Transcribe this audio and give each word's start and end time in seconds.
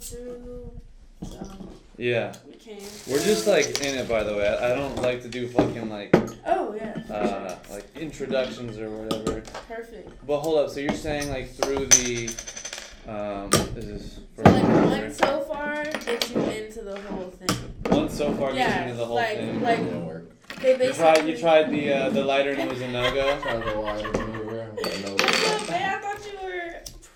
through. 0.00 0.72
So 1.22 1.46
Yeah. 1.98 2.32
we 2.46 2.54
came. 2.54 2.82
We're 3.08 3.22
just 3.22 3.46
like 3.46 3.80
in 3.82 3.94
it, 3.98 4.08
by 4.08 4.22
the 4.24 4.34
way. 4.34 4.48
I 4.48 4.72
I 4.72 4.74
don't 4.76 4.96
like 5.02 5.22
to 5.22 5.28
do 5.28 5.48
fucking 5.48 5.90
like 5.90 6.14
Oh 6.46 6.74
yeah. 6.74 6.98
uh 7.14 7.56
like 7.70 7.84
introductions 7.96 8.78
or 8.78 8.88
whatever. 8.90 9.42
Perfect. 9.68 10.08
But 10.26 10.40
hold 10.40 10.58
up, 10.58 10.70
so 10.70 10.80
you're 10.80 10.94
saying 10.94 11.28
like 11.30 11.50
through 11.54 11.86
the 11.86 12.28
um 13.08 13.50
is 13.76 13.86
this 13.86 14.20
So 14.36 14.42
like 14.42 14.62
one 14.62 15.12
Sofar 15.12 15.84
gets 15.84 16.30
you 16.30 16.40
into 16.42 16.82
the 16.82 16.98
whole 17.02 17.30
thing. 17.30 17.56
one 17.98 18.08
Sofar 18.08 18.52
gets 18.52 18.58
Yeah, 18.58 18.82
into 18.84 18.96
the 18.96 19.04
whole 19.06 19.16
like- 19.16 19.36
thing. 19.36 19.60
like- 19.62 19.78
Didn't 19.78 20.06
work. 20.06 20.24
They 20.62 20.72
you 20.72 20.78
basically. 20.78 20.98
tried 20.98 21.26
you 21.28 21.36
tried 21.38 21.70
the 21.70 21.92
uh, 21.92 22.10
the 22.10 22.24
lighter 22.24 22.50
and 22.50 22.60
it 22.60 22.68
was 22.70 22.80
a 22.82 22.88
no 22.90 23.12
go. 23.14 23.38
Tried 23.40 23.62
the 23.66 23.78
water 23.80 24.10
maneuver. 24.12 24.70
but 24.82 25.00
no 25.02 25.12
What's 25.12 25.50
up, 25.52 25.60
good. 25.60 25.70
man? 25.70 25.94
I 25.94 26.00
thought 26.02 26.26
you 26.26 26.38
were 26.42 26.49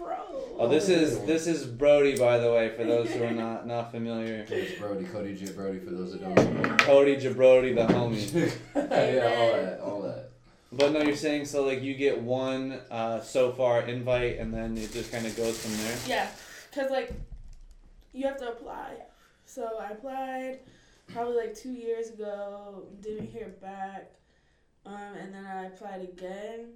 pro. 0.05 0.15
Oh, 0.59 0.69
this 0.69 0.89
is 0.89 1.21
this 1.25 1.47
is 1.47 1.65
Brody, 1.65 2.17
by 2.17 2.39
the 2.39 2.53
way, 2.53 2.71
for 2.77 2.85
those 2.85 3.11
who 3.11 3.25
are 3.25 3.31
not 3.31 3.67
not 3.75 3.91
familiar. 3.91 4.45
It's 4.49 4.79
Brody, 4.79 5.05
Cody 5.05 5.35
J. 5.35 5.53
Brody, 5.53 5.79
for 5.81 5.91
those 5.91 6.13
that 6.13 6.23
don't 6.23 6.63
know. 6.63 6.77
Cody 6.77 7.17
Jabrody, 7.17 7.75
the 7.75 7.87
homie. 7.95 8.53
yeah, 8.75 9.35
all 9.39 9.53
that, 9.53 9.81
all 9.81 10.03
that. 10.03 10.31
But 10.73 10.93
no, 10.93 11.03
you're 11.03 11.17
saying 11.17 11.47
so 11.47 11.65
like 11.65 11.83
you 11.83 11.95
get 11.95 12.21
one 12.21 12.81
uh, 12.91 13.21
Sofar 13.21 13.83
invite 13.83 14.39
and 14.39 14.53
then 14.53 14.77
it 14.77 14.93
just 14.93 15.13
kind 15.13 15.27
of 15.27 15.37
goes 15.37 15.61
from 15.61 15.73
there. 15.85 15.97
Yeah, 16.07 16.29
cause 16.73 16.91
like 16.91 17.13
you 18.13 18.27
have 18.27 18.39
to 18.39 18.49
apply. 18.49 18.97
So 19.47 19.79
I 19.81 19.91
applied 19.91 20.61
probably 21.13 21.37
like 21.37 21.55
two 21.55 21.73
years 21.73 22.11
ago. 22.11 22.85
Didn't 23.01 23.27
hear 23.29 23.55
back, 23.61 24.11
um, 24.87 25.15
and 25.21 25.35
then 25.35 25.45
I 25.45 25.67
applied 25.67 26.03
again, 26.03 26.71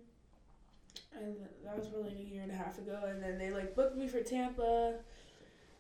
and 1.21 1.37
that 1.65 1.77
was 1.79 1.87
probably 1.89 2.11
like 2.11 2.21
a 2.21 2.25
year 2.25 2.43
and 2.43 2.51
a 2.51 2.55
half 2.55 2.79
ago. 2.79 2.99
And 3.07 3.23
then 3.23 3.39
they 3.39 3.51
like 3.51 3.75
booked 3.75 3.97
me 3.97 4.09
for 4.09 4.21
Tampa, 4.21 4.95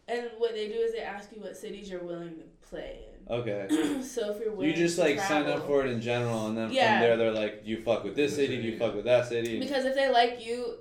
and 0.06 0.30
what 0.38 0.54
they 0.54 0.68
do 0.68 0.74
is 0.74 0.92
they 0.92 1.00
ask 1.00 1.30
you 1.34 1.40
what 1.42 1.56
cities 1.56 1.90
you're 1.90 2.02
willing 2.02 2.36
to 2.36 2.68
play 2.68 3.00
in. 3.12 3.14
Okay. 3.30 3.66
so 4.02 4.30
if 4.32 4.40
you're 4.40 4.52
willing 4.52 4.70
You 4.70 4.74
just 4.74 4.96
to 4.96 5.02
like 5.02 5.20
sign 5.20 5.44
up 5.46 5.66
for 5.66 5.84
it 5.84 5.90
in 5.90 6.00
general, 6.00 6.46
and 6.46 6.56
then 6.56 6.70
Yeah. 6.72 6.98
from 6.98 7.06
there 7.08 7.16
they're 7.18 7.32
like, 7.32 7.60
you 7.64 7.82
fuck 7.82 8.02
with 8.02 8.16
this 8.16 8.30
This 8.30 8.36
city? 8.36 8.56
City, 8.56 8.68
you 8.68 8.78
fuck 8.78 8.94
with 8.94 9.04
that 9.04 9.26
city?" 9.28 9.58
because 9.60 9.84
if 9.84 9.94
they 9.94 10.08
like 10.10 10.44
you, 10.44 10.78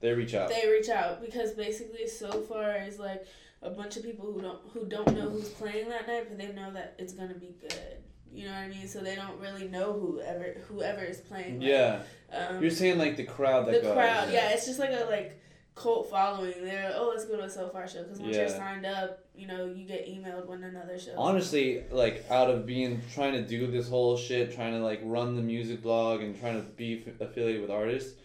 They 0.00 0.12
reach 0.12 0.34
out. 0.34 0.50
they 0.50 0.68
reach 0.68 0.90
out 0.90 1.22
because 1.22 1.52
basically 1.52 2.06
Sofar 2.06 2.76
is 2.86 2.98
like 2.98 3.26
a 3.62 3.70
bunch 3.70 3.96
of 3.96 4.02
people 4.04 4.26
who 4.30 4.42
don't 4.42 4.60
who 4.74 4.84
don't 4.84 5.14
know 5.14 5.30
who's 5.30 5.48
playing 5.48 5.88
that 5.88 6.06
night, 6.06 6.26
but 6.28 6.36
they 6.36 6.52
know 6.52 6.70
that 6.72 6.94
it's 6.98 7.14
gonna 7.14 7.34
be 7.34 7.54
good. 7.58 7.96
You 8.32 8.46
know 8.46 8.52
what 8.52 8.60
I 8.60 8.68
mean? 8.68 8.86
So 8.88 9.00
they 9.00 9.14
don't 9.16 9.38
really 9.40 9.68
know 9.68 9.92
whoever 9.92 10.56
whoever 10.68 11.02
is 11.02 11.20
playing. 11.20 11.60
like, 11.60 11.68
yeah, 11.68 12.00
Um, 12.32 12.60
you're 12.62 12.70
saying 12.70 12.98
like 12.98 13.16
the 13.16 13.24
crowd 13.24 13.66
that 13.66 13.72
the 13.74 13.80
goes. 13.80 13.94
crowd, 13.94 14.28
yeah. 14.32 14.48
yeah. 14.48 14.54
It's 14.54 14.66
just 14.66 14.78
like 14.78 14.90
a 14.90 15.06
like 15.10 15.40
cult 15.74 16.10
following. 16.10 16.54
They're 16.62 16.92
oh 16.96 17.08
let's 17.14 17.24
go 17.24 17.36
to 17.36 17.44
a 17.44 17.50
Sofar 17.50 17.86
show 17.88 18.02
because 18.02 18.18
once 18.20 18.36
you're 18.36 18.48
signed 18.48 18.84
up, 18.86 19.24
you 19.34 19.46
know 19.46 19.66
you 19.66 19.86
get 19.86 20.06
emailed 20.08 20.46
when 20.46 20.62
another 20.64 20.98
show. 20.98 21.14
Honestly, 21.16 21.84
like 21.90 22.24
out 22.30 22.50
of 22.50 22.66
being 22.66 23.00
trying 23.14 23.32
to 23.32 23.42
do 23.42 23.66
this 23.68 23.88
whole 23.88 24.16
shit, 24.16 24.54
trying 24.54 24.72
to 24.72 24.80
like 24.80 25.00
run 25.04 25.34
the 25.36 25.42
music 25.42 25.82
blog 25.82 26.20
and 26.22 26.38
trying 26.38 26.60
to 26.60 26.66
be 26.70 27.04
f- 27.06 27.20
affiliated 27.20 27.62
with 27.62 27.70
artists, 27.70 28.18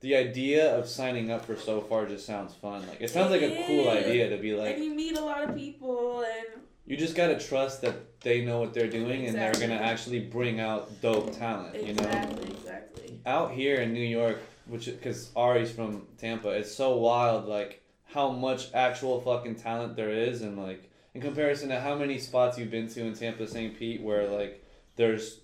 the 0.00 0.16
idea 0.16 0.74
of 0.76 0.88
signing 0.88 1.30
up 1.30 1.44
for 1.44 1.56
Sofar 1.56 2.06
just 2.06 2.26
sounds 2.26 2.54
fun. 2.54 2.86
Like 2.88 3.00
it 3.00 3.10
sounds 3.10 3.30
like 3.30 3.42
a 3.42 3.64
cool 3.66 3.88
idea 3.90 4.30
to 4.30 4.36
be 4.38 4.54
like 4.54 4.74
and 4.76 4.84
you 4.84 4.94
meet 4.94 5.16
a 5.16 5.24
lot 5.24 5.44
of 5.48 5.54
people 5.54 6.20
and 6.22 6.62
you 6.86 6.96
just 6.96 7.14
gotta 7.14 7.38
trust 7.38 7.80
that 7.82 8.13
they 8.24 8.44
know 8.44 8.58
what 8.58 8.74
they're 8.74 8.88
doing 8.88 9.26
and 9.26 9.36
they're 9.36 9.52
gonna 9.52 9.74
actually 9.74 10.18
bring 10.18 10.58
out 10.58 11.00
dope 11.00 11.36
talent. 11.36 11.76
You 11.76 11.94
know. 11.94 12.02
exactly 12.02 12.50
exactly. 12.50 13.20
out 13.24 13.52
here 13.52 13.76
in 13.76 13.92
New 13.92 14.00
York, 14.00 14.40
which 14.66 14.86
because 14.86 15.30
Ari's 15.36 15.70
from 15.70 16.06
Tampa, 16.18 16.48
it's 16.48 16.74
so 16.74 16.96
wild 16.96 17.46
like 17.46 17.82
how 18.06 18.30
much 18.30 18.72
actual 18.74 19.20
fucking 19.20 19.56
talent 19.56 19.94
there 19.94 20.10
is, 20.10 20.42
and 20.42 20.58
like 20.60 20.90
in 21.14 21.20
comparison 21.20 21.68
to 21.68 21.80
how 21.80 21.94
many 21.94 22.18
spots 22.18 22.58
you've 22.58 22.70
been 22.70 22.88
to 22.88 23.04
in 23.04 23.14
Tampa, 23.14 23.46
St. 23.46 23.78
Pete, 23.78 24.02
where 24.02 24.28
like 24.28 24.64
there's 24.96 25.40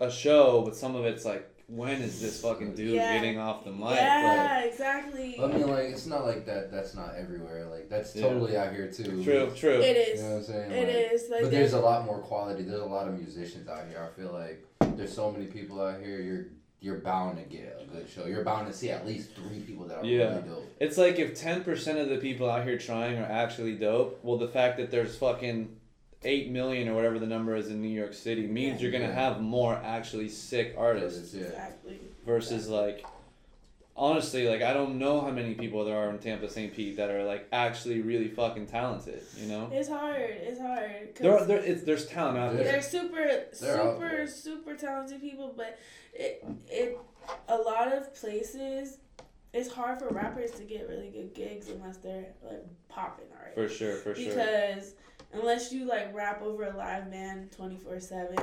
a 0.00 0.10
show, 0.10 0.62
but 0.62 0.74
some 0.74 0.96
of 0.96 1.04
it's 1.04 1.24
like 1.24 1.48
when 1.66 2.02
is 2.02 2.20
this 2.20 2.40
fucking 2.40 2.74
dude 2.74 2.94
Yeah. 2.94 3.14
getting 3.14 3.38
off 3.38 3.64
the 3.64 3.70
mic? 3.70 3.80
Like, 3.80 3.96
yeah, 4.00 4.60
exactly. 4.64 5.38
I 5.42 5.46
mean, 5.46 5.66
like, 5.68 5.84
it's 5.90 6.06
not 6.06 6.24
like 6.26 6.44
that. 6.46 6.70
That's 6.70 6.94
not 6.94 7.14
everywhere. 7.16 7.66
Like, 7.66 7.88
that's 7.88 8.14
Yeah. 8.14 8.22
totally 8.28 8.56
out 8.56 8.72
here 8.74 8.88
too. 8.88 9.22
true, 9.24 9.50
true. 9.56 9.80
it 9.80 10.16
You 10.16 10.22
know 10.22 10.28
what 10.30 10.36
I'm 10.38 10.42
saying? 10.44 10.70
It 10.70 10.86
Like, 10.88 11.12
is. 11.12 11.30
Like 11.30 11.42
But 11.42 11.50
there's 11.50 11.72
a 11.72 11.80
lot 11.80 12.04
more 12.04 12.18
quality. 12.18 12.62
There's 12.64 12.80
a 12.80 12.84
lot 12.84 13.08
of 13.08 13.14
musicians 13.18 13.68
out 13.68 13.86
here. 13.88 13.98
I 14.06 14.20
feel 14.20 14.32
like 14.32 14.64
there's 14.96 15.12
so 15.14 15.30
many 15.30 15.46
people 15.46 15.80
out 15.80 16.00
here. 16.02 16.20
You're 16.20 16.44
you're 16.80 16.98
bound 16.98 17.38
to 17.38 17.44
get 17.44 17.80
a 17.80 17.86
good 17.96 18.08
show. 18.10 18.26
You're 18.26 18.42
bound 18.42 18.66
to 18.66 18.72
see 18.72 18.90
at 18.90 19.06
least 19.06 19.30
three 19.36 19.60
people 19.60 19.86
that 19.86 19.98
are 19.98 20.04
Yeah. 20.04 20.30
really 20.30 20.48
dope. 20.48 20.64
It's 20.80 20.98
like 20.98 21.16
if 21.20 21.32
ten 21.36 21.62
percent 21.62 21.96
of 21.98 22.08
the 22.08 22.16
people 22.16 22.50
out 22.50 22.64
here 22.64 22.76
trying 22.76 23.16
are 23.20 23.24
actually 23.24 23.76
dope, 23.76 24.18
well, 24.24 24.36
the 24.36 24.48
fact 24.48 24.78
that 24.78 24.90
there's 24.90 25.14
fucking 25.16 25.76
eight 26.24 26.50
million 26.50 26.88
or 26.88 26.94
whatever 26.94 27.18
the 27.18 27.26
number 27.26 27.56
is 27.56 27.68
in 27.68 27.80
New 27.82 27.88
York 27.88 28.14
City 28.14 28.46
means 28.46 28.76
Yeah. 28.76 28.82
you're 28.82 28.92
gonna 28.92 29.12
Yeah. 29.12 29.28
have 29.28 29.40
more 29.40 29.74
actually 29.74 30.28
sick 30.28 30.74
artists. 30.78 31.34
Yeah. 31.34 31.44
exactly. 31.46 32.00
versus 32.24 32.68
like 32.68 33.04
honestly 33.94 34.48
like 34.48 34.62
i 34.62 34.72
don't 34.72 34.98
know 34.98 35.20
how 35.20 35.30
many 35.30 35.52
people 35.54 35.84
there 35.84 35.98
are 35.98 36.08
in 36.08 36.18
tampa 36.18 36.48
st 36.48 36.72
pete 36.72 36.96
that 36.96 37.10
are 37.10 37.24
like 37.24 37.46
actually 37.52 38.00
really 38.00 38.26
fucking 38.28 38.66
talented 38.66 39.20
you 39.36 39.46
know 39.46 39.68
It's 39.70 39.88
hard. 39.88 40.30
It's 40.30 40.58
hard. 40.58 41.14
there, 41.16 41.36
are, 41.38 41.44
there 41.44 41.58
it's, 41.58 41.82
there's 41.82 42.06
talent 42.06 42.38
out 42.38 42.54
there 42.56 42.64
they're 42.64 42.80
super, 42.80 43.16
They're 43.16 43.46
super, 43.52 44.26
super 44.26 44.74
talented 44.76 45.20
people, 45.20 45.52
but 45.54 45.78
it, 46.14 46.42
it, 46.68 46.98
a 47.48 47.56
lot 47.56 47.92
of 47.92 48.14
places, 48.14 48.98
it's 49.52 49.70
hard 49.70 49.98
for 49.98 50.08
rappers 50.08 50.52
to 50.52 50.62
get 50.64 50.88
really 50.88 51.10
good 51.10 51.34
gigs 51.34 51.68
unless 51.68 51.98
they're 51.98 52.28
like 52.42 52.64
popping 52.88 53.26
already. 53.38 53.54
for 53.54 53.68
sure 53.68 53.96
for 53.96 54.14
sure 54.14 54.24
because 54.28 54.94
unless 55.32 55.72
you 55.72 55.84
like 55.86 56.14
rap 56.14 56.42
over 56.42 56.64
a 56.64 56.76
live 56.76 57.10
band 57.10 57.52
twenty 57.52 57.76
four 57.76 57.98
seven, 58.00 58.36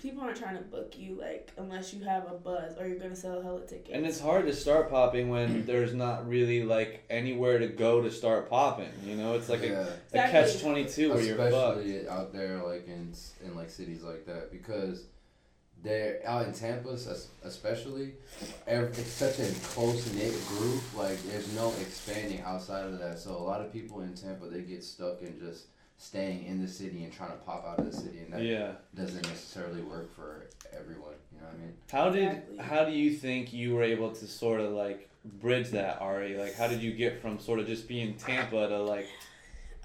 people 0.00 0.22
aren't 0.22 0.36
trying 0.36 0.56
to 0.56 0.62
book 0.62 0.94
you 0.98 1.18
like 1.18 1.52
unless 1.56 1.92
you 1.94 2.04
have 2.04 2.26
a 2.30 2.34
buzz 2.34 2.76
or 2.78 2.86
you're 2.86 2.98
gonna 2.98 3.16
sell 3.16 3.38
a 3.38 3.42
hella 3.42 3.60
tickets. 3.66 3.90
and 3.92 4.04
it's 4.06 4.20
hard 4.20 4.46
to 4.46 4.54
start 4.54 4.90
popping 4.90 5.28
when 5.30 5.64
there's 5.66 5.94
not 5.94 6.28
really 6.28 6.62
like 6.64 7.04
anywhere 7.10 7.58
to 7.58 7.68
go 7.68 8.02
to 8.02 8.10
start 8.10 8.48
popping 8.50 8.90
you 9.04 9.16
know 9.16 9.34
it's 9.34 9.48
like 9.48 9.62
a, 9.62 9.66
yeah. 9.68 9.78
a 9.78 10.18
Exactly. 10.28 10.52
catch 10.52 10.60
22 10.62 11.12
where 11.14 11.22
you're 11.22 11.36
fucked 11.36 11.78
especially 11.78 12.08
out 12.08 12.32
there 12.32 12.62
like 12.62 12.86
in 12.86 13.12
in 13.44 13.54
like 13.56 13.70
cities 13.70 14.02
like 14.02 14.26
that 14.26 14.50
because 14.52 15.06
they're 15.82 16.20
out 16.26 16.46
in 16.46 16.52
Tampa 16.52 16.96
especially 17.44 18.14
ev 18.66 18.84
it's 18.98 19.10
such 19.10 19.38
a 19.38 19.50
close 19.68 20.12
knit 20.14 20.34
group 20.48 20.82
like 20.96 21.22
there's 21.24 21.54
no 21.54 21.72
expanding 21.80 22.40
outside 22.42 22.84
of 22.84 22.98
that 22.98 23.18
so 23.18 23.30
a 23.30 23.38
lot 23.38 23.60
of 23.62 23.72
people 23.72 24.00
in 24.02 24.14
Tampa 24.14 24.46
they 24.46 24.60
get 24.60 24.84
stuck 24.84 25.22
in 25.22 25.38
just 25.40 25.66
staying 25.98 26.44
in 26.44 26.60
the 26.60 26.68
city 26.68 27.04
and 27.04 27.12
trying 27.12 27.30
to 27.30 27.36
pop 27.38 27.64
out 27.66 27.78
of 27.78 27.90
the 27.90 27.96
city 27.96 28.18
and 28.18 28.32
that 28.32 28.42
yeah. 28.42 28.72
doesn't 28.94 29.26
necessarily 29.26 29.80
work 29.82 30.14
for 30.14 30.46
everyone 30.76 31.14
you 31.32 31.40
know 31.40 31.46
what 31.46 31.54
I 31.54 31.58
mean? 31.58 31.74
How 31.90 32.10
did 32.10 32.22
Exactly. 32.24 32.58
how 32.58 32.84
do 32.84 32.92
you 32.92 33.12
think 33.12 33.52
you 33.52 33.74
were 33.74 33.82
able 33.82 34.10
to 34.12 34.26
sort 34.26 34.60
of 34.60 34.72
like 34.72 35.08
bridge 35.24 35.70
that 35.70 36.00
ari? 36.00 36.36
Like 36.36 36.54
how 36.54 36.68
did 36.68 36.82
you 36.82 36.92
get 36.92 37.20
from 37.20 37.38
sort 37.38 37.58
of 37.60 37.66
just 37.66 37.88
being 37.88 38.14
tampa 38.14 38.68
to 38.68 38.82
like 38.82 39.08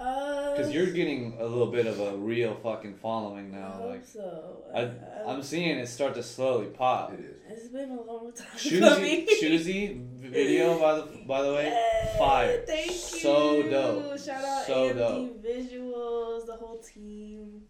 uh, 0.01 0.51
Because 0.51 0.71
you're 0.73 0.87
getting 0.87 1.37
a 1.39 1.45
little 1.45 1.67
bit 1.71 1.85
of 1.85 1.99
a 1.99 2.15
real 2.17 2.55
fucking 2.55 2.95
following 2.95 3.53
I 3.53 3.59
now. 3.59 3.71
hope 3.73 3.89
Like 3.89 4.05
so. 4.05 4.63
I- 4.73 4.81
I- 4.81 5.23
I'm 5.33 5.43
seeing 5.43 5.77
it 5.77 5.87
start 5.87 6.15
to 6.15 6.23
slowly 6.23 6.67
pop. 6.67 7.13
it 7.13 7.19
is 7.19 7.35
It's 7.65 7.67
been 7.69 7.91
a 7.91 8.01
long 8.01 8.31
time 8.33 8.47
Choosy, 8.57 8.79
coming. 8.79 9.27
choosy 9.39 10.01
video 10.19 10.79
by 10.79 10.95
the 10.95 11.03
by 11.27 11.41
the 11.43 11.53
way, 11.53 11.65
Yeah, 11.65 12.17
fire. 12.17 12.63
Thank 12.65 12.87
you. 12.87 12.93
So 12.97 13.63
dope. 13.69 14.19
Shout 14.19 14.43
out 14.43 14.65
So 14.65 14.89
AMD 14.89 14.97
dope. 14.97 15.43
Visuals, 15.45 16.45
the 16.47 16.55
whole 16.55 16.79
team, 16.79 17.61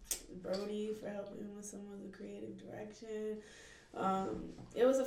Brody 0.42 0.94
for 0.98 1.08
helping 1.10 1.54
with 1.54 1.64
some 1.64 1.80
of 1.92 2.02
the 2.02 2.16
creative 2.16 2.56
direction. 2.58 3.38
Um, 3.94 4.52
it 4.74 4.86
was 4.86 4.98
a 5.00 5.06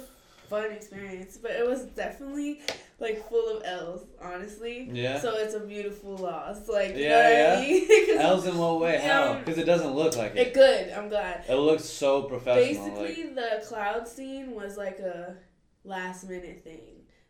fun 0.49 0.71
experience, 0.71 1.37
but 1.41 1.51
it 1.51 1.67
was 1.67 1.83
definitely 1.87 2.61
like 2.99 3.27
full 3.29 3.57
of 3.57 3.63
L's, 3.65 4.05
honestly. 4.21 4.89
yeah. 4.93 5.19
So 5.19 5.35
it's 5.37 5.53
a 5.53 5.59
beautiful 5.59 6.15
loss. 6.17 6.67
Like, 6.67 6.95
you 6.95 7.03
Yeah, 7.03 7.09
know 7.09 7.23
what 7.23 7.37
yeah. 7.37 7.55
I 7.57 7.61
mean? 8.09 8.19
L's 8.19 8.45
in 8.45 8.57
what 8.57 8.79
way? 8.79 8.97
How? 8.99 9.33
Because 9.39 9.57
it 9.57 9.65
doesn't 9.65 9.93
look 9.93 10.15
like 10.15 10.35
It 10.35 10.47
it. 10.47 10.53
good. 10.53 10.89
I'm 10.91 11.09
glad. 11.09 11.43
It 11.49 11.55
looks 11.55 11.83
so 11.83 12.23
professional. 12.23 12.85
Basically, 12.95 13.23
Like 13.25 13.35
the 13.35 13.65
cloud 13.67 14.07
scene 14.07 14.51
was 14.51 14.77
like 14.77 14.99
a 14.99 15.35
last 15.83 16.27
minute 16.29 16.63
thing. 16.63 16.79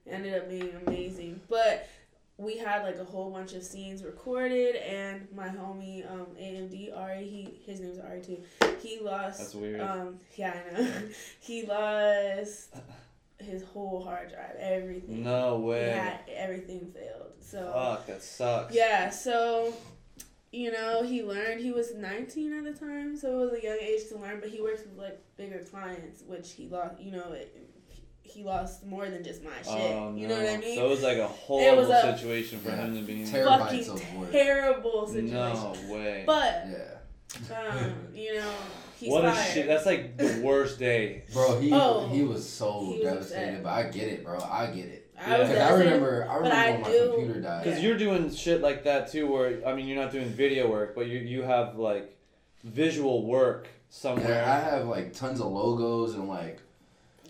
It 0.05 0.11
Ended 0.11 0.35
up 0.35 0.49
being 0.49 0.71
amazing, 0.85 1.41
but 1.49 1.87
we 2.37 2.57
had 2.57 2.83
like 2.83 2.97
a 2.99 3.03
whole 3.03 3.31
bunch 3.31 3.53
of 3.53 3.63
scenes 3.63 4.03
recorded, 4.03 4.75
and 4.75 5.25
my 5.33 5.47
homie 5.47 6.05
um 6.11 6.27
AMD 6.39 6.95
Ari, 6.95 7.23
he 7.25 7.59
his 7.65 7.79
name's 7.79 7.97
Ari 7.97 8.21
too. 8.21 8.37
He 8.83 8.99
lost. 8.99 9.39
that's 9.39 9.55
weird. 9.55 9.79
Um, 9.81 10.19
yeah, 10.35 10.53
I 10.53 10.79
know. 10.81 10.87
he 11.39 11.65
lost 11.65 12.75
his 13.39 13.63
whole 13.63 14.03
hard 14.03 14.29
drive, 14.29 14.55
everything. 14.59 15.23
no 15.23 15.57
way. 15.59 15.87
Yeah, 15.87 16.17
everything 16.35 16.91
failed. 16.93 17.33
So 17.41 17.71
Fuck, 17.73 18.07
that 18.07 18.23
sucks. 18.23 18.73
yeah, 18.75 19.09
so 19.09 19.73
you 20.51 20.71
know, 20.71 21.03
he 21.03 21.21
learned 21.21 21.59
he 21.59 21.71
was 21.71 21.93
19 21.93 22.53
at 22.53 22.63
the 22.63 22.71
time, 22.79 23.17
so 23.17 23.39
it 23.43 23.51
was 23.51 23.59
a 23.59 23.63
young 23.63 23.77
age 23.81 24.07
to 24.09 24.17
learn, 24.17 24.39
but 24.39 24.49
he 24.49 24.61
works 24.61 24.81
with 24.83 24.97
like 24.97 25.19
bigger 25.37 25.59
clients, 25.59 26.23
which 26.25 26.53
he 26.53 26.67
lost, 26.69 26.99
you 26.99 27.11
know, 27.11 27.33
it, 27.33 27.55
he 28.23 28.41
lost 28.43 28.85
more 28.85 29.09
than 29.09 29.23
just 29.23 29.43
my 29.43 29.51
shit. 29.57 29.67
Oh, 29.67 30.13
You 30.15 30.27
know 30.27 30.37
what 30.37 30.49
I 30.49 30.57
mean? 30.57 30.77
So 30.77 30.85
it 30.85 30.89
was 30.89 31.03
like 31.03 31.17
a 31.17 31.27
horrible 31.27 31.91
a- 31.91 32.17
situation 32.17 32.59
for 32.59 32.71
him 32.71 32.95
to 32.95 33.01
be 33.01 33.21
in. 33.23 33.27
Terrible. 33.29 33.57
Fucking 33.65 33.83
Terabytes 33.83 34.31
terrible 34.31 35.07
situation. 35.07 35.33
No 35.33 35.75
way. 35.89 36.23
But 36.25 36.67
Yeah. 36.69 36.77
Um, 37.51 37.93
you 38.13 38.35
know, 38.35 38.51
he's 38.99 39.09
what 39.11 39.25
a 39.25 39.35
shit. 39.35 39.67
That's 39.67 39.85
like 39.85 40.17
the 40.17 40.41
worst 40.43 40.79
day. 40.79 41.23
Bro, 41.33 41.59
he 41.59 41.71
Oh, 41.73 42.07
he 42.07 42.23
was 42.23 42.47
so 42.47 42.93
he 42.95 43.03
devastated, 43.03 43.47
upset. 43.59 43.63
but 43.63 43.69
I 43.69 43.83
get 43.89 44.07
it, 44.09 44.23
bro. 44.23 44.39
I 44.39 44.67
get 44.67 44.85
it. 44.85 45.01
I 45.19 45.29
Yeah. 45.29 45.37
Because 45.43 45.57
I 45.57 45.73
remember, 45.73 46.27
I 46.29 46.33
but 46.33 46.41
remember 46.41 46.55
I 46.57 46.71
when 46.71 46.81
my 46.81 46.89
do- 46.91 47.11
computer 47.15 47.41
died. 47.41 47.63
Because 47.63 47.81
you're 47.83 47.97
doing 47.97 48.33
shit 48.33 48.61
like 48.61 48.83
that 48.83 49.11
too, 49.11 49.27
where 49.31 49.65
I 49.67 49.73
mean, 49.73 49.87
you're 49.87 50.01
not 50.01 50.11
doing 50.11 50.27
video 50.29 50.69
work, 50.69 50.95
but 50.95 51.07
you 51.07 51.19
you 51.19 51.41
have 51.43 51.77
like 51.77 52.15
visual 52.63 53.25
work 53.25 53.67
somewhere. 53.89 54.29
Yeah, 54.29 54.53
I 54.55 54.59
have 54.75 54.87
like 54.87 55.13
tons 55.13 55.39
of 55.39 55.47
logos 55.47 56.15
and 56.15 56.27
like. 56.27 56.59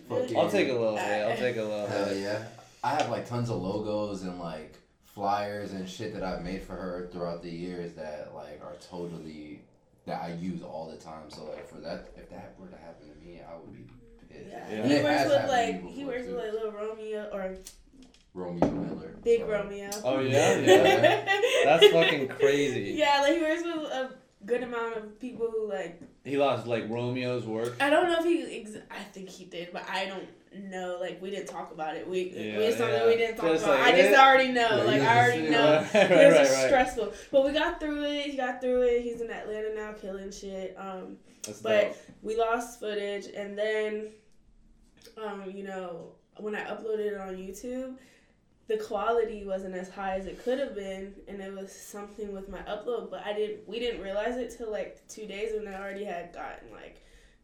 Fucking, 0.09 0.37
I'll 0.37 0.49
take 0.51 0.69
a 0.69 0.73
little 0.73 0.93
bit. 0.95 1.01
I'll 1.03 1.35
take 1.37 1.57
a 1.57 1.63
little 1.63 1.87
Hell 1.87 2.05
bit. 2.05 2.17
yeah. 2.17 2.43
I 2.83 2.89
have 2.95 3.09
like 3.09 3.27
tons 3.27 3.49
of 3.49 3.59
logos 3.61 4.21
and 4.21 4.39
like 4.39 4.75
flyers 5.05 5.71
and 5.73 5.89
shit 5.89 6.13
that 6.13 6.23
I've 6.23 6.43
made 6.43 6.61
for 6.61 6.73
her 6.73 7.07
throughout 7.11 7.41
the 7.41 7.49
years 7.49 7.93
that 7.95 8.31
like 8.35 8.61
are 8.63 8.75
totally 8.89 9.61
that 10.05 10.21
I 10.21 10.33
use 10.33 10.61
all 10.61 10.89
the 10.89 10.97
time. 10.97 11.29
So 11.29 11.45
like 11.45 11.67
for 11.67 11.79
that, 11.79 12.09
if 12.15 12.29
that 12.29 12.55
were 12.59 12.67
to 12.67 12.77
happen 12.77 13.09
to 13.09 13.25
me, 13.25 13.41
I 13.41 13.55
would 13.57 13.73
be 13.73 13.83
pissed. 14.29 14.49
Yeah. 14.49 14.65
Yeah. 14.69 14.87
He 14.87 14.93
it 14.93 15.03
works 15.03 15.17
has 15.17 15.27
with 15.27 15.41
happened 15.41 15.81
to 15.83 15.87
like 15.87 15.93
he 15.93 16.05
works 16.05 16.25
too. 16.25 16.35
with 16.35 16.43
like 16.45 16.53
little 16.53 16.71
Romeo 16.71 17.29
or 17.33 17.55
Romeo 18.33 18.71
Miller. 18.71 19.15
Big 19.23 19.39
Sorry. 19.41 19.51
Romeo. 19.51 19.89
Oh, 20.03 20.19
yeah? 20.19 20.57
Yeah. 20.59 21.25
That's 21.65 21.87
fucking 21.87 22.27
crazy. 22.27 22.93
Yeah, 22.97 23.21
like 23.21 23.35
he 23.35 23.41
works 23.41 23.63
with 23.63 23.91
a 23.91 24.11
good 24.45 24.63
amount 24.63 24.97
of 24.97 25.19
people 25.19 25.47
who 25.51 25.67
like 25.69 26.01
He 26.23 26.37
lost 26.37 26.67
like 26.67 26.89
Romeo's 26.89 27.45
work. 27.45 27.75
I 27.79 27.89
don't 27.89 28.07
know 28.09 28.17
if 28.19 28.25
he 28.25 28.61
ex- 28.61 28.83
I 28.91 29.03
think 29.11 29.29
he 29.29 29.45
did, 29.45 29.69
but 29.73 29.83
I 29.89 30.05
don't 30.05 30.69
know. 30.69 30.97
Like 30.99 31.21
we 31.21 31.29
didn't 31.31 31.47
talk 31.49 31.71
about 31.71 31.95
it. 31.97 32.07
We 32.07 32.29
Yeah, 32.29 32.59
it's 32.59 32.77
something 32.77 32.95
yeah. 32.99 33.07
we 33.07 33.15
didn't 33.15 33.37
talk 33.37 33.51
Just 33.51 33.63
about. 33.65 33.79
like, 33.79 33.93
I 33.93 33.97
just 33.97 34.11
eh. 34.13 34.21
already 34.25 34.51
know. 34.51 34.77
Yeah, 34.77 34.83
like 34.83 35.01
I 35.01 35.17
already 35.25 35.49
know. 35.49 35.73
it. 35.73 35.93
right, 35.93 36.11
it 36.11 36.39
was 36.39 36.49
right. 36.51 36.65
stressful. 36.67 37.13
But 37.31 37.45
we 37.45 37.51
got 37.51 37.79
through 37.79 38.03
it. 38.05 38.25
He 38.31 38.37
got 38.37 38.61
through 38.61 38.81
it. 38.83 39.01
He's 39.01 39.21
in 39.21 39.29
Atlanta 39.29 39.73
now 39.75 39.93
killing 39.93 40.31
shit. 40.31 40.75
Um 40.79 41.17
That's 41.43 41.61
But- 41.61 41.81
dope. 41.89 41.97
we 42.21 42.37
lost 42.37 42.79
footage 42.79 43.27
and 43.35 43.57
then 43.57 44.11
um, 45.23 45.49
you 45.53 45.63
know, 45.63 46.13
when 46.37 46.55
I 46.55 46.61
uploaded 46.65 47.11
it 47.13 47.17
on 47.17 47.35
YouTube, 47.35 47.95
the 48.67 48.77
quality 48.77 49.45
wasn't 49.45 49.75
as 49.75 49.89
high 49.89 50.17
as 50.17 50.25
it 50.25 50.43
could 50.43 50.59
have 50.59 50.75
been 50.75 51.13
and 51.27 51.39
it 51.39 51.53
was 51.53 51.71
something 51.71 52.33
with 52.33 52.49
my 52.49 52.59
upload, 52.59 53.11
but 53.11 53.25
I 53.25 53.33
didn't 53.33 53.67
we 53.67 53.79
didn't 53.79 54.01
realize 54.01 54.37
it 54.37 54.55
till 54.57 54.71
like 54.71 55.07
two 55.07 55.27
days 55.27 55.51
when 55.53 55.71
I 55.71 55.79
already 55.79 56.03
had 56.03 56.33
gotten 56.33 56.71
like 56.71 57.01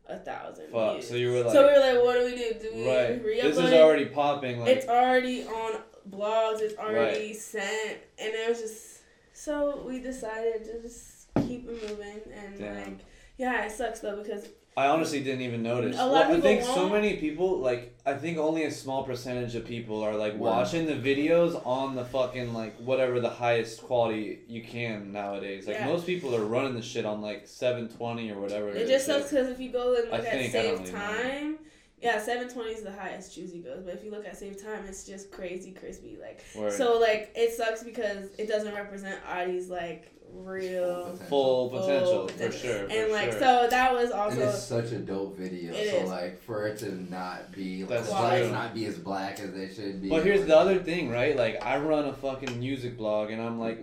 a 0.07 0.18
thousand 0.18 0.71
Fuck. 0.71 0.94
views. 0.94 1.09
So 1.09 1.15
you 1.15 1.31
were 1.31 1.44
like, 1.44 1.53
so 1.53 1.68
we 1.68 1.73
were 1.73 1.94
like, 1.94 2.03
what 2.03 2.13
do 2.15 2.25
we 2.25 2.35
do? 2.35 2.59
Do 2.59 2.75
we 2.75 2.88
right. 2.88 3.23
re-upload 3.23 3.41
This 3.41 3.57
is 3.57 3.73
already 3.73 4.06
popping. 4.06 4.59
Like, 4.59 4.69
it's 4.69 4.88
already 4.88 5.44
on 5.45 5.81
blogs, 6.09 6.62
it's 6.62 6.77
already 6.77 7.33
sent 7.33 8.00
and 8.18 8.33
it 8.33 8.50
was 8.50 8.59
just 8.59 8.97
so 9.33 9.83
we 9.85 10.00
decided 10.00 10.65
to 10.65 10.81
just 10.81 11.27
keep 11.47 11.69
it 11.69 11.89
moving 11.89 12.21
and 12.33 12.57
Damn. 12.57 12.75
like 12.75 13.00
yeah, 13.38 13.65
it 13.65 13.71
sucks 13.71 14.00
though 14.00 14.21
because 14.21 14.50
I 14.77 14.88
honestly 14.88 15.21
didn't 15.21 15.41
even 15.41 15.63
notice. 15.63 15.97
A 16.00 16.06
lot 16.06 16.12
well, 16.29 16.31
of 16.31 16.38
I 16.38 16.41
think 16.41 16.62
so 16.63 16.75
won't. 16.88 16.94
many 16.94 17.18
people 17.18 17.59
like 17.59 17.94
I 18.06 18.13
think 18.13 18.38
only 18.38 18.63
a 18.63 18.71
small 18.71 19.03
percentage 19.03 19.53
of 19.56 19.65
people 19.65 20.01
are 20.01 20.15
like 20.15 20.33
Wow. 20.33 20.51
watching 20.57 20.85
the 20.85 20.94
videos 20.95 21.62
on 21.65 21.95
the 21.95 22.06
fucking 22.06 22.53
like 22.53 22.77
whatever 22.77 23.19
the 23.19 23.29
highest 23.29 23.81
quality 23.81 24.39
you 24.47 24.63
can 24.63 25.12
nowadays. 25.12 25.68
Like 25.68 25.77
Yeah. 25.77 25.85
most 25.88 26.06
people 26.06 26.33
are 26.35 26.45
running 26.45 26.73
the 26.73 26.81
shit 26.81 27.06
on 27.06 27.21
like 27.21 27.47
720 27.47 28.31
or 28.31 28.39
whatever. 28.39 28.69
It 28.69 28.88
just 28.88 29.07
is. 29.09 29.15
sucks 29.18 29.29
because 29.31 29.50
if 29.50 29.59
you 29.59 29.71
go 29.71 29.94
and 29.94 30.12
I 30.13 30.18
at 30.18 30.23
think, 30.23 30.56
I 30.56 30.62
don't 30.63 30.77
save 30.88 30.94
really 30.95 31.51
know. 31.53 31.57
Time, 32.01 32.12
yeah, 32.15 32.21
seven 32.21 32.50
twenty 32.50 32.71
is 32.71 32.83
the 32.83 32.92
highest 32.92 33.36
Juicy 33.36 33.59
goes. 33.59 33.83
But 33.83 33.94
if 33.95 34.03
you 34.03 34.12
look 34.12 34.25
at 34.25 34.38
save 34.38 34.62
time, 34.62 34.86
it's 34.88 35.03
just 35.06 35.31
crazy 35.31 35.71
crispy. 35.71 36.18
Like 36.21 36.44
Word. 36.56 36.74
so, 36.74 37.00
like 37.00 37.31
it 37.36 37.53
sucks 37.53 37.83
because 37.83 38.30
it 38.38 38.48
doesn't 38.48 38.74
represent 38.74 39.19
Adi's 39.27 39.69
like 39.69 40.12
real. 40.33 41.03
Potential. 41.03 41.27
full 41.27 41.69
full 41.69 41.80
potential 41.81 42.27
for 42.27 42.33
potential. 42.33 42.59
sure. 42.59 42.88
And 42.89 43.12
like 43.12 43.31
sure. 43.31 43.39
so, 43.39 43.68
that 43.69 43.94
was 43.94 44.12
And 44.12 44.19
also 44.19 44.50
it's 44.50 44.63
such 44.63 44.92
a 44.92 45.00
dope 45.00 45.38
video. 45.38 45.74
It 45.74 45.92
so 45.92 45.98
is. 45.98 46.09
like 46.09 46.42
for 46.42 46.68
it 46.68 46.77
to 46.80 46.92
not 47.12 47.51
be 47.51 47.81
like 47.81 47.89
That's 47.89 48.07
the 48.07 48.13
lights 48.13 48.51
not 48.51 48.74
be 48.74 48.86
as 48.86 48.97
black 48.97 49.39
as 49.39 49.51
they 49.51 49.74
should 49.74 50.01
be. 50.01 50.09
But 50.09 50.24
here's 50.24 50.45
the 50.45 50.57
other 50.57 50.80
thing, 50.80 51.09
right? 51.09 51.36
Like 51.36 51.63
I 51.65 51.77
run 51.77 52.06
a 52.06 52.13
fucking 52.13 52.59
music 52.59 52.97
blog, 52.97 53.31
and 53.31 53.42
I'm 53.42 53.59
like 53.59 53.80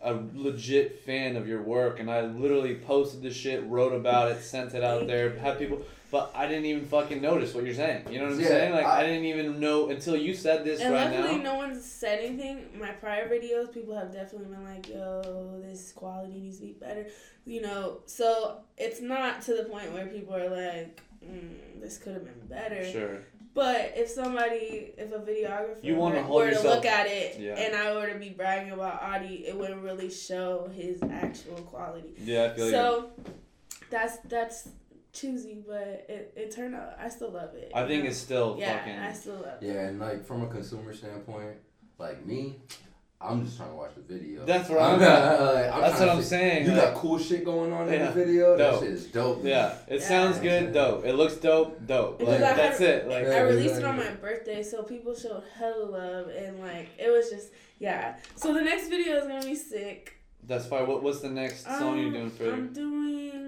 a 0.00 0.18
legit 0.34 1.04
fan 1.04 1.36
of 1.36 1.48
your 1.48 1.62
work, 1.62 1.98
and 1.98 2.10
I 2.10 2.20
literally 2.22 2.76
posted 2.76 3.22
the 3.22 3.32
shit, 3.32 3.64
wrote 3.64 3.92
about 3.92 4.30
it, 4.30 4.42
sent 4.42 4.74
it 4.74 4.84
out 4.84 5.06
there, 5.06 5.36
had 5.38 5.58
people. 5.58 5.82
But 6.10 6.30
I 6.36 6.46
didn't 6.46 6.66
even 6.66 6.86
fucking 6.86 7.20
notice 7.20 7.52
what 7.52 7.64
you're 7.64 7.74
saying. 7.74 8.04
You 8.10 8.20
know 8.20 8.26
what 8.26 8.34
I'm 8.34 8.40
Yeah, 8.40 8.46
saying? 8.48 8.72
Like 8.74 8.86
I, 8.86 9.00
I- 9.00 9.06
didn't 9.06 9.24
even 9.24 9.58
know 9.58 9.88
until 9.90 10.16
you 10.16 10.34
said 10.34 10.64
this 10.64 10.80
and 10.80 10.94
right 10.94 11.10
luckily 11.10 11.38
now. 11.38 11.42
no 11.52 11.54
one's 11.56 11.84
said 11.84 12.20
anything. 12.24 12.66
My 12.78 12.90
prior 12.92 13.28
videos, 13.28 13.72
people 13.74 13.96
have 13.96 14.12
definitely 14.12 14.48
been 14.54 14.64
like, 14.64 14.88
"Yo, 14.88 15.60
this 15.62 15.92
quality 15.92 16.38
needs 16.38 16.58
to 16.58 16.66
be 16.66 16.72
better," 16.72 17.06
you 17.44 17.60
know. 17.60 17.98
So 18.06 18.58
it's 18.78 19.00
not 19.00 19.42
to 19.42 19.54
the 19.54 19.64
point 19.64 19.92
where 19.92 20.06
people 20.06 20.34
are 20.36 20.48
like, 20.48 21.00
mm, 21.24 21.80
"This 21.80 21.98
could 21.98 22.14
have 22.14 22.24
been 22.24 22.46
better." 22.48 22.84
Sure. 22.90 23.18
But 23.52 23.94
if 23.96 24.08
somebody, 24.10 24.92
if 24.98 25.12
a 25.12 25.18
videographer 25.18 25.82
You 25.82 25.96
wanna 25.96 26.16
were, 26.16 26.22
hold 26.24 26.42
were 26.44 26.50
to 26.50 26.62
look 26.62 26.84
at 26.84 27.06
it 27.06 27.40
Yeah. 27.40 27.54
and 27.54 27.74
I 27.74 27.94
were 27.94 28.06
to 28.12 28.18
be 28.18 28.28
bragging 28.28 28.70
about 28.72 29.02
Adi, 29.02 29.46
it 29.48 29.56
wouldn't 29.56 29.82
really 29.82 30.10
show 30.10 30.68
his 30.76 31.02
actual 31.02 31.56
quality. 31.62 32.12
Yeah, 32.18 32.44
I 32.44 32.48
feel 32.54 32.66
you. 32.66 32.70
So 32.70 33.10
that's 33.88 34.18
that's 34.28 34.68
choosy, 35.16 35.58
but 35.66 36.04
it, 36.08 36.32
it 36.36 36.50
turned 36.54 36.74
out 36.74 36.96
I 37.00 37.08
still 37.08 37.30
love 37.30 37.54
it. 37.54 37.72
I 37.74 37.86
think 37.86 38.04
know? 38.04 38.10
it's 38.10 38.18
still 38.18 38.56
yeah, 38.58 38.78
fucking. 38.78 38.98
I 38.98 39.12
still 39.12 39.34
love 39.36 39.62
it. 39.62 39.66
Yeah, 39.66 39.86
and 39.88 39.98
like 39.98 40.24
from 40.24 40.42
a 40.42 40.46
consumer 40.46 40.94
standpoint, 40.94 41.56
like 41.98 42.24
me, 42.26 42.56
I'm 43.20 43.44
just 43.44 43.56
trying 43.56 43.70
to 43.70 43.74
watch 43.76 43.92
the 43.96 44.02
video. 44.02 44.44
That's 44.44 44.68
what 44.68 44.78
I'm 44.80 44.90
I'm- 44.90 45.00
not, 45.00 45.40
like, 45.54 45.72
I'm 45.74 45.80
That's 45.80 46.00
what 46.00 46.08
I'm 46.10 46.22
see- 46.22 46.28
saying. 46.28 46.66
You 46.66 46.72
like- 46.72 46.80
got 46.92 46.94
cool 46.96 47.18
shit 47.18 47.44
going 47.44 47.72
on 47.72 47.88
in 47.88 48.04
the 48.04 48.10
video. 48.12 48.56
That 48.58 48.72
Dope. 48.72 48.82
shit 48.82 48.90
is 48.92 49.06
dope. 49.06 49.40
yeah, 49.44 49.74
it 49.88 50.00
Yeah. 50.00 50.06
sounds 50.06 50.38
good. 50.38 50.74
Dope. 50.74 51.04
It 51.06 51.14
looks 51.14 51.36
dope. 51.36 51.84
Dope. 51.86 52.20
Like 52.22 52.38
that's 52.40 52.78
had- 52.78 52.88
it. 52.88 53.08
Like 53.08 53.24
Yeah, 53.24 53.30
I 53.36 53.40
released 53.40 53.76
it 53.76 53.84
on 53.84 53.96
my 53.96 54.10
birthday, 54.10 54.62
so 54.62 54.82
people 54.82 55.14
showed 55.14 55.42
hella 55.58 55.84
love 55.84 56.28
and 56.28 56.60
like 56.60 56.88
it 56.98 57.10
was 57.10 57.30
just 57.30 57.48
yeah. 57.78 58.16
So 58.36 58.52
the 58.54 58.60
next 58.62 58.88
video 58.88 59.16
is 59.16 59.26
gonna 59.26 59.42
be 59.44 59.54
sick. 59.54 60.12
that's 60.44 60.66
fine. 60.66 60.86
What 60.86 61.02
what's 61.02 61.20
the 61.20 61.30
next 61.30 61.64
song 61.64 61.96
you're 61.98 62.06
Um, 62.08 62.12
doing 62.12 62.30
for? 62.30 62.52
I'm 62.52 62.72
doing 62.72 63.45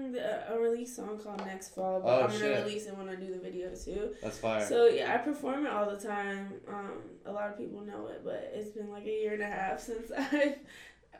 a 0.49 0.59
release 0.59 0.95
song 0.95 1.17
called 1.23 1.45
Next 1.45 1.73
Fall, 1.75 1.99
but 2.01 2.09
Oh, 2.21 2.23
I'm 2.25 2.31
gonna 2.31 2.61
release 2.63 2.85
it 2.87 2.95
when 2.97 3.09
I 3.09 3.15
do 3.15 3.31
the 3.31 3.39
video 3.39 3.73
too. 3.73 4.15
That's 4.21 4.37
fire. 4.37 4.65
So 4.65 4.87
yeah, 4.87 5.13
I 5.13 5.17
perform 5.17 5.65
it 5.65 5.71
all 5.71 5.89
the 5.89 5.97
time. 5.97 6.53
Um, 6.67 6.91
a 7.25 7.31
lot 7.31 7.49
of 7.49 7.57
people 7.57 7.81
know 7.81 8.07
it, 8.07 8.21
but 8.23 8.51
it's 8.53 8.69
been 8.69 8.89
like 8.89 9.03
a 9.05 9.09
year 9.21 9.33
and 9.33 9.43
a 9.43 9.47
half 9.47 9.79
since 9.89 10.11
I 10.17 10.55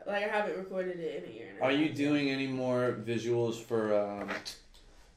like 0.06 0.24
I 0.24 0.28
haven't 0.28 0.56
recorded 0.56 0.98
it 0.98 1.24
in 1.24 1.30
a 1.30 1.34
year 1.34 1.48
and 1.50 1.58
a 1.58 1.60
half. 1.62 1.70
Are 1.70 1.76
half. 1.76 1.80
you 1.80 1.92
doing 1.94 2.30
any 2.30 2.46
more 2.46 2.96
visuals 3.04 3.56
for? 3.56 3.94
Um, 3.98 4.30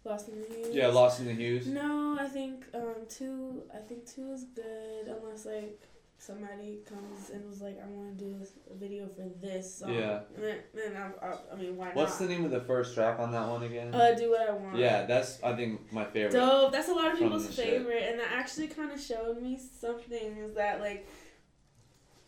Lost 0.06 0.28
in 0.28 0.42
the 0.42 0.48
Hues? 0.54 0.76
yeah, 0.76 0.88
Lost 0.88 1.22
in 1.22 1.28
the 1.28 1.34
Hues. 1.34 1.66
No, 1.68 2.18
I 2.20 2.28
think 2.28 2.66
um 2.74 2.96
two. 3.08 3.64
I 3.74 3.78
think 3.78 4.06
two 4.06 4.32
is 4.34 4.44
good 4.56 5.08
unless 5.08 5.46
like 5.46 5.80
somebody 6.26 6.80
comes 6.88 7.30
and 7.32 7.48
was 7.48 7.62
like, 7.62 7.78
I 7.84 7.88
want 7.88 8.18
to 8.18 8.26
do 8.26 8.38
a 8.72 8.76
video 8.78 9.08
for 9.08 9.30
this 9.42 9.76
song. 9.76 9.94
Yeah. 9.94 10.22
Then, 10.38 10.58
then 10.74 10.96
I, 10.96 11.26
I, 11.26 11.36
I 11.52 11.56
mean, 11.56 11.76
why 11.76 11.90
What's 11.94 12.18
the 12.18 12.28
name 12.28 12.46
of 12.46 12.52
the 12.52 12.62
first 12.62 12.94
track 12.94 13.20
on 13.20 13.32
that 13.32 13.48
one 13.48 13.64
again? 13.64 13.94
Uh, 13.94 14.14
do 14.14 14.32
what 14.32 14.50
I 14.50 14.54
want. 14.54 14.78
yeah, 14.78 15.06
that's 15.06 15.42
I 15.44 15.54
think 15.54 15.92
my 15.92 16.06
favorite. 16.06 16.32
Dope. 16.32 16.72
That's 16.72 16.90
a 16.90 16.94
lot 16.94 17.12
of 17.12 17.20
people's 17.20 17.48
the 17.48 17.54
shit. 17.54 17.66
favorite, 17.66 18.04
and 18.10 18.20
that 18.20 18.32
actually 18.32 18.68
kind 18.68 18.92
of 18.92 19.02
showed 19.02 19.42
me 19.42 19.60
something. 19.80 20.38
Is 20.38 20.56
that 20.56 20.80
like 20.80 21.08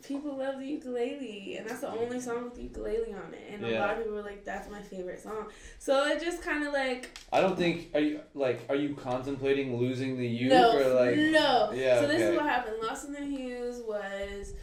people 0.08 0.38
love 0.38 0.60
the 0.60 0.66
ukulele, 0.66 1.58
and 1.58 1.68
that's 1.68 1.82
the 1.82 1.90
only 1.90 2.20
song 2.20 2.46
with 2.46 2.56
the 2.56 2.64
ukulele 2.64 3.14
on 3.14 3.34
it, 3.34 3.54
and 3.54 3.66
a 3.66 3.80
lot 3.80 3.92
of 3.92 3.98
people 4.00 4.14
were 4.14 4.22
like, 4.22 4.46
"That's 4.46 4.70
my 4.70 4.82
favorite 4.82 5.22
song." 5.22 5.48
So 5.80 6.06
it 6.08 6.22
just 6.22 6.42
kind 6.42 6.66
of 6.66 6.74
like 6.74 7.18
I 7.32 7.42
don't 7.42 7.58
think 7.58 7.90
are 7.94 8.00
you 8.00 8.20
like 8.34 8.62
are 8.70 8.76
you 8.76 8.96
contemplating 8.96 9.78
losing 9.78 10.18
the 10.18 10.28
youth 10.28 10.52
no, 10.52 10.78
or 10.78 10.94
like 10.94 11.18
no. 11.18 11.72
Yeah, 11.74 12.02
So 12.02 12.08
this 12.08 12.22
okay. 12.22 12.30
is 12.32 12.36
what 12.36 12.46
happened. 12.46 12.78
Lost 12.82 13.08
in 13.08 13.14
the 13.14 13.26
Hues 13.26 13.82
was 13.88 14.54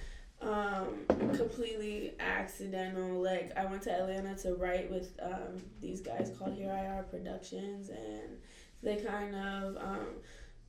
um 0.40 1.06
completely 1.36 2.14
accidental 2.18 3.22
like 3.22 3.52
i 3.56 3.64
went 3.64 3.80
to 3.80 3.92
atlanta 3.92 4.34
to 4.34 4.54
write 4.54 4.90
with 4.90 5.16
um 5.22 5.62
these 5.80 6.00
guys 6.00 6.32
called 6.36 6.52
here 6.52 6.72
i 6.72 6.84
are 6.86 7.04
productions 7.04 7.90
and 7.90 8.38
they 8.82 8.96
kind 8.96 9.36
of 9.36 9.76
um 9.76 10.08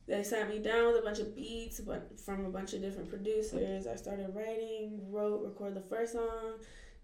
they 0.08 0.24
sat 0.24 0.50
me 0.50 0.60
down 0.60 0.88
with 0.88 0.98
a 0.98 1.02
bunch 1.02 1.20
of 1.20 1.36
beats 1.36 1.80
but 1.80 2.20
from 2.20 2.46
a 2.46 2.50
bunch 2.50 2.74
of 2.74 2.82
different 2.82 3.10
producers. 3.10 3.88
I 3.88 3.96
started 3.96 4.34
writing 4.34 5.00
wrote 5.10 5.44
recorded 5.44 5.78
the 5.78 5.88
first 5.88 6.14
song. 6.14 6.56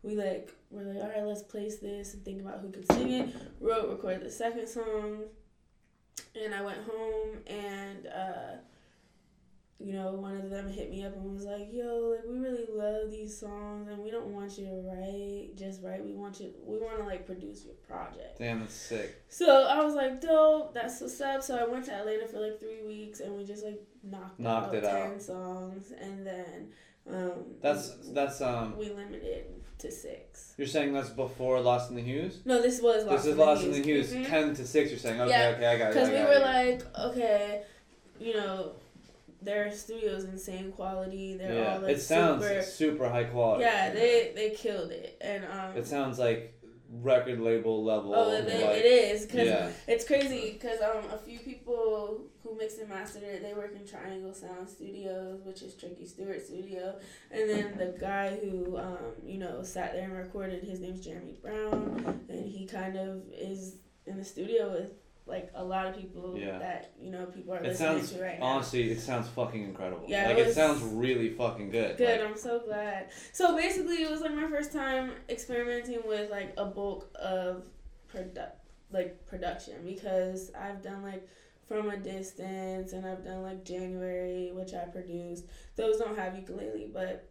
We 0.03 0.15
like 0.15 0.51
were 0.69 0.83
like 0.83 0.97
all 0.97 1.09
right 1.09 1.23
let's 1.23 1.43
place 1.43 1.77
this 1.77 2.13
and 2.13 2.23
think 2.23 2.41
about 2.41 2.59
who 2.59 2.71
could 2.71 2.91
sing 2.91 3.11
it. 3.11 3.29
Wrote 3.59 3.89
recorded 3.89 4.23
the 4.23 4.31
second 4.31 4.67
song. 4.67 5.23
And 6.41 6.53
i 6.53 6.61
went 6.61 6.79
home 6.79 7.37
and 7.47 8.07
uh 8.07 8.57
you 9.79 9.93
know, 9.93 10.11
one 10.11 10.35
of 10.35 10.49
them 10.49 10.67
hit 10.69 10.89
me 10.91 11.05
up 11.05 11.15
and 11.15 11.33
was 11.33 11.45
like, 11.45 11.69
"Yo, 11.71 12.15
like 12.15 12.25
we 12.29 12.37
really 12.37 12.65
love 12.69 13.09
these 13.11 13.37
songs, 13.37 13.87
and 13.87 13.99
we 13.99 14.11
don't 14.11 14.27
want 14.27 14.57
you 14.57 14.65
to 14.65 14.81
write 14.85 15.55
just 15.55 15.81
write. 15.81 16.03
We 16.03 16.13
want 16.13 16.39
you. 16.41 16.51
We 16.65 16.77
want 16.77 16.97
to 16.97 17.03
like 17.05 17.25
produce 17.25 17.63
your 17.63 17.75
project." 17.87 18.39
Damn, 18.39 18.59
that's 18.59 18.73
sick. 18.73 19.23
So 19.29 19.63
I 19.67 19.81
was 19.83 19.93
like, 19.95 20.19
"Dope, 20.19 20.73
that's 20.73 20.99
what's 20.99 21.19
up." 21.21 21.41
So 21.43 21.57
I 21.57 21.63
went 21.65 21.85
to 21.85 21.93
Atlanta 21.93 22.27
for 22.27 22.39
like 22.39 22.59
three 22.59 22.83
weeks, 22.85 23.21
and 23.21 23.35
we 23.37 23.45
just 23.45 23.63
like 23.63 23.81
knocked, 24.03 24.39
Knocked 24.39 24.67
out 24.67 24.75
it 24.75 24.81
ten 24.83 25.13
out. 25.13 25.21
songs, 25.21 25.93
and 25.99 26.27
then 26.27 26.67
um, 27.09 27.31
That's 27.61 27.95
that's 28.11 28.41
um. 28.41 28.77
we 28.77 28.89
limited 28.89 29.45
to 29.77 29.89
six. 29.89 30.55
You're 30.57 30.67
saying 30.67 30.91
that's 30.91 31.09
before 31.09 31.57
Lost 31.61 31.89
in 31.89 31.95
the 31.95 32.01
Hues. 32.01 32.41
No, 32.43 32.61
this 32.61 32.81
was 32.81 33.05
Lost 33.05 33.23
this 33.23 33.25
is 33.27 33.31
in 33.31 33.37
Lost 33.37 33.61
the 33.61 33.67
in 33.67 33.73
the 33.81 33.81
Hues. 33.87 34.11
Mhm. 34.13 34.27
Ten 34.27 34.53
to 34.55 34.67
six. 34.67 34.89
You're 34.89 34.99
saying 34.99 35.21
okay, 35.21 35.29
Yeah, 35.31 35.55
okay, 35.55 35.67
I 35.67 35.77
got 35.77 35.85
it. 35.91 35.93
Because 35.93 36.09
we 36.09 36.15
were 36.15 36.33
it. 36.33 36.41
like, 36.41 36.97
okay, 36.99 37.63
you 38.19 38.33
know, 38.33 38.73
their 39.41 39.71
studio's 39.71 40.25
insane 40.25 40.71
quality. 40.71 41.37
They're 41.37 41.53
yeah, 41.53 41.75
all 41.75 41.81
like 41.81 41.97
it 41.97 42.01
sounds 42.01 42.43
super. 42.43 42.61
super, 42.61 43.09
high 43.09 43.25
quality. 43.25 43.63
Yeah, 43.63 43.93
they 43.93 44.31
they 44.35 44.49
killed 44.51 44.91
it, 44.91 45.17
and 45.21 45.45
um. 45.45 45.77
It 45.77 45.87
sounds 45.87 46.19
like 46.19 46.59
record 46.91 47.39
label 47.39 47.83
level. 47.83 48.15
Oh, 48.15 48.31
it, 48.31 48.45
like, 48.45 48.77
it 48.77 48.85
is 48.85 49.25
because 49.25 49.47
yeah. 49.47 49.69
it's 49.87 50.05
crazy 50.05 50.53
because 50.53 50.81
um 50.81 51.03
a 51.11 51.17
few 51.17 51.39
people 51.39 52.25
who 52.43 52.57
mix 52.57 52.79
and 52.79 52.89
mastered 52.89 53.23
it 53.23 53.43
they 53.43 53.53
work 53.53 53.75
in 53.75 53.87
Triangle 53.87 54.33
Sound 54.33 54.67
Studios, 54.67 55.41
which 55.43 55.61
is 55.61 55.75
Tricky 55.75 56.05
Stewart 56.05 56.43
Studio, 56.43 56.95
and 57.31 57.49
then 57.49 57.77
the 57.77 57.95
guy 57.99 58.35
who 58.37 58.77
um 58.77 58.97
you 59.23 59.37
know 59.37 59.61
sat 59.61 59.93
there 59.93 60.05
and 60.05 60.17
recorded 60.17 60.63
his 60.63 60.79
name's 60.79 61.01
Jeremy 61.05 61.35
Brown, 61.41 62.21
and 62.27 62.45
he 62.45 62.65
kind 62.65 62.97
of 62.97 63.21
is 63.31 63.75
in 64.05 64.17
the 64.17 64.25
studio 64.25 64.71
with 64.71 64.91
like 65.29 65.51
a 65.55 65.63
lot 65.63 65.85
of 65.87 65.95
people 65.95 66.35
Yeah. 66.37 66.57
that 66.59 66.91
you 66.99 67.11
know 67.11 67.25
people 67.27 67.53
are 67.53 67.57
It 67.57 67.63
listening 67.69 67.99
sounds 67.99 68.11
to 68.13 68.21
right 68.21 68.39
now. 68.39 68.45
honestly, 68.45 68.91
it 68.91 68.99
sounds 68.99 69.27
fucking 69.29 69.63
incredible. 69.63 70.05
Yeah, 70.07 70.27
like 70.27 70.37
it 70.37 70.47
it, 70.47 70.53
sounds 70.53 70.81
really 70.81 71.29
fucking 71.29 71.69
good. 71.69 71.97
Good, 71.97 72.19
Like, 72.21 72.29
I'm 72.29 72.37
so 72.37 72.59
glad. 72.59 73.09
So 73.31 73.55
basically, 73.55 74.01
it 74.03 74.09
was 74.09 74.21
like 74.21 74.33
my 74.33 74.47
first 74.47 74.71
time 74.73 75.11
experimenting 75.29 76.01
with 76.05 76.29
like 76.31 76.53
a 76.57 76.65
bulk 76.65 77.09
of 77.15 77.67
produ- 78.13 78.51
like 78.91 79.25
production 79.27 79.75
because 79.85 80.51
I've 80.59 80.81
done 80.81 81.03
like 81.03 81.27
from 81.67 81.89
a 81.91 81.97
distance 81.97 82.93
and 82.93 83.05
I've 83.05 83.23
done 83.23 83.43
like 83.43 83.63
January, 83.63 84.51
which 84.53 84.73
I 84.73 84.85
produced. 84.85 85.45
Those 85.75 85.97
don't 85.99 86.17
have 86.17 86.35
ukulele, 86.35 86.89
but 86.93 87.29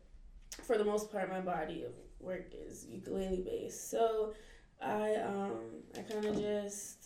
for 0.65 0.79
the 0.79 0.85
most 0.85 1.11
part, 1.13 1.29
my 1.29 1.41
body 1.41 1.83
of 1.85 1.93
work 2.21 2.53
is 2.53 2.87
ukulele 2.89 3.43
based. 3.43 3.91
So 3.91 4.33
I 4.81 5.17
um 5.17 5.83
I 5.97 6.03
kind 6.03 6.25
of 6.25 6.39
just 6.41 6.98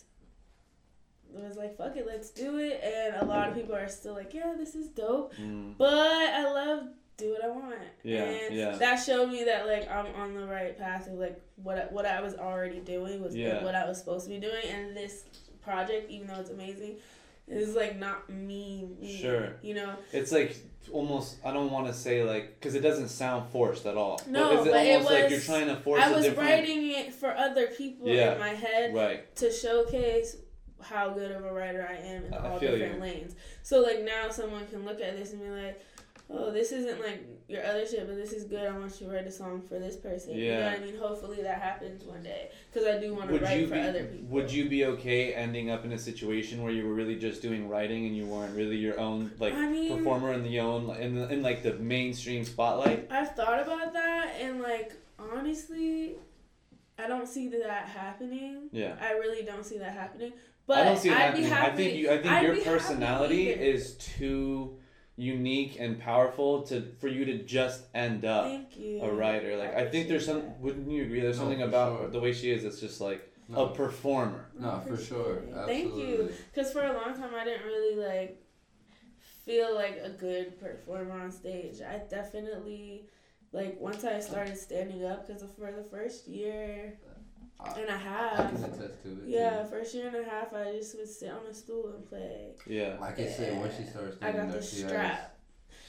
was 1.41 1.57
like 1.57 1.77
fuck 1.77 1.95
it, 1.97 2.05
let's 2.07 2.29
do 2.29 2.57
it, 2.59 2.81
and 2.83 3.15
a 3.21 3.25
lot 3.25 3.49
of 3.49 3.55
people 3.55 3.75
are 3.75 3.87
still 3.87 4.13
like, 4.13 4.33
yeah, 4.33 4.53
this 4.57 4.75
is 4.75 4.87
dope. 4.89 5.33
mm, 5.35 5.75
But 5.77 5.93
I 5.93 6.43
love 6.51 6.87
do 7.17 7.29
what 7.31 7.43
I 7.45 7.47
want. 7.49 7.75
Yeah, 8.03 8.23
and 8.23 8.55
yeah. 8.55 8.71
That 8.75 8.95
showed 8.97 9.27
me 9.29 9.43
that 9.45 9.67
like 9.67 9.89
I'm 9.89 10.07
on 10.15 10.33
the 10.35 10.45
right 10.47 10.77
path 10.77 11.07
of 11.07 11.13
like 11.13 11.39
what 11.61 11.77
I, 11.77 11.81
what 11.85 12.05
I 12.05 12.21
was 12.21 12.33
already 12.35 12.79
doing 12.79 13.21
was 13.21 13.35
Yeah. 13.35 13.63
what 13.63 13.75
I 13.75 13.87
was 13.87 13.97
supposed 13.99 14.25
to 14.25 14.29
be 14.31 14.39
doing, 14.39 14.63
and 14.69 14.95
this 14.97 15.25
project, 15.61 16.09
even 16.09 16.27
though 16.27 16.39
it's 16.39 16.49
amazing, 16.49 16.95
is 17.47 17.75
like 17.75 17.97
not 17.99 18.29
me. 18.29 18.87
me 18.99 19.17
Sure. 19.21 19.53
You 19.61 19.75
know. 19.75 19.93
it's 20.11 20.31
like 20.31 20.57
almost. 20.91 21.37
I 21.45 21.53
don't 21.53 21.71
want 21.71 21.85
to 21.87 21.93
say 21.93 22.23
like 22.23 22.59
because 22.59 22.73
it 22.73 22.81
doesn't 22.81 23.09
sound 23.09 23.49
forced 23.51 23.85
at 23.85 23.95
all. 23.95 24.19
No, 24.27 24.63
it 24.63 24.71
but 24.71 24.85
it 24.85 24.93
almost 24.95 25.11
like 25.11 25.19
you're 25.29 25.37
was- 25.37 25.45
trying 25.45 25.67
to 25.67 25.75
force 25.77 26.01
I 26.01 26.11
was 26.11 26.23
different? 26.25 26.49
writing 26.49 26.89
it 26.91 27.13
for 27.13 27.29
other 27.35 27.67
people 27.67 28.07
Yeah. 28.09 28.33
in 28.33 28.39
my 28.39 28.49
head 28.49 28.93
Right. 28.95 29.33
to 29.35 29.51
showcase 29.51 30.35
how 30.83 31.09
good 31.09 31.31
of 31.31 31.45
a 31.45 31.53
writer 31.53 31.87
I 31.89 31.95
am 31.95 32.25
in 32.25 32.33
I 32.33 32.49
all 32.49 32.59
different 32.59 32.95
you. 32.95 33.01
lanes. 33.01 33.35
So 33.63 33.81
like 33.81 34.03
now 34.03 34.29
someone 34.29 34.67
can 34.67 34.85
look 34.85 35.01
at 35.01 35.17
this 35.17 35.31
and 35.33 35.41
be 35.41 35.49
like, 35.49 35.81
"Oh, 36.29 36.51
this 36.51 36.71
isn't 36.71 37.01
like 37.01 37.25
your 37.47 37.63
other 37.65 37.85
shit, 37.85 38.07
but 38.07 38.15
this 38.15 38.31
is 38.33 38.45
good. 38.45 38.65
I 38.65 38.77
want 38.77 38.99
you 38.99 39.07
to 39.07 39.13
write 39.13 39.27
a 39.27 39.31
song 39.31 39.61
for 39.61 39.79
this 39.79 39.95
person." 39.95 40.31
Yeah. 40.35 40.43
You 40.43 40.51
know 40.51 40.65
what 40.65 40.73
I 40.73 40.79
mean? 40.79 40.97
Hopefully 40.97 41.41
that 41.43 41.61
happens 41.61 42.03
one 42.03 42.23
day 42.23 42.49
because 42.71 42.87
I 42.87 42.99
do 42.99 43.13
want 43.15 43.29
to 43.29 43.39
write 43.39 43.59
you 43.61 43.67
for 43.67 43.75
be 43.75 43.81
other 43.81 44.03
people. 44.05 44.27
Would 44.29 44.51
you 44.51 44.69
be 44.69 44.85
okay 44.85 45.33
ending 45.33 45.69
up 45.69 45.85
in 45.85 45.91
a 45.93 45.97
situation 45.99 46.61
where 46.63 46.71
you 46.71 46.87
were 46.87 46.93
really 46.93 47.15
just 47.15 47.41
doing 47.41 47.67
writing 47.69 48.05
and 48.05 48.15
you 48.15 48.25
weren't 48.25 48.55
really 48.55 48.77
your 48.77 48.99
own 48.99 49.31
like 49.39 49.53
I 49.53 49.67
mean- 49.69 49.95
performer 49.97 50.33
in 50.33 50.43
the 50.43 50.59
own 50.59 50.89
in, 50.97 51.17
in 51.31 51.41
like 51.41 51.63
the 51.63 51.73
mainstream 51.75 52.43
spotlight? 52.45 53.07
I've 53.11 53.35
thought 53.35 53.59
about 53.61 53.93
that 53.93 54.35
and 54.39 54.61
like 54.61 54.93
honestly, 55.19 56.15
I 56.97 57.07
don't 57.07 57.27
see 57.27 57.47
that 57.49 57.87
happening. 57.87 58.69
Yeah. 58.71 58.95
I 59.01 59.13
really 59.13 59.43
don't 59.43 59.65
see 59.65 59.77
that 59.79 59.93
happening. 59.93 60.33
But 60.65 60.77
I 60.79 60.83
don't 60.85 60.97
see 60.97 61.09
it 61.09 61.17
I'd 61.17 61.35
be 61.35 61.43
happening. 61.43 61.49
happy. 61.51 61.71
I 61.71 61.75
think 61.75 61.97
you, 61.97 62.09
I 62.11 62.17
think 62.17 62.25
I'd 62.33 62.43
your 62.43 62.55
personality 62.57 63.49
is 63.49 63.93
too 63.95 64.77
unique 65.15 65.77
and 65.79 65.99
powerful 65.99 66.63
to 66.63 66.81
for 66.99 67.07
you 67.07 67.25
to 67.25 67.43
just 67.43 67.83
end 67.93 68.25
up 68.25 68.45
a 68.79 69.09
writer. 69.11 69.57
Like 69.57 69.75
I 69.75 69.85
think 69.89 70.07
there's 70.07 70.25
some. 70.25 70.41
that. 70.41 70.59
Wouldn't 70.61 70.89
you 70.89 71.03
agree? 71.03 71.19
There's 71.21 71.37
No, 71.37 71.43
something 71.43 71.61
about 71.63 71.99
sure. 71.99 72.09
the 72.09 72.19
way 72.19 72.33
she 72.33 72.51
is. 72.51 72.63
It's 72.63 72.79
just 72.79 73.01
like 73.01 73.21
No, 73.49 73.65
a 73.65 73.69
performer. 73.75 74.49
no, 74.57 74.81
for 74.87 74.97
sure. 74.97 75.43
Absolutely. 75.53 75.65
Thank 75.73 75.95
you. 75.95 76.31
Because 76.53 76.71
for 76.71 76.83
a 76.83 76.93
long 76.93 77.13
time, 77.15 77.35
I 77.35 77.43
didn't 77.43 77.65
really 77.65 77.95
like 77.97 78.39
feel 79.45 79.75
like 79.75 79.99
a 80.01 80.09
good 80.09 80.59
performer 80.59 81.19
on 81.19 81.31
stage. 81.31 81.81
I 81.81 81.97
definitely 82.09 83.07
like 83.51 83.79
once 83.79 84.03
I 84.03 84.19
started 84.19 84.57
standing 84.57 85.03
up 85.05 85.27
because 85.27 85.43
for 85.57 85.71
the 85.71 85.83
first 85.83 86.27
year 86.27 86.97
I- 87.63 87.79
and 87.79 87.89
a 87.89 87.93
I 87.93 87.97
half. 87.97 88.37
can 88.53 88.63
attest 88.63 89.03
to 89.03 89.09
it. 89.09 89.17
Yeah, 89.25 89.63
first 89.65 89.93
year 89.95 90.07
and 90.07 90.15
a 90.17 90.23
half, 90.29 90.53
I 90.53 90.73
just 90.77 90.97
would 90.97 91.07
sit 91.09 91.29
on 91.31 91.45
a 91.49 91.53
stool 91.53 91.93
and 91.95 92.07
play. 92.07 92.51
Yeah. 92.67 92.97
Like 92.99 93.19
I 93.19 93.27
said, 93.27 93.57
once 93.59 93.75
she 93.77 93.83
starts 93.83 94.15
I 94.21 94.31
standing 94.31 94.47
got 94.47 94.55
up, 94.55 94.61
the 94.61 94.65
she 94.67 94.75
strap. 94.77 95.29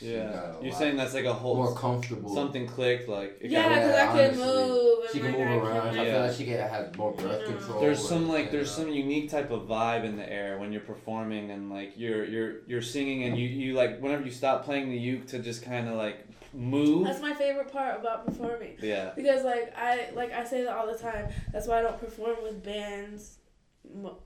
Yeah. 0.00 0.54
You're 0.60 0.70
lot 0.72 0.78
saying 0.78 0.96
that's 0.96 1.14
like 1.14 1.24
a 1.24 1.32
whole 1.32 1.54
more 1.56 1.74
comfortable. 1.74 2.34
something 2.34 2.66
clicked 2.66 3.08
like 3.08 3.38
it 3.40 3.50
Yeah, 3.50 3.68
because 3.68 3.90
Yeah, 3.90 4.08
I 4.08 4.12
could 4.12 4.38
honestly. 4.40 4.44
move. 4.44 4.98
She 5.12 5.18
can 5.20 5.28
like, 5.28 5.38
move 5.38 5.48
I 5.48 5.54
around. 5.68 5.98
I 5.98 6.04
feel 6.04 6.20
like 6.20 6.32
she 6.34 6.44
can 6.46 6.58
have 6.58 6.96
more 6.96 7.12
breath 7.12 7.40
Yeah. 7.46 7.52
control. 7.54 7.80
There's 7.80 8.08
some 8.08 8.28
like 8.28 8.50
there's 8.50 8.76
know. 8.76 8.84
some 8.84 8.92
unique 8.92 9.30
type 9.30 9.50
of 9.52 9.62
vibe 9.68 10.04
in 10.04 10.16
the 10.16 10.30
air 10.30 10.58
when 10.58 10.72
you're 10.72 10.80
performing 10.82 11.52
and 11.52 11.70
like 11.70 11.92
you're 11.96 12.24
you're 12.24 12.54
you're 12.66 12.82
singing 12.82 13.22
and 13.24 13.38
you 13.38 13.46
you 13.46 13.74
like 13.74 14.00
whenever 14.00 14.24
you 14.24 14.32
stop 14.32 14.64
playing 14.64 14.90
the 14.90 14.98
uke 14.98 15.26
to 15.28 15.38
just 15.38 15.62
kind 15.64 15.88
of 15.88 15.94
like 15.94 16.26
move. 16.54 17.04
That's 17.06 17.20
my 17.20 17.34
favorite 17.34 17.70
part 17.72 17.98
about 18.00 18.26
performing. 18.26 18.76
Yeah. 18.80 19.12
Because 19.16 19.44
like 19.44 19.72
I 19.76 20.10
like 20.14 20.32
I 20.32 20.44
say 20.44 20.62
that 20.64 20.76
all 20.76 20.86
the 20.90 20.98
time. 20.98 21.30
That's 21.52 21.66
why 21.66 21.78
I 21.80 21.82
don't 21.82 21.98
perform 21.98 22.36
with 22.42 22.62
bands 22.62 23.38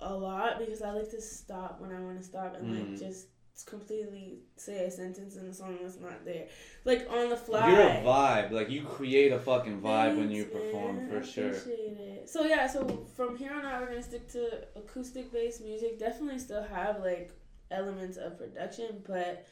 a 0.00 0.14
lot 0.14 0.58
because 0.58 0.82
I 0.82 0.92
like 0.92 1.10
to 1.10 1.20
stop 1.20 1.80
when 1.80 1.90
I 1.92 2.00
want 2.00 2.18
to 2.18 2.22
stop 2.24 2.54
and 2.56 2.68
Mm. 2.68 2.90
like 2.90 2.98
just 3.00 3.26
completely 3.66 4.38
say 4.56 4.84
a 4.84 4.90
sentence 4.90 5.34
in 5.34 5.48
the 5.48 5.52
song 5.52 5.78
that's 5.82 5.98
not 5.98 6.24
there. 6.24 6.46
Like 6.84 7.08
on 7.10 7.28
the 7.28 7.36
fly. 7.36 7.68
You're 7.68 7.80
a 7.80 8.02
vibe. 8.04 8.52
Like 8.52 8.70
you 8.70 8.84
create 8.84 9.32
a 9.32 9.38
fucking 9.40 9.80
vibe 9.80 10.16
when 10.16 10.30
you 10.30 10.44
perform 10.44 10.96
man. 10.98 11.08
for 11.10 11.18
I 11.18 11.22
sure. 11.22 11.48
appreciate 11.48 11.96
it. 11.98 12.30
So 12.30 12.44
yeah, 12.44 12.68
so 12.68 13.06
from 13.16 13.36
here 13.36 13.52
on 13.52 13.64
out, 13.66 13.80
we're 13.80 13.88
gonna 13.88 14.02
stick 14.02 14.28
to 14.32 14.64
acoustic 14.76 15.32
based 15.32 15.60
music. 15.62 15.98
Definitely 15.98 16.38
still 16.38 16.62
have 16.62 17.00
like 17.00 17.32
elements 17.72 18.16
of 18.16 18.38
production, 18.38 19.02
but 19.06 19.44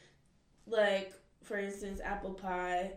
like 0.69 1.13
for 1.47 1.57
instance, 1.59 2.01
Apple 2.05 2.33
Pie. 2.35 2.93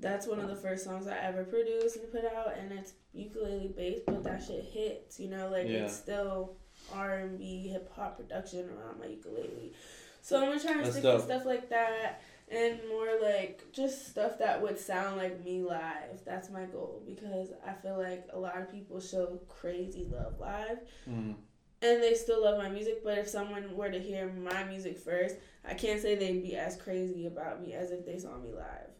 That's 0.00 0.26
one 0.26 0.40
of 0.40 0.48
the 0.48 0.56
first 0.56 0.84
songs 0.84 1.06
I 1.06 1.16
ever 1.18 1.44
produced 1.44 1.96
and 1.96 2.10
put 2.12 2.24
out, 2.24 2.56
and 2.58 2.72
it's 2.72 2.92
ukulele 3.12 3.72
based, 3.76 4.04
but 4.06 4.24
that 4.24 4.42
shit 4.42 4.64
hits. 4.64 5.18
You 5.20 5.28
know, 5.30 5.48
like 5.48 5.66
Yeah. 5.68 5.84
it's 5.84 5.94
still 5.96 6.56
R 6.92 7.14
and 7.18 7.38
B 7.38 7.68
hip 7.68 7.90
hop 7.94 8.16
production 8.18 8.68
around 8.70 8.98
my 9.00 9.06
ukulele. 9.06 9.72
So 10.20 10.36
I'm 10.36 10.48
gonna 10.48 10.60
try 10.60 10.72
and 10.72 10.80
That's 10.80 10.92
stick 10.92 11.02
dope. 11.04 11.20
to 11.20 11.24
stuff 11.26 11.44
like 11.46 11.68
that 11.70 12.22
and 12.50 12.78
more 12.88 13.18
like 13.22 13.62
just 13.72 14.08
stuff 14.08 14.38
that 14.38 14.60
would 14.60 14.78
sound 14.78 15.16
like 15.16 15.42
me 15.44 15.62
live. 15.62 16.22
That's 16.24 16.50
my 16.50 16.64
goal 16.64 17.02
because 17.06 17.52
I 17.66 17.72
feel 17.74 17.96
like 17.96 18.26
a 18.32 18.38
lot 18.38 18.58
of 18.60 18.70
people 18.70 19.00
show 19.00 19.38
crazy 19.48 20.06
love 20.10 20.38
live 20.40 20.80
Mm. 21.08 21.36
And 21.82 22.02
they 22.02 22.14
still 22.14 22.42
love 22.42 22.58
my 22.58 22.68
music. 22.68 23.02
But 23.04 23.18
if 23.18 23.28
someone 23.28 23.76
were 23.76 23.90
to 23.90 23.98
hear 23.98 24.28
my 24.32 24.64
music 24.64 24.98
first, 24.98 25.36
I 25.66 25.74
can't 25.74 26.00
say 26.00 26.14
they'd 26.14 26.42
be 26.42 26.56
as 26.56 26.76
crazy 26.76 27.26
about 27.26 27.62
me 27.62 27.74
as 27.74 27.90
if 27.90 28.04
they 28.06 28.18
saw 28.18 28.36
me 28.38 28.50
live. 28.52 28.90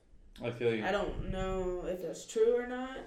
I 0.42 0.50
feel 0.50 0.74
you. 0.74 0.84
I 0.84 0.90
don't 0.92 1.30
know 1.30 1.84
if 1.86 2.02
that's 2.02 2.26
true 2.26 2.56
or 2.56 2.66
not. 2.66 2.98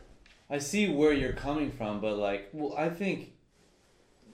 I 0.50 0.60
see 0.60 0.90
where 0.90 1.12
you're 1.14 1.34
coming 1.34 1.72
from, 1.72 2.00
but 2.00 2.18
like, 2.18 2.50
well, 2.54 2.74
I 2.78 2.90
think 2.90 3.34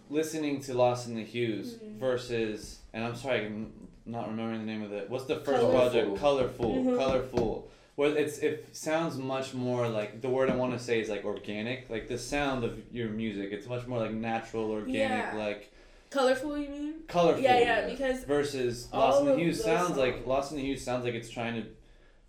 listening 0.09 0.61
to 0.61 0.73
Lost 0.73 1.07
in 1.07 1.15
the 1.15 1.23
Hues 1.23 1.75
Mhm. 1.75 1.97
versus, 1.97 2.79
and 2.93 3.03
I'm 3.03 3.15
sorry, 3.15 3.45
I'm 3.47 3.89
not 4.05 4.27
remembering 4.27 4.59
the 4.59 4.65
name 4.65 4.83
of 4.83 4.93
it. 4.93 5.09
What's 5.09 5.25
the 5.25 5.37
first 5.37 5.61
Colorful. 5.61 5.71
project? 5.71 6.17
Colorful, 6.17 6.75
Mhm. 6.83 6.97
colorful. 6.97 7.71
Where 7.95 8.15
it's 8.17 8.39
it 8.39 8.69
sounds 8.71 9.17
much 9.17 9.53
more 9.53 9.87
like 9.87 10.21
the 10.21 10.29
word 10.29 10.49
I 10.49 10.55
want 10.55 10.73
to 10.73 10.79
say 10.83 10.99
is 10.99 11.09
like 11.09 11.25
organic, 11.25 11.89
like 11.89 12.07
the 12.07 12.17
sound 12.17 12.63
of 12.63 12.79
your 12.91 13.09
music. 13.09 13.49
It's 13.51 13.67
much 13.67 13.85
more 13.85 13.99
like 13.99 14.11
natural, 14.13 14.71
organic, 14.71 15.33
Yeah. 15.33 15.35
like 15.37 15.71
Colorful, 16.09 16.57
you 16.57 16.69
mean? 16.69 16.93
colorful. 17.07 17.41
Yeah, 17.41 17.59
yeah. 17.59 17.87
Because 17.89 18.23
Versus 18.23 18.87
Lost 18.93 19.21
in 19.21 19.25
the 19.27 19.45
those 19.45 19.63
sounds 19.63 19.97
like 19.97 20.15
songs. 20.15 20.27
Lost 20.27 20.51
in 20.51 20.57
the 20.57 20.63
Hues 20.63 20.83
sounds 20.83 21.05
like 21.05 21.13
it's 21.13 21.29
trying 21.29 21.61
to 21.61 21.67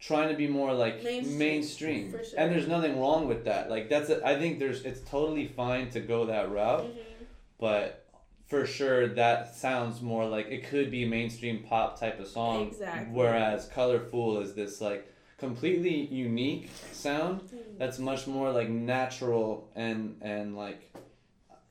trying 0.01 0.29
to 0.29 0.35
be 0.35 0.47
more 0.47 0.75
like 0.75 1.03
Mainstream, 1.03 1.39
mainstream, 1.39 2.11
sure. 2.11 2.21
and 2.37 2.53
there's 2.53 2.69
nothing 2.69 2.99
wrong 3.01 3.27
with 3.27 3.45
that. 3.47 3.71
Like 3.71 3.89
that's 3.89 4.11
a, 4.11 4.27
I 4.27 4.39
think 4.39 4.59
there's 4.59 4.85
it's 4.85 5.01
totally 5.01 5.47
fine 5.49 5.89
to 5.91 6.01
go 6.01 6.27
that 6.27 6.51
route, 6.51 6.85
mhm. 6.85 7.27
but 7.59 8.05
for 8.47 8.67
sure 8.67 9.09
that 9.09 9.55
sounds 9.55 10.03
more 10.03 10.27
like 10.27 10.49
it 10.49 10.65
could 10.69 10.91
be 10.91 11.07
mainstream 11.07 11.63
pop 11.63 11.99
type 11.99 12.21
of 12.21 12.27
song. 12.27 12.69
Exactly. 12.69 13.15
Whereas 13.15 13.67
Colorful 13.69 14.41
is 14.43 14.55
this 14.55 14.81
like 14.81 15.11
completely 15.39 16.07
unique 16.07 16.71
sound 16.93 17.41
that's 17.79 17.99
much 17.99 18.27
more 18.27 18.51
like 18.53 18.69
natural 18.69 19.69
and 19.75 20.17
and 20.23 20.57
like 20.57 20.91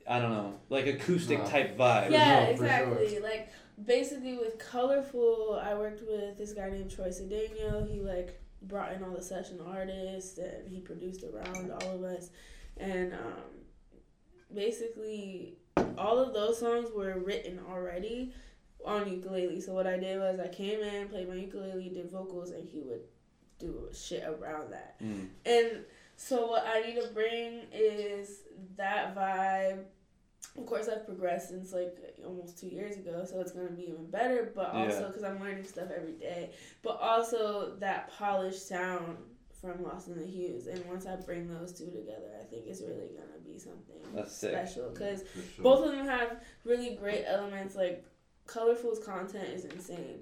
I 0.05 0.20
don't 0.20 0.32
know, 0.32 0.60
like 0.70 0.86
acoustic 0.86 1.39
No. 1.39 1.46
type 1.46 1.77
vibe. 1.77 2.12
Yeah, 2.12 2.41
No, 2.41 2.46
for 2.58 2.63
exactly. 2.65 3.20
Like 3.20 3.50
basically 3.86 4.38
with 4.38 4.60
colorful, 4.60 5.62
I 5.63 5.74
worked 5.75 6.01
with 6.05 6.38
this 6.38 6.51
guy 6.51 6.70
named 6.70 6.91
Troy 6.91 7.08
Cedeno. 7.08 7.89
He 7.89 8.01
like 8.01 8.41
brought 8.63 8.91
in 8.93 9.03
all 9.03 9.12
the 9.12 9.22
session 9.22 9.60
artists 9.65 10.38
and 10.38 10.67
he 10.67 10.82
produced 10.82 11.24
around 11.24 11.72
all 11.72 11.96
of 11.96 12.03
us, 12.03 12.32
and 12.77 13.13
um, 13.13 13.43
basically 14.53 15.55
all 15.98 16.20
of 16.20 16.34
those 16.34 16.60
songs 16.60 16.89
were 16.96 17.20
written 17.20 17.60
already 17.70 18.34
on 18.86 19.10
ukulele. 19.10 19.62
So 19.62 19.74
what 19.74 19.88
I 19.88 19.98
did 19.98 20.20
was 20.20 20.39
I 20.39 20.50
came 20.50 20.82
in, 20.82 21.08
played 21.08 21.29
my 21.29 21.36
ukulele, 21.36 21.89
did 21.89 22.12
vocals, 22.12 22.51
and 22.51 22.67
he 22.67 22.82
would 22.82 23.01
do 23.63 23.89
shit 23.93 24.24
around 24.24 24.72
that. 24.72 25.01
Mm. 25.01 25.27
And 25.46 25.86
so 26.15 26.48
what 26.48 26.65
I 26.67 26.82
need 26.82 27.01
to 27.01 27.08
bring 27.13 27.62
is 27.72 28.41
that 28.77 29.15
vibe. 29.15 29.84
Of 30.58 30.65
course, 30.67 30.88
I've 30.88 31.05
progressed 31.05 31.50
since 31.50 31.74
like 31.74 31.98
almost 32.25 32.60
two 32.60 32.67
years 32.67 32.98
ago, 32.98 33.25
so 33.27 33.39
it's 33.39 33.51
gonna 33.51 33.72
be 33.72 33.89
even 33.89 34.05
better. 34.10 34.51
But 34.55 34.70
also 34.72 35.01
Yeah. 35.01 35.08
because 35.08 35.24
I'm 35.24 35.39
learning 35.39 35.63
stuff 35.63 35.89
every 35.96 36.13
day, 36.13 36.51
but 36.84 36.98
also 37.00 37.75
that 37.77 38.10
polished 38.12 38.67
sound 38.67 39.17
from 39.63 39.82
Lost 39.82 40.10
in 40.10 40.20
the 40.20 40.25
Hues, 40.25 40.67
And 40.67 40.86
once 40.88 41.05
I 41.05 41.15
bring 41.15 41.48
those 41.48 41.72
two 41.72 41.86
together, 41.86 42.32
I 42.39 42.43
think 42.43 42.67
it's 42.67 42.82
really 42.82 43.08
gonna 43.08 43.39
be 43.46 43.58
something 43.58 43.96
That's 44.13 44.34
special. 44.36 44.89
Because 44.89 45.24
sure. 45.55 45.63
both 45.63 45.86
of 45.86 45.91
them 45.93 46.05
have 46.05 46.43
really 46.65 46.96
great 46.96 47.24
elements. 47.25 47.74
Like 47.74 48.03
Colorful's 48.46 49.00
content 49.00 49.48
is 49.50 49.63
insane, 49.63 50.22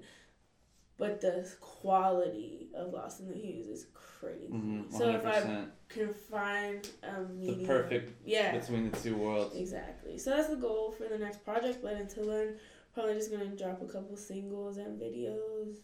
but 0.98 1.20
the 1.20 1.48
quality 1.60 2.68
of 2.74 2.92
Lost 2.92 3.20
in 3.20 3.28
the 3.28 3.34
Hues 3.36 3.66
is 3.66 3.86
crazy. 3.94 4.48
Mm-hmm. 4.52 4.96
So 4.96 5.10
if 5.10 5.26
I 5.26 5.64
can 5.88 6.12
find 6.30 6.88
a 7.02 7.24
The 7.24 7.66
perfect 7.66 8.12
yeah, 8.26 8.56
between 8.58 8.90
the 8.90 8.96
two 8.96 9.16
worlds. 9.16 9.56
exactly. 9.56 10.18
So 10.18 10.30
that's 10.30 10.48
the 10.48 10.56
goal 10.56 10.92
for 10.92 11.08
the 11.08 11.18
next 11.18 11.44
project. 11.44 11.78
But 11.82 11.94
until 11.94 12.26
then, 12.26 12.56
probably 12.94 13.14
just 13.14 13.30
gonna 13.32 13.46
drop 13.56 13.82
a 13.82 13.86
couple 13.86 14.16
singles 14.16 14.76
and 14.76 15.00
videos, 15.00 15.78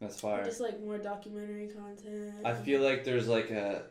That's 0.00 0.20
fire. 0.20 0.44
just 0.44 0.60
like 0.60 0.80
more 0.80 0.98
documentary 0.98 1.68
content. 1.68 2.34
I 2.44 2.54
feel 2.54 2.80
like 2.80 3.04
there's 3.04 3.28
like 3.28 3.50
a 3.50 3.82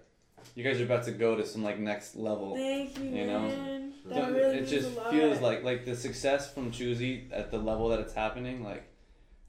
you 0.55 0.63
guys 0.63 0.79
are 0.81 0.83
about 0.83 1.03
to 1.05 1.11
go 1.11 1.35
to 1.37 1.45
some 1.45 1.63
like 1.63 1.79
next 1.79 2.15
level. 2.17 2.55
Thank 2.55 2.97
you, 2.99 3.05
you 3.09 3.27
know? 3.27 3.39
man. 3.41 3.93
That 4.05 4.31
really 4.31 4.57
it 4.57 4.61
means 4.61 4.69
just 4.69 4.87
a 4.87 4.99
lot. 4.99 5.11
feels 5.11 5.39
like 5.39 5.63
like 5.63 5.85
the 5.85 5.95
success 5.95 6.53
from 6.53 6.71
Choosy 6.71 7.29
at 7.31 7.51
the 7.51 7.57
level 7.57 7.87
that 7.89 7.99
it's 8.01 8.13
happening, 8.13 8.63
like 8.63 8.83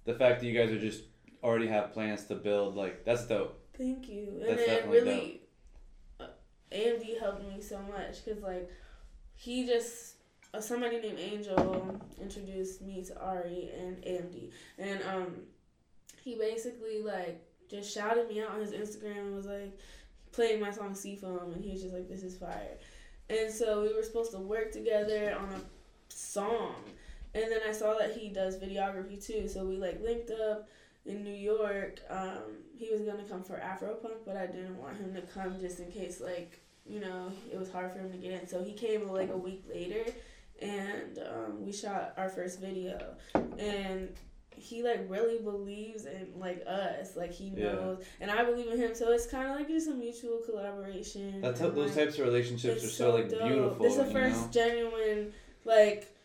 the 0.04 0.14
fact 0.14 0.40
that 0.40 0.46
you 0.46 0.56
guys 0.56 0.70
are 0.70 0.78
just 0.78 1.02
already 1.44 1.68
have 1.68 1.92
plans 1.92 2.24
to 2.24 2.34
build, 2.34 2.74
like 2.74 3.04
that's 3.04 3.26
dope. 3.26 3.60
Thank 3.76 4.08
you. 4.08 4.40
And 4.40 4.58
That's 4.58 4.66
then 4.66 4.90
really, 4.90 5.42
uh, 6.18 6.26
AMD 6.72 7.20
helped 7.20 7.46
me 7.46 7.60
so 7.60 7.78
much 7.82 8.24
because 8.24 8.42
like 8.42 8.70
he 9.34 9.66
just 9.66 10.14
uh, 10.54 10.60
somebody 10.60 11.00
named 11.00 11.18
Angel 11.18 12.00
introduced 12.20 12.80
me 12.82 13.04
to 13.04 13.20
Ari 13.20 13.70
and 13.78 13.96
AMD, 13.98 14.50
and 14.78 15.02
um 15.02 15.34
he 16.22 16.36
basically 16.36 17.02
like 17.02 17.44
just 17.68 17.92
shouted 17.92 18.28
me 18.28 18.40
out 18.40 18.52
on 18.52 18.60
his 18.60 18.70
Instagram 18.70 19.18
and 19.18 19.36
was 19.36 19.46
like 19.46 19.78
playing 20.32 20.60
my 20.60 20.70
song 20.70 20.94
Seafoam, 20.94 21.52
and 21.52 21.62
he 21.64 21.72
was 21.72 21.82
just 21.82 21.94
like, 21.94 22.08
"This 22.08 22.22
is 22.22 22.36
fire." 22.36 22.78
And 23.28 23.52
so 23.52 23.82
we 23.82 23.94
were 23.94 24.02
supposed 24.02 24.32
to 24.32 24.38
work 24.38 24.70
together 24.70 25.36
on 25.38 25.48
a 25.48 25.60
song, 26.08 26.76
and 27.34 27.44
then 27.44 27.60
I 27.68 27.72
saw 27.72 27.98
that 27.98 28.16
he 28.16 28.28
does 28.28 28.56
videography 28.58 29.24
too, 29.24 29.48
so 29.48 29.64
we 29.64 29.76
like 29.76 30.00
linked 30.00 30.30
up 30.30 30.68
in 31.06 31.22
New 31.22 31.34
York. 31.34 32.00
Um, 32.10 32.58
he 32.76 32.90
was 32.90 33.02
gonna 33.02 33.24
come 33.24 33.42
for 33.42 33.56
Afropunk, 33.56 34.24
but 34.26 34.36
I 34.36 34.46
didn't 34.46 34.80
want 34.80 34.96
him 34.96 35.14
to 35.14 35.22
come 35.22 35.60
just 35.60 35.80
in 35.80 35.90
case, 35.90 36.20
like, 36.20 36.60
you 36.86 37.00
know, 37.00 37.32
it 37.52 37.58
was 37.58 37.70
hard 37.70 37.92
for 37.92 37.98
him 37.98 38.10
to 38.10 38.18
get 38.18 38.32
in. 38.32 38.46
So 38.46 38.62
he 38.62 38.72
came 38.72 39.08
like 39.08 39.30
a 39.30 39.36
week 39.36 39.64
later, 39.68 40.04
and 40.60 41.18
um, 41.18 41.64
we 41.64 41.72
shot 41.72 42.14
our 42.16 42.28
first 42.28 42.60
video, 42.60 43.14
and 43.58 44.08
he 44.56 44.82
like 44.82 45.04
really 45.08 45.38
believes 45.38 46.06
in 46.06 46.28
like 46.36 46.62
us, 46.66 47.16
like 47.16 47.32
he 47.32 47.48
Yeah. 47.48 47.72
knows, 47.72 48.04
and 48.20 48.30
I 48.30 48.44
believe 48.44 48.70
in 48.70 48.78
him. 48.78 48.94
So 48.94 49.12
it's 49.12 49.26
kind 49.26 49.50
of 49.50 49.56
like 49.56 49.68
just 49.68 49.88
a 49.88 49.94
mutual 49.94 50.38
collaboration. 50.38 51.40
That's 51.40 51.60
how, 51.60 51.70
those 51.70 51.94
like, 51.96 52.06
types 52.06 52.18
of 52.18 52.26
relationships 52.26 52.84
are 52.84 52.88
so, 52.88 53.14
like 53.14 53.28
dope. 53.30 53.42
beautiful. 53.42 53.86
Is 53.86 53.96
the 53.96 54.06
first 54.06 54.40
know? 54.42 54.50
genuine 54.52 55.32
like 55.64 56.16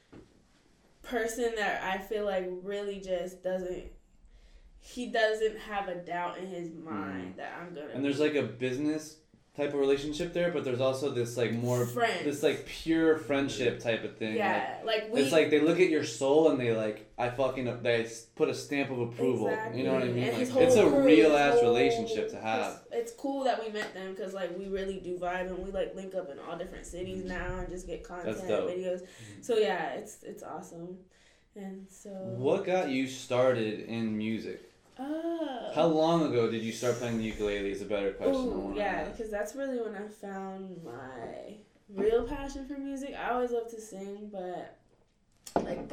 person 1.01 1.53
that 1.55 1.81
I 1.83 1.97
feel 1.97 2.25
like 2.25 2.47
really 2.63 2.99
just 2.99 3.43
doesn't. 3.43 3.83
He 4.81 5.07
doesn't 5.07 5.57
have 5.59 5.87
a 5.87 5.95
doubt 5.95 6.37
in 6.37 6.47
his 6.47 6.71
mind 6.73 7.35
that 7.37 7.53
I'm 7.59 7.73
gonna. 7.73 7.87
Mm. 7.87 7.95
And 7.95 8.05
there's 8.05 8.19
like 8.19 8.35
a 8.35 8.43
business 8.43 9.17
type 9.59 9.73
of 9.73 9.79
relationship 9.79 10.33
there, 10.33 10.51
but 10.51 10.63
there's 10.63 10.79
also 10.79 11.09
this 11.09 11.35
like 11.35 11.51
more 11.51 11.85
friend. 11.85 12.25
this 12.25 12.41
like 12.41 12.65
pure 12.65 13.17
friendship 13.17 13.79
type 13.79 14.03
of 14.03 14.15
thing. 14.17 14.35
yeah, 14.35 14.77
like 14.85 15.09
we. 15.11 15.21
it's 15.21 15.31
like 15.31 15.49
they 15.49 15.59
look 15.59 15.79
at 15.79 15.89
your 15.89 16.05
soul 16.05 16.49
and 16.49 16.59
they 16.59 16.73
like 16.75 17.11
I 17.17 17.29
fucking 17.29 17.65
they 17.83 18.09
put 18.35 18.47
a 18.47 18.55
stamp 18.55 18.89
of 18.89 18.99
approval. 18.99 19.49
Exactly. 19.49 19.79
You 19.79 19.87
know 19.87 19.93
what 19.95 20.03
I 20.03 20.07
mean? 20.07 20.31
Like, 20.31 20.41
it's 20.41 20.75
a 20.75 20.87
crew, 20.87 21.03
real 21.03 21.35
ass 21.35 21.55
whole- 21.55 21.63
relationship 21.63 22.29
to 22.31 22.39
have. 22.39 22.81
It's, 22.91 23.11
it's 23.11 23.11
cool 23.19 23.43
that 23.43 23.63
we 23.63 23.69
met 23.71 23.93
them 23.93 24.13
because 24.15 24.33
like 24.33 24.57
we 24.57 24.67
really 24.67 24.99
do 24.99 25.17
vibe 25.17 25.47
and 25.47 25.59
we 25.59 25.71
like 25.71 25.93
link 25.93 26.15
up 26.15 26.29
in 26.29 26.39
all 26.39 26.57
different 26.57 26.85
cities 26.85 27.25
now 27.25 27.59
and 27.59 27.69
just 27.69 27.85
get 27.85 28.03
content 28.03 28.37
videos. 28.39 29.01
So 29.41 29.57
yeah, 29.57 29.93
it's 29.93 30.23
it's 30.23 30.41
awesome. 30.41 30.97
And 31.55 31.87
so. 31.89 32.09
What 32.09 32.65
got 32.65 32.89
you 32.89 33.07
started 33.07 33.81
in 33.81 34.17
music? 34.17 34.68
Uh, 34.99 35.73
How 35.73 35.85
long 35.85 36.25
ago 36.25 36.49
did 36.51 36.61
you 36.61 36.71
start 36.71 36.95
playing 36.99 37.19
the 37.19 37.23
ukulele? 37.23 37.71
Is 37.71 37.81
a 37.81 37.85
better 37.85 38.11
question. 38.11 38.35
Ooh, 38.35 38.73
yeah, 38.75 39.05
because 39.05 39.31
that's 39.31 39.55
really 39.55 39.79
when 39.79 39.95
I 39.95 40.07
found 40.07 40.83
my 40.83 41.55
real 41.93 42.23
passion 42.27 42.67
for 42.67 42.73
music. 42.77 43.15
I 43.17 43.31
always 43.31 43.51
loved 43.51 43.69
to 43.71 43.79
sing, 43.81 44.29
but 44.31 44.77
like 45.63 45.89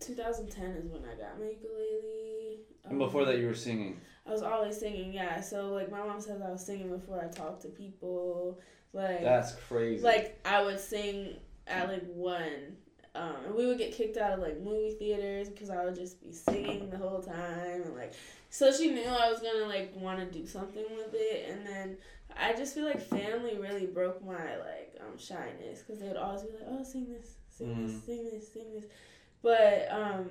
2010 0.00 0.64
is 0.70 0.86
when 0.90 1.02
I 1.04 1.14
got 1.20 1.38
my 1.38 1.46
ukulele. 1.46 2.60
And 2.88 2.98
before 2.98 3.22
Um, 3.22 3.26
that, 3.28 3.38
you 3.38 3.46
were 3.48 3.54
singing. 3.54 4.00
I 4.26 4.32
was 4.32 4.42
always 4.42 4.78
singing, 4.78 5.12
yeah. 5.12 5.40
So 5.40 5.68
like 5.74 5.90
my 5.90 5.98
mom 6.02 6.20
says 6.20 6.40
I 6.40 6.50
was 6.50 6.64
singing 6.64 6.88
before 6.90 7.22
I 7.22 7.28
talked 7.28 7.62
to 7.62 7.68
people. 7.68 8.58
Like 8.94 9.22
That's 9.22 9.54
crazy. 9.68 10.02
like 10.02 10.38
I 10.46 10.62
would 10.64 10.80
sing 10.80 11.36
at 11.66 11.88
like 11.88 12.04
one. 12.06 12.76
Um, 13.14 13.34
and 13.46 13.54
we 13.54 13.66
would 13.66 13.78
get 13.78 13.92
kicked 13.92 14.16
out 14.16 14.32
of 14.32 14.38
like 14.40 14.60
movie 14.60 14.94
theaters 14.98 15.48
because 15.48 15.70
I 15.70 15.84
would 15.84 15.96
just 15.96 16.20
be 16.22 16.32
singing 16.32 16.88
the 16.88 16.96
whole 16.98 17.20
time 17.20 17.82
and 17.82 17.94
like 17.96 18.12
so 18.50 18.72
she 18.72 18.90
knew 18.90 19.04
I 19.04 19.30
was 19.30 19.40
gonna 19.40 19.66
like 19.66 19.94
want 19.96 20.18
to 20.20 20.38
do 20.38 20.46
something 20.46 20.84
with 20.96 21.12
it 21.14 21.50
and 21.50 21.66
then 21.66 21.96
I 22.36 22.52
just 22.54 22.74
feel 22.74 22.84
like 22.84 23.00
family 23.00 23.56
really 23.58 23.86
broke 23.86 24.24
my 24.24 24.56
like 24.58 24.96
um 25.00 25.18
shyness 25.18 25.80
because 25.82 26.00
they 26.00 26.08
would 26.08 26.16
always 26.16 26.42
be 26.42 26.52
like 26.52 26.66
oh 26.70 26.82
sing 26.82 27.06
this 27.08 27.34
sing 27.48 27.68
Mm. 27.74 27.86
this 27.86 28.04
sing 28.04 28.24
this 28.32 28.52
sing 28.52 28.66
this 28.74 28.84
but 29.42 29.88
um 29.90 30.30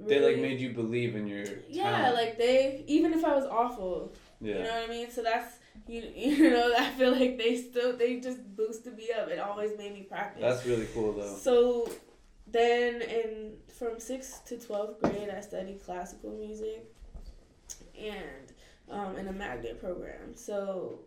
they 0.00 0.18
like 0.20 0.38
made 0.38 0.58
you 0.60 0.70
believe 0.72 1.14
in 1.14 1.26
your 1.26 1.44
yeah 1.68 1.90
talent. 1.98 2.14
like 2.14 2.38
they 2.38 2.82
even 2.86 3.12
if 3.12 3.22
I 3.24 3.34
was 3.34 3.44
awful 3.44 4.14
yeah. 4.40 4.54
you 4.56 4.62
know 4.62 4.70
what 4.80 4.88
I 4.88 4.92
mean? 4.92 5.10
So 5.10 5.22
that's 5.22 5.56
you 5.86 6.02
you 6.16 6.50
know 6.50 6.74
I 6.78 6.88
feel 6.92 7.12
like 7.12 7.36
they 7.36 7.56
still 7.56 7.94
they 7.96 8.18
just 8.20 8.38
boosted 8.56 8.96
me 8.96 9.08
up. 9.18 9.28
It 9.28 9.38
always 9.38 9.76
made 9.76 9.92
me 9.92 10.02
practice. 10.02 10.40
That's 10.40 10.64
really 10.64 10.86
cool 10.94 11.12
though. 11.12 11.36
So 11.36 11.90
then 12.46 13.02
in 13.02 13.52
from 13.78 14.00
sixth 14.00 14.46
to 14.46 14.56
twelfth 14.58 15.00
grade 15.02 15.28
I 15.28 15.40
studied 15.42 15.84
classical 15.84 16.30
music 16.30 16.90
and 18.00 18.52
um, 18.90 19.16
in 19.16 19.28
a 19.28 19.32
magnet 19.32 19.80
program. 19.80 20.34
So 20.34 21.00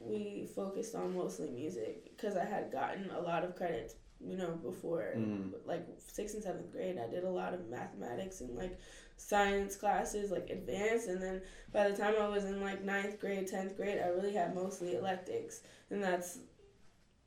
we 0.00 0.48
focused 0.54 0.94
on 0.94 1.14
mostly 1.16 1.48
music 1.50 2.16
because 2.16 2.36
I 2.36 2.44
had 2.44 2.72
gotten 2.72 3.10
a 3.10 3.20
lot 3.20 3.44
of 3.44 3.56
credits, 3.56 3.94
you 4.20 4.36
know, 4.36 4.52
before 4.62 5.14
Mm. 5.16 5.52
like 5.66 5.86
sixth 5.98 6.34
and 6.34 6.42
seventh 6.42 6.72
grade. 6.72 6.98
I 6.98 7.08
did 7.10 7.24
a 7.24 7.30
lot 7.30 7.54
of 7.54 7.68
mathematics 7.68 8.40
and 8.40 8.56
like 8.56 8.78
science 9.16 9.76
classes, 9.76 10.30
like 10.30 10.48
advanced, 10.50 11.08
and 11.08 11.22
then 11.22 11.42
by 11.72 11.88
the 11.90 11.96
time 11.96 12.14
I 12.18 12.28
was 12.28 12.44
in 12.44 12.60
like 12.62 12.82
ninth 12.84 13.20
grade, 13.20 13.46
tenth 13.46 13.76
grade, 13.76 13.98
I 14.02 14.08
really 14.08 14.32
had 14.32 14.54
mostly 14.54 14.94
electives, 14.94 15.60
and 15.90 16.02
that's, 16.02 16.38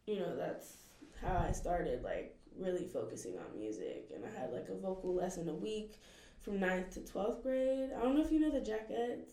you 0.06 0.20
know, 0.20 0.36
that's 0.36 0.78
how 1.22 1.46
I 1.48 1.52
started 1.52 2.04
like 2.04 2.36
really 2.58 2.86
focusing 2.88 3.38
on 3.38 3.60
music, 3.60 4.12
and 4.14 4.24
I 4.26 4.40
had 4.40 4.52
like 4.52 4.70
a 4.70 4.76
vocal 4.76 5.14
lesson 5.16 5.50
a 5.50 5.54
week 5.54 6.00
from 6.44 6.60
ninth 6.60 6.92
to 6.96 7.00
twelfth 7.02 7.44
grade. 7.44 7.90
I 7.98 8.02
don't 8.02 8.16
know 8.16 8.22
if 8.24 8.32
you 8.32 8.40
know 8.40 8.52
the 8.52 8.60
Jackettes. 8.60 9.32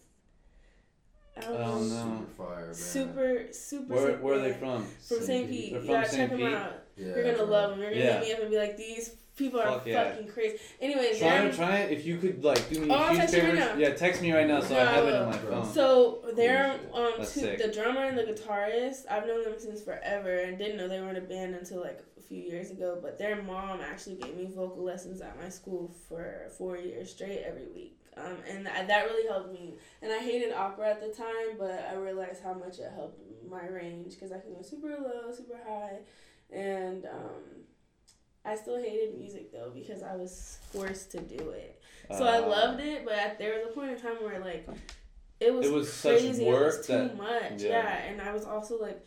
I 1.37 1.41
don't 1.43 1.57
Oh, 1.57 1.81
know. 1.81 2.27
Super 2.27 2.33
fire, 2.49 2.65
man. 2.67 2.75
Super, 2.75 3.47
super. 3.53 3.95
Where 3.95 4.07
sick 4.13 4.23
where 4.23 4.35
are 4.35 4.39
they 4.41 4.53
from? 4.53 4.85
From 4.85 5.21
St. 5.23 5.49
Pete. 5.49 5.73
They're 5.73 5.83
You 5.83 5.89
gotta 5.89 6.09
St. 6.09 6.31
check 6.31 6.39
them 6.39 6.53
out. 6.55 6.73
Yeah, 6.97 7.07
You're 7.07 7.23
gonna 7.23 7.37
bro. 7.39 7.45
love 7.47 7.71
them. 7.71 7.81
You're 7.81 7.91
gonna 7.91 8.03
Yeah. 8.05 8.19
hit 8.21 8.27
me 8.29 8.33
up 8.35 8.41
and 8.41 8.51
be 8.51 8.59
like, 8.59 8.77
these 8.77 9.15
people 9.41 9.61
are 9.61 9.67
Fuck 9.73 9.87
yeah. 9.87 10.05
fucking 10.13 10.29
crazy. 10.29 10.59
Anyways, 10.81 11.19
Try 11.19 11.29
they're- 11.41 11.53
try 11.53 11.77
it 11.79 11.93
if 11.97 12.07
you 12.07 12.19
could 12.19 12.45
like 12.45 12.63
do 12.71 12.81
me 12.81 12.89
Oh, 12.91 12.95
a 12.95 12.97
I'll 12.99 13.09
huge 13.09 13.19
text 13.21 13.35
you 13.35 13.41
right 13.43 13.51
favor. 13.59 13.67
now. 13.75 13.75
Yeah, 13.77 13.95
text 13.95 14.23
me 14.23 14.33
right 14.33 14.47
now 14.47 14.61
so 14.61 14.77
I 14.77 14.85
have 14.85 15.07
it 15.09 15.15
on 15.15 15.27
my 15.31 15.37
phone. 15.39 15.73
So 15.73 16.23
they're 16.37 16.79
um 16.95 17.13
That's 17.19 17.35
two, 17.35 17.41
sick. 17.41 17.59
the 17.63 17.73
drummer 17.73 18.05
and 18.05 18.17
the 18.17 18.23
guitarist. 18.23 19.11
I've 19.11 19.27
known 19.27 19.43
them 19.43 19.55
since 19.59 19.83
forever 19.83 20.33
and 20.45 20.57
didn't 20.59 20.77
know 20.77 20.87
they 20.89 21.01
were 21.01 21.11
in 21.11 21.17
a 21.17 21.21
band 21.35 21.55
until 21.57 21.81
like 21.81 22.01
a 22.19 22.23
few 22.23 22.41
years 22.43 22.71
ago. 22.71 22.99
But 23.03 23.19
their 23.19 23.43
mom 23.43 23.81
actually 23.81 24.17
gave 24.17 24.37
me 24.37 24.47
vocal 24.55 24.85
lessons 24.85 25.21
at 25.21 25.37
my 25.43 25.49
school 25.49 25.93
for 26.09 26.49
four 26.57 26.77
years 26.79 27.11
straight 27.11 27.43
every 27.45 27.67
week. 27.75 27.97
um, 28.17 28.37
and 28.49 28.67
th- 28.67 28.87
that 28.89 29.05
really 29.07 29.27
helped 29.29 29.53
me. 29.53 29.75
And 30.03 30.13
I 30.13 30.19
hated 30.19 30.53
opera 30.53 30.91
at 30.91 31.01
the 31.01 31.09
time, 31.15 31.51
but 31.59 31.87
I 31.91 31.95
realized 31.95 32.43
how 32.43 32.53
much 32.55 32.79
it 32.79 32.91
helped 32.95 33.19
my 33.49 33.67
range 33.69 34.11
because 34.15 34.31
I 34.33 34.39
can 34.41 34.53
go 34.53 34.63
super 34.63 34.89
low, 34.89 35.33
super 35.33 35.59
high, 35.67 35.99
and 36.53 37.07
um, 37.07 37.43
I 38.45 38.57
still 38.57 38.79
hated 38.79 39.19
music 39.19 39.53
though 39.53 39.71
because 39.75 40.03
I 40.03 40.17
was 40.17 40.59
forced 40.73 41.11
to 41.13 41.21
do 41.21 41.51
it. 41.51 41.81
So 42.17 42.25
I 42.25 42.39
Uh, 42.39 42.49
loved 42.49 42.81
it, 42.81 43.05
but 43.05 43.15
at, 43.15 43.39
there 43.39 43.55
was 43.59 43.69
a 43.69 43.73
point 43.73 43.93
in 43.93 44.01
time 44.01 44.17
where 44.23 44.41
like 44.41 44.67
it 45.41 45.55
was 45.55 45.67
It 45.67 45.73
was 45.73 45.93
such 45.93 46.19
crazy. 46.21 46.45
work 46.47 46.61
it 46.75 46.77
was 46.79 46.87
too 46.87 46.93
that- 46.95 47.17
much. 47.17 47.63
yeah. 47.63 47.69
Yeah. 47.69 47.97
and 48.11 48.21
I 48.21 48.33
was 48.33 48.45
also 48.45 48.81
like, 48.81 49.01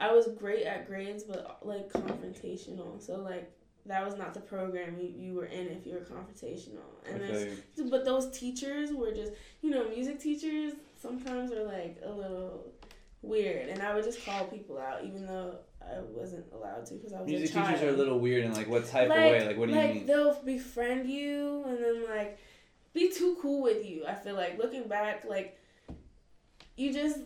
I 0.00 0.12
was 0.12 0.28
great 0.28 0.64
at 0.64 0.86
grades, 0.88 1.22
but 1.24 1.58
like 1.64 1.90
confrontational. 1.92 3.00
So 3.00 3.16
like 3.20 3.50
that 3.86 4.04
was 4.04 4.16
not 4.16 4.34
the 4.34 4.40
program 4.40 4.98
you, 4.98 5.08
you 5.16 5.34
were 5.34 5.46
in 5.46 5.68
if 5.68 5.86
you 5.86 5.94
were 5.94 6.00
confrontational. 6.00 6.82
And 7.08 7.22
I 7.22 7.26
there's 7.28 7.60
but 7.90 8.04
those 8.04 8.36
teachers 8.36 8.92
were 8.92 9.12
just, 9.12 9.32
you 9.62 9.70
know, 9.70 9.88
music 9.88 10.18
teachers 10.18 10.72
sometimes 11.00 11.52
are 11.52 11.62
like 11.64 11.98
a 12.04 12.10
little 12.10 12.72
weird, 13.26 13.68
and 13.68 13.82
I 13.82 13.94
would 13.94 14.04
just 14.04 14.24
call 14.24 14.44
people 14.46 14.78
out, 14.78 15.04
even 15.04 15.26
though 15.26 15.56
I 15.80 16.00
wasn't 16.00 16.46
allowed 16.52 16.86
to 16.86 16.94
because 16.94 17.12
I 17.12 17.20
was 17.20 17.30
Music 17.30 17.50
a 17.50 17.52
child. 17.52 17.68
teachers 17.68 17.82
are 17.84 17.94
a 17.94 17.96
little 17.96 18.18
weird 18.18 18.44
in 18.44 18.54
like 18.54 18.68
what 18.68 18.88
type 18.88 19.08
like, 19.08 19.18
of 19.18 19.24
way? 19.24 19.46
Like 19.46 19.56
what 19.56 19.68
do 19.68 19.74
you 19.74 19.80
like 19.80 19.94
mean? 19.94 20.06
they'll 20.06 20.42
befriend 20.42 21.08
you 21.08 21.64
and 21.66 21.78
then 21.82 22.04
like 22.08 22.38
be 22.92 23.12
too 23.12 23.36
cool 23.40 23.62
with 23.62 23.84
you. 23.84 24.04
I 24.06 24.14
feel 24.14 24.34
like 24.34 24.58
looking 24.58 24.88
back, 24.88 25.24
like 25.28 25.58
you 26.76 26.92
just 26.92 27.20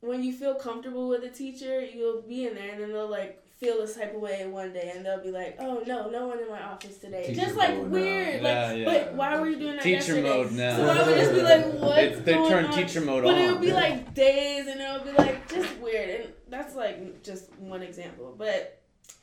when 0.00 0.22
you 0.22 0.32
feel 0.32 0.54
comfortable 0.54 1.08
with 1.08 1.24
a 1.24 1.30
teacher, 1.30 1.84
you'll 1.84 2.22
be 2.22 2.46
in 2.46 2.54
there, 2.54 2.72
and 2.72 2.82
then 2.82 2.92
they'll 2.92 3.08
like 3.08 3.42
feel 3.58 3.78
this 3.80 3.96
type 3.96 4.14
of 4.14 4.20
way 4.20 4.46
one 4.46 4.72
day, 4.72 4.92
and 4.94 5.04
they'll 5.04 5.22
be 5.22 5.30
like, 5.32 5.56
"Oh 5.58 5.82
no, 5.86 6.08
no 6.10 6.28
one 6.28 6.38
in 6.40 6.48
my 6.48 6.62
office 6.62 6.98
today." 6.98 7.26
Teacher 7.26 7.40
just 7.42 7.56
like 7.56 7.74
mode 7.76 7.84
now. 7.86 7.92
weird, 7.92 8.42
Yeah, 8.42 8.66
like. 8.68 8.78
yeah. 8.78 8.84
But 8.84 9.14
why 9.14 9.38
were 9.40 9.48
you 9.48 9.58
doing 9.58 9.74
that 9.76 9.82
Teacher 9.82 9.96
yesterday? 10.14 10.22
mode 10.28 10.52
now. 10.52 10.76
So 10.76 10.88
I 10.88 11.06
would 11.06 11.16
just 11.18 11.32
be 11.34 11.42
like, 11.42 11.66
"What's 11.74 11.96
They, 11.96 12.22
they 12.22 12.34
going 12.34 12.50
turn 12.50 12.64
on?" 12.66 12.72
teacher 12.72 13.00
mode 13.00 13.24
But 13.24 13.34
on. 13.34 13.40
it 13.40 13.50
would 13.52 13.60
be 13.60 13.72
like 13.72 14.14
days, 14.14 14.66
and 14.68 14.80
it 14.80 14.92
would 14.92 15.04
be 15.16 15.22
like 15.22 15.48
just 15.52 15.76
weird, 15.78 16.08
and 16.20 16.32
that's 16.48 16.74
like 16.74 17.22
just 17.22 17.52
one 17.58 17.82
example. 17.82 18.34
But 18.38 18.80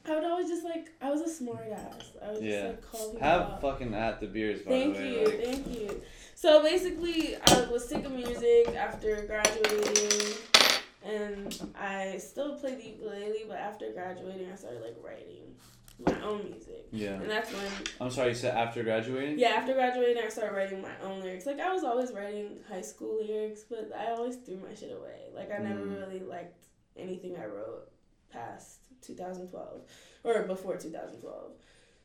I 0.08 0.14
would 0.16 0.24
always 0.24 0.48
just 0.50 0.64
like 0.66 0.90
I 1.02 1.10
was 1.10 1.22
a 1.22 1.30
smart 1.30 1.68
ass. 1.72 2.12
I 2.24 2.32
would 2.34 2.44
Yeah. 2.44 2.52
just 2.52 2.66
like 2.66 2.82
call 2.92 3.10
people 3.12 3.28
Have 3.28 3.42
out. 3.42 3.62
fucking 3.62 3.94
at 3.94 4.20
the 4.20 4.28
beers, 4.28 4.62
by 4.62 4.72
Thank 4.72 4.96
the 4.98 5.02
way. 5.02 5.10
you, 5.12 5.26
like- 5.26 5.44
thank 5.44 5.68
you. 5.80 6.02
So 6.38 6.62
basically, 6.62 7.38
I 7.38 7.66
was 7.72 7.88
sick 7.88 8.04
of 8.06 8.12
music 8.12 8.68
after 8.76 9.16
graduating, 9.26 10.34
and 11.06 11.72
I 11.80 12.18
still 12.18 12.56
play 12.58 12.76
the 12.76 12.84
ukulele. 12.88 13.44
But 13.48 13.58
after 13.58 13.92
graduating, 13.92 14.52
I 14.52 14.56
started 14.56 14.82
like 14.82 14.98
writing 15.04 15.56
my 16.06 16.22
own 16.28 16.44
music, 16.44 16.88
yeah. 16.92 17.14
and 17.22 17.30
that's 17.32 17.54
when 17.54 17.72
I'm 18.02 18.12
sorry, 18.12 18.30
you 18.30 18.36
said 18.36 18.54
after 18.58 18.84
graduating? 18.84 19.40
yeah, 19.40 19.50
after 19.56 19.74
graduating, 19.74 20.22
I 20.22 20.28
started 20.28 20.54
writing 20.54 20.82
my 20.82 20.92
own 21.02 21.22
lyrics. 21.22 21.46
Like 21.46 21.60
I 21.62 21.72
was 21.74 21.86
always 21.86 22.12
writing 22.12 22.58
high 22.68 22.82
school 22.82 23.24
lyrics, 23.24 23.62
but 23.70 23.92
I 23.98 24.12
always 24.12 24.36
threw 24.36 24.58
my 24.58 24.74
shit 24.76 24.92
away. 24.92 25.30
Like 25.34 25.52
I 25.54 25.60
never 25.60 25.80
Mm. 25.80 25.98
really 26.02 26.20
liked 26.20 26.66
anything 26.98 27.38
I 27.38 27.46
wrote 27.46 27.90
past 28.30 28.80
2012 29.04 29.82
or 30.26 30.44
before 30.44 30.76
2012. 30.76 31.52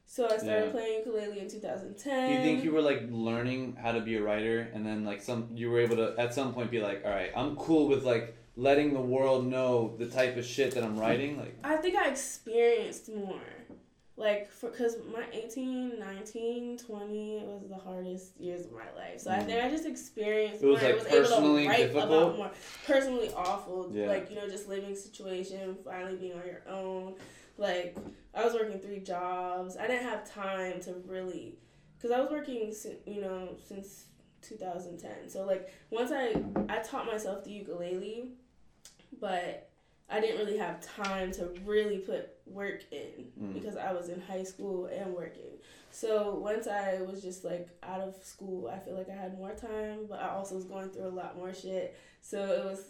So 0.06 0.24
I 0.26 0.36
started 0.38 0.66
Yeah. 0.66 0.70
playing 0.70 0.98
ukulele 0.98 1.38
in 1.40 1.48
2010. 1.48 2.28
Do 2.28 2.34
you 2.34 2.42
think 2.42 2.62
you 2.64 2.72
were 2.72 2.82
like 2.82 3.02
learning 3.10 3.76
how 3.80 3.92
to 3.92 4.00
be 4.00 4.16
a 4.16 4.22
writer 4.22 4.68
and 4.74 4.84
then 4.86 5.04
like 5.04 5.20
some 5.22 5.48
you 5.54 5.68
were 5.70 5.80
able 5.80 5.96
to 5.96 6.14
at 6.18 6.32
some 6.34 6.52
point 6.54 6.70
be 6.70 6.80
like, 6.80 7.02
all 7.04 7.10
right, 7.10 7.30
I'm 7.36 7.56
cool 7.56 7.88
with 7.88 8.04
like 8.04 8.36
letting 8.56 8.92
the 8.94 9.00
world 9.00 9.46
know 9.46 9.94
the 9.98 10.06
type 10.06 10.36
of 10.36 10.44
shit 10.44 10.74
that 10.74 10.84
I'm 10.84 10.98
writing? 10.98 11.38
Like, 11.38 11.56
I 11.64 11.76
think 11.76 11.96
I 11.96 12.08
experienced 12.08 13.08
more. 13.12 13.40
Like, 14.16 14.50
for 14.50 14.68
because 14.68 14.96
my 15.10 15.24
18, 15.32 15.98
19, 15.98 16.76
20 16.78 17.42
was 17.46 17.68
the 17.70 17.76
hardest 17.78 18.38
years 18.38 18.66
of 18.66 18.72
my 18.72 18.90
life. 18.94 19.20
So 19.20 19.30
I 19.30 19.38
Mm. 19.38 19.46
think 19.46 19.64
I 19.64 19.70
just 19.70 19.86
experienced 19.86 20.62
It 20.62 20.66
was, 20.66 20.82
more. 20.82 20.90
like, 20.90 20.92
I 20.92 20.98
was 20.98 21.06
able 21.06 21.18
personally 21.20 21.62
to 21.62 21.68
write 21.70 21.78
difficult? 21.78 22.04
about 22.04 22.36
more. 22.36 22.50
Personally 22.86 23.30
awful. 23.34 23.88
Yeah. 23.90 24.08
Like, 24.08 24.28
you 24.28 24.36
know, 24.36 24.46
just 24.46 24.68
living 24.68 24.94
situation, 24.94 25.74
finally 25.82 26.16
being 26.16 26.34
on 26.34 26.44
your 26.44 26.62
own. 26.68 27.14
Like, 27.56 27.96
I 28.34 28.44
was 28.44 28.52
working 28.52 28.78
three 28.78 29.00
jobs. 29.00 29.78
I 29.78 29.86
didn't 29.86 30.04
have 30.06 30.30
time 30.30 30.80
to 30.82 30.94
really. 31.06 31.56
Because 31.96 32.10
I 32.10 32.20
was 32.20 32.30
working, 32.30 32.74
you 33.06 33.20
know, 33.22 33.56
since 33.66 34.06
2010. 34.42 35.28
So, 35.30 35.44
like, 35.46 35.70
once 35.90 36.10
I, 36.12 36.34
I 36.68 36.78
taught 36.82 37.06
myself 37.06 37.44
the 37.44 37.50
ukulele, 37.52 38.32
but 39.18 39.68
I 40.08 40.20
didn't 40.20 40.38
really 40.44 40.58
have 40.58 40.80
time 40.96 41.30
to 41.32 41.50
really 41.64 41.98
put 41.98 42.30
work 42.46 42.82
in 42.90 43.26
Mm. 43.40 43.54
because 43.54 43.76
I 43.76 43.92
was 43.92 44.08
in 44.08 44.20
high 44.20 44.42
school 44.44 44.86
and 44.86 45.14
working. 45.14 45.58
So 45.92 46.34
once 46.34 46.66
I 46.66 47.00
was 47.02 47.22
just 47.22 47.44
like 47.44 47.68
out 47.82 48.00
of 48.00 48.16
school, 48.22 48.68
I 48.68 48.78
feel 48.78 48.94
like 48.94 49.08
I 49.08 49.14
had 49.14 49.36
more 49.38 49.52
time, 49.54 50.06
but 50.08 50.20
I 50.20 50.30
also 50.30 50.54
was 50.56 50.64
going 50.64 50.90
through 50.90 51.06
a 51.06 51.08
lot 51.08 51.36
more 51.36 51.52
shit. 51.54 51.96
So 52.22 52.38
it 52.44 52.64
was 52.64 52.80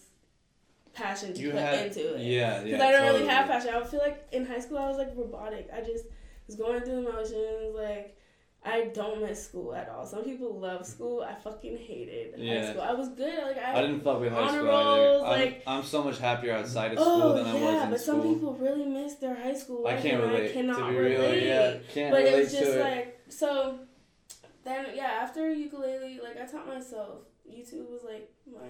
passion 0.92 1.32
to 1.34 1.40
you 1.40 1.50
put 1.50 1.60
had 1.60 1.86
into 1.86 2.14
it. 2.14 2.20
yeah, 2.22 2.56
yeah. 2.56 2.62
Because. 2.64 2.80
I 2.80 2.90
don't 2.92 3.00
totally. 3.02 3.20
really 3.20 3.32
have 3.32 3.46
passion. 3.48 3.74
I 3.74 3.84
feel 3.84 4.00
like 4.00 4.26
in 4.32 4.44
high 4.46 4.60
school 4.60 4.78
I 4.78 4.88
was 4.88 4.96
like 4.98 5.12
robotic. 5.14 5.68
I 5.74 5.80
just 5.82 6.06
was 6.46 6.56
going 6.56 6.80
through 6.82 7.02
the 7.04 7.10
motions. 7.12 7.74
Like 7.74 8.16
I 8.62 8.90
don't 8.92 9.22
miss 9.22 9.46
school 9.46 9.74
at 9.74 9.88
all. 9.88 10.04
Some 10.04 10.22
people 10.22 10.58
love 10.60 10.84
school. 10.86 11.22
I 11.22 11.34
fucking 11.34 11.78
hated 11.78 12.34
Yeah. 12.38 12.66
high 12.66 12.70
school. 12.70 12.82
I 12.82 12.92
was 12.92 13.08
good. 13.08 13.42
Like 13.42 13.56
I, 13.58 13.78
I 13.78 13.80
didn't 13.80 14.00
fuck 14.02 14.20
with 14.20 14.32
high 14.32 14.48
school 14.48 14.64
rolls, 14.66 15.22
either. 15.24 15.44
I'm, 15.66 15.78
I'm 15.78 15.82
so 15.84 16.02
much 16.04 16.18
happier 16.18 16.52
outside 16.54 16.92
of 16.92 16.98
oh 17.00 17.18
school 17.18 17.34
than 17.36 17.46
I 17.46 17.54
was 17.54 17.62
yeah, 17.62 17.84
in 17.84 17.90
but 17.90 18.00
some 18.00 18.22
people 18.22 18.54
really 18.54 18.84
miss 18.84 19.14
their 19.14 19.34
high 19.34 19.54
school 19.54 19.86
I 19.86 19.96
can't 19.96 20.22
relate. 20.22 20.50
I 20.50 20.52
cannot 20.52 20.78
to 20.78 20.88
be 20.88 20.96
relate. 20.98 21.30
real, 21.32 21.42
yeah, 21.44 21.78
can't 21.92 22.10
but 22.12 22.18
relate 22.18 22.34
it 22.34 22.38
was 22.38 22.52
just 22.52 22.64
to 22.64 22.80
it. 22.80 22.90
like 22.90 23.20
so. 23.28 23.78
Then 24.62 24.86
yeah, 24.94 25.20
after 25.22 25.50
ukulele, 25.50 26.20
like 26.22 26.38
I 26.38 26.44
taught 26.44 26.68
myself. 26.68 27.20
YouTube 27.50 27.88
was 27.90 28.02
like 28.04 28.30
my 28.50 28.60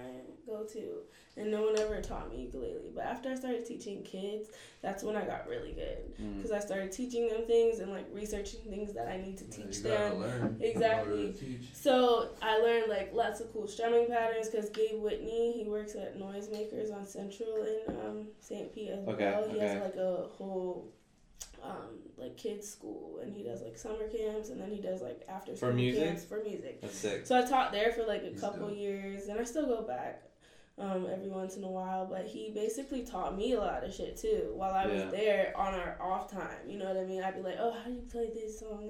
go-to, 0.45 0.99
and 1.37 1.49
no 1.51 1.63
one 1.63 1.77
ever 1.79 2.01
taught 2.01 2.29
me 2.31 2.43
ukulele. 2.43 2.91
But 2.95 3.05
after 3.05 3.29
I 3.29 3.35
started 3.35 3.65
teaching 3.65 4.03
kids, 4.03 4.49
that's 4.81 5.03
when 5.03 5.15
I 5.15 5.25
got 5.25 5.47
really 5.47 5.71
good 5.73 6.15
Mm. 6.21 6.37
because 6.37 6.51
I 6.51 6.59
started 6.59 6.91
teaching 6.91 7.27
them 7.29 7.45
things 7.47 7.79
and 7.79 7.91
like 7.91 8.05
researching 8.13 8.59
things 8.69 8.93
that 8.93 9.07
I 9.07 9.17
need 9.17 9.37
to 9.39 9.45
Yeah, 9.45 9.51
teach 9.65 9.77
you 9.77 9.83
them. 9.83 10.19
learn. 10.19 10.57
Exactly. 10.61 11.33
to 11.33 11.39
teach. 11.39 11.61
So 11.73 12.29
I 12.41 12.57
learned 12.59 12.89
like 12.89 13.11
lots 13.13 13.39
of 13.39 13.51
cool 13.53 13.67
strumming 13.67 14.07
patterns 14.07 14.49
because 14.49 14.69
Gabe 14.69 15.01
Whitney, 15.01 15.53
he 15.53 15.69
works 15.69 15.95
at 15.95 16.19
Noisemakers 16.19 16.93
on 16.93 17.05
Central 17.05 17.63
in 17.63 17.95
um, 18.05 18.27
St. 18.39 18.73
Pete 18.73 18.89
as 18.89 19.07
Okay, 19.07 19.31
well. 19.31 19.47
He 19.49 19.55
okay. 19.57 19.67
has 19.67 19.81
like 19.83 19.95
a 19.95 20.27
whole 20.37 20.91
um, 21.63 21.99
like 22.17 22.37
kids 22.37 22.67
school 22.67 23.19
and 23.21 23.33
he 23.33 23.43
does 23.43 23.61
like 23.61 23.77
summer 23.77 24.07
camps 24.07 24.49
and 24.49 24.59
then 24.59 24.71
he 24.71 24.81
does 24.81 25.01
like 25.01 25.21
after 25.29 25.55
school 25.55 25.73
music? 25.73 26.03
camps 26.03 26.23
for 26.25 26.41
music. 26.43 26.81
That's 26.81 26.95
sick. 26.95 27.25
So 27.25 27.37
I 27.37 27.43
taught 27.47 27.71
there 27.71 27.91
for 27.91 28.03
like 28.03 28.23
a 28.23 28.29
He's 28.29 28.41
couple 28.41 28.67
dope. 28.69 28.77
years 28.77 29.27
and 29.27 29.39
I 29.39 29.43
still 29.43 29.65
go 29.67 29.81
back 29.83 30.23
um, 30.79 31.05
every 31.11 31.27
once 31.29 31.57
in 31.57 31.63
a 31.63 31.69
while. 31.69 32.07
But 32.07 32.25
he 32.25 32.49
basically 32.51 33.03
taught 33.03 33.37
me 33.37 33.53
a 33.53 33.59
lot 33.59 33.83
of 33.83 33.93
shit 33.93 34.17
too 34.17 34.51
while 34.55 34.73
I 34.73 34.87
was 34.87 35.01
Yeah. 35.03 35.09
there 35.11 35.53
on 35.55 35.73
our 35.75 35.97
off 36.01 36.31
time. 36.31 36.67
You 36.67 36.79
know 36.79 36.85
what 36.85 36.97
I 36.97 37.05
mean? 37.05 37.21
I'd 37.23 37.35
be 37.35 37.41
like, 37.41 37.57
oh, 37.59 37.71
how 37.71 37.83
do 37.89 37.93
you 37.93 38.01
play 38.11 38.31
this 38.33 38.59
song? 38.59 38.89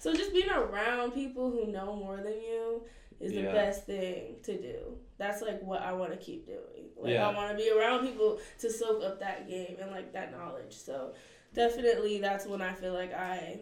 So 0.00 0.12
just 0.14 0.32
being 0.32 0.50
around 0.50 1.12
people 1.12 1.50
who 1.50 1.70
know 1.70 1.94
more 1.94 2.16
than 2.16 2.40
you 2.40 2.82
is 3.20 3.32
the 3.32 3.42
Yeah. 3.42 3.52
best 3.52 3.86
thing 3.86 4.36
to 4.42 4.60
do. 4.60 4.96
That's 5.18 5.40
like 5.42 5.62
what 5.62 5.82
I 5.82 5.92
want 5.92 6.10
to 6.10 6.16
keep 6.16 6.46
doing. 6.46 6.58
Like 6.96 7.12
Yeah. 7.12 7.28
I 7.28 7.34
want 7.34 7.50
to 7.56 7.56
be 7.56 7.70
around 7.70 8.04
people 8.06 8.40
to 8.58 8.70
soak 8.70 9.04
up 9.04 9.20
that 9.20 9.48
game 9.48 9.76
and 9.80 9.92
like 9.92 10.12
that 10.14 10.32
knowledge. 10.32 10.74
So 10.74 11.14
definitely 11.54 12.18
that's 12.20 12.46
when 12.46 12.60
I 12.60 12.72
feel 12.72 12.92
like 12.92 13.14
I 13.14 13.60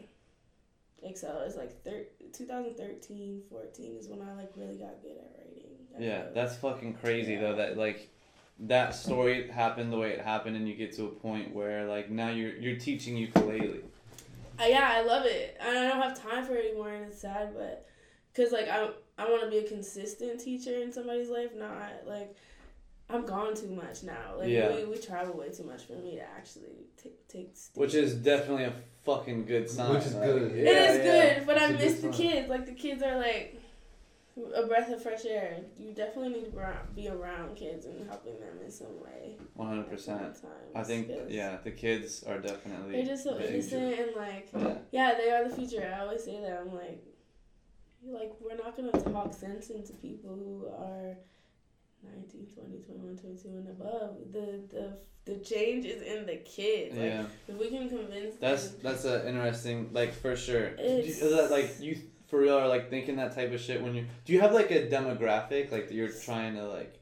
excel. 1.03 1.41
It's 1.47 1.57
like 1.57 1.83
thir- 1.85 2.07
2013, 2.33 3.43
14 3.51 3.97
is 3.99 4.09
when 4.09 4.21
I 4.23 4.35
like 4.35 4.53
really 4.57 4.77
got 4.77 5.01
good 5.03 5.17
at 5.17 5.39
writing. 5.39 5.69
Yeah, 5.99 6.25
that's 6.35 6.57
fucking 6.57 6.95
crazy 6.95 7.35
Yeah. 7.35 7.41
though. 7.41 7.57
That 7.57 7.77
like 7.77 8.09
that 8.61 8.95
story 8.95 9.49
happened 9.49 9.93
the 9.93 9.99
way 9.99 10.13
it 10.13 10.21
happened, 10.21 10.57
and 10.57 10.69
you 10.69 10.75
get 10.75 10.93
to 10.97 11.05
a 11.07 11.11
point 11.11 11.55
where 11.55 11.87
like 11.87 12.11
now 12.11 12.31
you're 12.31 12.55
you're 12.55 12.79
teaching 12.79 13.17
ukulele. 13.17 13.81
Uh, 14.61 14.65
yeah, 14.67 14.89
I 14.93 15.03
love 15.03 15.27
it. 15.27 15.57
I 15.61 15.73
don't 15.73 16.01
have 16.03 16.21
time 16.21 16.45
for 16.45 16.55
it 16.55 16.67
anymore, 16.67 16.91
and 16.91 17.07
it's 17.07 17.21
sad, 17.21 17.55
but 17.55 17.87
because 18.33 18.53
like 18.53 18.69
I 18.69 18.89
I 19.19 19.31
want 19.31 19.43
to 19.43 19.51
be 19.51 19.59
a 19.59 19.69
consistent 19.69 20.41
teacher 20.41 20.75
in 20.75 20.93
somebody's 20.93 21.29
life, 21.31 21.51
not 21.57 22.07
like 22.07 22.35
I'm 23.13 23.27
gone 23.27 23.55
too 23.55 23.69
much 23.71 24.03
now. 24.03 24.37
Like 24.39 24.49
Yeah. 24.49 24.75
we, 24.75 24.85
we 24.85 24.97
travel 24.99 25.37
way 25.39 25.51
too 25.51 25.65
much 25.65 25.83
for 25.85 25.95
me 25.95 26.17
to 26.17 26.23
actually 26.23 26.87
take 27.03 27.29
take. 27.29 27.55
Which 27.75 27.95
is 27.95 28.15
definitely 28.15 28.65
a 28.65 28.75
fucking 29.05 29.45
good 29.47 29.69
sign. 29.69 29.95
Which 29.95 30.05
is 30.07 30.15
like, 30.15 30.25
good. 30.25 30.53
yeah, 30.57 30.63
it 30.63 31.01
is 31.01 31.07
yeah. 31.07 31.35
good, 31.39 31.47
but 31.47 31.59
I 31.59 31.71
It's 31.71 31.83
a 31.83 31.85
miss 31.85 31.95
the 31.97 32.01
sign. 32.03 32.13
kids. 32.13 32.49
Like 32.49 32.67
the 32.67 32.73
kids 32.73 33.03
are 33.03 33.17
like 33.19 33.59
a 34.55 34.67
breath 34.67 34.91
of 34.91 35.03
fresh 35.03 35.27
air. 35.27 35.59
You 35.79 35.93
definitely 35.93 36.31
need 36.33 36.53
to 36.53 36.69
be 36.97 37.09
around 37.09 37.55
kids 37.55 37.85
and 37.85 38.09
helping 38.09 38.41
them 38.41 38.59
in 38.65 38.71
some 38.71 38.99
way. 39.03 39.37
One 39.55 39.69
hundred 39.69 39.91
percent. 39.91 40.39
I 40.75 40.83
think 40.83 41.11
yeah, 41.29 41.59
the 41.63 41.71
kids 41.71 42.23
are 42.25 42.39
definitely. 42.39 42.93
They're 42.93 43.07
just 43.07 43.25
so 43.25 43.37
big. 43.37 43.51
innocent 43.51 43.99
and 44.01 44.17
like 44.17 44.49
Yeah. 44.57 44.75
Yeah, 44.91 45.15
they 45.19 45.31
are 45.31 45.49
the 45.49 45.55
future. 45.55 45.93
I 45.95 46.01
always 46.01 46.25
say 46.25 46.41
that. 46.41 46.61
I'm 46.61 46.73
like, 46.75 47.03
like 48.05 48.33
we're 48.41 48.57
not 48.57 48.75
gonna 48.77 48.93
talk 48.93 49.35
sense 49.35 49.69
into 49.71 49.93
people 49.95 50.31
who 50.35 50.67
are 50.69 51.17
19, 52.05 52.47
20, 52.55 52.79
21, 52.85 53.17
22 53.17 53.49
and 53.49 53.69
above. 53.69 54.17
The 54.33 54.63
the 54.71 54.97
the 55.25 55.39
change 55.45 55.85
is 55.85 56.03
in 56.03 56.27
the 56.27 56.37
kids. 56.37 56.95
Like 56.97 57.05
Yeah, 57.05 57.25
if 57.49 57.57
we 57.57 57.69
can 57.71 57.89
convince 57.89 58.37
that's 58.37 58.69
them, 58.71 58.81
that's 58.83 59.05
a 59.05 59.29
interesting 59.29 59.91
like 59.93 60.13
for 60.13 60.35
sure. 60.37 60.67
It's- 60.79 61.21
Is 61.21 61.31
that, 61.37 61.51
like 61.51 61.81
you 61.81 61.97
for 62.27 62.41
real 62.41 62.57
are 62.59 62.69
like 62.69 62.89
thinking 62.91 63.17
that 63.17 63.35
type 63.35 63.53
of 63.53 63.61
shit 63.61 63.83
when 63.83 63.95
you 63.95 64.07
do 64.25 64.33
you 64.33 64.41
have 64.41 64.53
like 64.53 64.71
a 64.71 64.89
demographic 64.89 65.71
like 65.71 65.89
that 65.89 65.95
you're 65.95 66.09
trying 66.09 66.55
to 66.57 66.67
like 66.67 66.99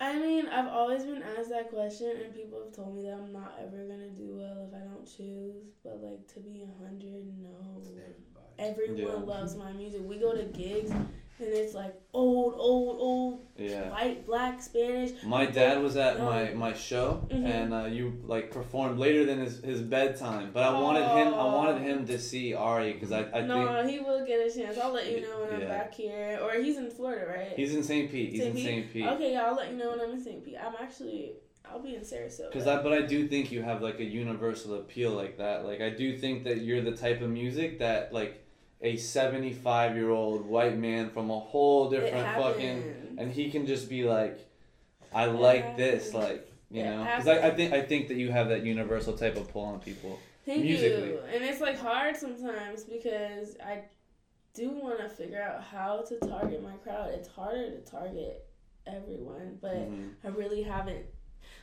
I 0.00 0.18
mean, 0.18 0.46
I've 0.46 0.68
always 0.68 1.04
been 1.04 1.22
asked 1.22 1.50
that 1.50 1.70
question, 1.70 2.10
and 2.24 2.34
people 2.34 2.60
have 2.64 2.72
told 2.74 2.96
me 2.96 3.02
that 3.02 3.12
I'm 3.14 3.32
not 3.32 3.54
ever 3.60 3.78
gonna 3.86 4.08
do 4.10 4.28
well 4.40 4.66
if 4.68 4.74
I 4.74 4.84
don't 4.84 5.04
choose. 5.06 5.54
But 5.84 6.00
like 6.02 6.26
to 6.34 6.40
be 6.40 6.62
a 6.62 6.82
hundred, 6.84 7.26
no. 7.40 7.80
Everybody. 7.80 8.48
Everyone 8.58 8.96
Yeah. 9.26 9.34
loves 9.34 9.56
my 9.56 9.72
music. 9.72 10.00
We 10.04 10.18
go 10.18 10.34
to 10.34 10.44
gigs, 10.44 10.90
and 11.40 11.48
it's 11.48 11.74
like 11.74 11.94
old, 12.12 12.54
old, 12.56 12.96
old, 13.00 13.46
yeah 13.56 13.90
white, 13.90 14.26
black, 14.26 14.60
Spanish. 14.62 15.10
my 15.22 15.46
dad 15.46 15.82
was 15.82 15.96
at 15.96 16.18
No. 16.18 16.24
my 16.26 16.50
my 16.54 16.72
show 16.72 17.26
Mhm. 17.30 17.44
and 17.44 17.74
uh, 17.74 17.84
you 17.86 18.20
like 18.24 18.50
performed 18.50 18.98
later 18.98 19.24
than 19.24 19.38
his, 19.40 19.60
his 19.62 19.80
bedtime 19.80 20.50
but 20.52 20.62
i 20.62 20.72
wanted 20.80 21.02
him 21.18 21.28
i 21.34 21.44
wanted 21.44 21.82
him 21.82 22.06
to 22.06 22.18
see 22.18 22.54
ari 22.54 22.92
because 22.94 23.12
i, 23.12 23.20
I 23.20 23.40
think 23.46 23.48
no, 23.48 23.86
he 23.86 23.98
will 24.00 24.24
get 24.26 24.46
a 24.46 24.52
chance. 24.52 24.76
I'll 24.78 24.92
let 24.92 25.10
you 25.10 25.20
know 25.20 25.40
when 25.48 25.62
I'm 25.62 25.68
back 25.68 25.94
here. 25.94 26.38
Or 26.42 26.52
he's 26.60 26.76
in 26.78 26.90
Florida, 26.90 27.26
right? 27.26 27.52
he's 27.56 27.74
in 27.74 27.82
st 27.82 28.10
pete 28.10 28.30
he's 28.32 28.42
St. 28.42 28.56
in 28.56 28.62
st 28.64 28.92
pete 28.92 29.06
Okay, 29.06 29.32
yeah, 29.32 29.46
I'll 29.46 29.54
let 29.56 29.70
you 29.70 29.76
know 29.76 29.90
when 29.90 30.00
I'm 30.00 30.10
in 30.12 30.22
St. 30.22 30.44
Pete. 30.44 30.56
I'm 30.64 30.74
actually, 30.80 31.32
I'll 31.64 31.80
be 31.80 31.94
in 31.94 32.02
Sarasota. 32.02 32.52
Cause 32.52 32.66
I, 32.66 32.82
but 32.82 32.92
I 32.92 33.02
do 33.02 33.28
think 33.28 33.50
you 33.52 33.62
have 33.62 33.82
like 33.82 33.98
a 34.00 34.04
universal 34.04 34.74
appeal 34.74 35.12
like 35.12 35.38
that. 35.38 35.64
Like 35.64 35.80
I 35.80 35.90
do 35.90 36.16
think 36.16 36.44
that 36.44 36.58
you're 36.62 36.82
the 36.82 36.96
type 36.96 37.20
of 37.20 37.30
music 37.30 37.78
that 37.80 38.12
like 38.12 38.44
a 38.80 38.96
75 38.96 39.96
year 39.96 40.10
old 40.10 40.46
white 40.46 40.76
man 40.76 41.10
from 41.10 41.30
a 41.30 41.38
whole 41.38 41.90
different 41.90 42.26
fucking, 42.36 43.16
and 43.18 43.32
he 43.32 43.50
can 43.50 43.66
just 43.66 43.88
be 43.88 44.04
like, 44.04 44.38
I 45.12 45.26
It 45.26 45.32
like 45.32 45.76
this, 45.76 46.14
like 46.14 46.50
you 46.70 46.82
It 46.82 46.84
know. 46.84 47.04
Cause 47.16 47.26
I, 47.28 47.48
I 47.48 47.50
think 47.50 47.72
I 47.72 47.82
think 47.82 48.08
that 48.08 48.16
you 48.16 48.30
have 48.30 48.48
that 48.48 48.64
universal 48.64 49.14
type 49.16 49.36
of 49.36 49.48
pull 49.48 49.64
on 49.64 49.80
people. 49.80 50.18
Thank 50.44 50.62
musically. 50.62 51.08
you. 51.08 51.20
And 51.34 51.44
it's 51.44 51.60
like 51.60 51.78
hard 51.78 52.16
sometimes 52.16 52.84
because 52.84 53.56
I 53.64 53.84
do 54.54 54.70
want 54.70 54.98
to 54.98 55.08
figure 55.08 55.42
out 55.42 55.62
how 55.62 56.02
to 56.08 56.18
target 56.18 56.62
my 56.62 56.74
crowd. 56.76 57.10
It's 57.12 57.28
harder 57.28 57.70
to 57.70 57.80
target 57.80 58.46
everyone, 58.86 59.58
but 59.60 59.76
Mhm. 59.90 60.14
I 60.24 60.28
really 60.28 60.62
haven't. 60.62 61.04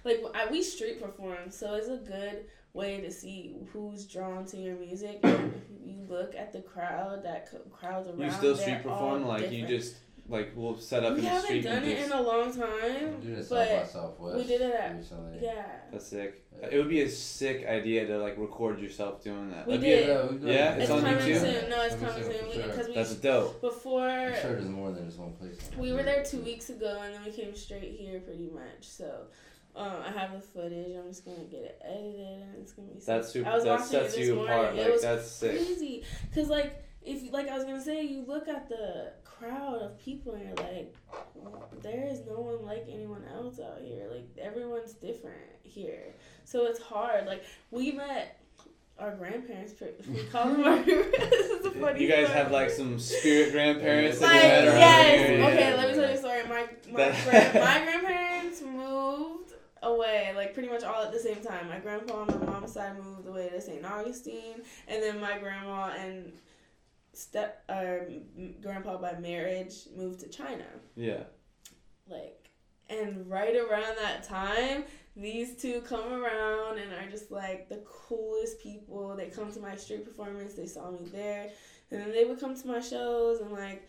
Like 0.04 0.24
I, 0.34 0.52
we 0.52 0.62
street 0.62 1.02
perform, 1.02 1.50
so 1.50 1.74
it's 1.76 1.88
a 1.88 1.98
good 1.98 2.46
way 2.76 3.00
to 3.02 3.10
see 3.12 3.56
who's 3.72 4.06
drawn 4.06 4.46
to 4.48 4.58
your 4.58 4.76
music. 4.76 5.20
And 5.24 5.54
you 5.84 5.96
look 6.10 6.36
at 6.36 6.52
the 6.52 6.60
crowd, 6.62 7.24
that 7.24 7.50
c- 7.50 7.58
crowds 7.72 8.08
around. 8.10 8.20
You 8.20 8.32
still 8.32 8.56
street 8.56 8.84
perform 8.84 9.24
all 9.24 9.30
like 9.30 9.52
you 9.52 9.66
just 9.66 9.96
like 10.28 10.52
we'll 10.56 10.76
set 10.78 11.04
up 11.04 11.14
We 11.14 11.20
in 11.20 11.24
the 11.26 11.30
haven't 11.30 11.46
street 11.46 11.64
done 11.64 11.78
and 11.78 11.86
it 11.86 11.98
just. 11.98 12.12
in 12.12 12.18
a 12.18 12.22
long 12.22 12.52
time, 12.52 13.22
We 13.22 13.28
did 13.28 13.38
it 13.40 13.44
South 13.46 13.50
by 13.70 13.76
but 13.76 13.88
Southwest. 13.90 14.38
we 14.38 14.44
did 14.44 14.62
it 14.62 14.74
at 14.74 14.96
recently. 14.98 15.38
yeah. 15.42 15.66
That's 15.92 16.08
sick. 16.08 16.42
It 16.72 16.78
would 16.78 16.90
be 16.90 17.02
a 17.02 17.10
sick 17.10 17.66
idea 17.68 18.08
to 18.08 18.18
like 18.18 18.36
record 18.38 18.80
yourself 18.80 19.24
doing 19.24 19.52
that. 19.52 19.68
We 19.68 19.78
That'd 19.78 19.82
be 19.82 19.92
a- 19.94 19.98
did. 19.98 20.08
Yeah, 20.08 20.26
we've 20.32 20.44
Yeah, 20.44 20.74
it's 20.74 20.82
It's 20.84 20.92
on 20.92 21.02
coming 21.02 21.18
YouTube? 21.20 21.40
soon. 21.62 21.70
No, 21.70 21.82
it's 21.84 21.96
coming 21.96 22.24
soon 22.24 22.52
sure. 22.54 22.64
because 22.68 22.88
we 22.88 22.94
That's 22.96 23.16
dope. 23.16 23.62
before 23.62 24.08
I'm 24.10 24.34
sure 24.42 24.52
there's 24.54 24.66
more 24.66 24.92
than 24.92 25.06
just 25.06 25.20
one 25.20 25.34
place. 25.34 25.60
We 25.78 25.94
were 25.94 26.02
there 26.04 26.24
two 26.24 26.40
weeks 26.40 26.70
ago, 26.72 27.02
and 27.04 27.14
then 27.14 27.22
we 27.24 27.32
came 27.32 27.56
straight 27.56 27.92
here, 28.00 28.20
pretty 28.22 28.50
much. 28.52 28.82
So, 28.82 29.28
um, 29.76 29.92
I 30.08 30.12
have 30.12 30.32
the 30.34 30.40
footage. 30.40 30.96
I'm 30.96 31.08
just 31.08 31.26
gonna 31.26 31.44
get 31.46 31.62
it 31.64 31.82
edited, 31.84 32.42
and 32.44 32.56
it's 32.62 32.72
gonna 32.74 32.88
be. 32.90 33.00
That's 33.06 33.30
super. 33.30 33.50
I 33.50 33.56
was 33.56 33.64
That 33.64 33.70
watching 33.72 33.86
sets 33.88 34.14
it 34.14 34.18
this 34.18 34.28
you 34.28 34.36
morning. 34.36 34.54
apart. 34.54 34.76
It 34.76 34.92
was 34.92 35.02
that's 35.02 35.30
sick. 35.32 35.52
crazy, 35.52 36.04
cause 36.34 36.48
like 36.48 36.82
if 37.04 37.32
like 37.34 37.48
I 37.50 37.56
was 37.56 37.66
gonna 37.66 37.82
say, 37.84 38.04
you 38.04 38.24
look 38.26 38.48
at 38.48 38.70
the 38.70 39.12
crowd 39.24 39.82
of 39.82 40.00
people, 40.00 40.34
and 40.34 40.44
you're 40.46 40.56
like, 40.56 40.96
there 41.82 42.08
is 42.10 42.22
no 42.26 42.40
one 42.40 42.66
like 42.66 42.86
anyone 42.90 43.24
else 43.34 43.60
out 43.60 43.82
here. 43.82 44.08
Like 44.12 44.28
everyone's 44.42 44.94
different 44.94 45.38
here, 45.64 46.14
so 46.46 46.66
it's 46.66 46.80
hard. 46.80 47.26
Like 47.26 47.44
we 47.72 47.92
met. 47.92 48.40
Our 48.98 49.14
grandparents, 49.14 49.74
we 50.08 50.24
call 50.32 50.52
them 50.54 50.64
our. 50.64 50.78
this 50.86 51.50
is 51.52 51.66
a 51.66 51.72
funny 51.72 52.02
You 52.02 52.08
guys 52.08 52.28
story. 52.28 52.40
have 52.42 52.52
like 52.54 52.70
some 52.70 52.98
spirit 52.98 53.52
grandparents 53.52 54.20
that 54.20 54.26
Like, 54.28 54.36
you 54.42 54.48
met 54.48 54.68
around 54.70 54.80
yes. 54.80 55.28
here. 55.28 55.44
Okay, 55.48 55.70
yeah. 55.70 55.76
let 55.76 55.88
me 55.90 55.94
tell 55.96 56.10
you 56.10 56.16
a 56.16 56.18
story. 56.18 56.44
My 56.44 56.66
my, 56.94 57.22
grand, 57.26 57.54
my 57.56 57.84
grandparents 57.84 58.62
moved 58.62 59.52
away, 59.84 60.32
like 60.36 60.54
pretty 60.54 60.70
much 60.70 60.84
all 60.84 61.04
at 61.04 61.12
the 61.12 61.20
same 61.20 61.42
time. 61.42 61.70
My 61.70 61.80
grandpa 61.80 62.22
on 62.22 62.28
my 62.28 62.46
mom's 62.46 62.74
side 62.74 62.98
moved 62.98 63.28
away 63.28 63.50
to 63.50 63.62
St. 63.62 63.86
Augustine, 63.86 64.62
and 64.88 65.02
then 65.02 65.20
my 65.20 65.38
grandma 65.38 65.92
and 65.98 66.34
step 67.14 67.64
uh, 67.70 67.98
grandpa 68.62 68.98
by 68.98 69.14
marriage 69.20 69.88
moved 69.96 70.20
to 70.22 70.30
China. 70.30 70.66
Yeah. 70.96 71.24
Like, 72.08 72.50
and 72.90 73.30
right 73.30 73.56
around 73.56 73.96
that 73.98 74.24
time, 74.24 74.84
these 75.16 75.56
two 75.56 75.82
come 75.82 76.12
around 76.12 76.78
and 76.78 76.92
are 76.94 77.10
just 77.10 77.32
like 77.32 77.70
the 77.70 77.82
coolest 77.86 78.60
people. 78.62 79.16
They 79.16 79.28
come 79.28 79.52
to 79.54 79.60
my 79.60 79.76
street 79.76 80.06
performance. 80.06 80.54
They 80.54 80.68
saw 80.68 80.92
me 80.92 81.08
there, 81.12 81.50
and 81.92 82.02
then 82.02 82.12
they 82.12 82.26
would 82.26 82.40
come 82.40 82.56
to 82.60 82.68
my 82.68 82.80
shows 82.80 83.40
and 83.40 83.52
like, 83.52 83.88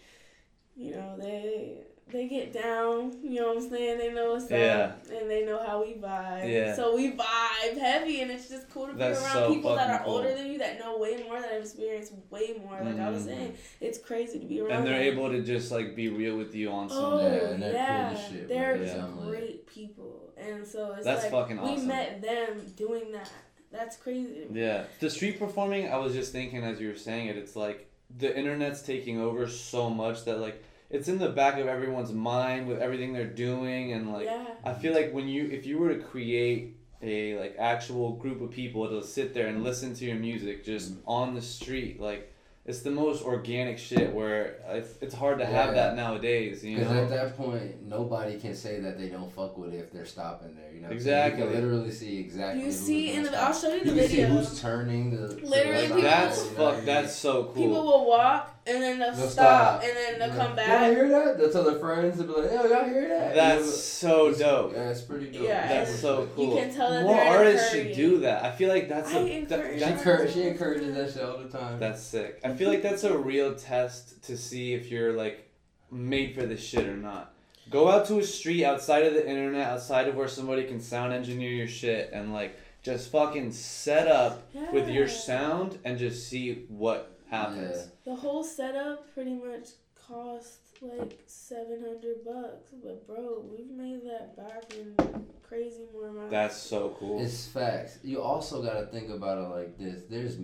you 0.77 0.93
know, 0.93 1.17
they 1.19 1.85
they 2.13 2.29
get 2.29 2.53
down. 2.53 3.13
You 3.23 3.41
know 3.41 3.49
what 3.55 3.65
I'm 3.65 3.71
saying? 3.71 3.99
They 3.99 4.13
know 4.13 4.33
what's 4.35 4.49
Yeah. 4.51 4.93
up, 4.95 5.07
and 5.11 5.29
they 5.29 5.45
know 5.45 5.59
how 5.65 5.83
we 5.83 5.95
vibe. 5.95 6.49
Yeah. 6.49 6.75
So 6.75 6.95
we 6.95 7.13
vibe 7.13 7.77
heavy, 7.79 8.21
and 8.21 8.31
it's 8.31 8.49
just 8.49 8.71
cool 8.71 8.87
to 8.87 8.93
be 8.93 9.03
around 9.03 9.15
so 9.17 9.53
people 9.53 9.75
that 9.75 9.91
are 9.91 10.05
cool. 10.05 10.15
older 10.19 10.33
than 10.35 10.47
you 10.47 10.59
that 10.59 10.79
know 10.79 10.99
way 10.99 11.17
more 11.25 11.41
that 11.41 11.51
have 11.51 11.63
experienced 11.63 12.13
way 12.31 12.55
more. 12.65 12.81
Like 12.81 12.99
I 13.01 13.11
was 13.11 13.23
Mhm. 13.23 13.27
saying, 13.27 13.55
it's 13.81 13.99
crazy 13.99 14.39
to 14.39 14.45
be 14.47 14.61
around. 14.61 14.73
And 14.79 14.87
they're 14.87 14.99
them. 14.99 15.19
able 15.19 15.31
to 15.31 15.43
just 15.43 15.73
like 15.73 15.97
be 15.97 16.09
real 16.09 16.37
with 16.37 16.55
you 16.55 16.71
on 16.71 16.89
some. 16.89 16.99
Oh 17.05 17.21
Yeah, 17.21 17.35
yeah, 17.35 17.49
and 17.49 17.63
they're 17.63 17.73
cool 17.73 18.19
as 18.19 18.29
shit, 18.29 18.49
they're 18.49 18.77
bro. 18.77 18.87
Yeah. 18.87 19.05
I'm 19.05 19.29
great 19.29 19.67
people, 19.67 20.33
and 20.37 20.67
so 20.67 20.93
it's 20.95 21.05
That's 21.05 21.23
like 21.25 21.33
fucking 21.33 21.61
we 21.61 21.77
met 21.79 22.23
them 22.23 22.73
doing 22.77 23.11
that. 23.13 23.31
That's 23.73 23.97
crazy. 23.97 24.47
Yeah. 24.53 24.85
The 25.01 25.11
street 25.11 25.41
performing, 25.41 25.89
I 25.89 25.97
was 25.99 26.15
just 26.15 26.31
thinking 26.33 26.63
as 26.63 26.81
you 26.81 26.89
were 26.89 26.95
saying 26.97 27.27
it, 27.27 27.37
it's 27.37 27.57
like 27.57 27.91
the 28.17 28.35
internet's 28.39 28.81
taking 28.81 29.21
over 29.21 29.49
so 29.49 29.91
much 29.91 30.25
that 30.25 30.39
like 30.39 30.63
it's 30.91 31.09
in 31.09 31.19
the 31.19 31.29
back 31.29 31.59
of 31.59 31.67
everyone's 31.67 32.13
mind 32.13 32.67
with 32.67 32.79
everything 32.79 33.13
they're 33.13 33.27
doing 33.27 33.93
and 33.93 34.13
like 34.13 34.27
yeah, 34.27 34.47
I 34.65 34.75
feel 34.75 34.95
like 34.95 35.13
when 35.13 35.29
you 35.29 35.49
if 35.51 35.67
you 35.67 35.79
were 35.79 35.95
to 35.95 36.01
create 36.01 36.77
a 37.03 37.39
like 37.39 37.57
actual 37.59 38.13
group 38.13 38.41
of 38.41 38.51
people 38.51 38.89
to 38.89 39.07
sit 39.07 39.35
there 39.35 39.49
and 39.49 39.63
listen 39.63 39.95
to 39.95 40.05
your 40.05 40.17
music 40.17 40.65
just 40.65 40.93
mm-hmm. 40.93 41.09
on 41.09 41.35
the 41.35 41.43
street 41.43 42.01
like 42.01 42.33
it's 42.67 42.83
the 42.83 42.91
most 42.91 43.23
organic 43.23 43.79
shit 43.79 44.13
where 44.13 44.57
it's, 44.69 44.99
it's 45.01 45.15
hard 45.15 45.39
to 45.39 45.47
have 45.47 45.75
that 45.75 45.95
nowadays 45.95 46.65
you 46.65 46.79
Because 46.79 46.91
know 46.93 47.03
at 47.05 47.09
that 47.11 47.37
point, 47.37 47.87
nobody 47.87 48.41
can 48.41 48.55
say 48.55 48.81
that 48.81 48.99
they 48.99 49.09
don't 49.09 49.33
fuck 49.33 49.57
with 49.57 49.73
it 49.73 49.79
if 49.79 49.93
they're 49.93 50.05
stopping 50.05 50.57
there. 50.57 50.73
You 50.75 50.81
know, 50.81 50.89
what 50.89 50.91
I'm? 50.91 50.97
Exactly. 50.97 51.45
You 51.45 51.51
can 51.53 51.63
literally 51.63 51.93
see 51.93 52.19
exactly. 52.19 52.65
you 52.65 52.73
see 52.73 53.07
gonna 53.07 53.19
in 53.19 53.23
the. 53.23 53.29
stop. 53.29 53.43
I'll 53.45 53.55
show 53.55 53.73
you 53.73 53.85
the 53.85 53.91
You 53.91 54.01
can 54.01 54.09
see 54.09 54.17
video. 54.17 54.29
who's 54.37 54.61
turning 54.61 55.11
the. 55.11 55.29
to 55.29 55.35
the 55.35 55.47
Literally, 55.47 55.87
people- 55.87 56.03
that's 56.03 56.45
you 56.45 56.51
know, 56.51 56.57
fuck 56.73 56.85
that's 56.85 57.15
so 57.15 57.45
cool 57.45 57.53
People 57.55 57.87
will 57.87 58.09
walk 58.09 58.56
and 58.67 58.83
then 58.83 58.99
they'll, 58.99 59.15
They'll 59.15 59.29
stop, 59.29 59.81
stop. 59.81 59.83
and 59.85 59.93
then 59.97 60.19
they'll 60.19 60.29
Yeah. 60.29 60.37
come 60.37 60.47
Y'all 60.49 60.57
back. 60.57 60.91
hear 60.93 61.09
that? 61.09 61.39
They'll 61.39 61.51
tell 61.53 61.65
their 61.65 61.79
friends. 61.79 62.19
They'll 62.19 62.27
be 62.27 62.33
like, 62.43 62.51
"Yo, 62.51 62.65
y'all 62.67 62.85
hear 62.89 63.09
that?" 63.09 63.35
that's 63.35 63.65
You 63.65 63.71
so 63.73 64.29
know, 64.31 64.33
dope 64.39 64.73
Yeah, 64.75 64.91
it's 64.91 65.01
pretty 65.03 65.31
dope. 65.31 65.43
Yeah, 65.43 65.69
that's 65.69 65.91
and 65.93 65.99
so 66.01 66.21
you 66.23 66.29
cool 66.35 66.57
can 66.57 66.75
tell 66.75 66.91
that 66.91 67.03
more 67.05 67.15
they're 67.17 67.25
in 67.25 67.33
a 67.33 67.37
artists 67.37 67.71
should 67.73 67.93
do 67.95 68.19
that 68.21 68.45
I 68.45 68.51
feel 68.53 68.69
like 68.69 68.89
that's 68.89 69.13
I 69.15 69.19
a 69.19 69.45
that, 69.45 69.61
encourage 69.61 69.79
She, 69.81 69.85
that's 70.11 70.33
she 70.35 70.43
encourages 70.49 70.95
that 70.95 71.13
shit 71.13 71.23
all 71.29 71.39
the 71.39 71.49
time. 71.49 71.79
That's 71.79 72.03
sick. 72.03 72.41
I 72.45 72.53
feel 72.55 72.69
like 72.69 72.83
that's 72.83 73.05
a 73.05 73.17
real 73.17 73.55
test 73.55 74.23
to 74.25 74.37
see 74.37 74.75
if 74.75 74.91
you're 74.91 75.13
like 75.13 75.49
made 75.91 76.35
for 76.35 76.45
this 76.47 76.61
shit 76.63 76.87
or 76.87 76.97
not. 76.97 77.33
Go 77.71 77.89
out 77.89 78.07
to 78.07 78.19
a 78.19 78.25
street 78.25 78.65
outside 78.65 79.05
of 79.05 79.15
the 79.15 79.29
internet, 79.29 79.67
outside 79.69 80.07
of 80.09 80.15
where 80.15 80.29
somebody 80.29 80.65
can 80.65 80.81
sound 80.81 81.13
engineer 81.13 81.51
your 81.51 81.67
shit, 81.69 82.11
and 82.13 82.33
like 82.33 82.57
just 82.83 83.11
fucking 83.11 83.51
set 83.53 84.07
up 84.07 84.43
with 84.73 84.89
your 84.89 85.09
sound 85.09 85.79
and 85.85 85.99
just 85.99 86.29
see 86.29 86.65
what 86.69 87.16
happens. 87.29 87.89
The 88.05 88.15
whole 88.15 88.45
setup 88.45 89.13
pretty 89.15 89.35
much 89.35 89.69
cost 89.95 90.59
like 90.81 91.23
seven 91.27 91.81
hundred 91.81 92.25
bucks, 92.25 92.71
but 92.83 93.07
bro, 93.07 93.45
we've 93.51 93.71
made 93.71 94.03
that 94.05 94.37
back 94.37 94.75
in 94.75 94.95
crazy 95.43 95.85
more 95.93 96.13
money. 96.13 96.31
That's 96.31 96.57
so 96.57 96.97
cool. 96.99 97.23
It's 97.23 97.47
facts. 97.47 97.99
You 98.03 98.21
also 98.21 98.63
got 98.63 98.75
to 98.75 98.87
think 98.87 99.11
about 99.11 99.39
it 99.39 99.49
like 99.49 99.79
this. 99.79 100.03
There's 100.09 100.37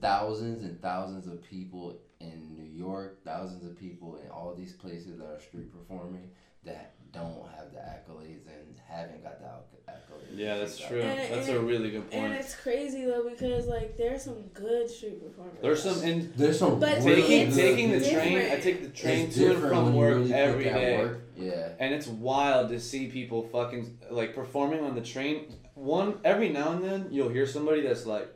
thousands 0.00 0.62
and 0.62 0.80
thousands 0.80 1.26
of 1.26 1.42
people 1.42 2.00
in 2.20 2.54
New 2.54 2.64
York, 2.64 3.24
thousands 3.24 3.64
of 3.64 3.78
people 3.78 4.18
in 4.22 4.30
all 4.30 4.54
these 4.54 4.72
places 4.72 5.18
that 5.18 5.26
are 5.26 5.40
street 5.40 5.72
performing 5.72 6.30
that 6.64 6.94
don't 7.12 7.48
have 7.56 7.72
the 7.72 7.78
accolades 7.80 8.46
and 8.46 8.78
haven't 8.86 9.22
got 9.22 9.40
the 9.40 9.92
accolades. 9.92 10.36
yeah, 10.36 10.58
that's 10.58 10.78
true. 10.78 11.00
And- 11.00 11.32
That's 11.34 11.48
and- 11.48 11.56
a 11.58 11.60
really 11.60 11.90
good 11.90 12.10
point. 12.10 12.14
and 12.24 12.32
point. 12.32 12.40
it's 12.44 12.54
crazy 12.54 13.04
though 13.04 13.28
because 13.28 13.66
like 13.66 13.96
there's 13.96 14.22
some 14.22 14.42
good 14.54 14.88
street 14.90 15.22
performers. 15.24 15.58
There's 15.62 15.82
some 15.82 16.02
in 16.02 16.32
There's 16.36 16.58
some 16.58 16.78
But 16.80 17.02
really 17.02 17.22
taking 17.22 17.48
good 17.50 17.54
taking 17.56 17.90
the 17.92 17.98
people. 18.00 18.14
train. 18.14 18.38
I 18.52 18.56
take 18.60 18.82
the 18.82 18.88
train 18.88 19.26
It's 19.26 19.36
to 19.36 19.52
and 19.52 19.60
from 19.62 19.94
work 19.94 20.14
really 20.14 20.28
put 20.28 20.36
every 20.36 20.64
that 20.64 20.98
work. 20.98 21.20
Yeah. 21.36 21.70
and 21.78 21.94
it's 21.94 22.06
wild 22.06 22.68
to 22.70 22.78
see 22.80 23.08
people 23.08 23.42
fucking 23.48 23.98
like 24.10 24.34
performing 24.34 24.80
on 24.80 24.94
the 24.94 25.00
train. 25.02 25.54
One 25.74 26.18
every 26.24 26.50
now 26.50 26.72
and 26.72 26.84
then 26.84 27.08
you'll 27.10 27.30
hear 27.30 27.46
somebody 27.46 27.80
that's 27.80 28.04
like, 28.04 28.28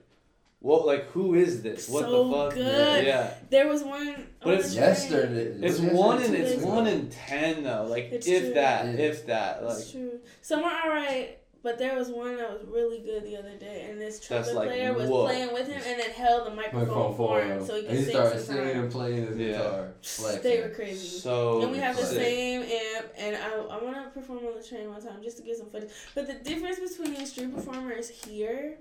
"What? 0.64 0.86
Like 0.86 1.04
who 1.10 1.34
is 1.34 1.62
this? 1.62 1.88
What 1.88 2.04
So 2.04 2.24
the 2.28 2.32
fuck?" 2.34 2.54
good. 2.54 3.06
Yeah, 3.06 3.34
There 3.50 3.68
was 3.68 3.82
one. 3.82 4.26
But 4.42 4.54
it's 4.54 4.70
the 4.70 4.76
train. 4.76 4.88
Yesterday. 4.88 5.66
it's 5.66 5.78
was 5.80 5.92
one 5.92 6.18
yesterday, 6.20 6.40
in 6.40 6.52
it's 6.58 6.62
one 6.62 6.86
in 6.86 7.10
ten 7.10 7.62
though. 7.64 7.86
Like 7.88 8.06
It's 8.12 8.26
if 8.26 8.42
true. 8.44 8.54
that, 8.54 8.84
Yeah. 8.86 9.06
if 9.08 9.26
that. 9.26 9.64
Like 9.64 9.78
It's 9.78 9.90
true. 9.92 10.12
Some 10.42 10.64
are 10.64 10.82
alright, 10.88 11.38
But 11.64 11.78
there 11.78 11.96
was 11.96 12.10
one 12.10 12.36
that 12.36 12.50
was 12.52 12.62
really 12.68 12.98
good 13.00 13.22
the 13.24 13.38
other 13.38 13.56
day, 13.56 13.86
and 13.88 13.98
this 13.98 14.16
That's 14.18 14.48
trumpet 14.48 14.54
like, 14.54 14.68
player 14.68 14.92
was 14.92 15.08
whoa. 15.08 15.24
playing 15.24 15.50
with 15.54 15.66
him, 15.66 15.80
and 15.88 15.96
then 15.98 16.10
held 16.10 16.46
the 16.48 16.54
microphone 16.54 17.16
for 17.16 17.40
him 17.42 17.64
so 17.66 17.76
he 17.76 17.80
could 17.82 17.90
and 17.90 17.98
he 18.00 18.04
sing 18.04 18.14
started 18.14 18.44
some 18.44 18.56
singing 18.56 18.76
and 18.82 18.92
playing 18.92 19.26
his 19.28 19.38
Yeah. 19.38 19.46
guitar. 19.52 19.94
Flexing. 20.02 20.42
They 20.42 20.60
were 20.60 20.68
crazy. 20.80 21.18
So 21.26 21.62
and 21.62 21.72
we 21.72 21.78
have 21.78 21.96
the 21.96 22.04
same 22.04 22.60
amp, 22.64 23.06
and 23.16 23.32
I, 23.46 23.50
I 23.74 23.82
want 23.82 23.96
to 23.96 24.10
perform 24.18 24.40
on 24.48 24.54
the 24.60 24.62
train 24.62 24.90
one 24.90 25.00
time 25.02 25.22
just 25.22 25.38
to 25.38 25.42
get 25.42 25.56
some 25.56 25.70
footage. 25.70 25.88
But 26.14 26.26
the 26.26 26.34
difference 26.34 26.78
between 26.86 27.24
street 27.24 27.54
performers 27.54 28.10
here, 28.10 28.76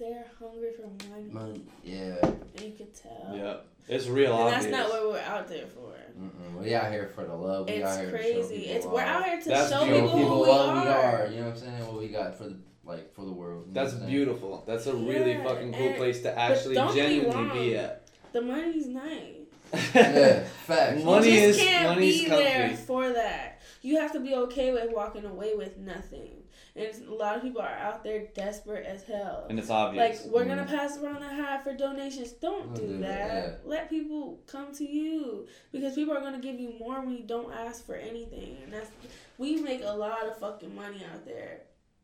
they're 0.00 0.24
hungry 0.38 0.70
for 0.76 0.88
money, 1.10 1.28
Man, 1.30 1.62
yeah. 1.84 2.16
and 2.26 2.60
you 2.60 2.72
could 2.72 2.92
tell. 2.94 3.32
Yeah, 3.34 3.56
it's 3.88 4.06
real 4.08 4.32
And 4.32 4.42
obvious. 4.54 4.64
that's 4.64 4.76
not 4.76 4.88
what 4.90 5.08
we're 5.10 5.20
out 5.20 5.46
there 5.48 5.66
for. 5.66 5.94
Mm-mm. 6.20 6.60
We 6.60 6.74
out 6.74 6.90
here 6.90 7.10
for 7.14 7.24
the 7.24 7.34
love. 7.34 7.66
We 7.66 7.74
It's 7.74 7.88
out 7.88 8.00
here 8.00 8.10
To 8.10 8.16
show 8.16 8.22
crazy. 8.48 8.64
It's 8.66 8.84
we're 8.86 9.00
out 9.00 9.24
here 9.24 9.40
to 9.40 9.48
That's 9.48 9.70
show 9.70 9.84
beautiful. 9.84 10.08
people, 10.08 10.18
people 10.20 10.34
who 10.36 10.42
we 10.42 10.48
what 10.48 10.60
are. 10.68 10.82
we 10.84 10.88
are. 10.90 11.26
You 11.30 11.36
know 11.40 11.44
what 11.46 11.52
I'm 11.54 11.58
saying? 11.60 11.86
What 11.86 11.98
we 11.98 12.08
got 12.08 12.36
for 12.36 12.44
the 12.44 12.56
like 12.84 13.14
for 13.14 13.24
the 13.24 13.32
world. 13.32 13.66
That's 13.72 13.92
what 13.92 13.94
I'm 13.94 14.00
saying? 14.00 14.10
beautiful. 14.12 14.64
That's 14.66 14.86
a 14.86 14.94
really 14.94 15.32
Yeah, 15.32 15.44
fucking 15.44 15.72
cool 15.72 15.92
place 15.94 16.22
to 16.22 16.36
actually 16.38 16.74
don't 16.74 16.92
be 16.94 17.00
genuinely 17.00 17.58
be 17.58 17.76
at. 17.76 18.06
The 18.32 18.40
money's 18.42 18.86
nice. 18.88 19.36
Yeah, 19.94 20.42
facts. 20.66 21.04
Money 21.04 21.28
you 21.30 21.46
just 21.46 21.60
is- 21.60 21.64
can't 21.66 21.88
money's 21.94 22.22
be 22.24 22.28
there 22.28 22.76
for 22.76 23.08
that. 23.12 23.60
You 23.82 23.98
have 24.00 24.12
to 24.12 24.20
be 24.20 24.34
okay 24.34 24.72
with 24.72 24.90
walking 24.92 25.24
away 25.24 25.54
with 25.54 25.78
nothing. 25.78 26.39
And 26.80 27.08
a 27.08 27.14
lot 27.14 27.36
of 27.36 27.42
people 27.42 27.60
are 27.60 27.68
out 27.68 28.02
there 28.02 28.26
desperate 28.34 28.86
as 28.86 29.02
hell. 29.02 29.46
And 29.48 29.58
it's 29.58 29.70
obvious. 29.70 30.24
Like 30.24 30.32
we're 30.32 30.44
gonna 30.44 30.62
mm-hmm. 30.62 30.76
pass 30.76 30.98
around 30.98 31.22
a 31.22 31.28
hat 31.28 31.64
for 31.64 31.72
donations. 31.74 32.32
Don't 32.32 32.74
Don't 32.74 32.74
do 32.74 32.92
do 32.94 32.98
that. 33.02 33.62
that, 33.62 33.68
Let 33.68 33.90
people 33.90 34.40
come 34.46 34.72
to 34.74 34.84
you 34.84 35.46
because 35.72 35.94
people 35.94 36.16
are 36.16 36.20
gonna 36.20 36.40
give 36.40 36.58
you 36.58 36.74
more 36.78 37.00
when 37.00 37.16
you 37.16 37.24
don't 37.24 37.52
ask 37.52 37.84
for 37.84 37.94
anything. 37.94 38.56
And 38.64 38.72
that's 38.72 38.90
we 39.38 39.56
make 39.56 39.82
a 39.84 39.92
lot 39.92 40.26
of 40.26 40.38
fucking 40.38 40.74
money 40.74 41.04
out 41.12 41.24
there. 41.24 41.62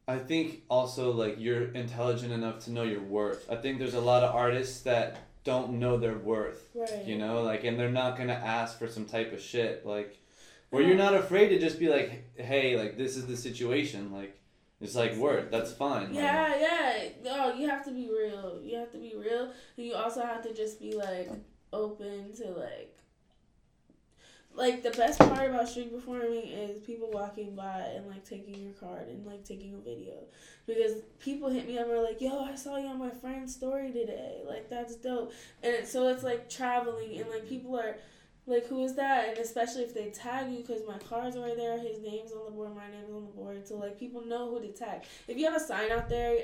I 0.08 0.18
think 0.18 0.62
also 0.70 1.10
like 1.12 1.36
you're 1.38 1.64
intelligent 1.72 2.32
enough 2.32 2.64
to 2.64 2.70
know 2.70 2.84
your 2.84 3.02
worth. 3.02 3.50
I 3.50 3.56
think 3.56 3.78
there's 3.78 3.94
a 3.94 4.00
lot 4.00 4.22
of 4.22 4.34
artists 4.34 4.82
that 4.82 5.18
don't 5.44 5.74
know 5.74 5.96
their 5.96 6.16
worth. 6.16 6.68
Right. 6.74 7.04
You 7.04 7.18
know, 7.18 7.42
like 7.42 7.64
and 7.64 7.78
they're 7.78 7.90
not 7.90 8.16
gonna 8.16 8.32
ask 8.32 8.78
for 8.78 8.88
some 8.88 9.04
type 9.04 9.32
of 9.32 9.40
shit. 9.40 9.86
Like 9.86 10.18
where 10.70 10.82
you're 10.82 10.96
not 10.96 11.14
afraid 11.14 11.48
to 11.48 11.58
just 11.58 11.78
be 11.78 11.88
like, 11.88 12.24
hey, 12.36 12.76
like 12.76 12.96
this 12.96 13.16
is 13.16 13.26
the 13.26 13.36
situation. 13.36 14.12
Like 14.12 14.38
it's 14.80 14.94
like 14.94 15.16
word, 15.16 15.50
that's 15.50 15.72
fine. 15.72 16.08
Like, 16.08 16.14
Yeah, 16.14 16.56
yeah. 16.58 17.08
No, 17.24 17.54
you 17.54 17.68
have 17.68 17.84
to 17.86 17.90
be 17.90 18.08
real. 18.10 18.60
You 18.62 18.76
have 18.78 18.92
to 18.92 18.98
be 18.98 19.14
real. 19.16 19.52
You 19.76 19.94
also 19.94 20.22
have 20.22 20.42
to 20.42 20.54
just 20.54 20.80
be 20.80 20.94
like 20.94 21.30
open 21.72 22.34
to 22.36 22.50
like 22.50 22.96
like 24.56 24.82
the 24.82 24.90
best 24.90 25.18
part 25.18 25.50
about 25.50 25.68
street 25.68 25.94
performing 25.94 26.46
is 26.46 26.78
people 26.80 27.10
walking 27.12 27.54
by 27.54 27.90
and 27.94 28.06
like 28.08 28.24
taking 28.24 28.54
your 28.54 28.72
card 28.72 29.06
and 29.08 29.24
like 29.26 29.44
taking 29.44 29.74
a 29.74 29.78
video 29.78 30.14
because 30.66 31.02
people 31.20 31.50
hit 31.50 31.68
me 31.68 31.78
up 31.78 31.86
and 31.86 31.92
are 31.96 32.02
like 32.02 32.20
yo 32.20 32.42
i 32.42 32.54
saw 32.54 32.76
you 32.78 32.86
on 32.86 32.98
my 32.98 33.10
friend's 33.10 33.54
story 33.54 33.92
today 33.92 34.40
like 34.48 34.68
that's 34.70 34.96
dope 34.96 35.30
and 35.62 35.86
so 35.86 36.08
it's 36.08 36.22
like 36.22 36.48
traveling 36.48 37.18
and 37.18 37.28
like 37.28 37.46
people 37.46 37.78
are 37.78 37.96
like 38.46 38.66
who 38.66 38.84
is 38.84 38.94
that 38.94 39.28
and 39.30 39.38
especially 39.38 39.82
if 39.82 39.92
they 39.94 40.10
tag 40.10 40.50
you 40.52 40.58
because 40.58 40.82
my 40.86 40.98
card's 40.98 41.36
right 41.36 41.56
there 41.56 41.78
his 41.78 41.98
name's 42.00 42.32
on 42.32 42.44
the 42.44 42.50
board 42.52 42.74
my 42.74 42.88
name's 42.90 43.10
on 43.10 43.22
the 43.26 43.32
board 43.32 43.66
so 43.66 43.76
like 43.76 43.98
people 43.98 44.24
know 44.24 44.50
who 44.50 44.60
to 44.60 44.68
tag 44.72 45.02
if 45.28 45.36
you 45.36 45.44
have 45.44 45.56
a 45.56 45.60
sign 45.60 45.90
out 45.90 46.08
there 46.08 46.38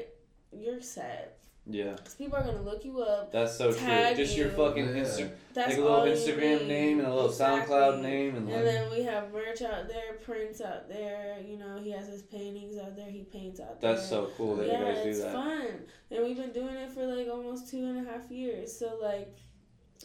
you're 0.53 0.81
set 0.81 1.38
Yeah. 1.65 1.93
because 1.93 2.15
people 2.15 2.37
are 2.38 2.43
gonna 2.43 2.62
look 2.62 2.85
you 2.85 3.01
up 3.03 3.31
That's 3.33 3.57
so 3.57 3.73
Tag 3.73 4.17
true. 4.17 4.25
Just 4.25 4.37
your 4.37 4.49
you. 4.51 4.57
fucking 4.57 4.87
Yeah. 4.88 5.03
Insta- 5.05 5.31
that's 5.55 5.69
like 5.69 5.79
a 5.79 5.81
little 5.81 6.01
Instagram 6.01 6.67
name 6.67 6.99
and 6.99 7.07
a 7.07 7.15
little 7.15 7.31
Exactly. 7.31 7.73
SoundCloud 7.75 8.03
name 8.03 8.35
and 8.37 8.49
And 8.49 8.57
like 8.57 8.65
then 8.65 8.91
we 8.91 9.03
have 9.05 9.33
merch 9.33 9.62
out 9.62 9.87
there, 9.87 10.15
prints 10.25 10.61
out 10.61 10.88
there. 10.88 11.37
You 11.47 11.57
know, 11.59 11.79
he 11.81 11.91
has 11.93 12.09
his 12.09 12.23
paintings 12.23 12.77
out 12.79 12.97
there. 12.97 13.09
He 13.11 13.23
paints 13.23 13.61
out 13.61 13.81
there. 13.81 13.95
that's 13.95 14.09
so 14.09 14.31
cool 14.37 14.57
that 14.57 14.67
yeah, 14.67 14.79
you 14.81 14.85
guys 14.95 15.03
do 15.05 15.09
it's 15.11 15.21
that. 15.21 15.33
fun, 15.35 15.67
and 16.11 16.25
we've 16.25 16.37
been 16.37 16.53
doing 16.53 16.75
it 16.75 16.91
for 16.91 17.07
like 17.07 17.29
almost 17.29 17.71
two 17.71 17.85
and 17.85 18.07
a 18.07 18.11
half 18.11 18.29
years. 18.31 18.77
So 18.77 18.99
like, 19.01 19.33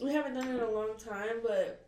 we 0.02 0.12
haven't 0.12 0.34
done 0.34 0.46
it 0.48 0.54
in 0.54 0.60
a 0.60 0.70
long 0.70 0.96
time, 0.96 1.40
but 1.42 1.87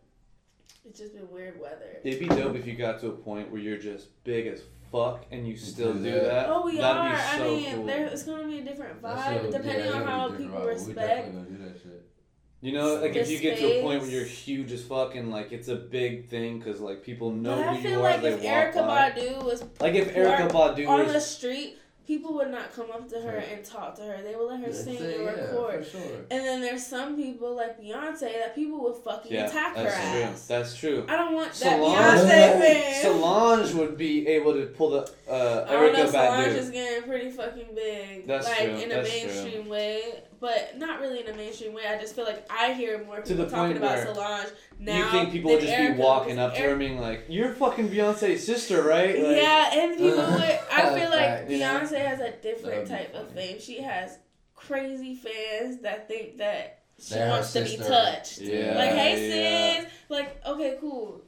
it's 0.85 0.99
just 0.99 1.13
been 1.13 1.29
weird 1.29 1.59
weather. 1.59 1.97
It'd 2.03 2.19
be 2.19 2.27
dope 2.27 2.55
if 2.55 2.65
you 2.67 2.75
got 2.75 2.99
to 3.01 3.07
a 3.07 3.11
point 3.11 3.51
where 3.51 3.61
you're 3.61 3.77
just 3.77 4.07
big 4.23 4.47
as 4.47 4.61
fuck 4.91 5.25
and 5.31 5.47
you 5.47 5.55
still 5.55 5.93
do 5.93 6.03
do 6.03 6.11
that. 6.11 6.23
that. 6.25 6.49
Oh, 6.49 6.65
we 6.65 6.77
That'd 6.77 6.97
are. 6.97 7.11
Be 7.15 7.21
so 7.21 7.31
I 7.31 7.47
mean, 7.47 7.75
cool. 7.75 7.85
there, 7.85 8.05
it's 8.07 8.23
gonna 8.23 8.47
be 8.47 8.59
a 8.59 8.63
different 8.63 9.01
vibe 9.01 9.41
so- 9.45 9.51
depending 9.57 9.85
yeah, 9.85 9.91
on 10.01 10.07
how 10.07 10.29
people 10.31 10.57
vibe. 10.59 10.63
We 10.63 10.69
respect. 10.71 10.97
definitely 10.97 11.31
gonna 11.43 11.57
do 11.57 11.63
that 11.65 11.81
shit. 11.81 12.07
You 12.63 12.73
know, 12.73 12.95
like 13.01 13.15
if 13.15 13.25
The 13.27 13.33
you 13.33 13.39
get 13.39 13.57
to 13.57 13.79
a 13.79 13.81
point 13.81 14.01
where 14.03 14.11
you're 14.11 14.23
huge 14.25 14.71
as 14.71 14.83
fuck 14.83 15.15
and 15.15 15.31
like 15.31 15.51
it's 15.51 15.67
a 15.67 15.75
big 15.75 16.29
thing 16.29 16.59
because 16.59 16.79
like 16.79 17.01
people 17.03 17.31
know 17.31 17.55
But 17.55 17.67
I 17.67 17.75
who 17.75 17.81
feel 17.81 17.91
you 17.91 17.97
are. 17.97 18.01
like 18.03 18.23
if 18.23 18.33
walk 18.35 18.43
Erykah 18.43 18.87
by. 18.87 19.11
Badu 19.11 19.43
was 19.43 19.63
like 19.79 19.95
if 19.95 20.13
Erykah 20.13 20.51
Badu 20.51 20.87
on 20.87 20.99
was 21.05 21.13
the 21.13 21.19
street, 21.21 21.77
people 22.07 22.33
would 22.33 22.49
not 22.51 22.73
come 22.73 22.91
up 22.91 23.07
to 23.09 23.19
her 23.21 23.37
Right. 23.37 23.47
and 23.53 23.63
talk 23.65 23.95
to 23.95 24.01
her. 24.01 24.21
They 24.23 24.35
would 24.35 24.47
let 24.49 24.59
her 24.59 24.65
That's 24.67 24.83
sing 24.83 24.95
it, 24.95 25.17
and 25.17 25.25
record. 25.25 25.85
for 25.85 25.91
sure. 25.97 26.17
And 26.29 26.43
then 26.45 26.61
there's 26.61 26.85
some 26.85 27.15
people 27.15 27.55
like 27.55 27.79
Beyonce 27.81 28.19
that 28.33 28.53
people 28.55 28.81
would 28.83 28.95
fucking 28.97 29.31
yeah, 29.31 29.47
attack 29.47 29.75
her 29.77 29.83
that's 29.83 30.11
true. 30.11 30.21
ass. 30.23 30.47
That's 30.47 30.75
true. 30.75 31.05
I 31.07 31.15
don't 31.15 31.33
want 31.33 31.53
that 31.53 31.79
Beyonce 31.79 32.59
fan. 32.59 33.01
Solange 33.03 33.73
would 33.73 33.97
be 33.97 34.27
able 34.27 34.53
to 34.53 34.65
pull 34.67 34.89
the 34.91 35.11
uh, 35.31 35.65
I 35.67 35.71
don't 35.73 35.93
Erykah 35.93 35.97
know. 35.97 36.05
Solange 36.11 36.53
Badu. 36.53 36.57
is 36.57 36.69
getting 36.69 37.09
pretty 37.09 37.31
fucking 37.31 37.67
big, 37.75 38.27
That's 38.27 38.47
like 38.47 38.57
true, 38.59 38.67
in 38.75 38.91
a 38.91 38.95
that's 38.95 39.09
true. 39.09 39.27
mainstream 39.27 39.69
way, 39.69 40.23
but 40.39 40.77
not 40.77 40.99
really 40.99 41.21
in 41.21 41.27
a 41.27 41.33
mainstream 41.35 41.73
way. 41.73 41.83
I 41.87 41.97
just 41.99 42.15
feel 42.15 42.25
like 42.25 42.45
I 42.51 42.73
hear 42.73 43.03
more 43.05 43.17
To 43.17 43.21
people 43.21 43.45
the 43.45 43.49
talking 43.51 43.77
point 43.77 43.77
about 43.77 44.15
Solange 44.15 44.49
now. 44.79 44.97
you 44.97 45.09
think 45.11 45.31
people 45.31 45.49
than 45.51 45.59
would 45.59 45.65
just 45.67 45.73
Erykah, 45.77 45.95
be 45.95 46.01
walking 46.01 46.39
up 46.39 46.53
to 46.55 46.61
her 46.61 46.69
and 46.71 46.79
being 46.79 46.99
like, 46.99 47.25
"You're 47.29 47.53
fucking 47.53 47.89
Beyonce's 47.89 48.45
sister, 48.45 48.81
right?" 48.83 49.15
Like, 49.21 49.35
yeah, 49.37 49.69
and 49.73 49.97
people 49.97 50.17
would. 50.17 50.59
I 50.71 50.99
feel 50.99 51.09
like 51.09 51.19
Fact, 51.19 51.49
you 51.49 51.59
know? 51.59 51.79
Beyonce 51.79 52.05
has 52.05 52.19
a 52.19 52.31
different 52.41 52.85
be 52.85 52.89
type 52.89 53.13
of 53.15 53.27
funny. 53.29 53.41
fame. 53.41 53.59
She 53.59 53.81
has 53.81 54.17
crazy 54.55 55.15
fans 55.15 55.79
that 55.81 56.07
think 56.07 56.37
that 56.37 56.79
she 56.99 57.15
They're 57.15 57.29
wants 57.29 57.53
to 57.53 57.63
be 57.63 57.77
touched. 57.77 58.39
Yeah, 58.39 58.75
like, 58.77 58.91
hey 58.91 59.29
yeah. 59.29 59.81
sis, 59.83 59.91
like 60.09 60.45
okay, 60.45 60.77
cool. 60.79 61.21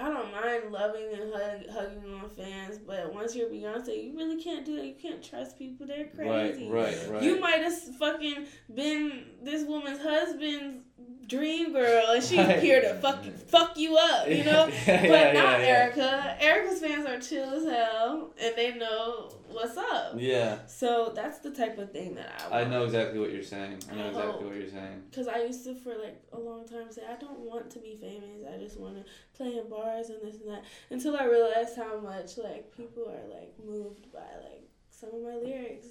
I 0.00 0.08
don't 0.08 0.32
mind 0.32 0.72
loving 0.72 1.08
and 1.12 1.32
hug, 1.32 1.68
hugging 1.72 2.14
on 2.14 2.28
fans, 2.30 2.78
but 2.78 3.12
once 3.14 3.34
you're 3.36 3.48
Beyonce, 3.48 4.04
you 4.04 4.16
really 4.16 4.42
can't 4.42 4.64
do 4.64 4.76
that. 4.76 4.86
You 4.86 4.94
can't 5.00 5.22
trust 5.22 5.58
people. 5.58 5.86
They're 5.86 6.06
crazy. 6.14 6.68
Right, 6.68 6.96
right, 6.96 7.10
right. 7.10 7.22
You 7.22 7.38
might 7.40 7.60
have 7.62 7.78
fucking 7.98 8.46
been 8.74 9.24
this 9.42 9.64
woman's 9.66 10.00
husband's 10.02 10.82
dream 11.26 11.72
girl, 11.72 12.10
and 12.10 12.22
she's 12.22 12.38
Right. 12.38 12.58
here 12.62 12.80
to 12.82 12.94
fuck 12.96 13.24
fuck 13.46 13.76
you 13.78 13.96
up, 13.96 14.28
you 14.28 14.44
know. 14.44 14.66
yeah, 14.86 15.02
But 15.02 15.10
yeah, 15.10 15.32
not 15.32 15.60
yeah, 15.60 15.90
Erykah. 15.90 16.40
Erykah's 16.40 16.80
fans 16.80 17.06
are 17.06 17.18
chill 17.20 17.48
as 17.50 17.64
hell, 17.64 18.32
and 18.40 18.54
they 18.56 18.74
know 18.74 19.30
what's 19.54 19.76
up. 19.76 20.14
Yeah, 20.16 20.58
So 20.66 21.12
that's 21.14 21.38
the 21.38 21.50
type 21.50 21.78
of 21.78 21.92
thing 21.92 22.14
that 22.16 22.42
I. 22.50 22.62
I 22.62 22.64
know 22.64 22.84
exactly 22.84 23.18
what 23.18 23.32
you're 23.32 23.42
saying. 23.42 23.78
I 23.90 23.94
know 23.94 24.04
I 24.04 24.08
exactly 24.08 24.46
what 24.46 24.56
you're 24.56 24.70
saying. 24.70 25.02
Cause 25.14 25.28
I 25.28 25.42
used 25.44 25.64
to 25.64 25.74
for 25.74 25.90
like 25.90 26.22
a 26.32 26.38
long 26.38 26.66
time 26.66 26.90
say 26.90 27.02
I 27.08 27.16
don't 27.16 27.40
want 27.40 27.70
to 27.70 27.78
be 27.78 27.96
famous. 28.00 28.44
I 28.52 28.58
just 28.58 28.78
want 28.78 28.96
to 28.96 29.04
play 29.36 29.56
in 29.56 29.68
bars 29.68 30.10
and 30.10 30.20
this 30.22 30.40
and 30.40 30.50
that. 30.50 30.64
Until 30.90 31.16
I 31.16 31.24
realized 31.24 31.76
how 31.76 31.98
much 31.98 32.38
like 32.38 32.76
people 32.76 33.04
are 33.08 33.34
like 33.34 33.54
moved 33.64 34.12
by 34.12 34.26
like 34.42 34.68
some 34.90 35.10
of 35.10 35.22
my 35.22 35.34
lyrics, 35.36 35.86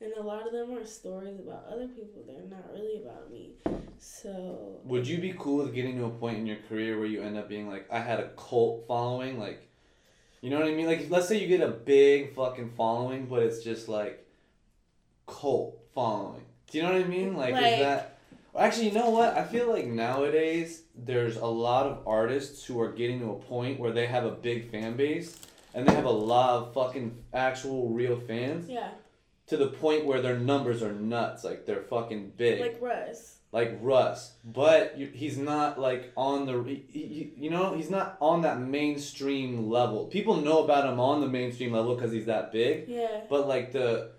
and 0.00 0.12
a 0.14 0.22
lot 0.22 0.46
of 0.46 0.52
them 0.52 0.76
are 0.76 0.84
stories 0.84 1.38
about 1.38 1.66
other 1.70 1.86
people. 1.88 2.22
They're 2.26 2.48
not 2.48 2.72
really 2.72 3.02
about 3.02 3.30
me. 3.30 3.54
So 3.98 4.80
Would 4.84 5.06
you 5.06 5.18
be 5.18 5.34
cool 5.38 5.64
with 5.64 5.74
getting 5.74 5.98
to 5.98 6.06
a 6.06 6.10
point 6.10 6.38
in 6.38 6.46
your 6.46 6.58
career 6.68 6.98
where 6.98 7.06
you 7.06 7.22
end 7.22 7.38
up 7.38 7.48
being 7.48 7.68
like, 7.68 7.86
I 7.90 8.00
had 8.00 8.18
a 8.18 8.30
cult 8.30 8.84
following, 8.88 9.38
like, 9.38 9.68
you 10.42 10.50
know 10.50 10.58
what 10.58 10.68
I 10.68 10.74
mean? 10.74 10.86
Like, 10.86 11.06
let's 11.08 11.28
say 11.28 11.38
you 11.40 11.46
get 11.46 11.66
a 11.66 11.70
big 11.70 12.34
fucking 12.34 12.72
following, 12.76 13.26
but 13.26 13.42
it's 13.42 13.62
just 13.62 13.88
like 13.88 14.26
cult 15.26 15.78
following. 15.94 16.42
Do 16.70 16.78
you 16.78 16.84
know 16.84 16.92
what 16.92 17.02
I 17.02 17.08
mean? 17.08 17.36
Like, 17.36 17.54
Like- 17.54 17.72
is 17.72 17.78
that? 17.78 18.18
Actually, 18.58 18.88
you 18.88 18.92
know 18.92 19.08
what? 19.08 19.34
I 19.34 19.44
feel 19.44 19.70
like 19.72 19.86
nowadays 19.86 20.82
there's 20.94 21.36
a 21.36 21.46
lot 21.46 21.86
of 21.86 22.06
artists 22.06 22.62
who 22.66 22.78
are 22.82 22.92
getting 22.92 23.20
to 23.20 23.30
a 23.30 23.36
point 23.36 23.80
where 23.80 23.92
they 23.92 24.06
have 24.06 24.26
a 24.26 24.30
big 24.30 24.70
fan 24.70 24.94
base 24.94 25.38
and 25.72 25.88
they 25.88 25.94
have 25.94 26.04
a 26.04 26.10
lot 26.10 26.50
of 26.50 26.74
fucking 26.74 27.16
actual 27.32 27.88
real 27.88 28.20
fans 28.20 28.68
yeah, 28.68 28.90
to 29.46 29.56
the 29.56 29.68
point 29.68 30.04
where 30.04 30.20
their 30.20 30.38
numbers 30.38 30.82
are 30.82 30.92
nuts. 30.92 31.44
Like 31.44 31.64
they're 31.64 31.80
fucking 31.82 32.32
big 32.36 32.60
like 32.60 32.78
Russ. 32.78 33.36
Like 33.52 33.78
Russ, 33.82 34.32
but 34.44 34.94
he's 34.96 35.36
not 35.36 35.78
like 35.78 36.10
on 36.16 36.46
the 36.46 36.62
he, 36.64 36.84
he, 36.90 37.32
you 37.36 37.50
know 37.50 37.74
he's 37.74 37.90
not 37.90 38.16
on 38.20 38.42
that 38.42 38.58
mainstream 38.60 39.68
level. 39.68 40.06
People 40.06 40.36
know 40.36 40.64
about 40.64 40.90
him 40.90 40.98
on 40.98 41.20
the 41.20 41.28
mainstream 41.28 41.72
level 41.72 41.94
because 41.94 42.10
he's 42.12 42.26
that 42.26 42.50
big, 42.50 42.88
Yeah. 42.88 43.20
but 43.28 43.46
like 43.46 43.72
the 43.72 44.10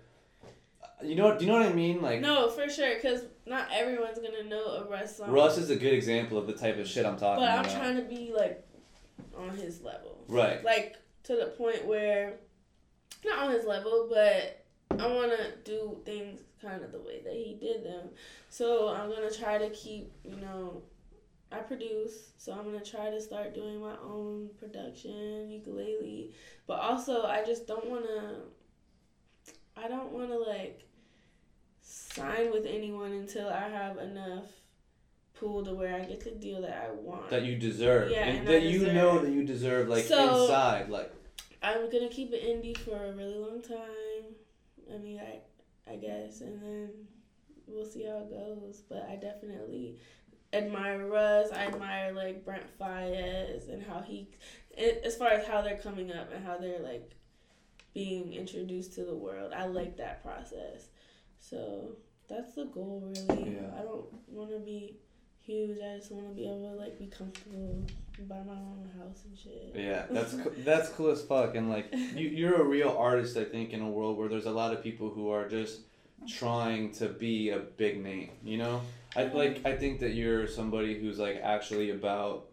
you 1.02 1.16
know 1.16 1.36
do 1.36 1.44
you 1.44 1.50
know 1.50 1.58
what 1.58 1.66
I 1.68 1.72
mean? 1.72 2.00
Like 2.00 2.20
No, 2.20 2.48
for 2.48 2.68
sure, 2.68 2.94
because 2.94 3.22
not 3.44 3.68
everyone's 3.72 4.18
gonna 4.18 4.44
know 4.44 4.64
a 4.66 4.84
Russ 4.88 5.16
song. 5.16 5.30
Russ 5.30 5.58
is 5.58 5.68
a 5.68 5.76
good 5.76 5.92
example 5.92 6.38
of 6.38 6.46
the 6.46 6.54
type 6.54 6.78
of 6.78 6.86
shit 6.88 7.04
I'm 7.04 7.16
talking 7.16 7.42
but 7.44 7.50
I'm 7.50 7.64
about. 7.64 7.72
trying 7.76 7.96
to 7.96 8.02
be 8.02 8.32
like 8.34 8.64
on 9.36 9.50
his 9.50 9.82
level. 9.82 10.22
right. 10.28 10.64
like 10.64 10.94
to 11.24 11.34
the 11.34 11.46
point 11.58 11.84
where 11.86 12.34
not 13.24 13.38
on 13.46 13.50
his 13.52 13.64
level, 13.64 14.06
but 14.08 14.64
I 14.98 15.06
want 15.08 15.32
to 15.32 15.52
do 15.64 15.96
things 16.04 16.40
kind 16.64 16.82
of 16.82 16.92
the 16.92 17.00
way 17.00 17.20
that 17.24 17.32
he 17.32 17.56
did 17.60 17.84
them. 17.84 18.08
So 18.48 18.88
I'm 18.88 19.10
gonna 19.10 19.30
try 19.30 19.58
to 19.58 19.70
keep, 19.70 20.12
you 20.24 20.36
know, 20.36 20.82
I 21.52 21.58
produce, 21.58 22.32
so 22.38 22.52
I'm 22.52 22.64
gonna 22.64 22.84
try 22.84 23.10
to 23.10 23.20
start 23.20 23.54
doing 23.54 23.80
my 23.80 23.96
own 24.02 24.50
production 24.58 25.50
ukulele. 25.50 26.32
But 26.66 26.80
also, 26.80 27.24
I 27.24 27.44
just 27.44 27.66
don't 27.66 27.88
want 27.88 28.04
to 28.06 28.34
I 29.76 29.88
don't 29.88 30.12
want 30.12 30.30
to 30.30 30.38
like 30.38 30.84
sign 31.82 32.50
with 32.52 32.64
anyone 32.66 33.12
until 33.12 33.48
I 33.48 33.68
have 33.68 33.98
enough 33.98 34.46
pool 35.34 35.64
to 35.64 35.74
where 35.74 35.94
I 35.94 36.00
get 36.04 36.20
the 36.20 36.30
deal 36.30 36.62
that 36.62 36.88
I 36.88 36.92
want. 36.92 37.28
That 37.30 37.42
you 37.44 37.56
deserve. 37.56 38.10
Yeah, 38.10 38.24
and 38.24 38.38
and 38.38 38.48
that 38.48 38.62
you 38.62 38.92
know 38.92 39.18
that 39.20 39.30
you 39.30 39.44
deserve 39.44 39.88
like 39.88 40.04
So- 40.04 40.42
inside. 40.44 40.88
Like 40.90 41.12
I'm 41.62 41.90
gonna 41.90 42.08
keep 42.08 42.32
it 42.32 42.42
indie 42.42 42.76
for 42.76 42.96
a 42.96 43.12
really 43.12 43.36
long 43.36 43.60
time. 43.62 44.34
I 44.92 44.98
mean, 44.98 45.18
I 45.18 45.40
I 45.88 45.96
guess, 45.96 46.40
and 46.40 46.62
then 46.62 46.90
we'll 47.66 47.84
see 47.84 48.04
how 48.04 48.18
it 48.18 48.30
goes. 48.30 48.82
But 48.88 49.06
I 49.10 49.16
definitely 49.16 49.98
admire 50.52 51.06
Russ. 51.06 51.50
I 51.52 51.66
admire 51.66 52.12
like 52.12 52.44
Brent 52.44 52.64
Faiyaz 52.78 53.68
and 53.68 53.82
how 53.82 54.00
he, 54.00 54.28
as 55.04 55.16
far 55.16 55.28
as 55.28 55.46
how 55.46 55.60
they're 55.60 55.78
coming 55.78 56.12
up 56.12 56.32
and 56.32 56.44
how 56.44 56.56
they're 56.58 56.80
like 56.80 57.10
being 57.92 58.32
introduced 58.32 58.94
to 58.94 59.04
the 59.04 59.14
world. 59.14 59.52
I 59.56 59.66
like 59.66 59.96
that 59.98 60.22
process. 60.22 60.88
So 61.38 61.96
that's 62.28 62.54
the 62.54 62.64
goal, 62.64 63.02
really. 63.04 63.54
Yeah. 63.54 63.78
I 63.78 63.82
don't 63.82 64.06
want 64.28 64.50
to 64.50 64.58
be 64.58 64.96
huge. 65.40 65.78
I 65.78 65.98
just 65.98 66.10
want 66.10 66.28
to 66.28 66.34
be 66.34 66.46
able 66.46 66.70
to 66.70 66.76
like 66.76 66.98
be 66.98 67.06
comfortable, 67.06 67.86
buy 68.22 68.42
my 68.46 68.52
own 68.52 68.88
house 68.98 69.22
and 69.24 69.36
shit. 69.38 69.72
Yeah, 69.74 70.06
that's 70.10 70.34
co- 70.42 70.52
that's 70.58 70.88
cool 70.90 71.10
as 71.10 71.22
fuck, 71.22 71.54
and 71.56 71.68
like 71.70 71.92
you, 71.92 72.28
you're 72.28 72.60
a 72.60 72.64
real 72.64 72.90
artist. 72.90 73.36
I 73.36 73.44
think 73.44 73.72
in 73.72 73.80
a 73.82 73.88
world 73.90 74.16
where 74.16 74.28
there's 74.28 74.46
a 74.46 74.50
lot 74.52 74.72
of 74.72 74.82
people 74.82 75.10
who 75.10 75.30
are 75.30 75.48
just 75.48 75.80
trying 76.28 76.92
to 76.92 77.08
be 77.08 77.50
a 77.50 77.58
big 77.58 78.02
name. 78.02 78.30
You 78.42 78.58
know, 78.58 78.82
I 79.16 79.24
like 79.24 79.64
I 79.66 79.76
think 79.76 80.00
that 80.00 80.10
you're 80.14 80.46
somebody 80.46 80.98
who's 80.98 81.18
like 81.18 81.40
actually 81.42 81.90
about 81.90 82.46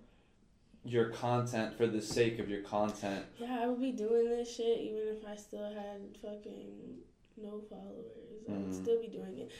your 0.83 1.09
content 1.09 1.77
for 1.77 1.85
the 1.85 2.01
sake 2.01 2.39
of 2.39 2.49
your 2.49 2.61
content. 2.61 3.23
Yeah, 3.37 3.59
I 3.61 3.67
would 3.67 3.79
be 3.79 3.91
doing 3.91 4.29
this 4.29 4.55
shit 4.55 4.79
even 4.79 5.15
if 5.15 5.27
I 5.27 5.35
still 5.35 5.65
had 5.65 6.01
fucking 6.21 6.97
no 7.37 7.61
followers. 7.69 8.47
I 8.49 8.53
would 8.53 8.69
Mhm. 8.71 8.73
still 8.73 8.99
be 8.99 9.07
doing 9.07 9.37
it. 9.37 9.51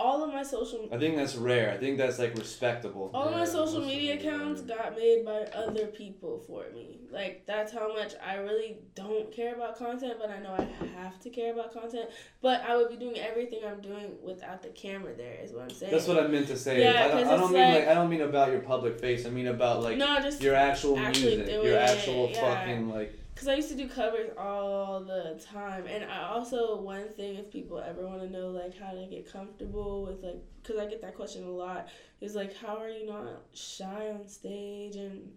All 0.00 0.24
of 0.24 0.32
my 0.32 0.42
social 0.42 0.88
I 0.90 0.96
think 0.96 1.16
that's 1.16 1.36
rare. 1.36 1.70
I 1.72 1.76
think 1.76 1.98
that's 1.98 2.18
like 2.18 2.34
respectable. 2.34 3.10
all 3.12 3.28
of 3.28 3.34
my 3.34 3.44
social 3.44 3.82
media 3.82 4.14
of 4.14 4.20
accounts 4.20 4.62
yeah. 4.66 4.76
got 4.76 4.96
made 4.96 5.26
by 5.26 5.40
other 5.54 5.88
people 5.88 6.42
for 6.46 6.64
me. 6.74 7.00
Like 7.12 7.44
that's 7.46 7.70
how 7.70 7.92
much 7.92 8.14
I 8.24 8.36
really 8.36 8.78
don't 8.94 9.30
care 9.30 9.54
about 9.54 9.76
content, 9.76 10.14
but 10.18 10.30
I 10.30 10.38
know 10.38 10.54
I 10.54 10.66
have 11.02 11.20
to 11.20 11.28
care 11.28 11.52
about 11.52 11.74
content. 11.74 12.08
But 12.40 12.62
I 12.62 12.76
would 12.76 12.88
be 12.88 12.96
doing 12.96 13.18
everything 13.18 13.60
I'm 13.66 13.82
doing 13.82 14.12
without 14.22 14.62
the 14.62 14.70
camera 14.70 15.14
there 15.14 15.36
is 15.42 15.52
what 15.52 15.64
I'm 15.64 15.70
saying. 15.70 15.92
That's 15.92 16.06
what 16.06 16.18
I 16.18 16.26
meant 16.28 16.46
to 16.48 16.56
say. 16.56 16.82
Yeah, 16.82 17.04
I 17.04 17.08
don't, 17.08 17.22
'cause 17.22 17.28
I 17.32 17.36
don't 17.36 17.52
mean 17.52 17.62
like, 17.62 17.74
like- 17.80 17.88
I 17.88 17.94
don't 17.94 18.08
mean 18.08 18.22
about 18.22 18.52
your 18.52 18.60
public 18.60 18.98
face. 18.98 19.26
I 19.26 19.30
mean 19.30 19.48
about 19.48 19.82
like 19.82 19.98
no, 19.98 20.18
just 20.20 20.40
your 20.40 20.54
actual 20.54 20.96
music, 20.96 21.44
doing 21.44 21.66
your 21.66 21.76
it, 21.76 21.90
actual 21.90 22.30
yeah. 22.30 22.40
fucking 22.40 22.88
like. 22.88 23.14
Because 23.40 23.52
I 23.54 23.56
used 23.56 23.70
to 23.70 23.74
do 23.74 23.88
covers 23.88 24.32
all 24.36 25.00
the 25.00 25.42
time. 25.50 25.86
And 25.86 26.04
I 26.04 26.28
also, 26.28 26.78
one 26.78 27.08
thing, 27.08 27.36
if 27.36 27.50
people 27.50 27.78
ever 27.78 28.06
want 28.06 28.20
to 28.20 28.28
know, 28.28 28.48
like, 28.48 28.78
how 28.78 28.90
to 28.90 29.06
get 29.06 29.32
comfortable 29.32 30.04
with, 30.04 30.22
like, 30.22 30.42
because 30.62 30.78
I 30.78 30.84
get 30.84 31.00
that 31.00 31.14
question 31.14 31.44
a 31.44 31.50
lot, 31.50 31.88
is, 32.20 32.34
like, 32.34 32.54
how 32.54 32.76
are 32.76 32.90
you 32.90 33.06
not 33.06 33.40
shy 33.54 34.10
on 34.10 34.28
stage? 34.28 34.96
And 34.96 35.32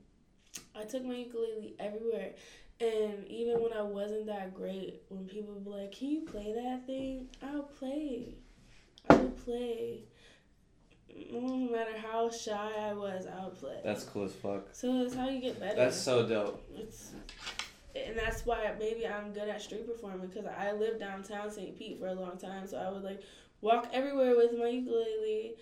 I 0.76 0.84
took 0.84 1.06
my 1.06 1.16
ukulele 1.16 1.76
everywhere. 1.80 2.34
And 2.82 3.26
even 3.30 3.62
when 3.62 3.72
I 3.72 3.84
wasn't 3.84 4.26
that 4.26 4.54
great, 4.54 5.04
when 5.08 5.26
people 5.26 5.54
would 5.54 5.64
be 5.64 5.70
like, 5.70 5.94
can 5.94 6.10
you 6.10 6.22
play 6.24 6.52
that 6.54 6.86
thing? 6.86 7.30
I'll 7.42 7.64
play. 7.64 8.36
I 9.10 9.16
would 9.16 9.38
play. 9.46 10.04
No 11.32 11.56
matter 11.72 11.98
how 11.98 12.30
shy 12.30 12.72
I 12.82 12.92
was, 12.92 13.28
I 13.28 13.46
would 13.46 13.58
play. 13.58 13.80
That's 13.82 14.04
cool 14.04 14.26
as 14.26 14.34
fuck. 14.34 14.68
so 14.74 15.04
that's 15.04 15.16
how 15.16 15.30
you 15.30 15.40
get 15.40 15.58
better. 15.58 15.78
That's 15.78 15.96
so 15.96 16.28
dope. 16.28 16.70
It's 16.76 17.12
and 17.96 18.18
that's 18.18 18.46
why 18.46 18.72
maybe 18.80 19.06
I'm 19.08 19.34
good 19.34 19.48
at 19.50 19.62
street 19.62 19.88
performing 19.88 20.28
because 20.28 20.46
I 20.46 20.72
lived 20.72 21.00
downtown 21.00 21.52
St. 21.52 21.78
Pete 21.78 22.00
for 22.00 22.08
a 22.08 22.14
long 22.14 22.38
time, 22.38 22.68
so 22.68 22.78
I 22.78 22.90
would 22.92 23.04
like 23.04 23.22
walk 23.62 23.90
everywhere 23.94 24.36
with 24.36 24.58
my 24.58 24.68
ukulele. 24.68 25.56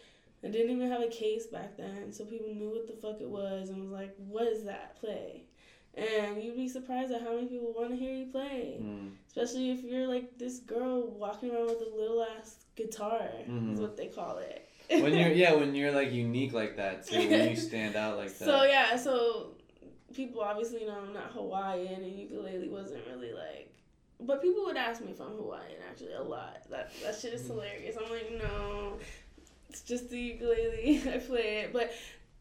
I 0.44 0.48
didn't 0.48 0.72
even 0.72 0.90
have 0.90 1.02
a 1.02 1.08
case 1.08 1.46
back 1.46 1.78
then, 1.78 2.12
so 2.12 2.26
people 2.26 2.48
knew 2.54 2.70
what 2.70 2.88
the 2.88 2.94
fuck 2.94 3.22
it 3.22 3.30
was 3.30 3.70
and 3.70 3.80
was 3.82 3.92
like, 3.92 4.16
"What 4.18 4.48
is 4.48 4.64
that? 4.66 5.00
Play." 5.00 5.44
And 5.94 6.42
you'd 6.42 6.56
be 6.56 6.70
surprised 6.70 7.12
at 7.12 7.22
how 7.22 7.36
many 7.36 7.48
people 7.48 7.74
want 7.74 7.90
to 7.90 7.96
hear 7.98 8.14
you 8.14 8.28
play, 8.28 8.80
Mm. 8.82 9.12
especially 9.28 9.72
if 9.72 9.84
you're 9.84 10.08
like 10.08 10.38
this 10.38 10.60
girl 10.60 11.02
walking 11.12 11.52
around 11.52 11.68
with 11.68 11.82
a 11.82 11.96
little 11.96 12.24
ass 12.24 12.66
guitar, 12.76 13.28
Mhm. 13.48 13.74
is 13.74 13.80
what 13.82 13.98
they 13.98 14.08
call 14.08 14.38
it. 14.38 14.68
when 14.90 15.14
you're 15.18 15.32
yeah 15.44 15.54
when 15.54 15.74
you're 15.76 15.92
like 15.92 16.12
unique 16.12 16.52
like 16.54 16.76
that 16.78 17.06
too 17.08 17.16
when 17.30 17.50
you 17.50 17.56
stand 17.70 17.96
out 17.96 18.18
like 18.18 18.30
that 18.38 18.46
So 18.46 18.64
yeah, 18.64 18.96
so 18.98 19.52
people 20.14 20.42
obviously 20.42 20.86
know 20.86 20.98
I'm 21.06 21.14
not 21.14 21.32
Hawaiian, 21.32 22.04
and 22.04 22.20
ukulele 22.20 22.70
wasn't 22.70 23.02
really 23.12 23.34
like. 23.34 23.74
But 24.20 24.42
people 24.42 24.66
would 24.66 24.78
ask 24.78 25.02
me 25.02 25.12
if 25.12 25.20
I'm 25.20 25.36
Hawaiian 25.36 25.78
actually 25.90 26.14
a 26.14 26.22
lot. 26.22 26.70
That 26.70 26.92
that 27.04 27.20
shit 27.20 27.34
is 27.34 27.42
mm-hmm. 27.42 27.54
hilarious. 27.54 27.98
I'm 27.98 28.12
like, 28.12 28.32
no, 28.32 28.98
it's 29.70 29.82
just 29.82 30.10
the 30.10 30.20
ukulele. 30.20 31.02
I 31.14 31.18
play 31.18 31.64
it, 31.64 31.74
but 31.74 31.92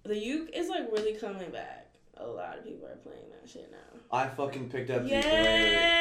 the 0.03 0.17
uke 0.17 0.51
is 0.55 0.69
like 0.69 0.91
really 0.93 1.15
coming 1.15 1.51
back. 1.51 1.89
A 2.17 2.27
lot 2.27 2.59
of 2.59 2.65
people 2.65 2.87
are 2.87 2.97
playing 2.97 3.31
that 3.31 3.49
shit 3.49 3.71
now. 3.71 4.01
I 4.13 4.29
fucking 4.29 4.69
picked 4.69 4.91
up 4.91 5.05
the 5.05 5.09
Yay! 5.09 5.17
ukulele 5.17 6.01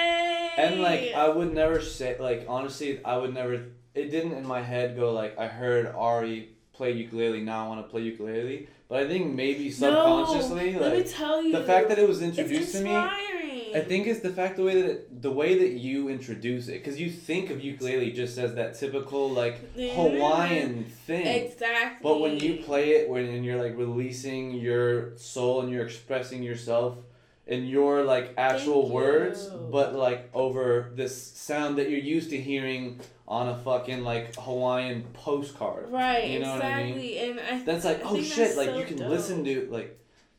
and 0.60 0.82
like 0.82 1.14
I 1.14 1.30
would 1.30 1.54
never 1.54 1.82
say 1.82 2.18
like 2.20 2.46
honestly 2.48 3.04
I 3.04 3.18
would 3.18 3.34
never 3.34 3.66
it 3.96 4.12
didn't 4.12 4.34
in 4.34 4.46
my 4.46 4.62
head 4.62 4.96
go 4.96 5.14
like 5.14 5.38
I 5.38 5.48
heard 5.48 5.88
Ari 5.88 6.50
play 6.74 6.92
ukulele 6.92 7.42
now 7.42 7.66
I 7.66 7.68
want 7.70 7.86
to 7.86 7.90
play 7.90 8.02
ukulele 8.02 8.68
but 8.90 9.04
I 9.04 9.08
think 9.08 9.34
maybe 9.36 9.72
subconsciously 9.72 10.74
no, 10.74 10.80
let 10.80 10.92
me 10.94 10.98
like 10.98 11.16
tell 11.16 11.44
you, 11.44 11.52
the 11.52 11.64
fact 11.64 11.90
that 11.90 12.00
it 12.00 12.08
was 12.08 12.22
introduced 12.22 12.74
to 12.74 12.82
me 12.82 12.90
inspiring. 12.90 13.76
I 13.76 13.82
think 13.82 14.08
it's 14.08 14.22
the 14.22 14.32
fact 14.32 14.58
the 14.58 14.64
way 14.64 14.82
that 14.82 14.90
it, 14.90 15.22
the 15.22 15.32
way 15.32 15.60
that 15.60 15.74
you 15.74 16.10
introduce 16.10 16.68
it 16.68 16.84
because 16.84 17.00
you 17.00 17.12
think 17.12 17.52
of 17.52 17.64
ukulele 17.64 18.12
just 18.12 18.40
as 18.40 18.56
that 18.56 18.74
typical 18.74 19.30
like 19.30 19.76
mm-hmm. 19.76 19.96
Hawaiian 19.96 20.86
thing 20.86 21.28
exactly. 21.28 22.00
But 22.02 22.20
when 22.20 22.40
you 22.40 22.64
play 22.64 22.94
it, 22.94 23.08
when 23.08 23.26
and 23.26 23.46
you're 23.46 23.62
like 23.62 23.78
releasing 23.78 24.54
your 24.54 25.16
soul 25.18 25.62
and 25.62 25.72
you're 25.72 25.86
expressing 25.86 26.42
yourself 26.42 26.98
in 27.46 27.66
your 27.66 28.04
like 28.04 28.34
actual 28.38 28.84
Thank 28.84 28.94
words, 28.94 29.48
but 29.72 29.94
like 29.94 30.30
over 30.34 30.92
this 30.96 31.32
sound 31.32 31.78
that 31.78 31.92
you're 31.92 32.00
used 32.00 32.32
to 32.32 32.42
hearing 32.42 33.00
on 33.30 33.48
a 33.50 33.58
fucking 33.60 34.04
like 34.04 34.36
Hawaiian 34.36 35.04
postcard. 35.14 35.90
right, 35.92 36.28
You 36.32 36.40
know 36.40 36.54
what 36.54 36.66
I 36.66 36.92
mean? 36.92 37.30
and 37.32 37.40
I 37.40 37.64
That's 37.64 37.86
like, 37.86 38.04
I 38.04 38.10
oh 38.10 38.14
think 38.14 38.26
shit, 38.26 38.58
like 38.58 38.70
so 38.70 38.78
you 38.80 38.86
can 38.86 38.98
dope. 38.98 39.10
listen 39.10 39.44
to 39.46 39.68
like 39.72 39.96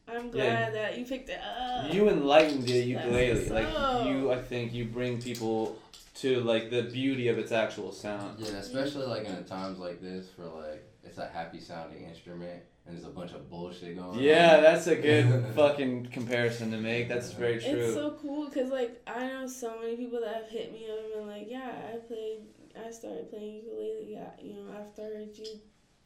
I'm 0.09 0.27
Yeah. 0.27 0.33
glad 0.33 0.75
that 0.75 0.99
you 0.99 1.05
picked 1.05 1.29
it 1.31 1.39
up. 1.41 1.95
you 1.95 2.09
enlightened 2.09 2.65
the 2.65 2.73
That's 2.73 2.87
ukulele. 2.87 3.33
what's 3.39 3.51
Like 3.51 4.07
you 4.09 4.33
I 4.33 4.43
think 4.43 4.73
you 4.75 4.87
bring 4.87 5.23
people 5.23 5.79
to 6.17 6.41
like 6.41 6.71
the 6.71 6.83
beauty 6.83 7.29
of 7.29 7.39
its 7.39 7.53
actual 7.53 7.93
sound. 7.93 8.41
Yeah, 8.41 8.49
especially 8.59 9.07
like 9.07 9.25
in 9.25 9.45
times 9.45 9.79
like 9.79 10.03
this, 10.03 10.29
for 10.35 10.47
like 10.47 10.85
it's 11.05 11.19
a 11.19 11.29
happy 11.29 11.61
sounding 11.61 12.03
instrument 12.05 12.61
and 12.87 12.97
there's 12.97 13.07
a 13.07 13.11
bunch 13.11 13.31
of 13.33 13.49
bullshit 13.49 13.97
going 13.97 14.17
on. 14.17 14.19
Yeah, 14.19 14.61
that's 14.61 14.89
a 14.89 14.97
good 14.97 15.45
fucking 15.55 16.07
comparison 16.07 16.73
to 16.73 16.77
make. 16.79 17.09
That's 17.09 17.31
very 17.33 17.61
true. 17.61 17.71
It's 17.71 17.95
so 17.95 18.19
cool 18.21 18.47
because 18.49 18.71
like 18.73 19.01
I 19.07 19.29
know 19.29 19.47
so 19.47 19.79
many 19.81 19.95
people 19.97 20.21
that 20.23 20.35
have 20.35 20.49
hit 20.49 20.73
me 20.73 20.89
up 20.91 20.99
and 21.05 21.13
been 21.15 21.29
like, 21.29 21.47
yeah, 21.49 21.71
I 21.95 21.97
played, 21.99 22.41
I 22.77 22.91
started 22.91 23.31
playing 23.31 23.57
ukulele, 23.57 24.07
yeah, 24.09 24.31
you 24.41 24.55
know, 24.55 24.73
after 24.79 25.03
I 25.03 25.05
heard 25.07 25.37
you 25.39 25.47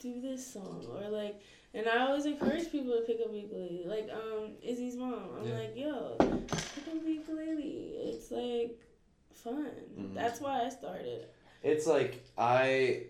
do 0.01 0.21
this 0.21 0.47
song 0.53 0.85
or 0.91 1.09
like, 1.09 1.41
and 1.73 1.89
I 1.89 2.07
always 2.07 2.27
encourage 2.27 2.71
people 2.71 2.93
to 2.95 3.03
pick 3.03 3.21
up 3.21 3.33
ukulele. 3.33 3.85
Like 3.87 4.09
um 4.13 4.53
Izzy's 4.63 4.97
mom, 4.97 5.31
I'm 5.39 5.47
Yeah. 5.49 5.55
like, 5.55 5.77
yo, 5.77 6.17
pick 6.19 6.89
up 6.89 7.05
the 7.05 7.11
ukulele. 7.13 7.95
It's 7.97 8.31
like 8.31 8.79
fun. 9.33 9.71
Mhm. 9.99 10.15
That's 10.15 10.41
why 10.41 10.65
I 10.65 10.69
started. 10.69 11.27
It's 11.63 11.87
like 11.87 12.25
I 12.37 13.05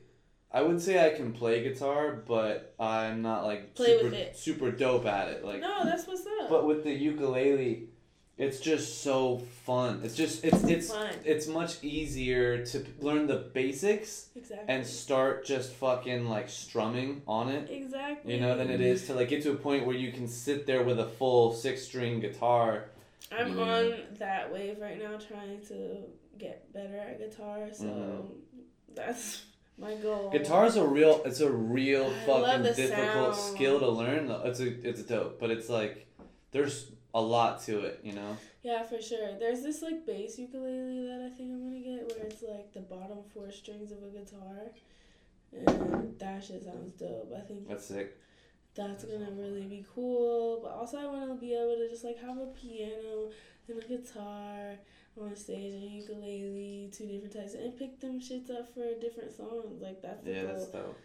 I 0.52 0.62
would 0.62 0.80
say 0.80 1.04
I 1.04 1.10
can 1.16 1.32
play 1.32 1.62
guitar, 1.64 2.22
but 2.26 2.74
I'm 2.78 3.22
not 3.22 3.44
like 3.44 3.74
Play 3.74 3.96
super 3.96 4.04
with 4.04 4.14
it. 4.14 4.36
super 4.36 4.70
dope 4.70 5.06
at 5.06 5.28
it. 5.28 5.44
Like 5.44 5.60
no, 5.60 5.84
that's 5.84 6.06
what's 6.06 6.26
up. 6.40 6.48
but 6.48 6.66
with 6.66 6.84
the 6.84 6.92
ukulele, 6.92 7.88
it's 8.36 8.58
just 8.60 9.02
so 9.02 9.38
fun. 9.64 10.00
It's 10.02 10.14
just 10.16 10.44
it's 10.44 10.62
it's 10.64 10.90
fun. 10.90 11.12
it's 11.24 11.46
much 11.46 11.82
easier 11.84 12.64
to 12.66 12.84
learn 13.00 13.26
the 13.26 13.36
basics 13.54 14.28
Exactly. 14.34 14.66
and 14.74 14.86
start 14.86 15.44
just 15.44 15.72
fucking 15.74 16.28
like 16.28 16.48
strumming 16.48 17.22
on 17.28 17.48
it. 17.48 17.70
exactly. 17.70 18.34
You 18.34 18.40
know, 18.40 18.56
than 18.56 18.70
it 18.70 18.80
is 18.80 19.06
to 19.06 19.14
like 19.14 19.28
get 19.28 19.42
to 19.44 19.52
a 19.52 19.56
point 19.56 19.86
where 19.86 19.96
you 19.96 20.10
can 20.12 20.26
sit 20.26 20.66
there 20.66 20.82
with 20.82 20.98
a 20.98 21.06
full 21.06 21.52
six 21.52 21.82
string 21.82 22.20
guitar. 22.20 22.86
I'm 23.30 23.56
Yeah. 23.56 23.64
on 23.64 23.94
that 24.18 24.52
wave 24.52 24.78
right 24.80 24.98
now, 24.98 25.16
trying 25.16 25.60
to 25.68 25.98
get 26.38 26.72
better 26.72 26.98
at 26.98 27.18
guitar. 27.18 27.68
So 27.72 27.84
Mhm. 27.84 28.26
that's 28.94 29.44
my 29.78 29.94
goal. 29.96 30.30
Guitar 30.30 30.66
is 30.66 30.76
a 30.76 30.84
real 30.86 31.22
it's 31.24 31.40
a 31.40 31.50
real 31.50 32.06
I 32.06 32.26
fucking 32.26 32.62
difficult 32.64 33.34
sound. 33.36 33.54
skill 33.56 33.78
to 33.78 33.88
learn 33.88 34.26
though. 34.26 34.42
It's 34.44 34.58
a 34.60 34.88
it's 34.88 35.02
dope, 35.04 35.38
but 35.38 35.50
it's 35.52 35.68
like 35.68 36.06
there's 36.50 36.90
a 37.14 37.20
lot 37.20 37.62
to 37.64 37.80
it, 37.80 38.00
you 38.02 38.12
know. 38.12 38.36
Yeah, 38.62 38.82
for 38.82 39.00
sure. 39.00 39.38
There's 39.38 39.62
this 39.62 39.82
like 39.82 40.04
bass 40.06 40.38
ukulele 40.38 41.06
that 41.06 41.30
I 41.32 41.36
think 41.36 41.50
I'm 41.52 41.62
gonna 41.64 41.80
get, 41.80 42.08
where 42.16 42.26
it's 42.26 42.42
like 42.42 42.72
the 42.72 42.80
bottom 42.80 43.18
four 43.32 43.50
strings 43.50 43.92
of 43.92 43.98
a 44.02 44.08
guitar, 44.18 44.72
and 45.52 46.18
that 46.18 46.42
shit 46.44 46.64
sounds 46.64 46.92
dope. 46.98 47.32
I 47.36 47.40
think 47.40 47.68
That's 47.68 47.86
sick. 47.86 48.16
that's 48.74 49.04
gonna 49.04 49.30
really 49.32 49.62
be 49.66 49.84
cool. 49.94 50.60
But 50.62 50.72
also, 50.72 50.98
I 50.98 51.06
want 51.06 51.28
to 51.30 51.36
be 51.36 51.54
able 51.54 51.76
to 51.76 51.88
just 51.88 52.04
like 52.04 52.20
have 52.20 52.38
a 52.38 52.46
piano 52.46 53.30
and 53.68 53.82
a 53.82 53.86
guitar. 53.86 54.76
on 55.16 55.36
stage 55.36 55.72
and 55.74 55.92
ukulele, 55.92 56.90
two 56.92 57.06
different 57.06 57.32
types, 57.32 57.54
and 57.54 57.78
pick 57.78 58.00
them 58.00 58.18
shits 58.20 58.50
up 58.50 58.68
for 58.74 58.82
different 59.00 59.30
songs. 59.30 59.80
Like 59.80 60.02
that's 60.02 60.24
the 60.24 60.32
Yeah, 60.32 60.42
goal. 60.42 60.52
that's 60.54 60.66
dope. 60.66 60.98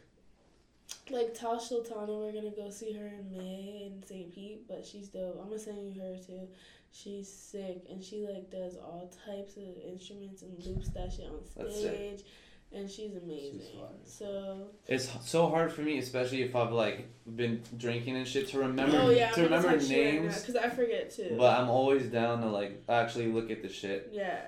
Like 1.12 1.34
Tash 1.34 1.70
Sultana, 1.70 2.14
we're 2.14 2.32
gonna 2.34 2.52
go 2.52 2.70
see 2.70 2.94
her 2.94 3.08
in 3.08 3.32
May 3.32 3.92
in 3.92 4.04
St. 4.06 4.34
Pete, 4.34 4.68
but 4.68 4.86
she's 4.86 5.08
dope. 5.10 5.38
I'm 5.42 5.48
gonna 5.50 5.60
send 5.60 5.96
you 5.96 6.02
her 6.02 6.18
too. 6.18 6.48
She's 6.92 7.32
sick 7.32 7.84
and 7.90 8.04
she 8.04 8.26
like 8.28 8.50
does 8.50 8.76
all 8.78 9.12
types 9.26 9.58
of 9.58 9.64
instruments 9.88 10.42
and 10.42 10.64
loops 10.66 10.90
that 10.90 11.12
shit 11.12 11.28
on 11.30 11.72
stage, 11.72 12.24
and 12.72 12.90
she's 12.90 13.16
amazing. 13.16 13.62
fire. 13.80 13.88
so 14.06 14.68
It's 14.88 15.10
so 15.24 15.50
hard 15.50 15.72
for 15.72 15.82
me, 15.82 15.98
especially 16.00 16.42
if 16.44 16.56
I've 16.56 16.72
like 16.72 17.08
been 17.36 17.62
drinking 17.78 18.16
and 18.16 18.28
shit, 18.28 18.48
to 18.50 18.60
remember 18.60 18.98
oh 19.02 19.10
yeah, 19.12 19.32
to 19.32 19.44
remember 19.44 19.72
names. 19.72 19.90
names 19.90 20.40
because 20.42 20.56
I 20.56 20.70
forget 20.70 21.12
too. 21.12 21.36
But 21.38 21.60
I'm 21.60 21.70
always 21.70 22.06
down 22.08 22.42
to 22.42 22.48
like 22.48 22.84
actually 22.90 23.32
look 23.32 23.50
at 23.52 23.62
the 23.62 23.70
shit. 23.70 24.10
yeah, 24.12 24.42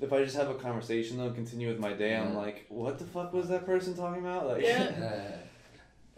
If 0.00 0.12
I 0.12 0.22
just 0.22 0.36
have 0.36 0.50
a 0.50 0.54
conversation 0.54 1.18
though, 1.18 1.26
and 1.26 1.34
continue 1.34 1.68
with 1.68 1.80
my 1.80 1.92
day, 1.94 2.16
I'm 2.16 2.34
like, 2.34 2.66
what 2.68 2.98
the 2.98 3.04
fuck 3.06 3.32
was 3.32 3.48
that 3.48 3.66
person 3.66 3.94
talking 3.96 4.22
about? 4.22 4.46
Like, 4.46 4.62
Yeah. 4.62 5.32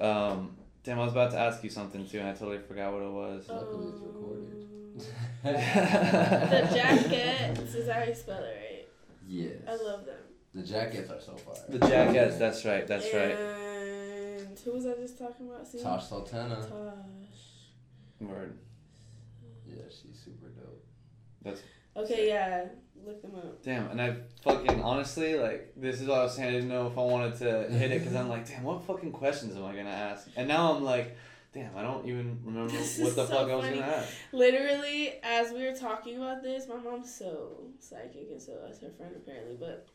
um, 0.00 0.56
damn, 0.82 0.98
I 0.98 1.04
was 1.04 1.12
about 1.12 1.30
to 1.32 1.38
ask 1.38 1.62
you 1.64 1.70
something 1.70 2.06
too, 2.06 2.18
and 2.20 2.28
I 2.28 2.32
totally 2.32 2.58
forgot 2.58 2.92
what 2.92 3.02
it 3.02 3.10
was. 3.10 3.48
Luckily 3.48 3.88
it's 3.88 4.00
recorded. 4.00 4.66
The 5.42 5.52
jackets 6.74 7.74
is 7.74 7.88
how 7.88 8.02
you 8.02 8.14
spell 8.14 8.42
it 8.42 8.56
right. 8.60 8.88
yes. 9.26 9.56
I 9.66 9.76
love 9.76 10.04
them. 10.04 10.18
The 10.52 10.62
jackets 10.62 11.10
are 11.10 11.20
so 11.20 11.36
fire. 11.36 11.54
The 11.68 11.78
Jackass, 11.78 12.36
that's 12.36 12.64
right, 12.64 12.86
that's 12.86 13.06
right. 13.14 13.36
And 13.38 14.58
who 14.58 14.72
was 14.72 14.84
I 14.84 14.94
just 14.94 15.16
talking 15.16 15.48
about? 15.48 15.66
See? 15.66 15.80
Tash 15.80 16.08
Sultana. 16.08 16.56
Tash. 16.56 17.40
Word. 18.20 18.58
Yeah, 19.66 19.84
she's 19.88 20.20
super 20.24 20.48
dope. 20.48 21.56
Okay, 21.96 22.28
yeah, 22.28 22.66
look 23.04 23.20
them 23.22 23.34
up. 23.34 23.62
Damn, 23.62 23.90
and 23.90 24.00
I 24.00 24.16
fucking 24.42 24.82
honestly 24.82 25.34
like 25.38 25.72
this 25.76 26.00
is 26.00 26.08
what 26.08 26.18
I 26.18 26.22
was 26.24 26.34
saying. 26.34 26.48
I 26.48 26.52
didn't 26.52 26.68
know 26.68 26.86
if 26.86 26.96
I 26.96 27.02
wanted 27.02 27.36
to 27.38 27.68
hit 27.70 27.90
it 27.90 28.00
because 28.00 28.14
I'm 28.14 28.28
like, 28.28 28.48
damn, 28.48 28.62
what 28.62 28.84
fucking 28.84 29.12
questions 29.12 29.56
am 29.56 29.64
I 29.64 29.74
gonna 29.74 29.90
ask? 29.90 30.28
And 30.36 30.48
now 30.48 30.72
I'm 30.72 30.84
like, 30.84 31.16
damn, 31.52 31.76
I 31.76 31.82
don't 31.82 32.06
even 32.06 32.38
remember 32.44 32.72
This 32.72 32.98
what 32.98 33.16
the 33.16 33.26
so 33.26 33.34
fuck 33.34 33.50
I 33.50 33.54
was 33.54 33.66
gonna 33.66 33.80
ask. 33.80 34.12
Literally, 34.32 35.14
as 35.22 35.52
we 35.52 35.64
were 35.64 35.74
talking 35.74 36.16
about 36.16 36.42
this, 36.42 36.68
my 36.68 36.76
mom's 36.76 37.12
so 37.12 37.64
psychic, 37.80 38.28
and 38.30 38.40
so 38.40 38.52
is 38.70 38.80
her 38.80 38.90
friend 38.90 39.14
apparently. 39.16 39.56
But 39.58 39.88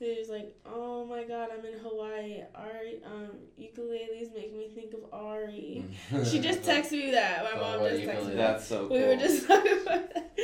they 0.00 0.16
was 0.18 0.28
like, 0.28 0.54
"Oh 0.64 1.04
my 1.06 1.24
God, 1.24 1.48
I'm 1.56 1.64
in 1.64 1.78
Hawaii. 1.80 2.42
Ari, 2.54 3.00
um, 3.04 3.30
ukuleles 3.60 4.32
make 4.34 4.54
me 4.56 4.68
think 4.74 4.94
of 4.94 5.12
Ari." 5.12 5.84
She 6.24 6.38
just 6.48 6.62
texted 6.62 6.92
me 6.92 7.10
that. 7.12 7.44
My 7.44 7.60
Oh, 7.60 7.78
mom 7.80 7.88
just 7.88 8.02
texted 8.02 8.06
ukulele? 8.06 8.28
me. 8.30 8.34
That's 8.36 8.66
so 8.66 8.88
cool. 8.88 8.96
We 8.96 9.04
were 9.04 9.16
just 9.16 9.46
talking 9.48 9.72
about 9.82 10.14
that. 10.14 10.34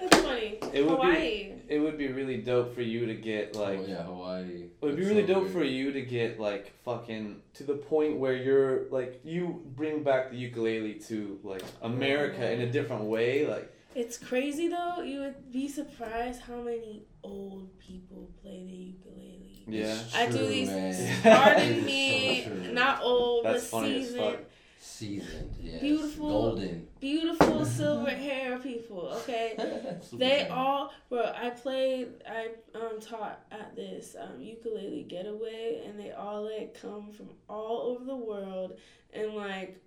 That's 0.00 0.16
funny. 0.22 0.58
It 0.72 0.86
would 0.86 1.00
be- 1.00 1.54
It 1.68 1.78
would 1.80 1.98
be 1.98 2.08
really 2.08 2.38
dope 2.38 2.74
for 2.74 2.82
you 2.82 3.06
to 3.06 3.14
get 3.14 3.54
like. 3.54 3.80
oh, 3.80 3.86
yeah, 3.86 4.02
Hawaii. 4.02 4.64
It 4.80 4.84
would 4.84 4.96
be 4.96 5.04
really 5.04 5.26
so 5.26 5.34
dope 5.34 5.42
weird. 5.44 5.52
for 5.52 5.64
you 5.64 5.92
to 5.92 6.02
get 6.02 6.40
like 6.40 6.72
fucking 6.84 7.42
to 7.54 7.64
the 7.64 7.74
point 7.74 8.16
where 8.18 8.34
you're 8.34 8.88
like 8.90 9.20
you 9.24 9.62
bring 9.76 10.02
back 10.02 10.30
the 10.30 10.36
ukulele 10.36 10.94
to 11.08 11.38
like 11.44 11.62
America 11.82 12.50
in 12.50 12.62
a 12.62 12.70
different 12.70 13.04
way. 13.04 13.46
Like 13.46 13.70
It's 13.94 14.16
crazy 14.18 14.68
though. 14.68 15.02
You 15.02 15.20
would 15.20 15.52
be 15.52 15.68
surprised 15.68 16.40
how 16.42 16.60
many 16.62 17.02
old 17.28 17.78
people 17.78 18.30
play 18.42 18.64
the 18.64 18.72
ukulele. 18.72 19.64
yeah, 19.68 19.92
It's 20.00 20.14
I 20.14 20.26
do 20.30 20.46
these- 20.46 20.68
man. 20.68 21.22
Pardon 21.22 21.62
It's 21.78 21.86
me, 21.86 22.44
so 22.44 22.72
not 22.72 23.02
old, 23.02 23.44
That's 23.44 23.64
but 23.70 23.80
funny 23.80 23.96
as 24.00 24.06
seasoned. 24.08 24.24
fuck. 24.36 24.44
Seasoned, 24.80 25.54
yes. 25.60 25.80
Beautiful. 25.80 26.28
Golden. 26.30 26.88
beautiful 27.00 27.64
silver 27.78 28.10
hair 28.10 28.58
people. 28.58 29.08
Okay, 29.20 29.56
they 30.12 30.48
all. 30.48 30.92
Bro, 31.08 31.32
I 31.36 31.50
played. 31.50 32.08
I 32.26 32.48
um 32.74 33.00
taught 33.00 33.40
at 33.50 33.74
this 33.76 34.16
um 34.18 34.40
ukulele 34.40 35.04
getaway, 35.08 35.82
and 35.84 35.98
they 35.98 36.12
all 36.12 36.44
like 36.44 36.78
come 36.80 37.10
from 37.12 37.28
all 37.48 37.82
over 37.96 38.04
the 38.04 38.16
world 38.16 38.78
and 39.12 39.34
like 39.34 39.80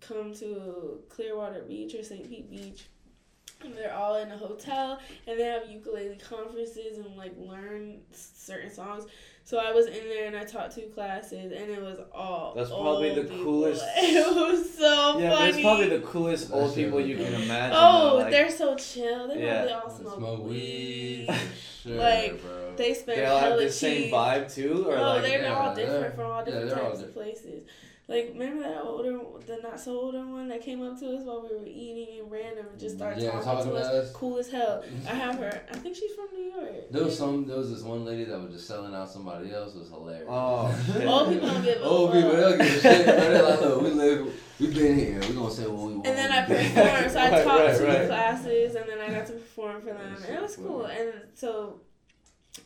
come 0.00 0.32
to 0.34 1.00
Clearwater 1.08 1.62
Beach 1.62 1.94
or 1.94 2.02
St. 2.02 2.28
Pete 2.28 2.50
Beach. 2.50 2.86
And 3.64 3.76
they're 3.76 3.94
all 3.94 4.16
in 4.16 4.30
a 4.30 4.36
hotel, 4.36 4.98
and 5.26 5.38
they 5.38 5.44
have 5.44 5.68
ukulele 5.68 6.16
conferences 6.16 6.98
and 6.98 7.14
like 7.16 7.34
learn 7.38 8.00
certain 8.12 8.72
songs. 8.72 9.04
So 9.44 9.58
I 9.58 9.72
was 9.72 9.86
in 9.86 10.08
there 10.08 10.26
and 10.28 10.36
I 10.36 10.44
taught 10.44 10.70
two 10.70 10.82
classes, 10.94 11.52
and 11.52 11.70
it 11.70 11.80
was 11.82 11.98
all. 12.14 12.54
That's 12.54 12.70
probably 12.70 13.08
old 13.10 13.18
the 13.18 13.22
people. 13.24 13.44
coolest- 13.44 13.84
It 13.96 14.34
was 14.36 14.74
so 14.78 15.18
yeah, 15.18 15.30
funny. 15.36 15.50
that's 15.52 15.62
probably 15.62 15.88
the 15.88 16.00
coolest 16.00 16.52
old 16.52 16.72
shit 16.74 16.84
people 16.86 17.00
you 17.00 17.16
can 17.16 17.34
imagine. 17.34 17.76
Oh, 17.78 18.10
though, 18.10 18.16
like, 18.18 18.30
they're 18.30 18.50
so 18.50 18.76
chill. 18.76 19.28
They 19.28 19.42
Yeah. 19.42 19.66
probably 19.66 19.72
all 19.72 19.90
smoke, 19.90 20.16
Smoke 20.18 20.44
weed. 20.46 21.26
weed. 21.28 21.36
Sure, 21.82 21.94
Like, 21.96 22.42
bro. 22.42 22.76
They 22.76 22.94
spend 22.94 23.18
they 23.20 23.26
all 23.26 23.38
have 23.40 23.48
hella 23.50 23.62
the 23.64 23.72
same 23.72 24.10
vibe 24.12 24.54
too, 24.54 24.84
or 24.88 24.96
oh, 24.96 25.02
like 25.02 25.22
they're 25.22 25.42
yeah, 25.42 25.54
all 25.54 25.74
they're- 25.74 25.86
different 25.86 26.14
from 26.16 26.26
all 26.30 26.44
different 26.44 26.68
they're 26.70 26.82
all 26.82 26.90
types 26.92 27.02
of 27.02 27.12
places. 27.14 27.62
Like, 28.10 28.30
remember 28.32 28.64
that 28.64 28.82
older, 28.82 29.20
the 29.46 29.58
not 29.62 29.78
so 29.78 29.92
older 29.92 30.26
one 30.26 30.48
that 30.48 30.62
came 30.62 30.82
up 30.82 30.98
to 30.98 31.16
us 31.16 31.22
while 31.22 31.42
we 31.48 31.56
were 31.56 31.64
eating 31.64 32.18
and 32.18 32.28
random 32.30 32.66
and 32.68 32.78
just 32.80 32.96
started 32.96 33.22
Yeah, 33.22 33.30
talking, 33.30 33.44
talking 33.46 33.64
to 33.66 33.70
to 33.70 33.76
us? 33.78 33.86
us. 34.08 34.12
Cool 34.12 34.38
as 34.38 34.50
hell. 34.50 34.82
I 35.08 35.14
have 35.14 35.36
her. 35.36 35.62
I 35.72 35.76
think 35.76 35.94
she's 35.94 36.12
from 36.16 36.26
New 36.34 36.42
York. 36.52 36.90
There 36.90 37.04
was 37.04 37.16
some. 37.16 37.46
There 37.46 37.56
was 37.56 37.70
this 37.70 37.82
one 37.82 38.04
lady 38.04 38.24
that 38.24 38.40
was 38.40 38.52
just 38.52 38.66
selling 38.66 38.92
out 38.96 39.08
somebody 39.08 39.52
else. 39.54 39.76
It 39.76 39.78
was 39.78 39.90
hilarious. 39.90 40.26
Oh, 40.28 40.76
shit. 40.92 41.06
Old 41.06 41.28
people 41.28 41.48
don't 41.48 41.62
give 41.62 41.78
a 41.80 41.84
Old 41.84 42.12
people 42.12 42.32
don't 42.32 42.58
give 42.58 42.66
a 42.66 42.80
shit. 42.80 43.06
bro. 43.06 43.14
They're 43.16 43.42
like, 43.44 43.60
look, 43.60 43.82
we 43.82 43.90
live. 43.90 44.40
We've 44.58 44.74
been 44.74 44.98
here. 44.98 45.20
We're 45.20 45.32
gonna 45.34 45.50
say 45.52 45.66
what 45.68 45.86
we 45.86 45.94
want. 45.94 46.06
And 46.08 46.18
then 46.18 46.32
I 46.32 46.40
We 46.48 46.54
performed, 46.56 47.10
so 47.12 47.18
I 47.20 47.30
Right, 47.30 47.44
taught 47.44 47.60
right, 47.60 47.76
two 47.78 47.86
right. 47.86 48.06
classes, 48.08 48.74
and 48.74 48.88
then 48.90 48.98
I 48.98 49.08
got 49.10 49.26
to 49.28 49.32
perform 49.34 49.80
for 49.82 49.86
them. 49.94 50.16
And 50.26 50.34
it 50.36 50.42
was 50.42 50.56
cool. 50.56 50.84
And 50.86 51.12
so 51.34 51.80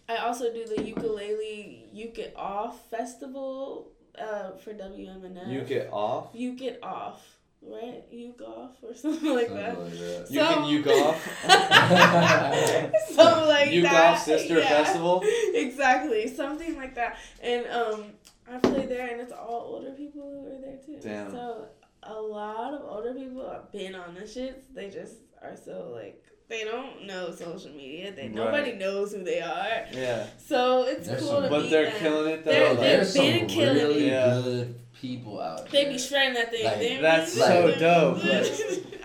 I 0.08 0.16
also 0.16 0.52
do 0.52 0.66
the 0.66 0.82
ukulele 0.82 1.84
Uke 1.92 2.32
Off 2.34 2.88
festival 2.90 3.90
uh, 4.20 4.52
for 4.58 4.72
WMNF. 4.74 5.48
you 5.50 5.60
get 5.62 5.88
off. 5.92 6.28
You 6.34 6.52
Get 6.56 6.78
Off, 6.82 7.24
right? 7.62 8.02
you 8.10 8.34
golf 8.38 8.72
or 8.82 8.94
something 9.04 9.34
like 9.34 9.48
Something 9.48 9.62
that. 9.64 9.78
like 9.78 9.92
that. 9.92 10.30
You 10.30 10.40
can 10.40 10.62
So- 10.62 10.68
uke 10.68 10.86
off. 10.86 11.40
something 13.14 13.48
like 13.48 13.70
Uke 13.72 13.84
that. 13.84 13.92
golf 13.92 14.22
sister 14.22 14.58
Yeah. 14.58 14.68
festival. 14.68 15.22
Exactly, 15.54 16.28
something 16.28 16.76
like 16.76 16.94
that. 16.94 17.18
And 17.42 17.66
um, 17.68 18.04
I 18.50 18.58
play 18.58 18.86
there, 18.86 19.08
and 19.08 19.20
it's 19.20 19.32
all 19.32 19.74
older 19.74 19.90
people 19.92 20.22
who 20.22 20.54
are 20.56 20.60
there 20.60 20.78
too. 20.84 20.98
Damn. 21.00 21.30
So 21.30 21.66
a 22.02 22.14
lot 22.14 22.74
of 22.74 22.82
older 22.88 23.14
people 23.14 23.48
have 23.50 23.70
been 23.72 23.94
on 23.94 24.14
the 24.14 24.20
shits. 24.22 24.62
They 24.74 24.90
just 24.90 25.14
are 25.42 25.56
so 25.56 25.90
like 25.94 26.22
they 26.48 26.64
don't 26.64 27.06
know 27.06 27.30
social 27.34 27.70
media. 27.70 28.12
They 28.12 28.22
Right. 28.24 28.34
nobody 28.34 28.72
knows 28.72 29.12
who 29.12 29.24
they 29.24 29.40
are. 29.40 29.86
Yeah, 29.92 30.26
So 30.38 30.84
it's 30.84 31.06
There's 31.08 31.20
cool 31.20 31.28
some- 31.30 31.42
to 31.44 31.48
but 31.48 31.62
meet 31.62 31.70
they're 31.70 31.84
them. 31.86 31.98
killing 31.98 32.32
it 32.32 32.44
though. 32.44 32.50
They're- 32.50 32.74
they're- 32.74 32.76
There's 32.96 33.14
been 33.14 33.38
some 33.40 33.48
killing 33.48 33.76
really 33.76 34.06
it. 34.08 34.12
Yeah. 34.12 34.40
good 34.44 34.74
people 35.00 35.40
out 35.40 35.68
They 35.70 35.84
there. 35.84 35.92
be 35.92 35.98
shredding 35.98 36.34
that 36.34 36.50
thing. 36.50 36.64
Like, 36.64 36.78
they 36.78 36.96
be 36.96 37.02
that's 37.02 37.32
so 37.32 37.74
dope. 37.78 38.18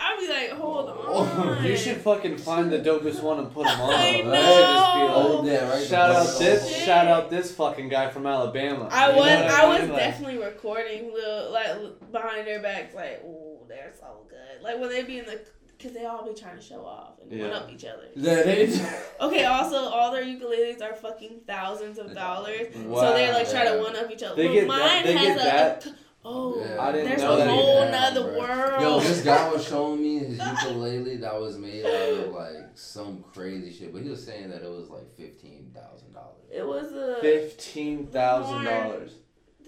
I'd 0.02 0.18
be 0.20 0.28
like, 0.30 0.52
hold 0.52 0.90
Oh, 0.90 1.24
on. 1.58 1.64
You 1.66 1.76
should 1.76 1.98
fucking 1.98 2.38
find 2.38 2.72
the 2.72 2.80
dopest 2.80 3.22
one 3.22 3.40
and 3.40 3.52
put 3.52 3.66
them 3.66 3.82
on. 3.82 3.90
I 3.94 4.22
That 4.22 4.44
should 4.46 4.64
just 4.64 4.94
be 4.94 5.00
know. 5.00 5.42
like, 5.64 5.74
right. 5.74 5.88
Shout 5.88 6.12
out 6.12 6.40
this, 6.40 6.70
Shit. 6.70 6.86
shout 6.86 7.08
out 7.08 7.30
this 7.30 7.52
fucking 7.54 7.90
guy 7.90 8.10
from 8.10 8.26
Alabama. 8.28 8.88
I 8.92 9.10
You 9.12 9.18
was, 9.18 9.26
what 9.26 9.38
I 9.48 9.68
was 9.68 9.82
mean? 9.82 9.90
Like, 9.92 10.00
definitely 10.00 10.38
recording, 10.38 11.12
little, 11.14 11.52
like 11.52 12.12
behind 12.12 12.48
their 12.48 12.62
backs, 12.62 12.94
like, 12.96 13.22
ooh, 13.26 13.58
they're 13.68 13.92
so 14.00 14.26
good. 14.30 14.62
Like 14.64 14.80
when 14.80 14.90
they 14.90 15.04
be 15.04 15.20
in 15.20 15.26
the, 15.26 15.40
cause 15.82 15.94
they 15.94 16.06
all 16.06 16.28
be 16.28 16.34
trying 16.40 16.56
to 16.58 16.62
show 16.62 16.86
off 16.86 17.14
and 17.30 17.40
one 17.40 17.52
up 17.52 17.70
each 17.72 17.86
other. 17.86 18.08
Yeah, 18.16 18.44
they. 18.44 18.68
Okay, 19.22 19.46
also 19.46 19.78
all 19.78 20.12
their 20.12 20.24
ukuleles 20.24 20.82
are 20.82 20.96
fucking 20.96 21.42
thousands 21.48 21.98
of 22.00 22.14
dollars, 22.14 22.76
Wow. 22.76 23.02
so 23.02 23.14
they 23.14 23.32
like 23.32 23.50
try 23.50 23.66
to 23.66 23.80
one 23.82 23.96
up 23.96 24.10
each 24.12 24.24
other. 24.24 24.36
They 24.36 24.48
But 24.48 24.54
get 24.54 24.68
mine 24.68 24.80
that- 24.80 25.06
they 25.06 25.14
has 25.14 25.28
get 25.28 25.38
a, 25.38 25.44
that? 25.44 25.86
a- 25.88 25.96
oh, 26.26 26.60
Yeah. 26.66 26.82
I 26.82 26.92
didn't 26.92 27.08
there's 27.10 27.22
know 27.22 27.38
a 27.38 27.46
whole 27.46 27.82
either. 27.82 27.92
nother 27.92 28.38
world. 28.38 28.82
Yo, 28.82 29.00
this 29.00 29.22
guy 29.24 29.52
was 29.52 29.68
showing 29.68 30.02
me 30.02 30.20
his 30.20 30.38
ukulele 30.38 31.18
that 31.18 31.40
was 31.40 31.58
made 31.58 31.86
out 31.86 31.92
of 32.26 32.34
like 32.34 32.56
some 32.76 33.24
crazy 33.34 33.72
shit, 33.74 33.92
but 33.94 34.02
he 34.02 34.10
was 34.10 34.26
saying 34.26 34.50
that 34.52 34.62
it 34.64 34.70
was 34.70 34.90
like 34.90 35.14
fifteen 35.18 35.72
thousand 35.74 36.14
dollars. 36.14 36.46
it 36.52 36.66
was 36.66 36.92
a 36.94 37.18
Fifteen 37.22 38.08
thousand 38.08 38.64
dollars. 38.66 39.12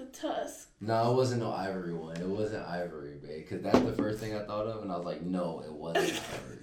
The 0.02 0.18
tusk. 0.18 0.70
No, 0.82 1.12
it 1.12 1.16
wasn't 1.16 1.42
no 1.42 1.52
ivory 1.52 1.94
one. 1.94 2.18
It 2.18 2.28
wasn't 2.28 2.68
ivory, 2.68 3.16
babe. 3.22 3.48
Cause 3.50 3.62
that's 3.62 3.80
the 3.80 3.94
first 3.94 4.20
thing 4.20 4.36
I 4.36 4.44
thought 4.44 4.66
of, 4.68 4.82
and 4.82 4.92
I 4.92 4.98
was 4.98 5.06
like, 5.06 5.22
no, 5.22 5.62
it 5.66 5.72
wasn't 5.72 6.06
ivory. 6.34 6.58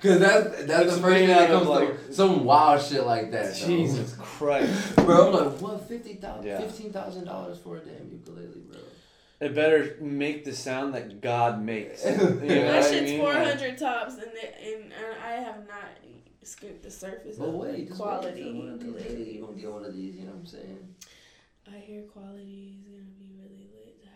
Cause 0.00 0.20
that's 0.20 0.64
that's 0.64 0.84
It's 0.84 0.94
the 0.96 1.02
first 1.02 1.16
thing 1.16 1.28
that 1.28 1.48
comes 1.48 1.66
like- 1.66 2.06
to 2.06 2.12
some 2.12 2.44
wild 2.44 2.80
shit 2.82 3.04
like 3.04 3.32
that. 3.32 3.54
though. 3.54 3.66
Jesus 3.66 4.14
Christ! 4.18 4.96
bro. 4.96 5.26
I'm 5.38 5.50
like, 5.52 5.60
what? 5.60 5.88
Fifty 5.88 6.14
thousand, 6.14 6.46
Yeah. 6.46 6.60
fifteen 6.60 6.92
thousand 6.92 7.24
dollars 7.24 7.58
for 7.58 7.76
a 7.76 7.80
damn 7.80 8.08
ukulele, 8.10 8.60
bro. 8.70 8.80
It 9.40 9.54
better 9.54 9.96
make 10.00 10.44
the 10.44 10.54
sound 10.54 10.94
that 10.94 11.20
God 11.20 11.60
makes. 11.62 12.04
You 12.06 12.12
know 12.12 12.24
that 12.26 12.40
what 12.46 12.74
I 12.76 12.82
shit's 12.90 13.10
mean? 13.10 13.20
four 13.20 13.34
Like, 13.34 13.76
tops, 13.78 14.14
and, 14.14 14.30
it, 14.34 14.54
and 14.64 14.84
and 14.92 15.22
I 15.24 15.32
have 15.32 15.66
not 15.66 15.88
scooped 16.42 16.82
the 16.84 16.90
surface 16.90 17.36
But 17.36 17.48
of 17.48 17.54
wait, 17.54 17.88
just 17.88 18.00
quality 18.00 18.44
wait 18.44 18.46
until 18.52 18.58
one 18.60 18.68
of 18.68 18.80
these 18.80 18.92
days 18.94 19.02
ukulele. 19.10 19.32
you 19.34 19.40
gonna 19.46 19.60
get 19.60 19.72
one 19.72 19.84
of 19.84 19.94
these. 19.96 20.14
You 20.14 20.22
know 20.26 20.30
what 20.32 20.38
I'm 20.40 20.46
saying? 20.46 20.94
I 21.74 21.78
hear 21.78 22.02
quality 22.02 22.78
is 22.78 22.86
gonna 22.86 23.04
be 23.18 23.32
really 23.40 23.68
lit 23.74 24.00
to 24.02 24.08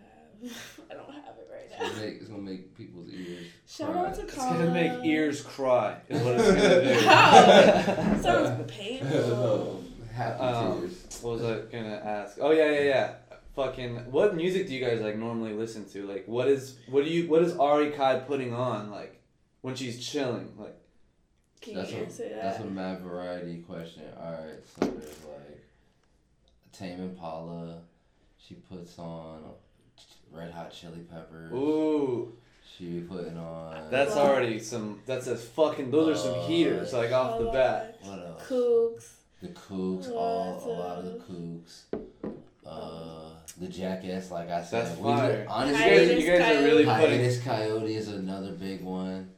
have. 0.52 0.90
I 0.90 0.94
don't 0.94 1.12
have 1.12 1.34
it 1.38 1.48
right 1.52 1.70
now. 1.70 1.86
Just 1.88 1.96
make, 2.00 2.04
make 2.12 2.20
it's 2.20 2.30
gonna 2.30 2.42
make 2.42 2.76
people's 2.76 3.10
ears. 3.10 3.46
Shout 3.68 3.92
cry. 3.92 4.06
out 4.06 4.14
to 4.14 4.22
It's 4.22 4.34
Kala. 4.34 4.52
gonna 4.58 4.70
make 4.72 5.04
ears 5.04 5.40
cry. 5.42 5.96
Is 6.08 6.22
what 6.22 6.34
it's 6.38 6.46
gonna 6.46 6.94
do. 7.00 7.06
How? 7.06 8.22
Sounds 8.22 8.70
painful. 8.76 9.08
no, 9.18 9.80
happy 10.12 10.40
Um, 10.42 10.80
tears. 10.80 11.18
What 11.22 11.32
was 11.40 11.44
I 11.44 11.58
gonna 11.72 11.96
ask? 12.04 12.38
Oh 12.40 12.50
yeah, 12.52 12.70
yeah, 12.72 12.80
yeah. 12.82 13.14
Fucking, 13.56 13.96
what 14.12 14.36
music 14.36 14.68
do 14.68 14.74
you 14.74 14.84
guys 14.84 15.00
like 15.00 15.16
normally 15.16 15.52
listen 15.52 15.84
to? 15.90 16.06
Like, 16.06 16.24
what 16.26 16.46
is 16.48 16.76
what 16.88 17.04
do 17.04 17.10
you 17.10 17.28
what 17.28 17.42
is 17.42 17.56
Ari 17.56 17.90
Kai 17.90 18.20
putting 18.20 18.54
on 18.54 18.90
like 18.90 19.20
when 19.62 19.74
she's 19.74 20.04
chilling? 20.06 20.52
Like, 20.56 20.76
Can 21.60 21.74
That's 21.74 21.90
you 21.90 21.98
a 21.98 22.02
answer 22.02 22.28
that? 22.28 22.42
that's 22.42 22.60
a 22.60 22.64
mad 22.66 23.00
variety 23.00 23.58
question. 23.58 24.04
All 24.18 24.30
right, 24.32 24.60
so 24.64 24.86
there's 24.86 25.24
like 25.24 25.49
Tame 26.72 27.00
Impala. 27.00 27.78
She 28.38 28.54
puts 28.54 28.98
on 28.98 29.42
Red 30.32 30.50
Hot 30.52 30.72
Chili 30.72 31.00
Peppers. 31.10 31.52
ooh, 31.52 32.32
She 32.76 32.84
be 32.86 33.00
putting 33.00 33.36
on. 33.36 33.90
that's 33.90 34.14
Wow. 34.14 34.22
already 34.28 34.58
some. 34.58 35.00
That's 35.06 35.26
a 35.26 35.36
fucking. 35.36 35.90
Those 35.90 36.16
are 36.16 36.20
some 36.22 36.38
Uh, 36.40 36.46
heaters 36.46 36.92
like 36.92 37.12
off 37.12 37.38
the 37.38 37.46
bat. 37.46 37.98
what 38.02 38.18
else? 38.18 38.42
Kooks. 38.48 39.08
The 39.42 39.48
Kooks, 39.48 40.10
all 40.12 40.62
a 40.64 40.68
lot 40.72 40.98
of 40.98 41.04
the 41.04 41.18
Kooks. 41.20 41.82
Uh, 42.66 43.30
the 43.58 43.68
Jackass, 43.68 44.30
like 44.30 44.48
I 44.50 44.62
said. 44.62 44.86
That's 44.86 44.96
we 44.98 45.02
fire. 45.04 45.32
li- 45.32 45.42
You 45.42 45.46
honestly, 45.48 45.80
guys, 45.84 46.24
you 46.24 46.26
guys 46.38 46.56
are 46.56 46.64
really 46.64 46.84
putting 46.84 47.20
Hiatus 47.20 47.38
Kaiyote 47.38 47.88
is 47.96 48.08
another 48.08 48.52
big 48.52 48.82
one. 48.82 49.30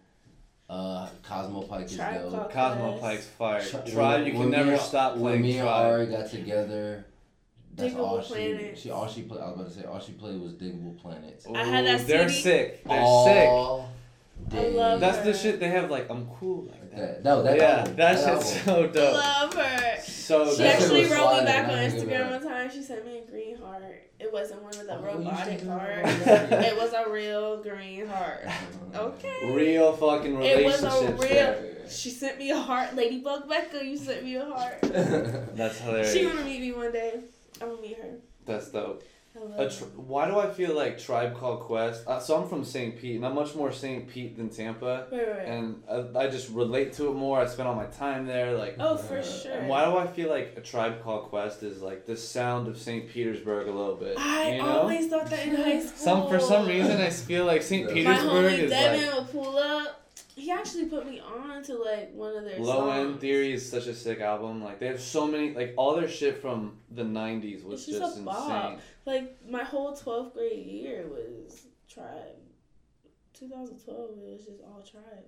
Uh, 0.69 1.09
Cosmo 1.23 1.63
Pyke 1.63 1.85
is 1.87 1.97
Tribe 1.97 2.31
dope. 2.31 2.51
Cosmo 2.53 2.99
Pyke's 2.99 3.27
fire. 3.27 3.63
Tri- 3.63 3.81
Tribe, 3.91 4.27
you 4.27 4.33
can 4.33 4.51
never 4.51 4.73
and- 4.73 4.81
stop 4.81 5.17
When 5.17 5.41
me 5.43 5.59
and 5.59 5.67
Tribe. 5.67 5.87
Ari 5.93 6.07
got 6.07 6.31
together, 6.31 7.05
that's 7.75 7.95
all 7.97 8.19
Digable 8.21 8.75
she. 8.75 8.81
She 8.81 8.91
all 8.91 9.09
she 9.09 9.23
played. 9.23 9.41
I 9.41 9.47
was 9.47 9.55
about 9.55 9.69
to 9.69 9.75
say 9.75 9.85
all 9.85 10.01
she 10.01 10.13
played 10.13 10.41
was 10.41 10.53
Digable 10.55 11.01
Planets. 11.01 11.47
Ooh, 11.49 11.55
I 11.55 11.65
had 11.65 11.87
that 11.87 12.07
They're 12.07 12.29
CD. 12.29 12.41
sick. 12.43 12.85
They're 12.85 12.97
sick. 13.25 13.49
all 13.49 13.89
I 14.51 14.55
day. 14.55 14.71
love 14.75 15.01
That's 15.01 15.19
her. 15.19 15.25
the 15.25 15.35
shit 15.35 15.61
they 15.61 15.69
have. 15.69 15.91
Like, 15.91 16.11
I'm 16.11 16.27
cool 16.39 16.65
like 16.65 16.91
that. 16.91 17.23
That, 17.23 17.25
no, 17.25 17.43
that 17.43 17.57
yeah, 17.57 17.65
album, 17.79 17.97
that 17.97 18.25
that 18.25 18.41
shit's 18.43 18.67
album. 18.69 18.93
so 18.93 19.01
dope. 19.01 19.15
Love 19.15 19.55
her. 19.55 20.01
So 20.03 20.51
She 20.51 20.63
That 20.63 20.81
actually 20.81 21.05
wrote 21.05 21.39
me 21.39 21.45
back 21.45 21.65
on 21.65 21.69
not 21.69 21.69
gonna 21.69 21.91
give 21.91 22.09
Instagram 22.09 22.31
one 22.31 22.43
time. 22.43 22.71
She 22.71 22.83
sent 22.83 23.07
me 23.07 23.19
a 23.19 23.31
green 23.31 23.57
heart. 23.57 23.83
It 24.21 24.33
wasn't 24.33 24.63
one 24.63 24.73
of 24.75 24.87
the 24.87 24.99
Oh, 24.99 25.03
robotic 25.03 25.59
should 25.61 25.69
hearts. 25.69 26.11
it 26.27 26.77
was 26.77 26.93
a 26.93 27.11
real 27.11 27.63
green 27.63 28.07
heart. 28.07 28.47
Okay. 28.95 29.55
real 29.55 29.95
fucking 29.95 30.43
It 30.43 30.65
was 30.67 30.83
a 30.85 31.13
real. 31.13 31.19
there. 31.19 31.69
She 31.89 32.11
sent 32.11 32.39
me 32.39 32.51
a 32.51 32.57
heart. 32.59 32.95
Ladybug 32.95 33.49
Mecca, 33.49 33.83
you 33.85 33.97
sent 33.97 34.23
me 34.23 34.37
a 34.37 34.45
heart. 34.45 34.79
That's 34.83 35.79
hilarious. 35.81 36.13
She 36.13 36.25
gonna 36.25 36.45
meet 36.45 36.61
me 36.61 36.73
one 36.73 36.93
day. 36.93 37.21
I'm 37.63 37.69
gonna 37.71 37.83
meet 37.83 37.97
her. 37.99 38.19
That's 38.45 38.71
dope. 38.71 39.03
I 39.35 39.63
A 39.63 39.65
her. 39.65 39.87
why 39.97 40.29
do 40.29 40.39
I 40.39 40.51
feel 40.51 40.75
like 40.75 40.99
Tribe 40.99 41.35
Called 41.39 41.61
Quest? 41.61 42.07
Uh, 42.07 42.21
so 42.21 42.37
I'm 42.43 42.47
from 42.51 42.65
St. 42.67 42.99
Pete, 43.01 43.17
and 43.17 43.25
I'm 43.25 43.35
much 43.35 43.55
more 43.55 43.73
St. 43.73 44.07
Pete 44.07 44.37
than 44.37 44.51
Tampa, 44.51 45.07
Wait, 45.11 45.19
wait, 45.27 45.37
wait. 45.39 45.47
and 45.47 45.83
I, 45.91 46.25
I 46.25 46.27
just 46.29 46.51
relate 46.51 46.93
to 46.95 47.09
it 47.09 47.15
more. 47.15 47.41
I 47.41 47.47
spend 47.47 47.67
all 47.67 47.75
my 47.75 47.87
time 47.87 48.27
there, 48.27 48.59
like. 48.59 48.77
oh, 48.79 48.99
for 48.99 49.19
Uh, 49.21 49.23
sure. 49.23 49.53
And 49.53 49.69
why 49.71 49.87
do 49.87 49.97
I 49.97 50.07
feel 50.07 50.29
like 50.29 50.53
a 50.59 50.61
Tribe 50.61 51.03
Called 51.03 51.31
Quest 51.31 51.63
is 51.63 51.81
like 51.81 52.05
the 52.05 52.15
sound 52.15 52.69
of 52.69 52.77
St. 52.77 53.09
Petersburg 53.09 53.69
a 53.69 53.73
little 53.73 53.95
bit? 53.97 54.19
I 54.19 54.53
you 54.57 54.63
know? 54.63 54.81
always 54.81 55.09
thought 55.09 55.31
that 55.31 55.47
in 55.47 55.55
high 55.57 55.81
school. 55.81 55.97
Some 55.97 56.29
for 56.29 56.39
some 56.39 56.67
reason 56.69 57.01
I 57.01 57.09
feel 57.09 57.47
like 57.47 57.63
St. 57.63 57.87
My 57.87 57.91
My 57.91 57.95
Petersburg 57.95 58.53
homie 58.53 58.59
is 58.59 58.71
Devin 58.71 59.07
like 59.07 59.19
would 59.19 59.31
pull 59.33 59.57
up. 59.57 60.02
He 60.35 60.51
actually 60.51 60.87
put 60.87 61.07
me 61.09 61.21
on 61.21 61.63
to 61.65 61.75
like 61.77 62.13
one 62.15 62.35
of 62.37 62.45
their 62.45 62.59
Low 62.59 62.87
songs. 62.89 62.99
End 63.13 63.21
Theory 63.21 63.53
is 63.53 63.69
such 63.69 63.87
a 63.87 63.95
sick 63.95 64.21
album. 64.21 64.63
Like 64.63 64.79
they 64.81 64.87
have 64.87 65.01
so 65.01 65.27
many 65.27 65.53
like 65.55 65.75
all 65.77 65.95
their 65.97 66.09
shit 66.09 66.41
from 66.41 66.79
the 66.91 67.03
'90s 67.03 67.65
was 67.65 67.81
It's 67.81 67.87
just 67.87 67.99
just 68.01 68.17
a 68.17 68.21
insane. 68.21 68.25
bop. 68.25 68.81
Like 69.05 69.37
my 69.49 69.63
whole 69.65 69.95
twelfth 69.95 70.35
grade 70.35 70.65
year 70.67 71.05
was 71.07 71.63
Tribe. 71.89 72.37
2012, 73.35 74.11
it 74.11 74.17
was 74.33 74.45
just 74.47 74.63
all 74.63 74.83
Tribe. 74.83 75.25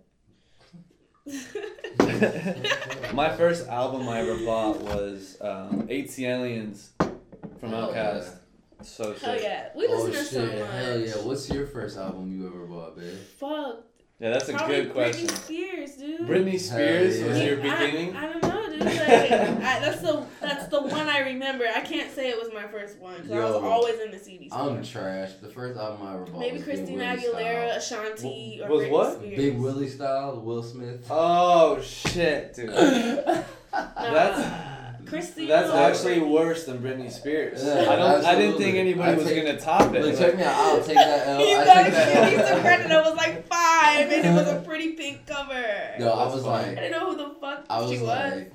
My 3.14 3.34
first 3.36 3.66
album 3.68 4.08
I 4.08 4.20
ever 4.20 4.36
bought 4.44 4.80
was 4.82 5.36
um, 5.40 5.88
ATLiens 5.88 6.88
from 6.98 7.72
Oh, 7.74 7.88
Outkast. 7.92 8.36
So 8.82 9.14
sick. 9.14 9.22
Hell 9.22 9.40
yeah, 9.40 9.68
we 9.74 9.86
oh 9.88 10.02
listen 10.04 10.12
to 10.12 10.24
so 10.24 10.46
shit! 10.50 10.60
much. 10.60 10.70
Hell 10.70 11.00
yeah! 11.00 11.12
What's 11.22 11.48
your 11.50 11.66
first 11.66 11.96
album 11.96 12.38
you 12.38 12.46
ever 12.46 12.66
bought, 12.66 12.96
babe? 12.98 13.16
Fuck. 13.38 13.84
Yeah, 14.20 14.30
that's 14.30 14.48
a 14.48 14.52
Probably 14.54 14.82
good 14.82 14.92
question. 14.94 15.26
Britney 15.26 15.36
Spears, 15.36 15.92
dude. 15.96 16.20
Britney 16.20 16.58
Spears 16.60 17.18
Hell 17.20 17.28
was 17.30 17.42
your 17.42 17.56
beginning. 17.56 18.16
I, 18.16 18.26
don't 18.32 18.42
know, 18.42 18.70
dude. 18.70 18.80
Like, 18.84 19.00
I, 19.10 19.80
that's 19.80 20.00
the 20.02 20.24
that's 20.40 20.68
the 20.68 20.82
one 20.82 21.08
I 21.08 21.18
remember. 21.18 21.64
I 21.74 21.80
can't 21.80 22.10
say 22.14 22.30
it 22.30 22.38
was 22.40 22.52
my 22.54 22.66
first 22.68 22.98
one 22.98 23.16
because 23.16 23.32
I 23.32 23.44
was 23.44 23.54
always 23.56 23.98
in 24.00 24.12
the 24.12 24.18
CD 24.18 24.48
store. 24.48 24.70
I'm 24.70 24.84
trash. 24.84 25.32
The 25.42 25.48
first 25.50 25.76
album 25.78 26.06
I 26.06 26.14
ever 26.14 26.24
bought 26.26 26.38
Maybe 26.38 26.56
was 26.58 26.64
Christina 26.64 26.96
Willie 26.98 27.16
Aguilera, 27.44 27.80
Style. 27.80 28.00
Ashanti, 28.06 28.60
or 28.62 28.68
Was 28.70 28.82
Britney 28.84 28.90
what? 28.90 29.14
Spears. 29.16 29.36
Big 29.36 29.58
Willie 29.58 29.88
style, 29.88 30.40
Will 30.40 30.62
Smith. 30.62 31.06
Oh 31.10 31.80
shit, 31.82 32.54
dude. 32.54 32.70
Nah, 33.74 33.88
That's- 33.96 34.60
Christina. 35.08 35.48
That's 35.48 35.70
actually 35.70 36.20
Britney. 36.20 36.30
worse 36.30 36.64
than 36.64 36.78
Britney 36.78 37.10
Spears. 37.10 37.62
Yeah, 37.62 37.86
I 37.90 37.96
don't. 37.96 38.24
I 38.24 38.34
didn't 38.36 38.56
think 38.58 38.76
anybody 38.76 39.12
I 39.12 39.14
was 39.16 39.26
take- 39.26 39.44
gonna 39.44 39.58
top 39.60 39.92
it. 39.94 40.00
Look, 40.02 40.12
Like, 40.12 40.18
check 40.18 40.36
me 40.36 40.42
out. 40.44 40.54
I'll 40.54 40.82
take 40.82 40.94
that 40.94 41.26
L. 41.28 41.40
You 41.46 41.56
I 41.56 41.64
gotta 41.66 41.82
take 41.84 41.92
that 41.92 42.30
give 42.30 42.38
me 42.38 42.44
L. 42.44 42.48
some 42.48 42.60
credit. 42.62 42.90
I 42.92 43.00
was 43.02 43.16
like 43.16 43.48
five, 43.96 44.10
and 44.10 44.26
it 44.26 44.32
was 44.32 44.48
a 44.48 44.56
pretty 44.64 44.88
pink 44.88 45.26
cover. 45.26 45.94
Yo, 45.98 46.12
I 46.12 46.22
That's 46.24 46.34
was 46.34 46.42
fine. 46.44 46.52
I 46.64 46.66
like, 46.68 46.76
didn't 46.76 46.90
know 46.92 47.10
who 47.10 47.16
the 47.16 47.30
fuck 47.40 47.64
I 47.70 47.80
was 47.80 47.90
she 47.90 47.98
was. 47.98 48.06
like, 48.06 48.52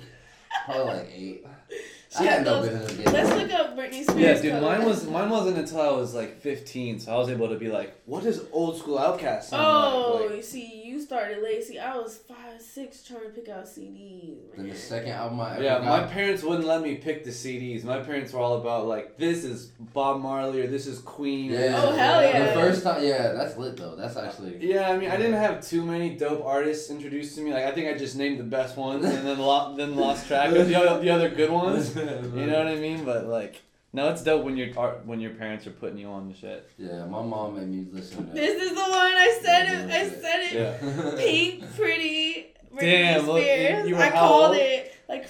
probably 0.64 0.84
like 0.94 1.08
eight. 1.12 1.44
She 2.12 2.18
I 2.18 2.22
had 2.24 2.32
had 2.38 2.44
no 2.46 2.60
business 2.62 2.92
getting 2.96 3.12
Let's 3.12 3.30
look 3.30 3.52
up 3.52 3.76
Britney 3.76 4.02
Spears. 4.02 4.18
yeah, 4.18 4.42
dude. 4.42 4.52
cover. 4.54 4.66
Mine 4.66 4.84
was 4.84 5.06
mine 5.06 5.30
wasn't 5.30 5.58
until 5.58 5.80
I 5.80 5.90
was 5.92 6.12
like 6.12 6.40
15, 6.40 6.98
so 6.98 7.12
I 7.12 7.16
was 7.16 7.28
able 7.28 7.48
to 7.48 7.54
be 7.56 7.68
like, 7.68 7.94
"What 8.04 8.24
does 8.24 8.42
old 8.50 8.78
school 8.78 8.98
Outkast 8.98 9.44
sound 9.44 9.64
Oh, 9.64 10.14
like?" 10.20 10.26
like? 10.30 10.36
you 10.38 10.42
see, 10.42 10.82
you 10.86 11.00
started 11.00 11.40
late. 11.40 11.62
See, 11.62 11.78
I 11.78 11.96
was 11.96 12.16
five, 12.16 12.60
six, 12.60 13.04
trying 13.04 13.22
to 13.22 13.28
pick 13.28 13.48
out 13.48 13.64
CDs. 13.64 14.38
Then 14.56 14.68
the 14.68 14.74
second 14.74 15.12
album 15.12 15.38
I 15.40 15.54
ever 15.54 15.62
Yeah, 15.62 15.78
my 15.78 16.00
got, 16.00 16.10
parents 16.10 16.42
wouldn't 16.42 16.66
let 16.66 16.82
me 16.82 16.96
pick 16.96 17.22
the 17.24 17.30
CDs. 17.30 17.84
My 17.84 18.00
parents 18.00 18.32
were 18.32 18.40
all 18.40 18.56
about 18.56 18.86
like, 18.88 19.16
"This 19.16 19.44
is 19.44 19.66
Bob 19.94 20.20
Marley 20.20 20.62
or 20.62 20.66
this 20.66 20.88
is 20.88 20.98
Queen." 20.98 21.52
Yeah. 21.52 21.80
Oh, 21.80 21.92
hell 21.92 22.22
yeah. 22.24 22.46
The 22.46 22.52
first 22.60 22.82
time, 22.82 23.04
yeah, 23.04 23.32
that's 23.34 23.56
lit 23.56 23.76
though. 23.76 23.94
That's 23.94 24.16
actually. 24.16 24.56
Yeah, 24.60 24.90
I 24.90 24.96
mean, 24.98 25.10
I 25.12 25.16
didn't 25.16 25.34
have 25.34 25.64
too 25.64 25.84
many 25.84 26.16
dope 26.16 26.44
artists 26.44 26.90
introduced 26.90 27.36
to 27.36 27.42
me. 27.42 27.52
Like, 27.52 27.64
I 27.66 27.70
think 27.70 27.86
I 27.88 27.96
just 27.96 28.16
named 28.16 28.40
the 28.40 28.44
best 28.58 28.76
ones 28.76 29.04
and 29.04 29.24
then 29.24 29.38
lo- 29.38 29.76
then 29.76 29.94
lost 29.94 30.26
track 30.26 30.50
of 30.50 30.66
the 30.66 30.74
other, 30.74 31.00
the 31.00 31.10
other 31.10 31.28
good 31.28 31.50
ones. 31.52 31.94
You 32.36 32.46
know 32.46 32.58
what 32.58 32.68
I 32.68 32.76
mean? 32.76 33.04
But 33.04 33.26
like, 33.26 33.60
no, 33.92 34.10
it's 34.10 34.22
dope 34.22 34.44
when 34.44 34.56
your 34.56 34.68
when 35.04 35.20
your 35.20 35.32
parents 35.32 35.66
are 35.66 35.70
putting 35.72 35.98
you 35.98 36.08
on 36.08 36.28
the 36.28 36.34
shit. 36.34 36.68
Yeah, 36.78 37.04
my 37.06 37.22
mom 37.22 37.56
made 37.56 37.68
me 37.68 37.86
listen 37.92 38.26
to. 38.28 38.32
This 38.34 38.62
is 38.62 38.70
the 38.70 38.80
one 38.80 38.90
I 38.92 39.38
said 39.42 39.66
it. 39.68 39.90
I 39.90 40.08
said 40.08 40.40
it. 40.42 40.52
Yeah. 40.54 41.14
Pink, 41.16 41.76
pretty. 41.76 42.46
Britney 42.72 42.80
Damn, 42.80 43.26
look, 43.26 43.42
Spears. 43.42 43.88
you 43.88 43.96
were 43.96 44.02
I 44.02 44.10
how 44.10 44.20
called 44.20 44.44
old? 44.52 44.56
it 44.56 44.94
like. 45.08 45.28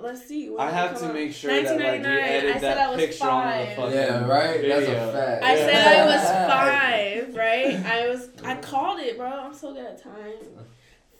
Let's 0.00 0.26
see. 0.26 0.50
when 0.50 0.58
I 0.60 0.70
have 0.70 0.98
to 0.98 1.06
out? 1.06 1.14
make 1.14 1.32
sure 1.32 1.52
that 1.52 1.62
like 1.62 1.78
you 1.78 1.84
1999. 1.84 2.28
edit 2.28 2.56
I 2.56 2.60
said 2.60 2.72
I 2.72 2.74
that 2.74 2.90
was 2.90 2.98
picture 2.98 3.28
on 3.28 3.46
the 3.46 3.52
five. 3.66 3.76
fucking 3.76 3.92
Yeah, 3.94 4.26
right. 4.26 4.68
That's 4.68 4.88
a 4.88 5.12
fact. 5.12 5.44
I 5.44 5.54
Yeah. 5.56 5.66
said 5.66 5.86
I 5.86 6.06
was 6.06 7.28
five, 7.30 7.36
right? 7.36 7.86
I 7.86 8.08
was. 8.08 8.28
I 8.44 8.54
called 8.56 8.98
it, 9.00 9.16
bro. 9.16 9.28
I'm 9.28 9.54
so 9.54 9.72
good 9.72 9.84
at 9.84 10.02
time. 10.02 10.34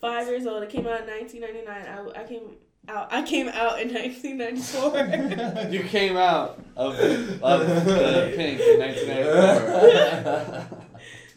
Five 0.00 0.26
years 0.26 0.46
old. 0.46 0.64
It 0.64 0.68
came 0.70 0.86
out 0.88 1.02
in 1.02 1.06
1999. 1.06 1.68
I, 2.16 2.20
I 2.22 2.24
came 2.26 2.56
out. 2.88 3.12
I 3.12 3.22
came 3.22 3.48
out 3.48 3.80
in 3.80 3.92
1994. 3.94 5.70
You 5.72 5.82
came 5.84 6.16
out 6.16 6.58
of, 6.76 6.94
of 7.42 7.66
the 7.86 8.32
pink 8.36 8.60
in 8.60 8.78
1994. 8.80 10.68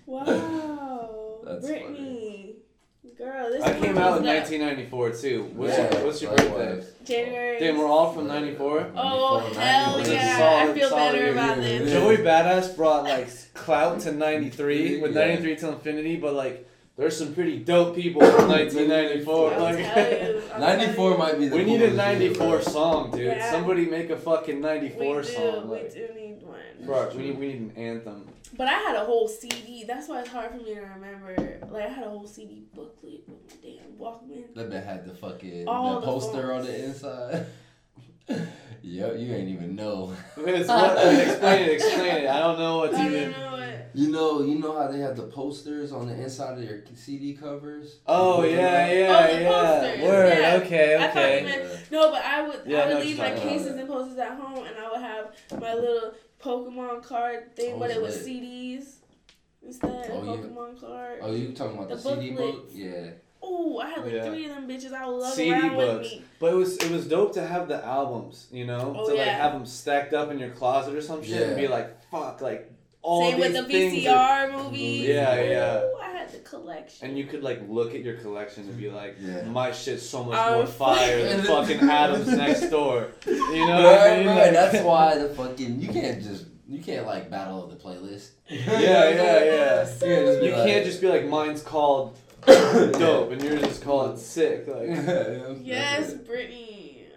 wow, 0.05 1.39
That's 1.45 1.65
Brittany, 1.65 2.55
girl, 3.17 3.49
this 3.51 3.63
I 3.63 3.73
came 3.79 3.97
out 3.97 4.17
in 4.19 4.25
1994 4.25 5.11
too. 5.11 5.43
What's 5.55 5.77
Yeah, 5.77 5.93
your, 5.93 6.05
what's 6.05 6.21
your 6.21 6.35
birthday? 6.35 6.83
January. 7.05 7.59
Damn, 7.59 7.77
we're 7.77 7.87
all 7.87 8.11
from 8.13 8.27
94. 8.27 8.91
Oh 8.95 9.39
94, 9.53 9.61
hell 9.61 9.97
90. 9.97 10.11
yeah! 10.11 10.37
Solid- 10.37 10.69
I 10.69 10.73
feel 10.79 10.89
better 10.89 11.17
year. 11.17 11.31
about 11.31 11.57
this. 11.57 11.91
Joey 11.91 12.17
Badass 12.17 12.75
brought 12.75 13.03
like 13.03 13.53
clout 13.53 13.99
to 14.01 14.11
93 14.11 14.99
with 15.01 15.13
Yeah. 15.15 15.25
93 15.27 15.55
till 15.55 15.73
infinity, 15.73 16.15
but 16.17 16.33
like 16.33 16.67
there's 16.97 17.17
some 17.17 17.33
pretty 17.33 17.59
dope 17.59 17.95
people 17.95 18.21
from 18.21 18.47
1994. 18.49 19.49
Like, 19.59 19.77
tell 19.77 20.11
you. 20.11 20.41
I'll 20.53 20.59
tell 20.59 20.59
94 20.59 21.17
might 21.17 21.39
be 21.39 21.47
the 21.49 21.55
we 21.57 21.63
need 21.65 21.81
a 21.81 21.89
coolest 21.89 21.95
year, 22.21 22.29
94 22.29 22.61
song, 22.61 23.11
dude. 23.11 23.21
Yeah. 23.25 23.51
Somebody 23.51 23.85
make 23.85 24.09
a 24.09 24.17
fucking 24.17 24.55
We 24.55 24.61
94 24.61 25.21
do. 25.21 25.27
song. 25.27 25.69
we 25.69 25.75
Like, 25.77 25.93
do 25.93 26.07
need 26.15 26.41
one. 26.43 26.59
bro, 26.85 27.09
we 27.15 27.23
need 27.23 27.37
we 27.39 27.47
need 27.47 27.61
an 27.61 27.71
anthem. 27.75 28.29
But 28.57 28.67
I 28.67 28.73
had 28.73 28.95
a 28.95 29.03
whole 29.03 29.27
CD. 29.27 29.83
That's 29.85 30.07
why 30.07 30.21
it's 30.21 30.29
hard 30.29 30.51
for 30.51 30.57
me 30.57 30.75
to 30.75 30.79
remember. 30.81 31.59
Like 31.69 31.83
I 31.83 31.89
had 31.89 32.05
a 32.05 32.09
whole 32.09 32.27
CD 32.27 32.63
booklet 32.73 33.27
with 33.27 33.37
my 33.49 33.55
damn 33.61 33.91
Walkman. 33.99 34.53
That 34.55 34.69
bit 34.69 34.83
had 34.85 35.05
the 35.05 35.13
fucking 35.13 35.67
All 35.67 35.95
the 35.95 35.99
the 36.01 36.05
poster 36.05 36.53
on 36.53 36.63
the 36.63 36.85
inside. 36.85 37.45
yep, 38.27 39.17
you 39.17 39.33
ain't 39.33 39.49
even 39.49 39.75
know. 39.75 40.13
It's 40.37 40.67
what, 40.69 40.97
explain 40.97 41.61
it, 41.63 41.71
explain 41.73 42.15
it. 42.23 42.27
I 42.29 42.39
don't 42.39 42.59
know 42.59 42.77
what's 42.79 42.95
I 42.95 43.05
even. 43.07 43.31
don't 43.31 43.39
know 43.41 43.57
it. 43.57 43.89
You 43.93 44.11
know, 44.11 44.41
you 44.41 44.59
know 44.59 44.77
how 44.77 44.87
they 44.91 44.99
have 44.99 45.15
the 45.15 45.23
posters 45.23 45.91
on 45.93 46.07
the 46.07 46.13
inside 46.21 46.57
of 46.57 46.63
your 46.63 46.81
CD 46.95 47.33
covers. 47.33 47.99
Oh 48.05 48.43
You 48.43 48.57
yeah, 48.57 48.91
yeah, 48.91 49.27
Oh, 49.29 49.33
the 49.35 49.41
yeah. 49.41 49.51
posters, 49.89 50.03
Word. 50.03 50.37
yeah. 50.39 50.59
Okay, 50.63 50.95
I 50.95 51.07
thought 51.07 51.15
you 51.15 51.21
okay. 51.21 51.43
meant- 51.45 51.91
No, 51.91 52.11
but 52.11 52.21
I 52.25 52.41
would 52.47 52.61
Yeah, 52.65 52.77
I 52.79 52.81
I 52.81 52.85
would 52.87 52.93
what 52.95 53.05
leave 53.05 53.17
my 53.17 53.31
cases 53.31 53.67
and 53.77 53.87
posters 53.87 54.17
at 54.17 54.31
home, 54.37 54.65
and 54.65 54.75
I 54.77 54.89
would 54.91 55.01
have 55.01 55.61
my 55.61 55.73
little 55.73 56.13
Pokemon 56.43 57.03
card 57.03 57.55
thing, 57.55 57.73
Oh, 57.75 57.79
but 57.79 57.89
it 57.91 58.01
was. 58.01 58.17
CDs. 58.17 58.95
instead 59.65 59.89
Oh, 60.11 60.19
of 60.19 60.25
yeah. 60.27 60.31
Pokemon 60.35 60.79
cards. 60.79 61.21
Oh, 61.23 61.31
you 61.33 61.53
talking 61.53 61.77
about 61.77 61.89
the, 61.89 61.95
The 61.95 62.01
CD 62.01 62.31
book? 62.31 62.39
booklets. 62.55 62.75
Yeah. 62.75 63.11
Oh, 63.47 63.79
I 63.79 63.89
had 63.89 64.03
like 64.05 64.13
Yeah. 64.13 64.25
three 64.29 64.45
of 64.45 64.55
them 64.55 64.67
bitches. 64.67 64.93
I 64.93 65.05
would 65.05 65.17
love 65.17 65.33
CD 65.33 65.51
around 65.51 65.75
books. 65.75 66.09
with 66.11 66.19
me. 66.21 66.25
But 66.39 66.53
it 66.53 66.55
was 66.55 66.77
it 66.77 66.91
was 66.91 67.07
dope 67.07 67.33
to 67.33 67.45
have 67.45 67.67
the 67.67 67.85
albums, 67.85 68.47
you 68.51 68.65
know, 68.65 68.95
Oh, 68.97 69.07
to 69.09 69.13
like 69.15 69.27
have 69.27 69.53
them 69.53 69.65
stacked 69.65 70.13
up 70.13 70.31
in 70.31 70.39
your 70.39 70.49
closet 70.49 70.95
or 70.95 71.01
some 71.01 71.23
shit 71.23 71.41
and 71.47 71.55
be 71.55 71.67
like, 71.67 72.01
fuck, 72.09 72.41
like 72.41 72.71
all 73.01 73.29
Same 73.29 73.39
with 73.39 73.53
the 73.53 73.63
things 73.65 74.07
are- 74.07 74.47
VCR 74.49 74.63
movies. 74.63 75.01
Yeah, 75.07 75.39
yeah. 75.41 75.81
Ooh, 75.83 75.95
I 76.01 76.07
had 76.07 76.31
the 76.31 76.39
collection. 76.39 77.07
and 77.07 77.17
you 77.17 77.25
could 77.25 77.43
like 77.43 77.61
look 77.69 77.93
at 77.93 78.01
your 78.01 78.15
collection 78.17 78.63
and 78.63 78.75
be 78.79 78.89
like, 78.89 79.17
Yeah. 79.21 79.43
my 79.43 79.71
shit's 79.71 80.01
so 80.09 80.23
much 80.23 80.37
Oh, 80.41 80.55
more 80.57 80.65
fire 80.65 81.23
than 81.23 81.43
fucking 81.43 81.81
Adam's 81.87 82.27
next 82.29 82.69
door. 82.71 83.09
You 83.27 83.35
know 83.67 83.83
Right, 83.83 83.83
what 83.83 84.11
I 84.11 84.17
mean? 84.17 84.27
right, 84.27 84.35
Like- 84.45 84.51
That's 84.53 84.83
why 84.83 85.17
the 85.19 85.29
fucking 85.29 85.79
you 85.79 85.89
can't 85.89 86.23
just 86.23 86.45
you 86.67 86.81
can't 86.81 87.05
like 87.05 87.29
battle 87.29 87.63
of 87.63 87.69
the 87.69 87.75
playlist. 87.75 88.29
Yeah, 88.49 88.79
yeah, 89.09 89.43
yeah. 89.43 89.87
You 90.01 90.07
can't 90.07 90.25
just 90.25 90.39
be 90.41 90.45
You 90.47 90.51
like, 90.53 90.65
can't 90.67 90.85
just 90.85 91.01
be 91.01 91.07
like, 91.07 91.25
mine's 91.27 91.61
called 91.61 92.17
dope 92.99 93.31
and 93.31 93.41
yours 93.41 93.63
is 93.63 93.79
called 93.79 94.19
sick. 94.19 94.67
Like, 94.67 94.89
yes, 95.61 96.13
Brittany. 96.13 97.07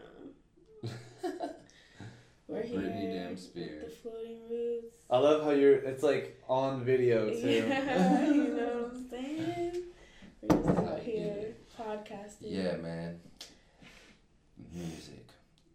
We're 2.49 2.63
here. 2.63 2.81
Britney 2.81 3.13
damn 3.13 3.31
with 3.33 3.41
Spears. 3.41 3.85
The 3.85 3.91
floating 3.91 4.49
roots. 4.49 4.95
I 5.11 5.19
love 5.19 5.45
how 5.45 5.51
you're. 5.51 5.75
It's 5.75 6.03
like 6.03 6.41
on 6.49 6.83
video 6.83 7.29
too. 7.41 7.67
Yeah, 7.69 8.27
you 8.31 8.49
know 8.55 8.89
what 8.89 8.93
I'm 8.95 9.11
saying? 9.11 9.83
We're 10.41 10.57
just 10.57 10.79
out 10.89 11.01
here 11.01 11.55
podcasting. 11.79 12.37
Yeah, 12.41 12.77
man. 12.77 13.21
Music. 14.73 15.27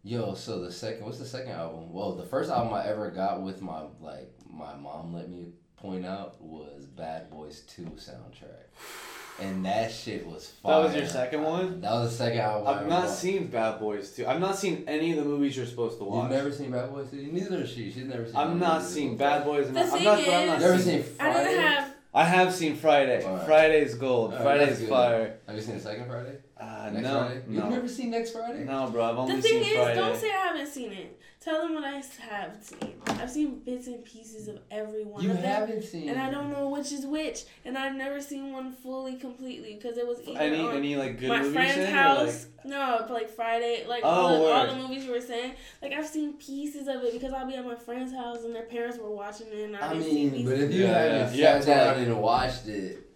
Yo, 0.02 0.34
so 0.34 0.60
the 0.60 0.72
second 0.72 1.04
what's 1.04 1.18
the 1.18 1.26
second 1.26 1.52
album? 1.52 1.92
Well, 1.92 2.12
the 2.12 2.26
first 2.26 2.50
album 2.50 2.74
I 2.74 2.86
ever 2.88 3.10
got 3.10 3.40
with 3.42 3.62
my 3.62 3.82
like 4.00 4.32
my 4.50 4.74
mom 4.74 5.14
let 5.14 5.28
me 5.30 5.52
point 5.76 6.04
out 6.04 6.42
was 6.42 6.86
Bad 6.86 7.30
Boys 7.30 7.60
2 7.68 7.82
soundtrack. 7.82 8.66
And 9.40 9.64
that 9.64 9.90
shit 9.90 10.24
was 10.26 10.52
That 10.64 10.78
was 10.78 10.94
your 10.94 11.06
second 11.06 11.42
one? 11.42 11.80
That 11.80 11.90
was 11.92 12.12
the 12.12 12.16
second 12.24 12.38
album. 12.38 12.68
I 12.68 12.70
I've 12.70 12.80
ever 12.82 12.88
not 12.90 13.06
bought. 13.06 13.14
seen 13.14 13.46
Bad 13.48 13.80
Boys 13.80 14.12
2. 14.12 14.26
I've 14.26 14.40
not 14.40 14.56
seen 14.56 14.84
any 14.86 15.10
of 15.10 15.16
the 15.18 15.24
movies 15.24 15.56
you're 15.56 15.66
supposed 15.66 15.98
to 15.98 16.04
watch. 16.04 16.30
You've 16.30 16.38
never 16.38 16.52
seen 16.52 16.70
Bad 16.70 16.90
Boys 16.92 17.10
2? 17.10 17.16
Neither 17.32 17.58
has 17.58 17.70
she. 17.70 17.90
She's 17.90 18.04
never 18.04 18.26
seen 18.26 18.36
I've 18.36 18.48
none 18.50 18.58
not 18.60 18.80
these 18.82 18.90
seen. 18.90 19.16
Bad 19.16 19.44
Boys. 19.44 19.66
And 19.66 19.76
The 19.76 19.80
I'm 19.80 19.90
thing 19.90 20.04
not, 20.04 20.24
but 20.24 20.34
I'm 20.34 20.46
not 20.46 20.56
is- 20.58 20.62
You 20.64 20.68
ever 20.70 20.78
seen- 20.82 21.02
seen 21.02 21.12
I 21.18 21.32
Friday? 21.32 21.48
didn't 21.50 21.64
have. 21.64 21.90
I 22.16 22.24
have 22.24 22.54
seen 22.54 22.76
Friday. 22.76 23.24
Alright. 23.24 23.44
Friday's 23.44 23.94
gold. 23.96 24.34
Alright, 24.34 24.44
Friday's 24.68 24.88
fire. 24.88 25.34
Have 25.48 25.56
you 25.56 25.62
seen 25.62 25.74
the 25.74 25.80
second 25.80 26.06
Friday? 26.06 26.36
Uh, 26.64 26.90
Next 26.90 27.02
no, 27.04 27.18
Friday? 27.20 27.34
You've 27.48 27.64
no, 27.64 27.68
never 27.70 27.88
seen 27.88 28.10
Next 28.10 28.30
Friday? 28.32 28.64
no, 28.64 28.88
bro. 28.90 29.04
I've 29.04 29.18
only 29.18 29.32
seen. 29.32 29.42
The 29.42 29.48
thing 29.48 29.62
seen 29.64 29.72
is, 29.72 29.82
Friday. 29.84 30.00
don't 30.00 30.16
say 30.16 30.30
I 30.30 30.38
haven't 30.46 30.66
seen 30.68 30.92
it. 30.92 31.20
Tell 31.40 31.60
them 31.62 31.74
what 31.74 31.84
I 31.84 31.90
have 32.30 32.56
seen. 32.62 32.94
I've 33.06 33.30
seen 33.30 33.58
bits 33.58 33.86
and 33.86 34.02
pieces 34.02 34.48
of 34.48 34.60
every 34.70 35.04
one 35.04 35.22
You 35.22 35.32
of 35.32 35.36
them. 35.36 35.44
haven't 35.44 35.82
seen 35.84 36.08
And 36.08 36.18
I 36.18 36.30
don't 36.30 36.50
know 36.50 36.70
which 36.70 36.90
is 36.90 37.04
which. 37.04 37.44
And 37.66 37.76
I've 37.76 37.94
never 37.96 38.18
seen 38.22 38.50
one 38.50 38.72
fully, 38.72 39.16
completely, 39.16 39.74
because 39.74 39.98
it 39.98 40.06
was 40.06 40.20
either 40.26 40.38
any 40.40 40.60
on 40.60 40.74
any 40.76 40.96
like 40.96 41.18
good 41.18 41.28
my 41.28 41.38
movies 41.40 41.52
friend's 41.52 41.76
in, 41.76 41.82
or, 41.82 41.98
house. 41.98 42.46
No, 42.64 43.06
like 43.10 43.28
Friday, 43.28 43.84
like 43.86 44.00
Oh, 44.04 44.08
all, 44.08 44.42
the, 44.42 44.50
all 44.52 44.66
the 44.68 44.74
movies 44.76 45.04
you 45.04 45.12
were 45.12 45.20
saying. 45.20 45.52
Like 45.82 45.92
I've 45.92 46.06
seen 46.06 46.32
pieces 46.34 46.88
of 46.88 47.02
it 47.04 47.12
because 47.12 47.34
I'll 47.34 47.46
be 47.46 47.56
at 47.56 47.64
my 47.66 47.74
friend's 47.74 48.14
house 48.14 48.42
and 48.44 48.54
their 48.54 48.62
parents 48.62 48.96
were 48.96 49.10
watching 49.10 49.48
it, 49.48 49.64
and 49.66 49.76
I, 49.76 49.90
I 49.90 49.92
didn't 49.92 50.04
see 50.04 50.14
mean, 50.14 50.30
pieces. 50.30 50.48
but 50.50 50.58
if 50.60 50.72
you 50.72 50.84
Yeah, 50.84 50.98
haven't 50.98 51.38
yeah. 51.38 51.60
sat 51.60 51.68
You 51.68 51.74
down 51.74 52.04
and 52.04 52.22
watched 52.22 52.66
it, 52.68 53.10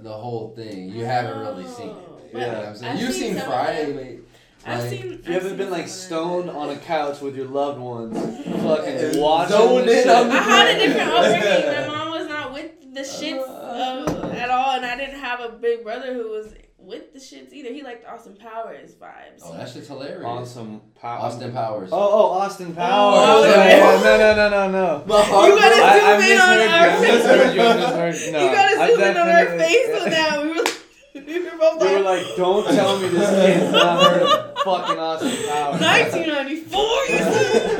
the 0.00 0.12
whole 0.12 0.54
thing, 0.54 0.90
you 0.90 1.04
haven't 1.04 1.38
really 1.38 1.66
seen 1.66 1.88
it. 1.88 1.96
Oh, 1.96 2.20
you 2.32 2.38
know 2.40 2.64
I'm 2.68 2.76
saying 2.76 2.92
I've 2.92 3.00
You've 3.00 3.12
seen 3.12 3.34
seen 3.34 3.42
Friday, 3.44 3.86
them. 3.86 3.96
mate. 3.96 4.20
I've 4.66 4.80
like, 4.80 4.90
seen. 4.90 5.02
You 5.06 5.18
I've 5.18 5.24
haven't 5.26 5.48
seen 5.50 5.56
been 5.58 5.70
like 5.70 5.88
stoned 5.88 6.50
on 6.50 6.70
a 6.70 6.76
couch 6.76 7.20
with 7.20 7.36
your 7.36 7.46
loved 7.46 7.78
ones, 7.80 8.16
And 8.16 8.44
fucking 8.62 9.20
watching 9.20 9.56
zoned 9.56 9.88
in 9.88 9.94
shit. 9.96 10.08
on 10.08 10.28
the 10.28 10.34
I 10.34 10.38
had 10.42 10.76
a 10.76 10.78
different 10.78 11.10
upbringing. 11.10 11.80
My 11.80 11.86
mom 11.96 12.10
was 12.10 12.28
not 12.28 12.52
with 12.52 12.94
the 12.94 13.00
shits 13.00 13.48
Uh, 13.48 14.04
of, 14.24 14.32
at 14.34 14.50
all, 14.50 14.72
and 14.76 14.84
I 14.86 14.96
didn't 14.96 15.20
have 15.20 15.40
a 15.40 15.50
big 15.50 15.84
brother 15.84 16.12
who 16.12 16.28
was 16.30 16.52
with 16.88 17.12
the 17.12 17.18
shits 17.18 17.52
either. 17.52 17.68
He 17.68 17.82
liked 17.82 18.06
Austin 18.06 18.34
Powers 18.34 18.94
vibes. 18.94 19.42
Oh, 19.44 19.52
that 19.56 19.68
shit's 19.68 19.88
hilarious. 19.88 20.24
Awesome. 20.24 20.80
Pow- 20.98 21.18
Austin 21.18 21.52
Powers. 21.52 21.90
Oh, 21.92 21.96
oh, 21.96 22.30
Austin 22.38 22.68
oh, 22.70 22.74
Powers. 22.74 23.18
Oh, 23.20 23.50
okay. 23.50 23.78
yeah, 23.78 23.84
oh. 23.84 24.02
no, 24.02 24.18
no, 24.18 24.34
no, 24.34 24.48
no, 24.48 24.70
no. 24.72 25.04
You 25.48 25.58
gotta 25.58 25.76
broke. 25.76 25.84
I, 25.84 26.16
I 26.16 26.20
zoom 26.20 26.30
in 26.32 26.40
on 26.40 26.56
you. 26.58 26.68
Our 26.72 26.90
face. 27.02 27.24
you. 27.54 27.60
I. 27.60 28.32
No, 28.32 28.44
you 28.44 28.52
gotta 28.52 28.80
I 28.80 28.90
zoom 28.90 29.00
in 29.02 29.16
on 29.16 29.28
our 29.28 29.46
face 29.58 29.88
with 29.88 30.04
that. 30.12 30.42
We 30.42 30.48
were, 30.48 30.54
we 31.26 31.44
were 31.44 31.58
both 31.58 31.82
You 31.82 31.88
were 31.90 32.00
like, 32.00 32.26
like, 32.26 32.36
don't 32.36 32.64
tell 32.74 32.98
me 32.98 33.08
this 33.08 33.30
kid's 33.30 33.72
not 33.72 34.02
heard 34.10 34.22
of 34.22 34.58
fucking 34.64 34.98
Austin 34.98 35.46
Powers. 35.46 35.80
1994. 35.80 36.80
You 36.80 37.18
said. 37.18 37.77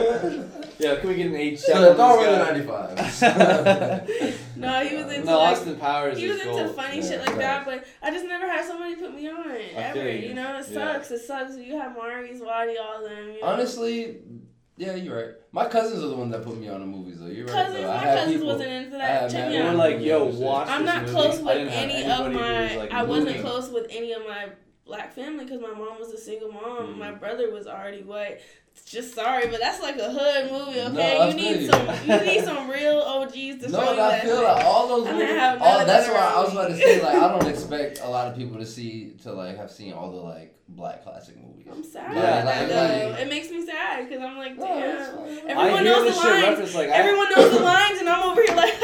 Yeah, 0.79 0.97
can 0.97 1.09
we 1.09 1.15
get 1.17 1.27
an 1.27 1.37
age 1.37 1.59
So, 1.59 1.73
check 1.89 1.97
Thor 1.97 2.19
on 2.19 2.19
was 2.19 3.09
this 3.19 3.21
95. 3.23 4.39
no, 4.57 4.85
he 4.85 4.97
was 4.97 5.13
into 5.13 5.27
No, 5.27 5.39
like. 5.39 5.53
Austin 5.53 5.77
Powers 5.77 6.19
He 6.19 6.29
was 6.29 6.39
into 6.41 6.53
gold. 6.53 6.77
funny 6.77 6.97
Yeah, 7.01 7.03
shit 7.09 7.19
like 7.21 7.29
right. 7.31 7.39
that, 7.39 7.65
but 7.65 7.85
I 8.03 8.11
just 8.11 8.25
never 8.27 8.47
had 8.47 8.65
somebody 8.65 8.95
put 8.97 9.15
me 9.15 9.29
on 9.29 9.51
I 9.51 9.61
ever. 9.75 10.11
you. 10.11 10.29
You 10.29 10.35
know, 10.35 10.59
it 10.59 10.67
Yeah. 10.71 10.95
sucks. 10.95 11.11
It 11.11 11.19
sucks. 11.21 11.57
You 11.57 11.77
have 11.79 11.97
Mari's, 11.97 12.41
Wadi, 12.41 12.77
all 12.79 13.03
them. 13.03 13.31
You 13.35 13.41
know? 13.41 13.47
Honestly, 13.47 14.19
yeah, 14.77 14.95
you're 14.95 15.17
right. 15.17 15.35
My 15.51 15.67
cousins 15.67 16.05
are 16.05 16.09
the 16.09 16.17
ones 16.17 16.31
that 16.33 16.45
put 16.45 16.57
me 16.59 16.69
on 16.69 16.81
the 16.81 16.87
movies, 16.87 17.19
though. 17.19 17.27
You're 17.27 17.47
right. 17.47 17.73
though. 17.73 17.91
I 17.91 17.97
my 17.97 18.05
cousins 18.05 18.33
people- 18.35 18.47
wasn't 18.49 18.71
into 18.71 18.91
that. 18.99 19.23
had 19.23 19.31
Check 19.31 19.49
me 19.49 19.59
out. 19.59 19.73
were 19.73 19.79
like, 19.79 20.01
yo, 20.01 20.25
watch 20.27 20.69
I'm 20.69 20.85
this 20.85 20.95
not 20.95 21.03
movie. 21.03 21.13
close 21.15 21.41
with 21.41 21.69
any 21.73 22.03
of 22.05 22.33
my. 22.33 22.63
was, 22.63 22.77
like, 22.77 22.93
I 22.93 23.03
wasn't 23.03 23.27
moving. 23.29 23.43
close 23.43 23.69
with 23.71 23.87
any 23.91 24.13
of 24.13 24.23
my 24.27 24.49
black 24.87 25.13
family 25.13 25.45
because 25.45 25.61
my 25.61 25.73
mom 25.73 25.99
was 25.99 26.13
a 26.13 26.19
single 26.19 26.53
mom. 26.53 26.95
Mm. 26.95 26.99
My 26.99 27.11
brother 27.13 27.51
was 27.51 27.67
already 27.67 28.03
white. 28.03 28.41
Just 28.87 29.15
sorry, 29.15 29.47
but 29.49 29.61
that's 29.61 29.83
like 29.83 29.97
a 29.99 30.11
hood 30.11 30.51
movie. 30.51 30.81
Okay, 30.81 31.19
I 31.19 31.29
you 31.29 31.35
need 31.35 31.61
you. 31.63 31.71
some. 31.71 31.87
You 32.07 32.21
need 32.25 32.45
some 32.45 32.71
real 32.71 32.99
OGs 33.01 33.33
to 33.35 33.69
No, 33.71 33.79
show 33.79 33.85
you 33.85 33.91
and 33.91 34.01
I 34.01 34.21
feel 34.21 34.37
shit. 34.37 34.45
like 34.45 34.65
all 34.65 34.89
those 34.89 35.07
movies. 35.13 35.29
have 35.31 35.61
All, 35.63 35.85
that's 35.85 36.07
that 36.07 36.15
why 36.15 36.35
I 36.35 36.41
was 36.43 36.53
about 36.53 36.69
to 36.69 36.77
say, 36.77 37.03
like, 37.03 37.15
I 37.17 37.29
don't 37.39 37.47
expect 37.55 38.01
a 38.03 38.09
lot 38.09 38.29
of 38.29 38.37
people 38.37 38.59
to 38.59 38.65
see, 38.67 39.13
to, 39.23 39.33
like, 39.33 39.57
have 39.59 39.71
seen 39.71 39.93
all 39.93 40.11
the, 40.11 40.17
like, 40.17 40.55
black 40.71 41.03
classic 41.05 41.37
movies. 41.37 41.67
I'm 41.71 41.83
sad 41.85 42.15
Yeah, 42.15 42.43
about 42.43 42.71
like- 42.71 43.13
like- 43.13 43.21
it 43.21 43.29
makes 43.29 43.51
me 43.51 43.65
sad 43.67 44.09
because 44.09 44.23
I'm 44.25 44.37
like, 44.39 44.59
damn. 44.59 45.17
fine. 45.17 45.29
Everyone 45.49 45.59
I 45.59 45.83
knows 45.83 46.15
the 46.15 46.21
lines. 46.21 46.43
referenced 46.47 46.75
like 46.75 46.89
I, 46.89 46.93
Everyone 46.93 47.29
knows 47.37 47.51
the 47.53 47.61
lines, 47.65 47.99
and 48.01 48.09
I'm 48.09 48.31
over 48.31 48.43
here 48.43 48.57
like. 48.57 48.75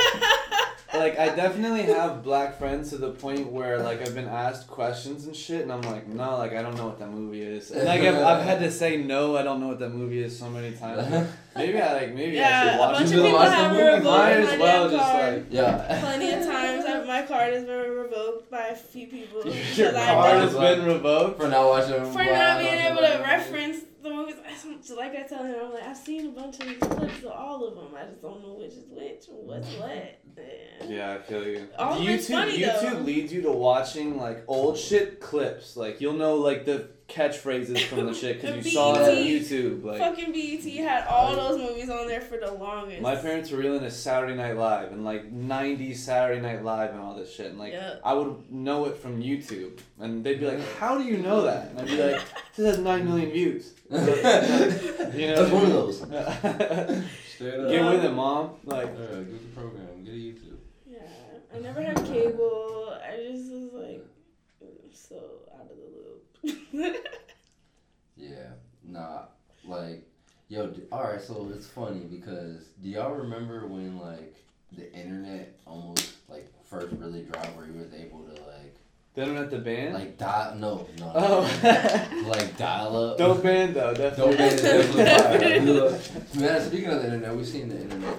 like 0.95 1.19
I 1.19 1.35
definitely 1.35 1.83
have 1.83 2.23
black 2.23 2.59
friends 2.59 2.91
to 2.91 2.99
the 2.99 3.11
point 3.11 3.51
where 3.51 3.79
like 3.81 4.01
I've 4.01 4.15
been 4.15 4.29
asked 4.29 4.69
questions 4.69 5.27
and 5.27 5.35
shit, 5.35 5.63
and 5.63 5.73
I'm 5.73 5.83
like, 5.83 6.07
no, 6.07 6.37
like 6.39 6.53
I 6.53 6.63
don't 6.63 6.77
know 6.77 6.87
what 6.87 6.99
that 7.01 7.11
movie 7.11 7.43
is. 7.43 7.71
And 7.71 7.85
like 7.85 8.01
I've, 8.03 8.17
I've 8.17 8.43
had 8.45 8.61
to 8.61 8.71
say 8.71 8.97
no, 8.97 9.37
I 9.37 9.43
don't 9.43 9.61
know 9.61 9.69
what 9.69 9.79
that 9.81 9.91
movie 9.91 10.23
is 10.23 10.39
so 10.39 10.49
many 10.51 10.73
times. 10.77 11.29
Maybe 11.57 11.81
I 11.81 11.93
like 11.93 12.15
maybe 12.15 12.37
I 12.39 12.43
Yeah, 12.43 12.65
should 12.65 12.75
a 12.75 12.79
bunch 12.79 13.01
it. 13.01 13.05
of 13.05 13.11
people 13.23 13.33
watch 13.39 13.49
the 13.49 13.55
have 13.55 13.71
movie. 13.73 13.83
revoked 13.85 14.05
Might 14.05 14.11
my 14.45 14.53
as 14.53 14.59
well 14.59 14.89
damn 14.89 14.99
just 14.99 15.11
card. 15.13 15.35
like 15.35 15.47
Yeah. 15.51 16.01
Plenty 16.01 16.29
of 16.33 16.47
times 16.47 16.85
I, 16.89 17.05
my 17.05 17.23
card 17.23 17.53
has 17.53 17.65
been 17.65 17.91
revoked 17.91 18.51
by 18.51 18.67
a 18.67 18.75
few 18.77 19.07
people. 19.07 19.47
your 19.47 19.93
card 19.93 20.41
has 20.41 20.55
been 20.55 20.85
revoked. 20.85 21.41
For 21.41 21.49
not 21.49 21.67
watching. 21.69 22.13
for 22.13 22.25
not 22.25 22.59
being 22.59 22.75
able 22.75 22.99
to 23.03 23.19
reference 23.25 23.85
the 24.03 24.14
movies. 24.37 24.65
I 24.65 24.69
don't- 24.69 24.85
so 24.85 24.95
like 24.97 25.15
I 25.17 25.23
tell 25.23 25.45
him, 25.45 25.55
I'm 25.65 25.73
like, 25.73 25.85
I've 25.85 25.97
seen 25.97 26.27
a 26.27 26.31
bunch 26.31 26.61
of 26.61 26.67
these 26.67 26.79
clips 26.79 27.25
of 27.25 27.33
all 27.33 27.65
of 27.67 27.75
them. 27.75 27.95
I 27.97 28.07
just 28.07 28.23
don't 28.23 28.43
know 28.43 28.55
which 28.55 28.73
is 28.73 28.85
which 28.91 29.25
what's 29.29 29.69
mm-hmm. 29.69 29.81
what. 29.81 30.21
Yeah. 30.37 30.87
Yeah, 30.89 31.13
I 31.15 31.19
feel 31.23 31.47
you. 31.47 31.69
All 31.79 31.97
YouTube 31.99 32.31
funny, 32.31 32.61
though. 32.63 32.73
YouTube 32.73 33.05
leads 33.05 33.33
you 33.33 33.43
to 33.43 33.53
watching 33.53 34.19
like 34.19 34.45
old 34.49 34.77
shit 34.77 35.21
clips. 35.21 35.77
Like 35.77 36.01
you'll 36.01 36.15
know 36.15 36.37
like 36.37 36.65
the 36.65 36.89
catchphrases 37.09 37.81
from 37.85 38.07
the 38.07 38.15
shit 38.15 38.41
because 38.41 38.65
you 38.65 38.73
saw 38.73 38.95
it 38.97 39.03
on 39.19 39.25
YouTube. 39.25 39.85
Like 39.85 39.99
Fucking 39.99 40.33
BET 40.33 40.63
had 40.85 41.07
all 41.07 41.37
those 41.37 41.59
movies 41.61 41.91
on 41.91 42.09
there 42.09 42.21
for 42.23 42.39
the 42.39 42.51
longest. 42.53 43.03
my 43.03 43.15
parents 43.15 43.51
were 43.51 43.59
real 43.59 43.75
into 43.75 43.91
Saturday 43.91 44.35
Night 44.35 44.57
Live 44.57 44.91
and 44.93 45.05
like 45.05 45.31
'90s 45.33 45.97
Saturday 45.97 46.41
Night 46.41 46.65
Live 46.65 46.91
and 46.91 47.01
all 47.01 47.15
this 47.15 47.33
shit. 47.35 47.47
And 47.51 47.59
like 47.59 47.73
Yeah. 47.73 47.97
I 48.05 48.15
would 48.15 48.51
know 48.51 48.87
it 48.87 48.97
from 48.97 49.23
YouTube, 49.23 49.79
and 50.01 50.25
they'd 50.25 50.41
be 50.41 50.47
like, 50.47 50.61
"How 50.79 50.97
do 50.97 51.05
you 51.05 51.19
know 51.19 51.43
that?" 51.43 51.71
And 51.71 51.81
I'd 51.81 51.87
be 51.87 52.03
like, 52.03 52.23
"This 52.57 52.67
has 52.67 52.79
nine 52.79 53.05
million 53.05 53.31
views." 53.31 53.73
You 53.91 55.29
know, 55.29 55.37
That's 55.37 55.53
one 55.53 55.65
of 55.67 55.71
those. 55.71 56.01
Get 57.39 57.85
with 57.85 58.05
it, 58.05 58.13
mom. 58.13 58.51
Like, 58.65 58.87
Alright, 58.87 59.31
get 59.31 59.55
the 59.55 59.61
program. 59.61 60.05
Get 60.05 60.15
a 60.15 60.17
YouTube. 60.17 60.57
Yeah, 60.87 60.99
I 61.55 61.59
never 61.61 61.83
had 61.83 61.97
cable. 62.05 62.97
I 63.07 63.17
just 63.31 63.51
was 63.53 63.73
like 63.75 64.05
so 64.93 65.17
out 65.55 65.63
of 65.71 65.77
the 65.77 65.85
loop. 65.85 66.34
Yeah. 68.17 68.51
Nah. 68.85 69.23
Like, 69.65 70.07
yo. 70.49 70.69
D- 70.69 70.83
all 70.93 71.03
right. 71.03 71.21
So 71.21 71.51
it's 71.55 71.67
funny 71.67 72.01
because 72.01 72.65
do 72.83 72.89
y'all 72.89 73.13
remember 73.13 73.67
when 73.67 73.99
like 73.99 74.35
the 74.73 74.93
internet 74.93 75.57
almost 75.67 76.15
like 76.29 76.49
first 76.65 76.95
really 76.99 77.23
dropped 77.23 77.57
where 77.57 77.67
you 77.67 77.75
was 77.75 77.93
able 77.93 78.21
to 78.25 78.33
like 78.43 78.77
they 79.15 79.25
don't 79.25 79.37
have 79.37 79.51
to 79.51 79.59
ban. 79.59 79.93
like 79.93 80.19
dial 80.19 80.57
no 80.57 80.89
no 80.99 81.13
oh, 81.15 82.27
like 82.27 82.57
dial 82.57 82.97
up. 82.97 83.19
don't 83.19 83.43
ban 83.43 83.73
though. 83.73 83.95
Definitely. 83.95 84.37
Don't 84.37 84.59
ban 84.59 85.67
definitely. 85.67 86.41
Man, 86.41 86.61
speaking 86.67 86.89
of 86.89 87.03
the 87.03 87.05
internet, 87.05 87.37
we've 87.37 87.47
seen 87.47 87.69
the 87.69 87.81
internet 87.81 88.19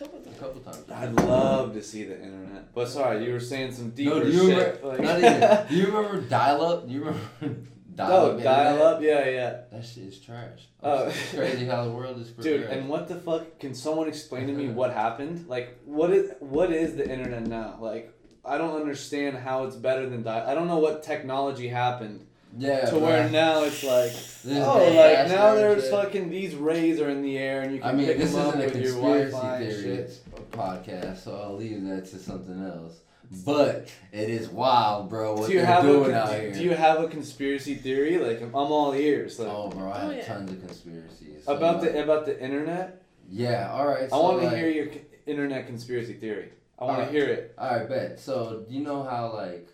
a 0.00 0.04
couple 0.04 0.18
a 0.20 0.24
times. 0.24 0.38
couple 0.38 0.60
times. 0.60 0.84
I'd 0.90 1.12
love 1.26 1.72
to 1.74 1.82
see 1.82 2.04
the 2.04 2.14
internet. 2.22 2.74
But 2.74 2.88
sorry, 2.88 3.24
you 3.24 3.32
were 3.32 3.40
saying 3.40 3.72
some 3.72 3.90
deeper 3.90 4.16
No, 4.16 4.22
do 4.24 4.30
you 4.30 4.46
shit. 4.46 4.80
remember? 4.82 4.88
like- 4.88 5.00
Not 5.00 5.18
even. 5.18 5.66
Do 5.68 5.74
you 5.76 5.86
remember 5.86 6.20
dial 6.22 6.62
up? 6.64 6.86
Do 6.86 6.92
you 6.94 7.00
remember 7.04 7.20
Oh, 8.00 8.26
internet. 8.38 8.44
dial 8.44 8.82
up, 8.84 9.02
yeah, 9.02 9.28
yeah. 9.28 9.60
That 9.72 9.84
shit 9.84 10.04
is 10.04 10.20
trash. 10.20 10.68
Oh. 10.84 11.08
it's 11.08 11.34
crazy 11.34 11.66
how 11.66 11.84
the 11.84 11.90
world 11.90 12.20
is 12.20 12.28
Dude, 12.30 12.62
and 12.62 12.88
what 12.88 13.08
the 13.08 13.16
fuck? 13.16 13.58
Can 13.58 13.74
someone 13.74 14.06
explain 14.06 14.46
to 14.46 14.52
me 14.52 14.68
what 14.80 14.92
happened? 14.94 15.48
Like, 15.48 15.80
what 15.84 16.10
is 16.12 16.30
what 16.38 16.70
is 16.70 16.94
the 16.94 17.02
internet 17.10 17.48
now? 17.48 17.76
Like, 17.80 18.14
I 18.44 18.56
don't 18.56 18.76
understand 18.80 19.36
how 19.38 19.64
it's 19.64 19.74
better 19.74 20.08
than 20.08 20.22
dial. 20.22 20.46
I 20.46 20.54
don't 20.54 20.68
know 20.68 20.78
what 20.78 21.02
technology 21.02 21.66
happened 21.66 22.24
yeah, 22.56 22.86
to 22.86 22.92
bruh. 22.96 23.00
where 23.00 23.28
now 23.30 23.62
it's 23.64 23.82
like, 23.84 24.12
This 24.12 24.64
oh, 24.66 24.78
like 24.94 25.28
now 25.28 25.54
there's 25.54 25.82
shit. 25.82 25.90
fucking 25.92 26.30
these 26.30 26.54
rays 26.54 27.00
are 27.00 27.08
in 27.10 27.22
the 27.22 27.36
air 27.38 27.62
and 27.62 27.74
you 27.74 27.80
can 27.80 27.88
I 27.90 27.92
mean, 27.92 28.06
pick 28.06 28.18
this 28.18 28.32
them 28.32 28.46
up 28.48 28.56
isn't 28.56 28.60
a 28.62 28.64
with 28.66 28.82
your 28.82 28.92
conspiracy 28.92 29.30
Wi-Fi 29.32 29.56
and 29.56 29.72
theory 29.72 29.82
shit. 29.82 30.20
podcast, 30.52 31.16
so 31.18 31.36
I'll 31.42 31.56
leave 31.56 31.84
that 31.86 32.06
to 32.06 32.18
something 32.18 32.64
else. 32.64 33.00
But 33.44 33.90
it 34.10 34.30
is 34.30 34.48
wild, 34.48 35.10
bro. 35.10 35.34
What 35.34 35.48
Do 35.48 35.52
you 35.52 35.58
they're 35.58 35.66
have 35.66 35.84
a 35.84 35.88
doing 35.88 36.04
con- 36.12 36.14
out 36.14 36.34
here. 36.34 36.50
do 36.52 36.62
you 36.62 36.70
have 36.70 37.00
a 37.04 37.08
conspiracy 37.08 37.74
theory? 37.74 38.16
Like, 38.16 38.40
I'm 38.40 38.54
all 38.54 38.94
ears. 38.94 39.38
Like, 39.38 39.48
oh, 39.50 39.68
bro, 39.68 39.92
I 39.92 39.98
have 40.00 40.08
Oh, 40.08 40.14
yeah. 40.14 40.24
tons 40.24 40.50
of 40.50 40.60
conspiracies. 40.66 41.44
So, 41.44 41.54
about 41.54 41.82
like, 41.82 41.92
the 41.92 42.02
about 42.02 42.24
the 42.24 42.42
internet. 42.42 43.02
yeah, 43.28 43.70
all 43.70 43.86
right. 43.86 44.10
I 44.10 44.16
want 44.16 44.40
to 44.40 44.46
like, 44.46 44.56
hear 44.56 44.70
your 44.70 44.86
internet 45.26 45.66
conspiracy 45.66 46.14
theory. 46.14 46.52
I 46.78 46.84
want 46.84 47.04
to 47.04 47.12
hear 47.12 47.26
it. 47.26 47.54
All 47.58 47.68
right, 47.76 47.86
bet. 47.86 48.18
So 48.18 48.64
you 48.66 48.80
know 48.82 49.02
how 49.02 49.34
like 49.34 49.68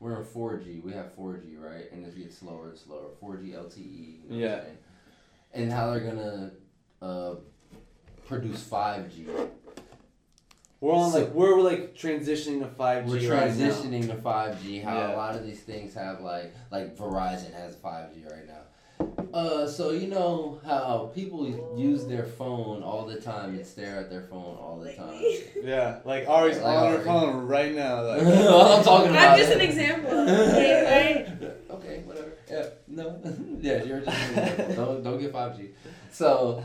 we're 0.00 0.18
in 0.20 0.24
four 0.24 0.56
G, 0.58 0.80
we 0.84 0.92
have 0.92 1.12
four 1.14 1.36
G, 1.38 1.56
right? 1.56 1.90
And 1.92 2.04
it 2.04 2.16
gets 2.16 2.38
slower 2.38 2.70
and 2.70 2.78
slower. 2.78 3.08
Four 3.20 3.36
G 3.36 3.48
LTE. 3.52 3.78
You 4.24 4.30
know 4.30 4.36
Yeah. 4.36 4.60
And 5.52 5.72
how 5.72 5.90
they're 5.90 6.00
gonna 6.00 6.50
uh, 7.02 7.34
produce 8.26 8.62
five 8.62 9.12
G. 9.14 9.26
We're 10.80 10.92
on 10.94 11.10
So- 11.10 11.18
like 11.20 11.34
we're 11.34 11.60
like 11.60 11.94
transitioning 11.96 12.60
to 12.60 12.68
five 12.68 13.06
G 13.06 13.26
We're 13.28 13.34
right 13.34 13.54
now. 13.56 13.66
transitioning 13.66 14.06
to 14.06 14.14
five 14.16 14.62
G. 14.62 14.78
How 14.78 14.94
Yeah. 14.96 15.14
a 15.14 15.16
lot 15.16 15.34
of 15.34 15.44
these 15.44 15.60
things 15.60 15.94
have 15.94 16.20
like 16.20 16.54
like 16.70 16.96
Verizon 16.96 17.52
has 17.54 17.74
five 17.76 18.14
G 18.14 18.22
right 18.24 18.46
now. 18.46 18.60
Uh, 19.32 19.66
so 19.66 19.90
you 19.90 20.08
know 20.08 20.60
how 20.64 21.10
people 21.14 21.46
use 21.76 22.06
their 22.06 22.24
phone 22.24 22.82
all 22.82 23.06
the 23.06 23.20
time 23.20 23.54
and 23.54 23.66
stare 23.66 24.00
at 24.00 24.10
their 24.10 24.22
phone 24.22 24.56
all 24.56 24.78
the 24.82 24.92
time. 24.92 25.20
Yeah, 25.62 26.00
like 26.04 26.28
Ari's 26.28 26.58
Like 26.58 26.78
on 26.78 26.92
her 26.92 27.04
phone 27.04 27.46
right 27.46 27.74
now. 27.74 28.02
Like, 28.04 28.22
I'm 28.26 28.84
talking 28.84 29.10
about. 29.10 29.32
I'm 29.32 29.38
just 29.38 29.50
it. 29.50 29.56
an 29.56 29.60
example. 29.60 30.10
Okay, 30.10 31.28
right? 31.40 31.52
okay, 31.70 32.02
whatever. 32.04 32.32
Yeah, 32.50 32.66
no, 32.86 33.20
yeah, 33.60 33.82
you're 33.82 34.00
just 34.00 34.16
an 34.16 34.38
example. 34.38 34.74
don't 34.74 35.02
don't 35.02 35.20
get 35.20 35.32
five 35.32 35.56
G. 35.56 35.70
So 36.10 36.62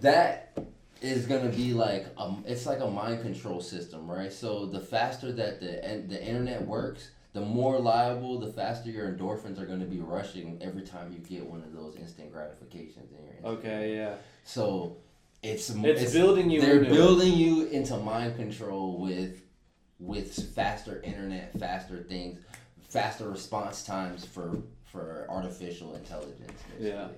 that 0.00 0.58
is 1.00 1.26
gonna 1.26 1.48
be 1.48 1.72
like 1.72 2.06
um, 2.18 2.44
it's 2.46 2.66
like 2.66 2.80
a 2.80 2.90
mind 2.90 3.22
control 3.22 3.60
system, 3.60 4.10
right? 4.10 4.32
So 4.32 4.66
the 4.66 4.80
faster 4.80 5.32
that 5.32 5.60
the 5.60 5.84
and 5.84 6.10
the 6.10 6.22
internet 6.22 6.66
works, 6.66 7.10
the 7.32 7.40
more 7.40 7.78
liable, 7.78 8.38
the 8.40 8.52
faster 8.52 8.90
your 8.90 9.08
endorphins 9.08 9.60
are 9.60 9.66
gonna 9.66 9.84
be 9.84 10.00
rushing 10.00 10.58
every 10.60 10.82
time 10.82 11.12
you 11.12 11.18
get 11.18 11.46
one 11.48 11.62
of 11.62 11.72
those 11.72 11.96
instant 11.96 12.32
gratifications 12.32 13.12
in 13.12 13.24
your. 13.24 13.34
Instagram. 13.34 13.58
okay, 13.58 13.96
yeah, 13.96 14.14
So 14.44 14.96
it's 15.42 15.70
it's, 15.70 16.12
building 16.12 16.50
you. 16.50 16.60
they're 16.60 16.78
into 16.78 16.90
it. 16.90 16.94
building 16.94 17.32
you 17.34 17.66
into 17.66 17.96
mind 17.98 18.36
control 18.36 18.98
with 18.98 19.42
with 19.98 20.32
faster 20.54 21.00
internet, 21.02 21.58
faster 21.58 21.98
things, 22.02 22.40
faster 22.88 23.28
response 23.28 23.84
times 23.84 24.24
for 24.24 24.58
for 24.90 25.26
artificial 25.28 25.94
intelligence. 25.94 26.40
basically. 26.68 26.88
Yeah. 26.90 27.08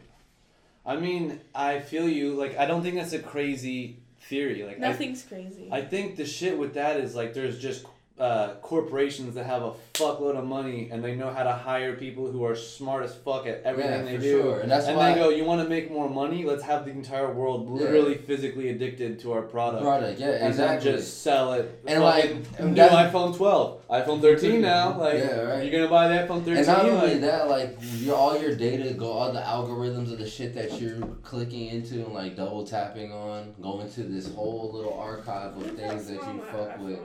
I 0.84 0.96
mean, 0.96 1.40
I 1.54 1.78
feel 1.80 2.08
you. 2.08 2.34
Like, 2.34 2.58
I 2.58 2.66
don't 2.66 2.82
think 2.82 2.96
that's 2.96 3.12
a 3.12 3.20
crazy 3.20 4.00
theory. 4.22 4.64
Like, 4.64 4.76
I, 4.76 4.80
Nothing's 4.80 5.22
crazy. 5.22 5.68
I 5.70 5.80
think 5.80 6.16
the 6.16 6.26
shit 6.26 6.58
with 6.58 6.74
that 6.74 6.98
is 6.98 7.14
like 7.14 7.34
there's 7.34 7.58
just 7.58 7.86
uh, 8.18 8.54
corporations 8.62 9.34
that 9.34 9.46
have 9.46 9.62
a 9.62 9.72
fuckload 9.94 10.36
of 10.36 10.44
money 10.44 10.88
and 10.92 11.02
they 11.02 11.14
know 11.14 11.30
how 11.30 11.42
to 11.42 11.52
hire 11.52 11.94
people 11.96 12.30
who 12.30 12.44
are 12.44 12.54
smart 12.54 13.04
as 13.04 13.14
fuck 13.14 13.46
at 13.46 13.62
everything 13.64 13.90
yeah, 13.90 14.02
they 14.02 14.16
for 14.16 14.22
do. 14.22 14.42
sure, 14.42 14.60
and 14.60 14.70
that's 14.70 14.86
and 14.86 14.96
why 14.96 15.12
they 15.12 15.18
go, 15.18 15.30
you 15.30 15.44
want 15.44 15.62
to 15.62 15.68
make 15.68 15.90
more 15.90 16.08
money? 16.08 16.44
Let's 16.44 16.62
have 16.62 16.84
the 16.84 16.90
entire 16.90 17.32
world 17.32 17.68
Yeah. 17.68 17.86
literally 17.86 18.14
physically 18.16 18.68
addicted 18.68 19.18
to 19.20 19.32
our 19.32 19.42
product. 19.42 19.82
product. 19.82 20.20
Yeah, 20.20 20.28
and 20.28 20.48
exactly. 20.48 20.90
then 20.90 20.98
just 20.98 21.22
sell 21.22 21.54
it. 21.54 21.80
And, 21.86 22.02
like, 22.02 22.22
Fucking 22.22 22.46
and 22.58 22.74
new 22.74 22.82
iPhone 22.82 23.36
12, 23.36 23.88
iPhone 23.88 24.20
13 24.20 24.60
now. 24.60 24.98
Like, 24.98 25.14
Yeah, 25.18 25.40
right. 25.40 25.62
you're 25.64 25.72
gonna 25.72 25.90
buy 25.90 26.08
the 26.08 26.14
iPhone 26.14 26.44
13. 26.44 26.56
and 26.58 26.66
not 26.66 26.84
only 26.88 27.12
like, 27.12 27.20
that, 27.22 27.48
like 27.48 27.78
your 27.96 28.16
all 28.16 28.38
your 28.40 28.54
data 28.54 28.92
go, 28.94 29.10
all 29.10 29.32
the 29.32 29.40
algorithms 29.40 30.12
of 30.12 30.18
the 30.18 30.28
shit 30.28 30.54
that 30.54 30.80
you're 30.80 31.00
clicking 31.22 31.68
into 31.68 32.04
and 32.04 32.12
like 32.12 32.36
double 32.36 32.64
tapping 32.64 33.12
on, 33.12 33.54
go 33.60 33.80
into 33.80 34.02
this 34.02 34.32
whole 34.34 34.70
little 34.72 34.94
archive 34.98 35.56
of 35.56 35.66
things 35.76 36.06
that 36.08 36.14
you 36.14 36.42
fuck 36.52 36.78
with. 36.78 37.00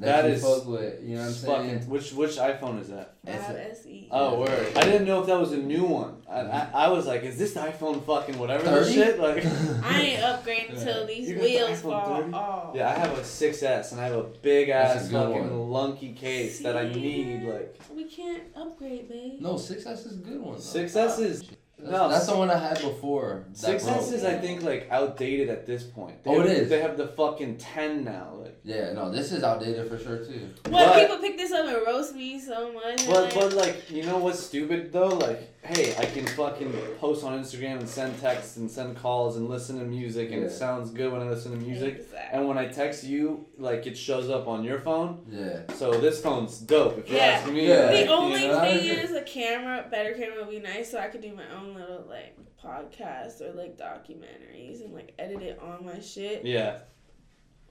iPhone 0.00 0.04
is. 0.04 0.06
That, 0.06 0.22
That 0.22 0.30
you 0.30 0.36
fuck 0.38 0.66
with. 0.66 1.02
You 1.02 1.14
know 1.16 1.20
what 1.20 1.26
I'm 1.28 1.32
saying? 1.34 1.74
fucking, 1.78 1.90
which 1.90 2.12
which 2.12 2.36
iPhone 2.36 2.80
is 2.80 2.88
that? 2.88 3.14
It's 3.26 3.46
Five 3.46 3.56
SE. 3.56 4.08
Oh, 4.10 4.40
word. 4.40 4.76
I 4.76 4.84
didn't 4.84 5.06
know 5.06 5.20
if 5.20 5.26
that 5.26 5.38
was 5.38 5.52
a 5.52 5.56
new 5.58 5.84
one. 5.84 6.16
I, 6.28 6.40
I, 6.40 6.42
mm-hmm. 6.44 6.76
I 6.76 6.88
was 6.88 7.06
like, 7.06 7.22
is 7.22 7.38
this 7.38 7.54
the 7.54 7.60
iPhone 7.60 8.04
fucking 8.04 8.38
whatever 8.38 8.64
this 8.64 8.88
30? 8.88 8.94
shit? 8.94 9.18
Like, 9.18 9.44
I 9.84 10.00
ain't 10.00 10.20
upgrading 10.22 10.70
until 10.78 11.06
these 11.06 11.28
You 11.28 11.34
got 11.36 11.42
the 11.42 11.48
wheels 11.48 11.70
iPhone 11.70 11.82
fall 11.82 12.20
30? 12.22 12.32
off. 12.32 12.76
yeah, 12.76 12.88
I 12.90 12.92
have 12.94 13.16
a 13.16 13.22
6S 13.22 13.92
and 13.92 14.00
I 14.00 14.04
have 14.04 14.14
a 14.16 14.22
big 14.24 14.68
That's 14.68 15.04
ass 15.04 15.08
a 15.08 15.12
good 15.12 15.32
fucking 15.32 15.70
lunky 15.70 16.12
case 16.12 16.60
that 16.60 16.76
I 16.76 16.88
need. 16.92 17.42
Like, 17.44 17.78
We 17.94 18.04
can't 18.04 18.42
upgrade, 18.56 19.08
babe. 19.08 19.40
No, 19.40 19.54
6S 19.54 20.06
is 20.06 20.12
a 20.12 20.16
good 20.16 20.40
one. 20.40 20.54
though. 20.54 20.60
6S 20.60 20.96
is 20.96 20.96
ah, 20.96 21.06
That's, 21.16 21.44
No, 21.82 22.08
that's 22.08 22.26
the 22.26 22.36
one 22.36 22.50
I 22.50 22.58
had 22.58 22.80
before. 22.80 23.44
Six 23.52 23.84
6S 23.84 23.86
broke. 23.86 24.12
is 24.14 24.24
I 24.24 24.34
think 24.38 24.62
like 24.62 24.88
outdated 24.90 25.48
at 25.48 25.66
this 25.66 25.82
point. 25.82 26.22
They 26.24 26.30
Oh, 26.30 26.38
have, 26.40 26.46
it 26.46 26.56
is. 26.58 26.68
They 26.70 26.80
have 26.80 26.96
the 26.96 27.08
fucking 27.08 27.58
10 27.58 28.04
now. 28.04 28.28
Like, 28.40 28.56
Yeah, 28.64 28.92
no, 28.92 29.10
this 29.10 29.32
is 29.32 29.42
outdated 29.42 29.88
for 29.90 29.98
sure 29.98 30.18
too. 30.18 30.48
What 30.68 30.72
But- 30.72 31.00
people 31.00 31.18
pick 31.18 31.36
this 31.36 31.52
up 31.52 31.66
and 31.66 31.76
roast 31.86 32.14
me 32.14 32.38
so 32.40 32.72
much. 32.72 33.06
but 33.06 33.24
like, 33.24 33.34
but 33.34 33.52
like 33.54 33.90
you 33.90 34.04
know 34.04 34.18
what's 34.18 34.40
stupid 34.40 34.92
though? 34.92 35.08
Like, 35.08 35.53
hey, 35.64 35.94
I 35.98 36.04
can 36.04 36.26
fucking 36.26 36.72
post 36.98 37.24
on 37.24 37.38
Instagram 37.40 37.78
and 37.78 37.88
send 37.88 38.20
texts 38.20 38.56
and 38.56 38.70
send 38.70 38.96
calls 38.96 39.36
and 39.36 39.48
listen 39.48 39.78
to 39.78 39.84
music 39.84 40.30
and 40.32 40.42
it 40.44 40.50
sounds 40.50 40.90
good 40.90 41.10
when 41.12 41.22
I 41.22 41.28
listen 41.30 41.52
to 41.52 41.58
music. 41.58 41.96
Exactly. 41.96 42.18
And 42.38 42.46
when 42.48 42.58
I 42.58 42.66
text 42.66 43.04
you, 43.04 43.46
like 43.58 43.86
it 43.86 43.96
shows 43.96 44.28
up 44.30 44.46
on 44.46 44.62
your 44.64 44.78
phone. 44.80 45.24
Yeah. 45.30 45.62
So 45.74 45.92
this 46.00 46.20
phone's 46.20 46.58
dope 46.58 46.98
if 46.98 47.08
you 47.08 47.16
Yeah. 47.16 47.22
ask 47.24 47.50
me. 47.50 47.66
Yeah. 47.68 47.86
The 47.92 48.06
only 48.08 48.42
you 48.42 48.48
know? 48.48 48.60
thing 48.60 48.84
is 48.84 49.12
a 49.12 49.22
camera, 49.22 49.86
better 49.90 50.12
camera 50.12 50.44
would 50.44 50.50
be 50.50 50.60
nice, 50.60 50.90
so 50.90 50.98
I 50.98 51.08
could 51.08 51.22
do 51.22 51.34
my 51.34 51.48
own 51.58 51.74
little 51.74 52.04
like 52.08 52.36
podcast 52.62 53.40
or 53.40 53.52
like 53.52 53.76
documentaries 53.78 54.82
and 54.84 54.92
like 54.94 55.14
edit 55.18 55.42
it 55.42 55.58
on 55.60 55.84
my 55.84 56.00
shit. 56.00 56.44
Yeah, 56.44 56.78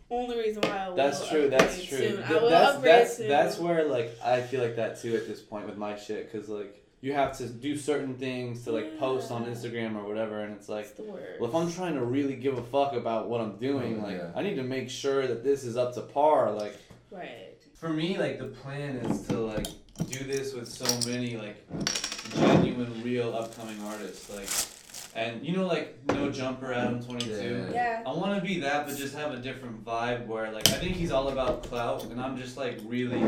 Only 0.09 0.37
reason 0.37 0.61
why 0.63 0.77
I 0.85 0.89
will 0.89 0.95
that's 0.95 1.27
true. 1.27 1.49
That's 1.49 1.73
upgrade 1.75 1.89
true. 1.89 1.97
Soon. 1.97 2.17
Th- 2.17 2.25
I 2.29 2.33
will 2.41 2.49
that's 2.49 2.75
upgrade 2.75 2.93
that's 2.93 3.17
soon. 3.17 3.27
that's 3.29 3.57
where 3.59 3.85
like 3.85 4.11
I 4.23 4.41
feel 4.41 4.61
like 4.61 4.75
that 4.75 5.01
too 5.01 5.15
at 5.15 5.27
this 5.27 5.41
point 5.41 5.65
with 5.67 5.77
my 5.77 5.95
shit 5.95 6.31
because 6.31 6.49
like 6.49 6.79
you 7.03 7.11
have 7.11 7.37
to 7.37 7.49
do 7.49 7.75
certain 7.75 8.13
things 8.13 8.63
to 8.63 8.71
like 8.71 8.97
post 8.97 9.29
on 9.29 9.45
Instagram 9.45 9.97
or 9.97 10.07
whatever, 10.07 10.39
and 10.39 10.55
it's 10.55 10.69
like. 10.69 10.85
That's 10.85 10.97
the 10.97 11.03
word. 11.03 11.35
Well, 11.37 11.49
if 11.49 11.55
I'm 11.55 11.69
trying 11.69 11.95
to 11.95 12.05
really 12.05 12.37
give 12.37 12.57
a 12.57 12.63
fuck 12.63 12.93
about 12.93 13.27
what 13.29 13.41
I'm 13.41 13.57
doing, 13.57 13.99
Oh, 13.99 14.07
like 14.07 14.15
yeah. 14.17 14.31
I 14.33 14.41
need 14.41 14.55
to 14.55 14.63
make 14.63 14.89
sure 14.89 15.27
that 15.27 15.43
this 15.43 15.65
is 15.65 15.75
up 15.75 15.93
to 15.95 16.01
par. 16.01 16.51
Like 16.53 16.77
right. 17.11 17.57
for 17.75 17.89
me, 17.89 18.17
like 18.17 18.39
the 18.39 18.45
plan 18.45 18.95
is 18.95 19.27
to 19.27 19.37
like 19.37 19.67
do 20.09 20.23
this 20.23 20.53
with 20.53 20.69
so 20.69 20.85
many 21.09 21.35
like 21.35 21.57
genuine, 22.35 23.03
real 23.03 23.35
upcoming 23.35 23.81
artists. 23.83 24.29
Like, 24.33 24.47
and 25.15 25.45
you 25.45 25.55
know, 25.55 25.67
like 25.67 25.97
No 26.07 26.31
Jumper, 26.31 26.73
Adam 26.73 27.03
Twenty 27.03 27.25
Two. 27.25 27.67
Yeah. 27.71 27.73
Yeah. 27.73 28.03
I 28.05 28.13
want 28.13 28.35
to 28.35 28.45
be 28.45 28.59
that, 28.61 28.87
but 28.87 28.97
just 28.97 29.15
have 29.15 29.31
a 29.31 29.37
different 29.37 29.85
vibe 29.85 30.25
where, 30.25 30.51
like, 30.51 30.67
I 30.69 30.73
think 30.73 30.95
he's 30.95 31.11
all 31.11 31.29
about 31.29 31.63
clout, 31.63 32.03
and 32.05 32.19
I'm 32.19 32.35
just 32.37 32.57
like 32.57 32.79
really 32.85 33.21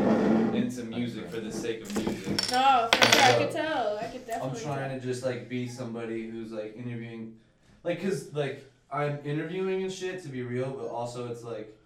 into 0.56 0.82
music 0.84 1.30
for 1.30 1.40
the 1.40 1.52
sake 1.52 1.82
of 1.82 1.94
music. 1.96 2.50
No, 2.50 2.88
for 2.92 3.12
sure. 3.12 3.22
I 3.22 3.34
could 3.38 3.50
tell. 3.52 3.98
I 3.98 4.06
could 4.06 4.26
definitely. 4.26 4.48
I'm 4.48 4.54
definitely. 4.54 4.62
trying 4.62 5.00
to 5.00 5.06
just 5.06 5.24
like 5.24 5.48
be 5.48 5.68
somebody 5.68 6.28
who's 6.28 6.50
like 6.50 6.76
interviewing, 6.76 7.36
like, 7.84 8.02
cause 8.02 8.32
like 8.32 8.64
I'm 8.90 9.18
interviewing 9.24 9.82
and 9.82 9.92
shit 9.92 10.22
to 10.24 10.28
be 10.28 10.42
real, 10.42 10.70
but 10.70 10.88
also 10.88 11.28
it's 11.30 11.44
like 11.44 11.76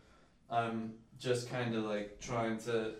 I'm 0.50 0.94
just 1.18 1.50
kind 1.50 1.74
of 1.74 1.84
like 1.84 2.18
trying 2.20 2.56
to 2.58 2.92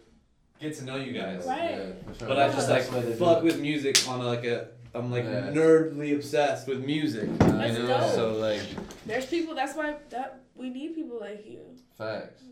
get 0.60 0.76
to 0.76 0.84
know 0.84 0.96
you 0.96 1.12
guys. 1.12 1.46
Right. 1.46 1.70
Yeah, 1.70 2.12
sure. 2.18 2.28
But 2.28 2.38
I 2.38 2.48
just 2.48 2.68
like 2.68 2.80
best 2.80 2.92
way 2.92 3.00
to 3.00 3.06
do 3.06 3.14
fuck 3.14 3.42
with 3.42 3.58
music 3.58 4.06
on 4.06 4.20
like 4.20 4.44
a. 4.44 4.68
I'm 4.94 5.10
like 5.10 5.24
Yeah. 5.24 5.50
nerdly 5.52 6.14
obsessed 6.14 6.66
with 6.66 6.84
music, 6.84 7.28
That's 7.38 7.76
you 7.78 7.84
know. 7.84 7.98
dope. 8.00 8.10
So 8.14 8.34
like, 8.34 8.60
There's 9.06 9.26
people. 9.26 9.54
That's 9.54 9.74
why 9.76 9.94
that 10.10 10.40
we 10.56 10.70
need 10.70 10.94
people 10.94 11.18
like 11.20 11.44
you. 11.46 11.60
Facts. 11.96 12.42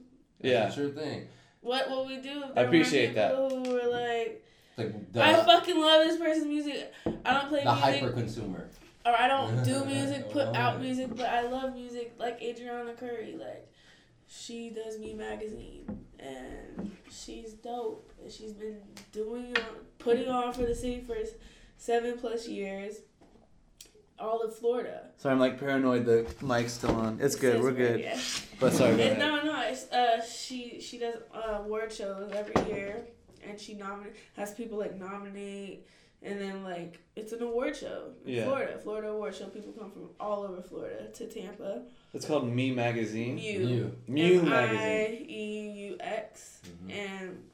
Yeah. 0.40 0.60
That's 0.64 0.76
a 0.76 0.80
true 0.80 0.92
thing. 0.92 1.28
What 1.60 1.90
will 1.90 2.06
we 2.06 2.18
do? 2.18 2.44
If 2.50 2.56
I 2.56 2.60
appreciate 2.62 3.14
that. 3.16 3.34
Who 3.34 3.72
were 3.72 3.88
like, 3.90 4.44
Like 4.76 5.12
the, 5.12 5.24
I 5.24 5.34
fucking 5.44 5.78
love 5.80 6.06
this 6.06 6.16
person's 6.18 6.46
music. 6.46 6.92
I 7.24 7.32
don't 7.34 7.48
play 7.48 7.64
the 7.64 7.72
music, 7.74 7.82
hyper 8.00 8.10
consumer. 8.12 8.68
or 9.04 9.12
I 9.18 9.26
don't 9.26 9.64
do 9.64 9.84
music, 9.96 10.30
put 10.30 10.46
oh. 10.48 10.54
out 10.54 10.76
Oh. 10.76 10.78
music, 10.78 11.08
but 11.16 11.26
I 11.26 11.42
love 11.48 11.74
music. 11.74 12.14
Like 12.18 12.40
Adriana 12.40 12.92
Curry, 12.94 13.34
like 13.38 13.66
she 14.28 14.70
does 14.70 14.98
Mieux 15.00 15.16
Magazine, 15.16 16.04
and 16.20 16.96
she's 17.10 17.54
dope. 17.54 18.12
And 18.22 18.30
she's 18.30 18.52
been 18.52 18.76
doing 19.10 19.56
on, 19.56 19.62
putting 19.98 20.28
on 20.28 20.52
for 20.52 20.62
the 20.62 20.74
city 20.74 21.02
for 21.06 21.16
seven 21.78 22.18
plus 22.18 22.46
years. 22.46 22.96
All 24.20 24.42
of 24.42 24.54
Florida. 24.56 25.02
sorry, 25.16 25.32
I'm 25.34 25.38
like 25.38 25.60
paranoid. 25.60 26.04
The 26.04 26.26
mic's 26.44 26.72
still 26.72 26.90
on. 26.96 27.18
It's 27.20 27.36
good. 27.36 27.52
Says 27.54 27.62
We're 27.62 27.68
right, 27.68 27.76
good. 27.76 28.00
Yeah. 28.00 28.18
But 28.58 28.72
sorry. 28.72 28.96
Go 28.96 29.02
ahead. 29.04 29.18
no, 29.18 29.42
no. 29.44 29.60
It's, 29.62 29.90
uh, 29.92 30.20
she 30.24 30.80
she 30.80 30.98
does 30.98 31.14
uh, 31.32 31.58
award 31.60 31.92
shows 31.92 32.32
every 32.32 32.72
year, 32.74 33.06
and 33.48 33.58
she 33.60 33.74
nominate 33.74 34.16
has 34.36 34.52
people 34.52 34.76
like 34.76 34.96
nominate 34.98 35.86
and 36.20 36.40
then 36.40 36.64
like 36.64 36.98
it's 37.14 37.32
an 37.32 37.42
award 37.42 37.76
show 37.76 38.10
in 38.26 38.32
Yeah. 38.34 38.44
Florida. 38.46 38.78
Florida 38.78 39.08
award 39.10 39.36
show. 39.36 39.46
People 39.46 39.70
come 39.78 39.92
from 39.92 40.08
all 40.18 40.42
over 40.42 40.62
Florida 40.62 41.06
to 41.14 41.26
Tampa. 41.28 41.82
It's 42.12 42.26
called 42.26 42.48
Mieux 42.52 42.74
Magazine. 42.74 43.36
Mew. 43.36 43.60
Mew. 43.60 43.96
Mew 44.08 44.38
M 44.40 44.48
Magazine. 44.48 44.80
I 44.80 45.26
E 45.28 45.70
U 45.90 45.96
X. 46.00 46.60
Mhm. 46.88 46.92
And 46.92 47.44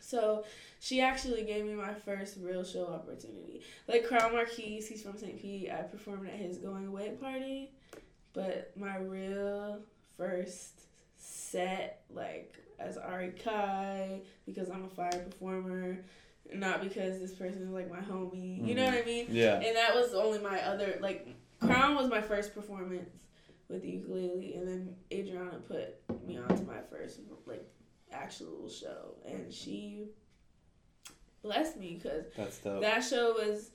so 0.00 0.44
she 0.80 1.00
actually 1.02 1.44
gave 1.44 1.64
me 1.66 1.74
my 1.74 1.92
first 1.94 2.38
real 2.40 2.64
show 2.64 2.86
opportunity. 2.86 3.60
Like 3.86 4.06
Crown 4.08 4.32
Marquise, 4.32 4.88
he's 4.88 5.02
from 5.02 5.16
St. 5.18 5.40
Pete. 5.40 5.70
I 5.70 5.82
performed 5.82 6.26
at 6.26 6.34
his 6.34 6.58
going 6.58 6.86
away 6.86 7.10
party. 7.20 7.70
But 8.32 8.72
my 8.76 8.96
real 8.96 9.80
first 10.16 10.80
set, 11.18 12.02
like 12.10 12.54
as 12.78 12.96
Ari 12.96 13.32
Kai, 13.44 14.22
because 14.46 14.70
I'm 14.70 14.84
a 14.84 14.88
fire 14.88 15.10
performer, 15.30 15.98
not 16.54 16.82
because 16.82 17.20
this 17.20 17.32
person 17.34 17.62
is 17.62 17.68
like 17.70 17.90
my 17.90 18.00
homie. 18.00 18.66
You 18.66 18.74
know 18.74 18.84
Mhm. 18.86 18.94
what 18.94 19.02
I 19.02 19.06
mean? 19.06 19.26
Yeah. 19.30 19.56
And 19.60 19.76
that 19.76 19.94
was 19.94 20.14
only 20.14 20.38
my 20.38 20.60
other 20.62 20.98
like 21.00 21.28
Crown 21.60 21.94
was 21.94 22.08
my 22.08 22.22
first 22.22 22.54
performance 22.54 23.10
with 23.68 23.82
the 23.82 23.90
ukulele, 23.90 24.54
and 24.54 24.66
then 24.66 24.96
Adriana 25.12 25.58
put 25.68 25.94
me 26.26 26.38
on 26.38 26.48
to 26.56 26.62
my 26.64 26.80
first 26.90 27.20
like 27.46 27.68
actual 28.12 28.68
show, 28.70 29.14
and 29.26 29.52
she 29.52 30.08
blessed 31.42 31.76
me 31.78 32.00
because 32.02 32.24
that 32.64 33.00
show 33.00 33.32
was 33.34 33.70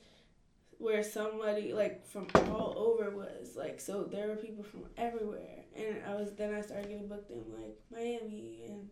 where 0.78 1.04
somebody 1.04 1.74
like 1.74 2.06
from 2.06 2.28
all 2.52 2.74
over 2.78 3.10
was 3.10 3.56
like 3.56 3.80
so 3.80 4.04
there 4.04 4.28
were 4.28 4.36
people 4.36 4.64
from 4.64 4.84
everywhere. 4.98 5.64
And 5.76 5.98
i 6.08 6.16
was 6.16 6.34
then 6.34 6.54
i 6.54 6.62
started 6.62 6.90
getting 6.90 7.08
booked 7.08 7.32
in 7.32 7.44
like 7.54 7.78
miami 7.92 8.64
and 8.68 8.90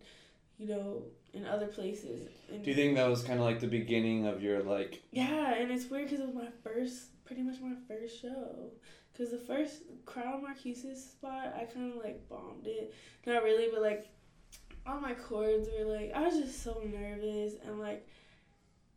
you 0.57 0.67
know 0.67 1.03
in 1.33 1.45
other 1.47 1.65
places. 1.67 2.29
And 2.51 2.63
Do 2.63 2.69
you 2.69 2.75
think 2.75 2.95
that 2.95 3.09
was 3.09 3.23
kind 3.23 3.39
of 3.39 3.45
like 3.45 3.59
the 3.59 3.67
beginning 3.67 4.27
of 4.27 4.41
your 4.43 4.61
like? 4.61 5.01
yeah 5.11 5.53
and 5.55 5.71
it's 5.71 5.89
weird 5.89 6.05
because 6.05 6.19
it 6.19 6.27
was 6.27 6.35
my 6.35 6.49
first 6.63 7.23
pretty 7.25 7.41
much 7.41 7.55
my 7.61 7.75
first 7.87 8.21
show. 8.21 8.71
Because 9.11 9.31
the 9.31 9.37
first 9.37 9.83
Crown 10.05 10.41
Marquise's 10.41 11.03
spot 11.03 11.53
i 11.59 11.65
kind 11.65 11.93
of 11.93 12.03
like 12.03 12.27
bombed 12.29 12.65
it. 12.65 12.93
Not 13.25 13.43
really 13.43 13.69
but 13.71 13.81
like 13.81 14.07
all 14.85 14.99
my 14.99 15.13
chords 15.13 15.67
were 15.77 15.85
like 15.85 16.11
i 16.13 16.21
was 16.21 16.37
just 16.37 16.61
so 16.63 16.81
nervous 16.85 17.53
and 17.65 17.79
like 17.79 18.05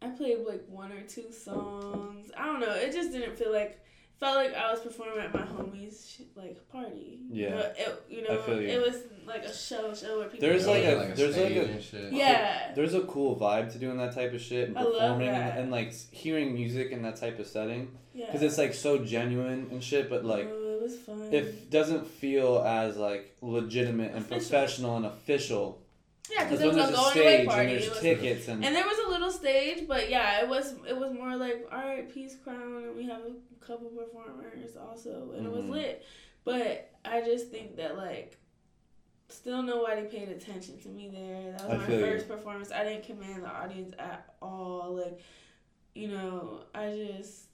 I 0.02 0.08
played 0.10 0.38
like 0.46 0.64
one 0.68 0.92
or 0.92 1.00
two 1.02 1.32
songs. 1.32 2.30
I 2.36 2.44
don't 2.46 2.60
know. 2.60 2.72
It 2.74 2.92
just 2.92 3.12
didn't 3.12 3.36
feel 3.38 3.52
like 3.52 3.80
felt 4.20 4.36
like 4.36 4.54
I 4.54 4.70
was 4.70 4.80
performing 4.80 5.18
at 5.18 5.34
my 5.34 5.42
homie's 5.42 6.20
like 6.34 6.56
party. 6.70 7.18
You 7.30 7.44
Yeah. 7.44 7.50
know, 7.50 7.72
it, 7.76 8.02
you 8.08 8.18
I 8.28 8.32
know 8.34 8.40
feel 8.42 8.60
you. 8.62 8.68
it 8.68 8.80
was 8.86 8.96
like 9.26 9.44
a 9.44 9.52
show, 9.54 9.92
show 9.94 10.18
where 10.20 10.28
people. 10.28 10.48
There's 10.48 10.64
were 10.66 10.72
like 10.72 10.82
Yeah, 10.84 10.90
a- 11.02 11.14
there's 11.14 11.36
like 11.36 11.50
a- 11.52 11.82
shit. 11.82 12.12
yeah, 12.12 12.72
There's 12.74 12.94
a 12.94 13.02
cool 13.02 13.36
vibe 13.36 13.72
to 13.72 13.78
doing 13.78 13.96
that 13.98 14.14
type 14.14 14.32
of 14.32 14.40
shit 14.40 14.68
and 14.68 14.78
I 14.78 14.82
love 14.82 14.92
performing 14.92 15.28
and, 15.28 15.58
and 15.58 15.70
like 15.70 15.92
hearing 16.12 16.54
music 16.54 16.92
in 16.92 17.02
that 17.02 17.16
type 17.16 17.38
of 17.38 17.46
setting 17.46 17.96
yeah. 18.14 18.26
because 18.26 18.42
it's 18.42 18.56
like 18.58 18.72
so 18.74 18.98
genuine 19.04 19.68
and 19.70 19.82
shit, 19.84 20.08
but 20.08 20.24
like 20.24 20.46
oh, 20.50 20.78
it 20.78 20.82
was 20.82 20.96
fun. 20.98 21.28
it 21.32 21.70
doesn't 21.70 22.06
feel 22.06 22.62
as 22.66 22.96
like 22.96 23.36
legitimate 23.42 24.12
and 24.12 24.24
Official. 24.24 24.38
professional 24.50 24.96
and 24.96 25.06
official. 25.06 25.82
Yeah, 26.30 26.44
because 26.44 26.60
it 26.60 26.66
was 26.68 26.76
a 26.76 26.92
going 26.92 27.18
away 27.18 27.44
party. 27.46 27.60
and 27.60 27.70
there's 27.70 27.90
was, 27.90 28.00
tickets 28.00 28.48
and 28.48 28.64
and 28.64 28.74
there 28.74 28.84
was 28.86 28.98
a 29.06 29.08
little 29.08 29.30
stage, 29.30 29.86
but 29.86 30.10
yeah, 30.10 30.42
it 30.42 30.48
was 30.48 30.74
it 30.88 30.96
was 30.96 31.12
more 31.12 31.36
like 31.36 31.66
all 31.72 31.78
right, 31.78 32.12
peace 32.12 32.36
crown, 32.42 32.84
and 32.84 32.96
we 32.96 33.04
have 33.06 33.20
a 33.20 33.64
couple 33.64 33.88
performers 33.90 34.76
also, 34.76 35.32
and 35.36 35.46
it 35.46 35.52
was 35.52 35.64
Mhm. 35.64 35.70
lit. 35.70 36.04
But 36.44 36.90
I 37.04 37.20
just 37.22 37.48
think 37.48 37.76
that 37.76 37.96
like. 37.96 38.38
Still 39.28 39.60
nobody 39.60 40.02
paid 40.02 40.28
attention 40.28 40.78
to 40.82 40.88
me 40.88 41.08
there. 41.12 41.50
That 41.58 41.62
I 41.62 41.66
was 41.66 41.78
my 41.78 41.86
feel 41.86 41.98
you. 41.98 42.06
first 42.06 42.28
performance. 42.28 42.70
I 42.70 42.84
didn't 42.84 43.02
command 43.02 43.42
the 43.42 43.48
audience 43.48 43.92
at 43.98 44.32
all. 44.40 44.94
Like, 45.02 45.18
you 45.96 46.06
know, 46.06 46.60
I 46.72 46.92
just. 47.12 47.46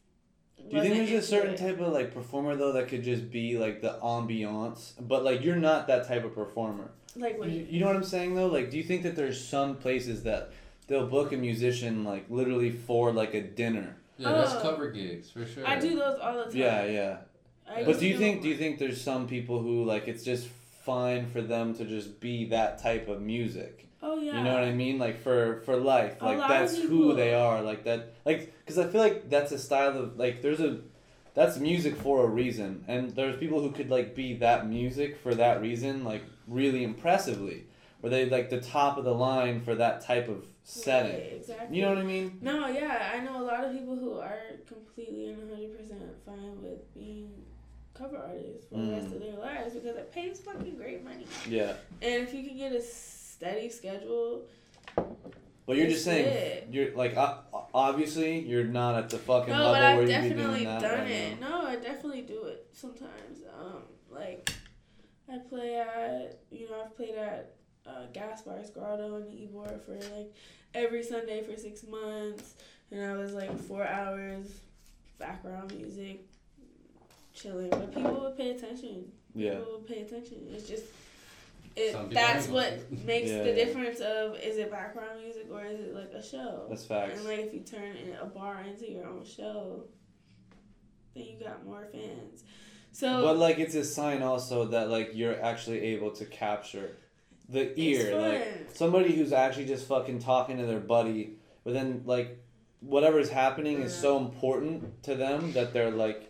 Do 0.68 0.76
you 0.76 0.82
think 0.82 1.08
there's 1.08 1.24
a 1.24 1.26
certain 1.26 1.54
it. 1.54 1.56
type 1.56 1.80
of 1.80 1.90
like 1.94 2.12
performer 2.12 2.56
though 2.56 2.72
that 2.72 2.88
could 2.88 3.02
just 3.02 3.30
be 3.30 3.56
like 3.56 3.80
the 3.80 3.98
ambiance, 4.02 4.92
but 5.00 5.24
like 5.24 5.42
you're 5.42 5.56
not 5.56 5.86
that 5.86 6.06
type 6.06 6.24
of 6.26 6.34
performer. 6.34 6.90
Like 7.16 7.38
when 7.38 7.50
You, 7.50 7.66
you 7.68 7.80
know 7.80 7.86
what 7.86 7.96
I'm 7.96 8.04
saying 8.04 8.34
though? 8.34 8.46
Like, 8.46 8.70
do 8.70 8.76
you 8.76 8.82
think 8.82 9.02
that 9.02 9.16
there's 9.16 9.42
some 9.42 9.76
places 9.76 10.22
that 10.24 10.52
they'll 10.86 11.06
book 11.06 11.32
a 11.32 11.36
musician 11.36 12.04
like 12.04 12.26
literally 12.28 12.70
for 12.70 13.12
like 13.12 13.34
a 13.34 13.42
dinner? 13.42 13.96
Yeah, 14.18 14.32
that's 14.32 14.54
Oh. 14.54 14.60
cover 14.60 14.90
gigs 14.90 15.30
for 15.30 15.44
sure. 15.46 15.66
I 15.66 15.78
do 15.78 15.96
those 15.96 16.18
all 16.20 16.36
the 16.36 16.44
time. 16.44 16.52
Yeah, 16.56 16.84
yeah. 16.84 17.16
I 17.68 17.84
But 17.84 17.92
But 17.92 18.00
do 18.00 18.06
you 18.06 18.18
think 18.18 18.42
do 18.42 18.48
you 18.48 18.56
think 18.56 18.78
there's 18.78 19.00
some 19.00 19.26
people 19.26 19.60
who 19.60 19.84
like 19.84 20.08
it's 20.08 20.24
just 20.24 20.48
fine 20.84 21.26
for 21.30 21.40
them 21.40 21.74
to 21.74 21.84
just 21.84 22.20
be 22.20 22.46
that 22.46 22.82
type 22.82 23.08
of 23.08 23.20
music? 23.20 23.86
Oh 24.02 24.20
yeah. 24.20 24.38
You 24.38 24.44
know 24.44 24.54
what 24.54 24.64
I 24.64 24.72
mean? 24.72 24.98
Like 24.98 25.22
for 25.22 25.60
for 25.64 25.76
life, 25.76 26.20
like 26.20 26.38
that's 26.38 26.76
who 26.76 27.14
they 27.14 27.34
are. 27.34 27.62
Like 27.62 27.84
that, 27.84 28.12
like 28.24 28.52
because 28.60 28.78
I 28.78 28.86
feel 28.88 29.00
like 29.00 29.30
that's 29.30 29.52
a 29.52 29.58
style 29.58 29.96
of 29.96 30.18
like 30.18 30.42
there's 30.42 30.60
a 30.60 30.80
that's 31.34 31.56
music 31.58 31.96
for 31.96 32.24
a 32.24 32.28
reason, 32.28 32.84
and 32.88 33.10
there's 33.12 33.36
people 33.36 33.60
who 33.62 33.70
could 33.70 33.90
like 33.90 34.14
be 34.14 34.34
that 34.34 34.68
music 34.68 35.18
for 35.22 35.34
that 35.36 35.62
reason, 35.62 36.04
like 36.04 36.22
really 36.46 36.84
impressively, 36.84 37.66
where 38.00 38.10
they 38.10 38.28
like 38.28 38.50
the 38.50 38.60
top 38.60 38.98
of 38.98 39.04
the 39.04 39.14
line 39.14 39.60
for 39.60 39.74
that 39.76 40.00
type 40.04 40.28
of 40.28 40.44
setting. 40.64 41.12
Right, 41.12 41.32
exactly. 41.36 41.76
You 41.76 41.82
know 41.82 41.88
what 41.90 41.98
I 41.98 42.02
mean? 42.04 42.38
No, 42.40 42.66
yeah, 42.68 43.12
I 43.14 43.20
know 43.20 43.40
a 43.42 43.44
lot 43.44 43.64
of 43.64 43.72
people 43.72 43.96
who 43.96 44.18
are 44.18 44.38
completely 44.66 45.30
and 45.30 45.48
hundred 45.50 45.76
percent 45.76 46.00
fine 46.24 46.62
with 46.62 46.92
being 46.94 47.30
cover 47.94 48.16
artists 48.16 48.66
for 48.68 48.76
the 48.78 48.92
rest 48.92 49.08
Mm. 49.08 49.14
of 49.16 49.20
their 49.20 49.36
lives 49.38 49.74
because 49.74 49.96
it 49.96 50.12
pays 50.12 50.40
fucking 50.40 50.76
great 50.76 51.04
money. 51.04 51.26
Yeah, 51.48 51.74
And 52.00 52.22
if 52.22 52.32
you 52.34 52.42
can 52.46 52.56
get 52.56 52.72
a 52.72 52.80
steady 52.80 53.68
schedule, 53.68 54.46
but 55.66 55.76
you're 55.76 55.88
just 55.88 56.04
saying 56.04 56.24
lit. 56.26 56.66
you're 56.70 56.96
like 56.96 57.16
o- 57.16 57.66
obviously 57.74 58.40
you're 58.40 58.64
not 58.64 58.94
at 58.96 59.10
the 59.10 59.18
fucking 59.18 59.52
no, 59.52 59.58
level 59.58 59.72
but 59.74 59.82
I've 59.82 59.96
where 59.98 60.06
you'd 60.06 60.22
be 60.22 60.28
definitely 60.30 60.54
doing 60.60 60.64
that 60.64 60.80
done 60.80 61.06
it. 61.06 61.40
now. 61.40 61.48
No, 61.60 61.66
I 61.66 61.76
definitely 61.76 62.22
do 62.22 62.44
it 62.44 62.66
sometimes. 62.72 63.40
Um, 63.60 63.82
like 64.10 64.50
I 65.32 65.38
play 65.38 65.76
at, 65.76 66.40
you 66.50 66.68
know, 66.68 66.82
I've 66.84 66.96
played 66.96 67.14
at 67.14 67.54
uh, 67.86 68.06
Gaspar's 68.12 68.70
Grotto 68.70 69.16
in 69.16 69.24
Ybor 69.24 69.80
for 69.84 69.94
like 70.16 70.34
every 70.74 71.02
Sunday 71.02 71.42
for 71.42 71.56
six 71.58 71.84
months, 71.84 72.54
and 72.90 73.02
I 73.04 73.14
was 73.16 73.32
like 73.32 73.58
four 73.62 73.86
hours 73.86 74.46
background 75.18 75.74
music, 75.76 76.20
chilling. 77.34 77.70
But 77.70 77.94
people 77.94 78.20
would 78.20 78.36
pay 78.36 78.50
attention. 78.50 79.10
Yeah. 79.34 79.56
People 79.56 79.72
would 79.78 79.86
pay 79.86 80.00
attention. 80.02 80.48
It's 80.52 80.68
just. 80.68 80.84
It, 81.74 81.96
that's 82.10 82.48
what 82.48 82.68
gonna- 82.90 83.02
makes 83.06 83.30
Yeah, 83.30 83.44
the 83.44 83.48
yeah. 83.48 83.54
difference 83.64 84.00
of 84.00 84.38
is 84.38 84.58
it 84.58 84.70
background 84.70 85.22
music 85.22 85.46
or 85.50 85.64
is 85.64 85.80
it 85.80 85.94
like 85.94 86.12
a 86.12 86.22
show? 86.22 86.66
That's 86.68 86.84
facts. 86.84 87.16
And 87.18 87.24
like 87.26 87.38
if 87.38 87.54
you 87.54 87.60
turn 87.60 87.96
a 88.20 88.26
bar 88.26 88.60
into 88.68 88.90
your 88.90 89.06
own 89.06 89.24
show, 89.24 89.84
then 91.14 91.24
you 91.24 91.36
got 91.42 91.64
more 91.64 91.86
fans. 91.90 92.44
So 92.92 93.22
But 93.22 93.38
like 93.38 93.58
it's 93.58 93.74
a 93.74 93.84
sign 93.84 94.22
also 94.22 94.66
that 94.66 94.90
like 94.90 95.10
you're 95.14 95.40
actually 95.42 95.80
able 95.80 96.10
to 96.12 96.24
capture 96.26 96.96
the 97.48 97.72
ear, 97.80 98.00
it's 98.06 98.14
like 98.68 98.76
somebody 98.76 99.12
who's 99.14 99.32
actually 99.32 99.66
just 99.66 99.86
fucking 99.88 100.18
talking 100.20 100.58
to 100.58 100.66
their 100.66 100.80
buddy, 100.80 101.34
but 101.64 101.72
then 101.74 102.02
like 102.06 102.38
whatever's 102.80 103.30
happening 103.30 103.80
is 103.82 103.94
so 103.94 104.18
important 104.18 105.02
to 105.04 105.14
them 105.14 105.52
that 105.52 105.72
they're 105.72 105.90
like 105.90 106.28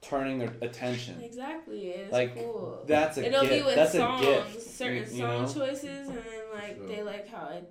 turning 0.00 0.38
their 0.38 0.52
attention. 0.62 1.20
exactly, 1.20 1.88
it's 1.88 2.10
Like, 2.12 2.34
cool. 2.34 2.82
That's 2.86 3.18
a 3.18 3.26
It'll 3.26 3.42
be 3.42 3.48
gift. 3.48 3.66
with 3.66 3.74
That's 3.74 3.92
songs, 3.92 4.22
a 4.22 4.26
gift. 4.26 4.62
certain 4.62 4.94
you- 4.96 5.00
you 5.02 5.06
song 5.18 5.42
know? 5.42 5.52
choices, 5.52 6.08
and 6.08 6.16
then 6.16 6.24
like 6.54 6.76
Sure. 6.76 6.86
they 6.88 7.02
like 7.02 7.28
how 7.28 7.44
I 7.48 7.62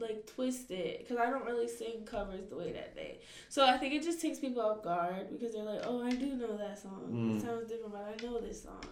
like 0.00 0.26
twist 0.26 0.70
it 0.70 1.00
because 1.00 1.18
I 1.18 1.30
don't 1.30 1.44
really 1.44 1.68
sing 1.68 2.04
covers 2.04 2.48
the 2.48 2.56
way 2.56 2.72
that 2.72 2.94
they. 2.94 3.18
So 3.48 3.64
I 3.66 3.76
think 3.76 3.94
it 3.94 4.02
just 4.02 4.20
takes 4.20 4.38
people 4.38 4.62
off 4.62 4.82
guard 4.82 5.30
because 5.30 5.54
they're 5.54 5.64
like, 5.64 5.82
"Oh, 5.84 6.02
I 6.02 6.10
do 6.10 6.34
know 6.34 6.56
that 6.56 6.78
song. 6.78 7.08
Mm. 7.10 7.36
It 7.36 7.42
sounds 7.42 7.68
different, 7.68 7.92
but 7.92 8.16
I 8.18 8.24
know 8.24 8.40
this 8.40 8.62
song." 8.62 8.84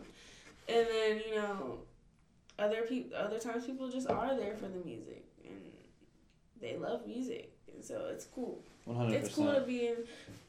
And 0.69 0.87
then 0.87 1.23
you 1.29 1.35
know, 1.35 1.79
other 2.59 2.83
people, 2.83 3.17
other 3.17 3.39
times 3.39 3.65
people 3.65 3.89
just 3.89 4.09
are 4.09 4.37
there 4.37 4.55
for 4.55 4.69
the 4.69 4.85
music 4.85 5.25
and 5.45 5.73
they 6.61 6.77
love 6.77 7.07
music, 7.07 7.53
and 7.73 7.85
so 7.85 8.09
it's 8.13 8.27
cool. 8.27 8.63
100%. 8.89 9.13
It's 9.13 9.35
cool 9.35 9.53
to 9.53 9.61
be 9.61 9.89
in 9.89 9.97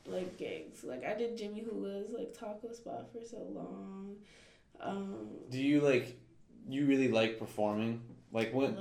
like 0.06 0.38
gigs. 0.38 0.84
Like 0.84 1.06
I 1.06 1.14
did 1.16 1.38
Jimmy 1.38 1.62
Hula's 1.62 2.12
like 2.12 2.38
taco 2.38 2.72
spot 2.74 3.08
for 3.12 3.24
so 3.26 3.38
long. 3.54 4.16
Um, 4.82 5.28
Do 5.50 5.60
you 5.60 5.82
like? 5.82 6.18
You 6.68 6.86
really 6.86 7.10
like 7.10 7.40
performing? 7.40 8.02
Like 8.32 8.54
when? 8.54 8.78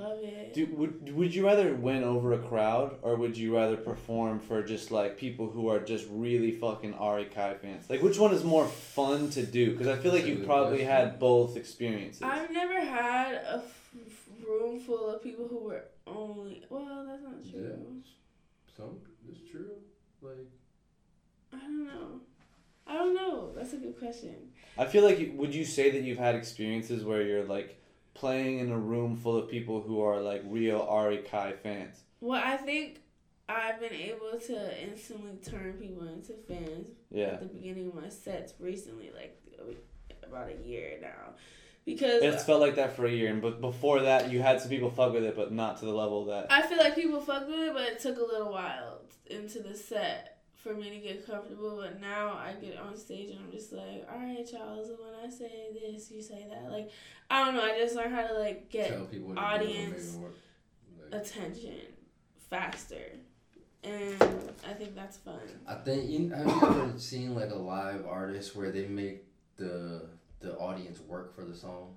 Do, 0.51 0.65
would 0.71 1.13
would 1.13 1.35
you 1.35 1.45
rather 1.45 1.75
win 1.75 2.03
over 2.03 2.33
a 2.33 2.39
crowd 2.39 2.97
or 3.03 3.15
would 3.15 3.37
you 3.37 3.55
rather 3.55 3.77
perform 3.77 4.39
for 4.39 4.63
just 4.63 4.89
like 4.89 5.15
people 5.15 5.47
who 5.47 5.67
are 5.69 5.79
just 5.79 6.07
really 6.09 6.51
fucking 6.51 6.95
Ari 6.95 7.25
Kai 7.25 7.53
fans? 7.55 7.87
Like 7.89 8.01
which 8.01 8.17
one 8.17 8.33
is 8.33 8.43
more 8.43 8.65
fun 8.67 9.29
to 9.31 9.45
do? 9.45 9.71
Because 9.71 9.87
I 9.87 9.97
feel 9.97 10.11
like 10.11 10.25
you 10.25 10.37
probably 10.45 10.83
had 10.83 11.19
both 11.19 11.55
experiences. 11.55 12.23
I've 12.23 12.51
never 12.51 12.79
had 12.79 13.33
a 13.35 13.55
f- 13.57 13.89
f- 14.07 14.47
room 14.47 14.79
full 14.79 15.07
of 15.13 15.21
people 15.21 15.47
who 15.47 15.59
were 15.65 15.83
only. 16.07 16.63
Well, 16.69 17.05
that's 17.07 17.21
not 17.21 17.43
true. 17.51 17.69
Yeah. 17.69 18.75
Some 18.75 18.97
it's 19.29 19.39
true. 19.51 19.69
Like 20.21 20.49
I 21.53 21.57
don't 21.57 21.85
know. 21.85 22.21
I 22.87 22.93
don't 22.95 23.13
know. 23.13 23.51
That's 23.55 23.73
a 23.73 23.77
good 23.77 23.99
question. 23.99 24.35
I 24.79 24.85
feel 24.85 25.03
like 25.03 25.31
would 25.35 25.53
you 25.53 25.63
say 25.65 25.91
that 25.91 26.01
you've 26.01 26.17
had 26.17 26.33
experiences 26.33 27.03
where 27.03 27.21
you're 27.21 27.43
like 27.45 27.78
playing 28.19 28.59
in 28.59 28.71
a 28.71 28.77
room 28.77 29.15
full 29.15 29.37
of 29.37 29.49
people 29.49 29.81
who 29.81 30.01
are 30.01 30.19
like 30.21 30.43
real 30.45 30.81
Ari 30.89 31.19
Kai 31.19 31.53
fans? 31.63 32.03
Well, 32.21 32.41
I 32.43 32.57
think 32.57 32.99
I've 33.47 33.79
been 33.79 33.93
able 33.93 34.39
to 34.47 34.83
instantly 34.83 35.37
turn 35.43 35.73
people 35.73 36.07
into 36.07 36.33
fans 36.47 36.87
Yeah. 37.09 37.27
at 37.27 37.39
the 37.39 37.45
beginning 37.47 37.87
of 37.87 37.95
my 37.95 38.09
sets 38.09 38.53
recently, 38.59 39.11
like 39.15 39.41
about 40.23 40.49
a 40.49 40.67
year 40.67 40.97
now, 41.01 41.33
because 41.85 42.21
It's 42.21 42.43
felt 42.43 42.59
like 42.61 42.75
that 42.75 42.95
for 42.95 43.05
a 43.05 43.11
year, 43.11 43.31
and 43.31 43.41
but 43.41 43.61
before 43.61 44.01
that, 44.01 44.29
you 44.29 44.41
had 44.41 44.59
some 44.61 44.69
people 44.69 44.91
fuck 44.91 45.13
with 45.13 45.23
it, 45.23 45.35
but 45.35 45.51
not 45.53 45.79
to 45.79 45.85
the 45.85 45.93
level 45.93 46.25
that. 46.25 46.47
I 46.51 46.61
feel 46.61 46.77
like 46.77 46.95
people 46.95 47.21
fuck 47.21 47.47
with 47.47 47.57
it, 47.59 47.73
but 47.73 47.83
it 47.83 47.99
took 47.99 48.17
a 48.17 48.23
little 48.23 48.51
while 48.51 49.01
into 49.27 49.59
the 49.61 49.75
set 49.75 50.38
for 50.63 50.73
me 50.73 50.89
to 50.89 50.97
get 50.97 51.25
comfortable. 51.25 51.77
But 51.77 52.01
now 52.01 52.29
I 52.33 52.53
get 52.53 52.77
on 52.77 52.95
stage 52.97 53.29
and 53.29 53.39
I'm 53.39 53.51
just 53.51 53.71
like, 53.71 54.07
all 54.11 54.19
right, 54.19 54.45
y'all. 54.51 54.77
When 54.77 55.25
I 55.25 55.29
say 55.29 55.67
this, 55.73 56.11
you 56.11 56.21
say 56.21 56.45
that. 56.49 56.71
Like, 56.71 56.89
I 57.29 57.45
don't 57.45 57.55
know. 57.55 57.63
I 57.63 57.77
just 57.77 57.95
learned 57.95 58.13
how 58.13 58.27
to 58.27 58.33
like 58.33 58.69
get 58.69 59.11
people 59.11 59.29
what 59.29 59.37
audience 59.37 60.15
more, 60.15 60.29
like- 61.11 61.21
attention 61.21 61.75
faster, 62.49 63.11
and 63.83 64.15
I 64.67 64.73
think 64.73 64.95
that's 64.95 65.17
fun. 65.17 65.39
I 65.67 65.75
think 65.75 66.09
you 66.09 66.29
have 66.29 66.45
you 66.45 66.61
ever 66.63 66.93
seen 66.97 67.35
like 67.35 67.51
a 67.51 67.55
live 67.55 68.05
artist 68.07 68.55
where 68.55 68.71
they 68.71 68.87
make 68.87 69.23
the 69.57 70.01
the 70.39 70.57
audience 70.57 70.99
work 71.07 71.35
for 71.35 71.43
the 71.43 71.55
song, 71.55 71.95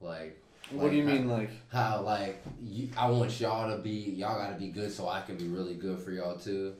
like. 0.00 0.40
what 0.70 0.90
do 0.90 0.96
you 0.96 1.04
like, 1.04 1.14
mean, 1.14 1.28
like? 1.28 1.50
How 1.70 2.00
like 2.02 2.42
you, 2.62 2.88
I 2.96 3.10
want 3.10 3.38
y'all 3.40 3.74
to 3.76 3.82
be 3.82 3.90
y'all 3.90 4.38
gotta 4.38 4.56
be 4.58 4.68
good 4.68 4.90
so 4.92 5.08
I 5.08 5.20
can 5.20 5.36
be 5.36 5.48
really 5.48 5.74
good 5.74 5.98
for 6.00 6.10
y'all 6.10 6.36
too. 6.38 6.74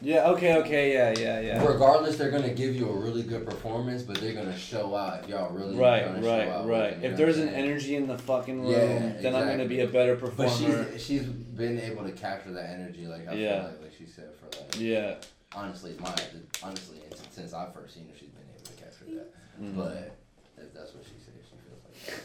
Yeah. 0.00 0.28
Okay. 0.30 0.56
Okay. 0.58 0.92
Yeah. 0.92 1.14
Yeah. 1.18 1.40
Yeah. 1.40 1.66
Regardless, 1.66 2.16
they're 2.16 2.30
gonna 2.30 2.52
give 2.54 2.74
you 2.76 2.88
a 2.88 2.92
really 2.92 3.22
good 3.22 3.46
performance, 3.46 4.02
but 4.02 4.16
they're 4.20 4.34
gonna 4.34 4.56
show 4.58 4.94
out 4.94 5.24
if 5.24 5.28
y'all 5.30 5.52
really 5.52 5.76
Right. 5.76 6.04
gonna 6.04 6.22
show 6.22 6.28
Right. 6.28 6.48
out 6.48 6.66
Right. 6.66 6.82
with 6.82 6.90
them, 6.92 7.02
you 7.02 7.10
If 7.10 7.16
there's 7.16 7.38
an 7.38 7.48
energy 7.50 7.96
in 7.96 8.06
the 8.06 8.18
fucking 8.18 8.60
room, 8.62 8.70
Yeah, 8.72 9.12
then 9.22 9.34
I'm 9.34 9.46
gonna 9.46 9.64
be 9.66 9.80
a 9.80 9.84
exactly. 9.84 9.92
better 9.98 10.16
But 10.16 10.36
performer. 10.36 10.86
she's 10.92 11.02
she's 11.04 11.22
been 11.24 11.80
able 11.80 12.04
to 12.04 12.12
capture 12.12 12.52
that 12.52 12.70
energy, 12.70 13.06
like 13.06 13.26
I 13.28 13.34
Yeah. 13.34 13.60
feel 13.62 13.70
like, 13.70 13.82
like 13.82 13.92
she 13.98 14.06
said 14.06 14.28
for 14.38 14.46
like 14.60 14.78
Yeah. 14.78 15.14
honestly, 15.54 15.94
my 15.98 16.14
honestly 16.62 16.98
since 17.30 17.52
I 17.54 17.66
first 17.72 17.94
seen 17.94 18.06
her, 18.08 18.14
she's 18.18 18.28
been 18.30 18.44
able 18.54 18.64
to 18.64 18.82
capture 18.82 19.04
that. 19.16 19.62
Mhm. 19.62 19.76
But 19.76 20.12
if 20.58 20.72
that's 20.74 20.94
what 20.94 21.04
she 21.04 21.12
said, 21.24 21.34
she 21.44 21.56
feels 21.66 21.82
like 21.84 22.06
that. 22.06 22.24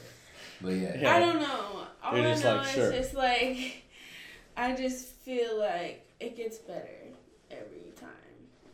But 0.62 0.74
yeah, 0.74 1.02
Yeah. 1.02 1.16
I 1.16 1.20
don't 1.20 1.40
know. 1.42 1.86
All 2.04 2.18
You're 2.18 2.28
I 2.28 2.32
just 2.32 2.44
know 2.44 2.56
like, 2.58 2.68
is 2.68 2.74
sure. 2.74 2.92
just 2.92 3.14
like 3.14 3.84
I 4.58 4.76
just 4.76 5.08
feel 5.24 5.58
like 5.60 6.06
it 6.20 6.36
gets 6.36 6.58
better 6.60 6.88
every 7.52 7.92
time. 8.00 8.10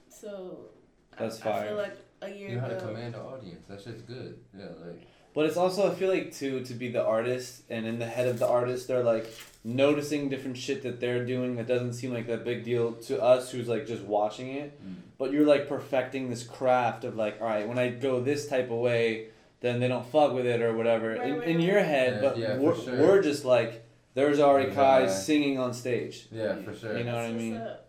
So 0.10 0.70
I- 1.18 1.24
That's 1.24 1.40
I, 1.42 1.44
fire. 1.44 1.68
feel 1.70 1.78
like 1.78 1.98
a 2.22 2.30
year 2.30 2.50
you 2.50 2.56
know 2.56 2.62
how 2.62 2.68
to 2.68 2.78
ago. 2.78 2.88
command 2.88 3.14
the 3.14 3.20
audience. 3.22 3.66
That's 3.68 3.84
just 3.84 4.06
good. 4.08 4.40
Yeah, 4.58 4.66
like 4.86 5.08
But 5.34 5.46
it's 5.46 5.58
also 5.58 5.92
I 5.92 5.96
feel 5.96 6.10
like 6.10 6.34
too 6.34 6.64
to 6.64 6.74
be 6.74 6.90
the 6.90 7.04
artist 7.04 7.64
and 7.70 7.86
in 7.86 8.00
the 8.00 8.06
head 8.08 8.28
of 8.28 8.40
the 8.40 8.48
artist 8.48 8.88
they're 8.88 9.04
like 9.04 9.32
noticing 9.64 10.30
different 10.30 10.58
shit 10.58 10.82
that 10.84 11.00
they're 11.00 11.26
doing 11.26 11.58
that 11.58 11.68
doesn't 11.68 11.94
seem 11.94 12.12
like 12.14 12.26
that 12.28 12.44
big 12.46 12.64
deal 12.64 12.94
to 12.94 13.22
us 13.22 13.52
who's 13.52 13.68
like 13.68 13.86
just 13.86 14.02
watching 14.04 14.48
it. 14.56 14.82
Mm. 14.84 14.96
But 15.18 15.32
you're 15.32 15.46
like 15.46 15.68
perfecting 15.68 16.30
this 16.30 16.44
craft 16.44 17.04
of 17.04 17.16
like, 17.16 17.40
all 17.42 17.48
right, 17.48 17.68
when 17.68 17.78
I 17.78 17.90
go 17.90 18.20
this 18.22 18.48
type 18.48 18.72
of 18.72 18.78
way, 18.78 19.28
then 19.60 19.80
they 19.80 19.88
don't 19.88 20.06
fuck 20.08 20.34
with 20.34 20.46
it 20.46 20.62
or 20.62 20.76
whatever 20.76 21.10
Right, 21.16 21.28
in, 21.30 21.40
right, 21.40 21.48
in 21.48 21.58
right. 21.58 21.66
your 21.66 21.80
head. 21.82 22.22
Yeah, 22.24 22.30
but 22.30 22.38
yeah, 22.38 22.56
for 22.56 22.62
we're, 22.62 22.76
sure. 22.82 22.96
we're 23.00 23.22
just 23.24 23.44
like, 23.46 23.84
there's 24.14 24.40
Ari 24.40 24.68
Yeah. 24.70 24.74
Kai 24.74 25.08
singing 25.08 25.60
on 25.60 25.74
stage. 25.74 26.28
yeah, 26.32 26.56
for 26.62 26.74
sure. 26.76 26.98
You 26.98 27.04
know 27.04 27.14
what 27.16 27.26
I 27.26 27.30
That's 27.32 27.40
mean? 27.42 27.60
what's 27.60 27.70
up. 27.72 27.87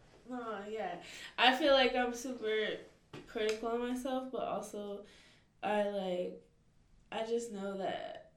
No. 0.99 1.45
I 1.45 1.55
feel 1.55 1.73
like 1.73 1.95
I'm 1.97 2.15
super 2.15 2.55
critical 3.27 3.69
of 3.71 3.81
myself, 3.81 4.29
but 4.33 4.43
also 4.43 5.01
I 5.63 5.83
like 5.89 6.43
I 7.11 7.27
just 7.27 7.53
know 7.53 7.79
that 7.79 8.31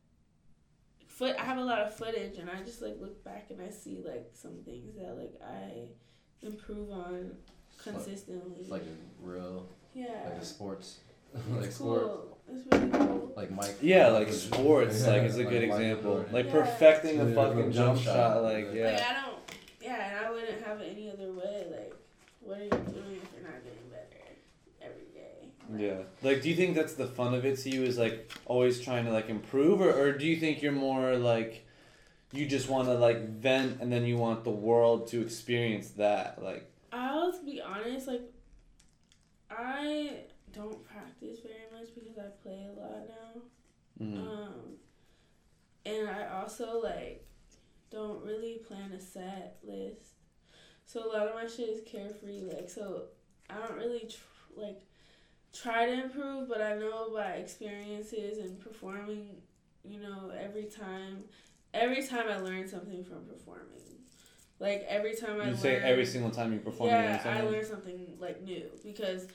foot 1.07 1.35
I 1.37 1.43
have 1.43 1.57
a 1.57 1.63
lot 1.63 1.79
of 1.79 1.93
footage 1.95 2.37
and 2.37 2.49
I 2.49 2.61
just 2.63 2.81
like 2.81 2.97
look 2.99 3.23
back 3.23 3.47
and 3.49 3.61
I 3.61 3.69
see 3.69 4.01
like 4.05 4.29
some 4.33 4.57
things 4.65 4.95
that 4.97 5.17
like 5.17 5.33
I 5.45 5.89
improve 6.45 6.89
on 6.91 7.31
It's 7.77 7.85
like- 7.85 7.95
consistently. 7.95 8.55
It's 8.61 8.69
like 8.69 8.83
a 8.83 9.25
real, 9.27 9.67
yeah. 9.93 10.05
like 10.25 10.41
a 10.41 10.45
sports, 10.45 10.99
like 11.51 11.65
it's 11.65 11.77
cool. 11.77 12.37
It's 12.51 12.65
really 12.71 12.89
cool. 12.91 13.33
like 13.37 13.51
Mike. 13.51 13.75
Yeah, 13.81 14.07
like 14.07 14.27
Mike- 14.27 14.33
sports, 14.35 15.05
like 15.05 15.23
is 15.23 15.35
a 15.35 15.39
like 15.43 15.49
good 15.49 15.61
Michael 15.69 15.77
example. 15.85 16.13
Jordan. 16.15 16.33
Like 16.33 16.45
Yeah. 16.47 16.51
perfecting 16.51 17.19
a 17.21 17.25
Yeah, 17.29 17.35
fucking 17.35 17.71
jump 17.71 17.73
jump 17.73 17.99
shot. 17.99 18.15
shot, 18.15 18.43
like 18.43 18.69
Yeah. 18.73 18.85
Like 18.85 18.99
yeah. 18.99 19.07
I 19.09 19.21
don't 19.25 19.31
yeah, 19.81 20.17
and 20.17 20.25
I 20.25 20.31
wouldn't 20.31 20.61
have 20.63 20.79
it 20.81 20.91
any 20.95 21.09
other 21.09 21.31
way. 21.33 21.65
Like 21.71 21.93
what 22.41 22.57
are 22.59 22.63
you 22.63 22.69
doing 22.69 23.19
if 23.23 23.29
you're 23.33 23.43
not 23.43 23.63
getting 23.63 23.89
better 23.89 24.23
every 24.81 25.05
day? 25.13 25.49
Like, 25.69 25.81
Yeah. 25.81 26.03
Like, 26.21 26.41
do 26.41 26.49
you 26.49 26.55
think 26.55 26.75
that's 26.75 26.93
the 26.93 27.07
fun 27.07 27.33
of 27.33 27.45
it 27.45 27.57
to 27.59 27.69
you? 27.69 27.83
Is 27.83 27.97
like 27.97 28.31
always 28.45 28.79
trying 28.81 29.05
to 29.05 29.11
like 29.11 29.29
improve, 29.29 29.81
or, 29.81 29.91
or 29.91 30.11
do 30.11 30.25
you 30.25 30.37
think 30.37 30.61
you're 30.61 30.71
more 30.71 31.15
like 31.17 31.65
you 32.33 32.45
just 32.45 32.69
want 32.69 32.87
to 32.87 32.93
like 32.95 33.27
vent 33.29 33.81
and 33.81 33.91
then 33.91 34.05
you 34.05 34.17
want 34.17 34.43
the 34.43 34.51
world 34.51 35.07
to 35.09 35.21
experience 35.21 35.89
that? 35.91 36.41
Like, 36.43 36.69
I'll 36.91 37.31
be 37.43 37.61
honest, 37.61 38.07
like 38.07 38.21
I 39.49 40.11
don't 40.53 40.83
practice 40.85 41.39
very 41.41 41.67
much 41.71 41.93
because 41.95 42.17
I 42.17 42.29
play 42.43 42.67
a 42.75 42.79
lot 42.79 43.07
now. 43.07 43.41
mm, 44.05 44.17
Um 44.17 44.53
and 45.85 46.09
I 46.09 46.41
also 46.41 46.79
like 46.81 47.25
don't 47.89 48.23
really 48.23 48.59
plan 48.67 48.91
a 48.93 48.99
set 48.99 49.57
list. 49.63 50.13
So 50.91 51.05
a 51.05 51.09
lot 51.09 51.27
of 51.27 51.35
my 51.35 51.47
shit 51.47 51.69
is 51.69 51.81
carefree 51.85 52.41
like 52.41 52.69
so 52.69 53.03
I 53.49 53.55
don't 53.65 53.77
really 53.77 54.01
tr- 54.09 54.59
like 54.59 54.81
try 55.53 55.85
to 55.85 56.03
improve, 56.03 56.49
but 56.49 56.61
I 56.61 56.75
know 56.75 57.11
by 57.13 57.33
experiences 57.33 58.39
and 58.39 58.59
performing, 58.59 59.37
you 59.85 60.01
know, 60.01 60.31
every 60.37 60.65
time 60.65 61.23
every 61.73 62.05
time 62.05 62.25
I 62.29 62.39
learn 62.39 62.67
something 62.67 63.05
from 63.05 63.23
performing. 63.25 63.67
Like 64.59 64.85
every 64.89 65.15
time 65.15 65.39
I 65.39 65.45
you 65.45 65.51
learn 65.51 65.57
say 65.57 65.75
every 65.77 66.05
single 66.05 66.29
time 66.29 66.51
you 66.51 66.59
perform. 66.59 66.89
you 66.89 66.95
learn 66.97 67.05
yeah, 67.05 67.23
I 67.25 67.41
learn 67.41 67.65
something 67.65 68.17
like 68.19 68.41
new 68.43 68.69
because, 68.83 69.27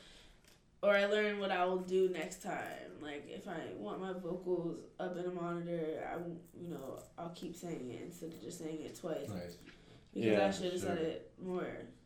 or 0.83 0.95
I 0.95 1.07
learn 1.07 1.39
what 1.41 1.51
I 1.51 1.65
will 1.65 1.79
do 1.79 2.11
next 2.11 2.43
time. 2.43 3.01
Like 3.01 3.25
if 3.29 3.49
I 3.49 3.73
want 3.79 4.01
my 4.03 4.13
vocals 4.13 4.81
up 5.01 5.17
in 5.17 5.25
a 5.25 5.31
monitor, 5.31 6.07
I 6.13 6.17
won't- 6.17 6.39
you 6.55 6.69
know 6.69 6.99
I'll 7.19 7.31
keep 7.31 7.57
saying 7.57 7.91
it 7.91 8.03
instead 8.03 8.35
of 8.35 8.43
just 8.43 8.59
saying 8.59 8.83
it 8.83 8.95
twice 8.95 9.31
Nice. 9.31 9.57
Because 10.17 10.39
Yeah, 10.39 10.47
I 10.47 10.51
should 10.51 10.73
have 10.73 10.81
said 10.81 10.99
sure. 10.99 11.07
it 11.07 11.33
more. 11.43 11.61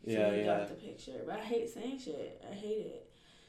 So 0.05 0.11
Yeah, 0.11 0.31
you 0.33 0.39
yeah. 0.41 0.45
got 0.59 0.69
the 0.69 0.75
picture. 0.75 1.23
But 1.27 1.37
I 1.37 1.43
hate 1.43 1.69
saying 1.71 1.99
shit. 1.99 2.43
I 2.51 2.55
hate 2.55 2.87
it. 2.87 3.07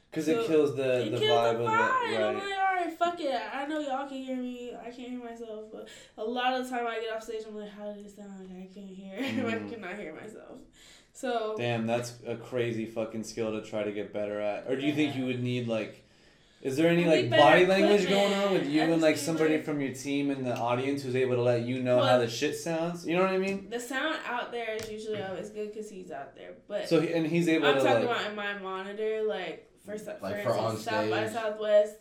Because 0.10 0.26
So, 0.26 0.32
it 0.42 0.48
kills 0.48 0.76
the 0.76 1.08
it 1.08 1.12
the 1.12 1.18
kills 1.20 1.32
vibe 1.32 1.58
the 1.58 1.64
of 1.64 1.70
vibe. 1.70 2.12
it, 2.12 2.20
I'm 2.20 2.22
right? 2.22 2.36
like, 2.36 2.44
all 2.44 2.76
right, 2.76 2.94
fuck 3.00 3.20
it. 3.22 3.42
I 3.54 3.66
know 3.66 3.80
y'all 3.80 4.08
can 4.10 4.18
hear 4.18 4.36
me. 4.36 4.74
I 4.76 4.90
can't 4.92 5.10
hear 5.12 5.24
myself. 5.24 5.66
But 5.72 5.88
a 6.18 6.24
lot 6.24 6.54
of 6.54 6.66
the 6.66 6.70
time 6.70 6.86
I 6.86 7.00
get 7.00 7.14
off 7.16 7.24
stage, 7.24 7.44
I'm 7.48 7.56
like, 7.56 7.70
how 7.70 7.94
did 7.94 8.06
it 8.06 8.14
sound? 8.16 8.40
Like 8.40 8.70
I 8.70 8.74
can't 8.74 8.90
hear. 8.90 9.16
I 9.48 9.54
Mhm. 9.60 9.70
cannot 9.72 9.96
hear 9.96 10.14
myself. 10.14 10.58
So 11.14 11.56
Damn, 11.58 11.88
that's 11.88 12.14
a 12.28 12.36
crazy 12.36 12.86
fucking 12.86 13.24
skill 13.24 13.52
to 13.54 13.62
try 13.68 13.84
to 13.84 13.92
get 13.92 14.12
better 14.14 14.40
at. 14.40 14.68
Or 14.68 14.76
do 14.76 14.86
you 14.86 14.94
think 14.94 15.14
Yeah. 15.16 15.22
you 15.22 15.28
would 15.28 15.42
need 15.44 15.68
like? 15.68 16.04
Is 16.62 16.78
there 16.78 16.90
any 16.90 17.06
like 17.06 17.30
body 17.30 17.66
language 17.66 18.08
going 18.08 18.34
on 18.36 18.54
with 18.54 18.68
you 18.68 18.82
and 18.82 19.02
like 19.02 19.18
somebody 19.18 19.56
like- 19.56 19.66
from 19.66 19.82
your 19.82 19.94
team 19.94 20.30
in 20.30 20.44
the 20.44 20.56
audience 20.56 21.02
who's 21.02 21.16
able 21.16 21.36
to 21.36 21.42
let 21.42 21.64
you 21.64 21.82
know 21.82 22.02
how 22.02 22.18
the 22.20 22.30
shit 22.30 22.56
sounds? 22.56 23.06
You 23.08 23.16
know 23.18 23.24
what 23.24 23.32
I 23.32 23.38
mean? 23.40 23.70
The 23.70 23.80
sound 23.80 24.18
out 24.28 24.52
there 24.52 24.76
is 24.76 24.90
usually 24.90 25.22
always 25.24 25.50
good 25.50 25.74
because 25.74 25.90
he's 25.90 26.12
out 26.12 26.36
there. 26.36 26.52
But 26.68 26.88
So 26.88 27.00
and 27.00 27.26
he's 27.26 27.48
able 27.50 27.68
I'm 27.68 27.76
to 27.78 27.82
talking 27.84 28.06
like. 28.08 28.18
about 28.18 28.30
in 28.30 28.36
my 28.36 28.60
monitor, 28.60 29.24
like 29.28 29.72
for 29.86 29.98
so- 29.98 30.16
for, 30.20 30.30
Like 30.30 30.44
for 30.44 30.56
on 30.56 30.76
instance, 30.76 30.84
South 30.84 31.10
by? 31.10 31.28
Southwest, 31.30 31.96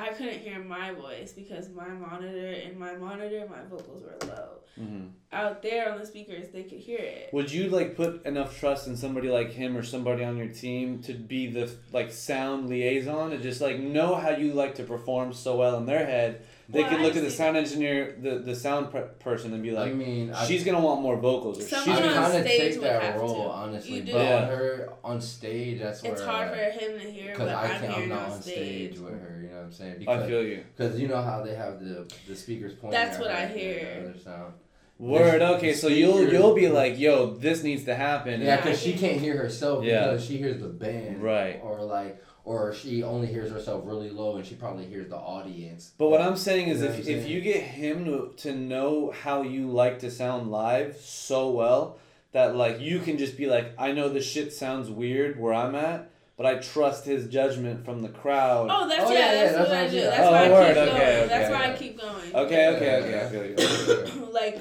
I 0.00 0.08
couldn't 0.08 0.40
hear 0.40 0.58
my 0.58 0.92
voice 0.92 1.32
because 1.32 1.68
my 1.68 1.88
monitor 1.88 2.52
and 2.64 2.78
my 2.78 2.96
monitor 2.96 3.46
my 3.50 3.62
vocals 3.68 4.02
were 4.02 4.26
low. 4.26 4.48
Mhm. 4.80 5.10
Out 5.32 5.62
there 5.62 5.92
on 5.92 5.98
the 5.98 6.06
speakers, 6.06 6.48
they 6.52 6.62
could 6.62 6.78
hear 6.78 6.98
it. 6.98 7.30
Would 7.32 7.52
you 7.52 7.68
like 7.68 7.96
put 7.96 8.24
enough 8.24 8.58
trust 8.58 8.86
in 8.86 8.96
somebody 8.96 9.28
like 9.28 9.50
him 9.52 9.76
or 9.76 9.82
somebody 9.82 10.24
on 10.24 10.36
your 10.38 10.48
team 10.48 11.02
to 11.02 11.12
be 11.12 11.48
the 11.48 11.70
like 11.92 12.10
sound 12.10 12.68
liaison 12.70 13.32
and 13.32 13.42
just 13.42 13.60
like 13.60 13.78
know 13.78 14.14
how 14.14 14.30
you 14.30 14.54
like 14.54 14.74
to 14.76 14.84
perform 14.84 15.32
so 15.32 15.56
well 15.56 15.76
in 15.76 15.86
their 15.86 16.06
head? 16.06 16.42
They 16.72 16.82
Well, 16.82 16.90
could 16.90 17.00
look 17.00 17.16
at 17.16 17.22
the 17.22 17.30
sound 17.30 17.56
engineer, 17.56 18.14
the 18.22 18.38
the 18.38 18.54
sound 18.54 18.92
per- 18.92 19.08
person, 19.18 19.52
and 19.52 19.62
be 19.62 19.72
like, 19.72 19.86
I 19.86 19.88
like, 19.88 19.96
mean, 19.96 20.30
I, 20.32 20.44
she's 20.46 20.62
gonna 20.62 20.80
want 20.80 21.00
more 21.02 21.16
vocals, 21.16 21.58
or 21.58 21.62
she's 21.62 21.72
I 21.88 21.96
on 21.96 22.02
gonna. 22.02 22.14
kind 22.14 22.36
of 22.38 22.44
take 22.46 22.80
that 22.80 23.18
role, 23.18 23.44
to. 23.44 23.50
honestly. 23.50 23.94
You 23.96 24.02
do. 24.02 24.12
But 24.12 24.24
Yeah. 24.24 24.36
on 24.36 24.48
her 24.48 24.88
on 25.02 25.20
stage, 25.20 25.80
that's 25.80 26.02
where 26.02 26.12
It's 26.12 26.22
hard 26.22 26.50
for 26.50 26.56
him 26.56 26.92
to 27.00 27.10
hear, 27.10 27.32
Because 27.32 27.48
I 27.48 27.68
can't, 27.68 27.84
I'm 27.84 27.90
hearing 27.92 28.08
not 28.10 28.22
on 28.26 28.30
on 28.32 28.42
stage. 28.42 28.54
stage 28.94 28.98
with 29.00 29.20
her, 29.20 29.40
you 29.42 29.48
know 29.48 29.56
what 29.56 29.62
I'm 29.64 29.72
saying? 29.72 29.94
I 29.94 29.98
Because 29.98 30.28
feel 30.28 30.42
you. 30.44 30.64
cause 30.78 30.98
you 31.00 31.08
know 31.08 31.20
how 31.22 31.42
they 31.42 31.54
have 31.56 31.80
the 31.84 32.06
the 32.28 32.36
speakers 32.36 32.74
pointing. 32.74 33.00
That's 33.00 33.16
at 33.16 33.20
what 33.20 33.30
her 33.32 33.36
I 33.36 33.40
and 33.40 33.58
hear. 33.60 34.02
the 34.02 34.10
other 34.10 34.18
sound. 34.18 34.52
Word. 34.98 35.40
Okay, 35.40 35.72
so 35.72 35.88
you'll 35.88 36.30
you'll 36.30 36.54
be 36.54 36.68
like, 36.68 36.98
yo, 37.00 37.30
this 37.34 37.62
needs 37.64 37.84
to 37.84 37.94
happen. 37.94 38.42
Yeah, 38.42 38.56
because 38.56 38.80
she 38.80 38.92
can- 38.92 39.00
can't 39.00 39.20
hear 39.20 39.36
herself 39.38 39.82
Yeah. 39.82 40.04
because 40.10 40.24
she 40.26 40.36
hears 40.36 40.60
the 40.60 40.68
band, 40.68 41.22
Right. 41.22 41.58
Or 41.64 41.82
like, 41.82 42.22
or 42.44 42.72
she 42.74 43.02
only 43.02 43.26
hears 43.26 43.50
herself 43.50 43.82
really 43.84 44.10
low, 44.10 44.36
and 44.36 44.46
she 44.46 44.54
probably 44.54 44.86
hears 44.86 45.08
the 45.08 45.16
audience. 45.16 45.92
But 45.98 46.08
what 46.08 46.20
I'm 46.20 46.36
saying 46.36 46.68
is, 46.68 46.80
You 46.80 46.86
know 46.86 46.90
if, 46.92 46.98
what 46.98 47.06
I'm 47.08 47.18
if 47.18 47.28
you 47.28 47.40
get 47.40 47.62
him 47.62 48.04
to, 48.06 48.32
to 48.38 48.54
know 48.54 49.10
how 49.22 49.42
you 49.42 49.70
like 49.70 49.98
to 50.00 50.10
sound 50.10 50.50
live 50.50 50.96
so 50.96 51.50
well 51.50 51.98
that 52.32 52.54
like 52.56 52.80
you 52.80 53.00
can 53.00 53.18
just 53.18 53.36
be 53.36 53.46
like, 53.46 53.72
I 53.78 53.92
know 53.92 54.08
the 54.08 54.20
shit 54.20 54.52
sounds 54.52 54.88
weird 54.90 55.38
where 55.38 55.52
I'm 55.52 55.74
at, 55.74 56.10
but 56.36 56.46
I 56.46 56.54
trust 56.56 57.04
his 57.04 57.26
judgment 57.28 57.84
from 57.84 58.00
the 58.02 58.08
crowd. 58.08 58.68
Oh, 58.70 58.88
that's 58.88 59.04
Oh, 59.10 59.12
yeah, 59.12 59.18
yeah, 59.18 59.32
yeah, 59.32 59.52
that's, 59.52 59.56
that's 59.56 59.68
what 59.68 59.76
I 59.78 59.82
what 59.82 59.90
do. 59.90 60.00
That's 60.00 60.16
saying. 60.16 60.30
why 60.30 60.46
Oh, 60.48 60.54
I 60.54 60.56
keep 60.56 60.70
okay, 60.70 60.74
going. 60.74 60.90
okay, 60.96 61.26
that's 61.28 61.50
why 61.50 61.62
I 61.62 61.70
okay. 61.70 61.78
keep 61.78 62.00
going. 62.00 62.34
Okay, 62.34 62.68
okay, 62.76 62.96
okay. 62.96 63.20
I 63.20 63.28
feel 63.28 64.16
you. 64.16 64.26
like 64.32 64.58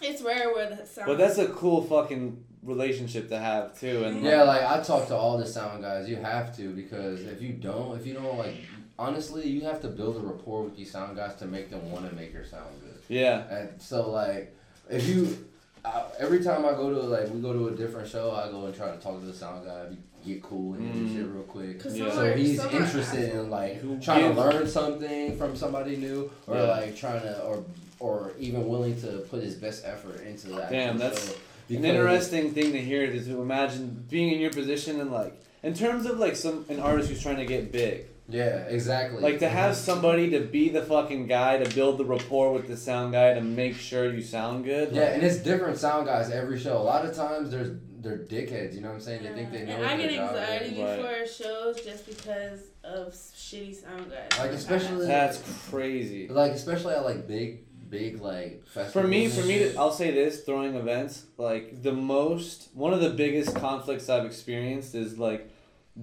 It's 0.00 0.22
rare 0.22 0.52
where 0.54 0.70
the 0.74 0.86
sound. 0.86 1.06
But 1.08 1.18
that's 1.18 1.38
a 1.38 1.48
cool 1.48 1.82
fucking 1.82 2.42
relationship 2.66 3.28
to 3.28 3.38
have 3.38 3.78
too, 3.78 4.04
and 4.04 4.22
Yeah, 4.22 4.42
like 4.42 4.62
I 4.62 4.82
talk 4.82 5.08
to 5.08 5.14
all 5.14 5.38
the 5.38 5.46
sound 5.46 5.82
guys. 5.82 6.08
You 6.08 6.16
have 6.16 6.56
to 6.56 6.70
because 6.70 7.22
if 7.22 7.40
you 7.40 7.52
don't, 7.54 7.98
if 7.98 8.06
you 8.06 8.14
don't 8.14 8.36
like, 8.38 8.56
honestly, 8.98 9.48
you 9.48 9.62
have 9.62 9.80
to 9.82 9.88
build 9.88 10.16
a 10.16 10.20
rapport 10.20 10.62
with 10.64 10.76
these 10.76 10.90
sound 10.90 11.16
guys 11.16 11.34
to 11.36 11.46
make 11.46 11.70
them 11.70 11.90
want 11.90 12.08
to 12.08 12.14
make 12.16 12.32
your 12.32 12.44
sound 12.44 12.80
good. 12.80 13.00
yeah, 13.08 13.44
And 13.50 13.68
so 13.80 14.10
like, 14.10 14.54
if 14.90 15.06
you, 15.08 15.46
I, 15.84 16.04
every 16.18 16.42
time 16.42 16.64
I 16.64 16.72
go 16.72 16.90
to 16.90 17.00
like 17.00 17.28
we 17.32 17.40
go 17.40 17.52
to 17.52 17.68
a 17.68 17.72
different 17.72 18.08
show, 18.08 18.32
I 18.32 18.50
go 18.50 18.66
and 18.66 18.74
try 18.74 18.90
to 18.90 18.96
talk 18.98 19.20
to 19.20 19.26
the 19.26 19.34
sound 19.34 19.64
guy, 19.66 19.86
be, 19.86 19.96
get 20.24 20.42
cool 20.42 20.74
and 20.74 20.92
do 20.92 20.98
Mm. 21.00 21.14
shit 21.16 21.26
real 21.32 21.42
quick. 21.44 21.76
Yeah. 21.84 22.08
some 22.08 22.16
So 22.16 22.32
he's 22.34 22.58
interested 22.64 23.32
in 23.34 23.48
like 23.50 23.80
trying 24.02 24.22
gives- 24.22 24.34
to 24.36 24.40
learn 24.40 24.66
something 24.66 25.36
from 25.38 25.54
somebody 25.56 25.96
new, 25.96 26.30
or 26.48 26.56
Yeah. 26.56 26.62
like 26.64 26.96
trying 26.96 27.20
to, 27.22 27.40
or 27.42 27.62
or 27.98 28.32
even 28.38 28.68
willing 28.68 29.00
to 29.00 29.24
put 29.30 29.42
his 29.42 29.54
best 29.54 29.82
effort 29.86 30.20
into 30.26 30.48
that. 30.48 30.70
Damn, 30.70 30.98
that's 30.98 31.34
show. 31.74 31.78
an 31.78 31.84
interesting 31.84 32.52
thing 32.52 32.72
to 32.72 32.80
hear 32.80 33.02
is 33.02 33.26
to 33.26 33.40
imagine 33.40 34.04
being 34.08 34.32
in 34.32 34.40
your 34.40 34.52
position 34.52 35.00
and 35.00 35.10
like 35.10 35.40
in 35.62 35.74
terms 35.74 36.06
of 36.06 36.18
like 36.18 36.36
some 36.36 36.64
an 36.68 36.80
artist 36.80 37.08
who's 37.08 37.22
trying 37.22 37.36
to 37.38 37.46
get 37.46 37.72
big. 37.72 38.06
Yeah, 38.28 38.64
exactly. 38.66 39.22
Like 39.22 39.38
to 39.38 39.48
have 39.48 39.72
mhm. 39.74 39.78
somebody 39.78 40.30
to 40.30 40.40
be 40.40 40.68
the 40.68 40.82
fucking 40.82 41.28
guy 41.28 41.58
to 41.58 41.74
build 41.74 41.98
the 41.98 42.04
rapport 42.04 42.52
with 42.52 42.66
the 42.66 42.76
sound 42.76 43.12
guy 43.12 43.34
to 43.34 43.40
make 43.40 43.76
sure 43.76 44.12
you 44.12 44.22
sound 44.22 44.64
good. 44.64 44.92
Yeah, 44.92 45.02
like- 45.02 45.14
and 45.14 45.22
it's 45.22 45.36
different 45.36 45.78
sound 45.78 46.06
guys 46.06 46.30
every 46.30 46.58
show. 46.58 46.76
A 46.76 46.82
lot 46.82 47.04
of 47.04 47.14
times 47.14 47.50
there's 47.50 47.70
they're 47.98 48.18
dickheads. 48.18 48.74
You 48.74 48.82
know 48.82 48.88
what 48.88 48.94
I'm 48.94 49.00
saying? 49.00 49.22
They 49.24 49.32
think 49.32 49.50
they 49.52 49.64
know. 49.64 49.72
And 49.72 49.82
what 49.82 49.90
I 49.90 49.96
their 49.96 50.08
get 50.08 50.16
job 50.16 50.34
is. 50.34 50.40
anxiety 50.40 50.82
Right. 50.82 50.96
before 50.96 51.26
shows 51.26 51.80
just 51.82 52.06
because 52.06 52.60
of 52.84 53.12
shitty 53.12 53.74
sound 53.74 54.10
guys. 54.10 54.38
Like, 54.38 54.50
especially- 54.52 55.06
that's 55.06 55.42
crazy. 55.70 56.28
Like 56.28 56.52
especially 56.52 56.94
at 56.94 57.04
like 57.04 57.26
big, 57.26 57.65
big 57.90 58.20
like 58.20 58.64
festivals. 58.66 58.92
For 58.92 59.06
me, 59.08 59.28
for 59.28 59.42
me, 59.46 59.58
to, 59.60 59.76
I'll 59.76 59.92
say 59.92 60.10
this: 60.12 60.42
throwing 60.44 60.74
events, 60.74 61.24
like 61.38 61.82
the 61.82 61.92
most, 61.92 62.68
one 62.74 62.92
of 62.92 63.00
the 63.00 63.10
biggest 63.10 63.54
conflicts 63.56 64.08
I've 64.08 64.24
experienced 64.26 64.94
is 64.94 65.18
like 65.18 65.50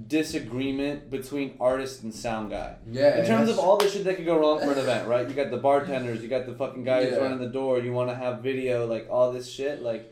disagreement 0.08 1.10
between 1.12 1.56
artist 1.60 2.04
and 2.04 2.14
sound 2.14 2.50
guy. 2.50 2.76
yeah. 2.92 3.20
In 3.20 3.26
terms 3.26 3.50
of 3.50 3.60
all 3.60 3.78
the 3.78 3.88
shit 3.90 4.04
that 4.06 4.16
could 4.16 4.26
go 4.26 4.38
wrong 4.40 4.60
for 4.60 4.72
an 4.72 4.78
event, 4.80 5.08
right? 5.08 5.28
You 5.28 5.36
got 5.36 5.52
the 5.52 5.58
bartenders, 5.58 6.22
you 6.22 6.28
got 6.30 6.46
the 6.46 6.54
fucking 6.56 6.84
guy 6.84 7.04
who's 7.04 7.14
Yeah. 7.14 7.20
running 7.20 7.40
the 7.40 7.48
door, 7.48 7.80
you 7.80 7.94
want 7.94 8.10
to 8.10 8.16
have 8.16 8.40
video, 8.40 8.86
like 8.88 9.08
all 9.10 9.32
this 9.32 9.48
shit. 9.50 9.82
Like 9.82 10.12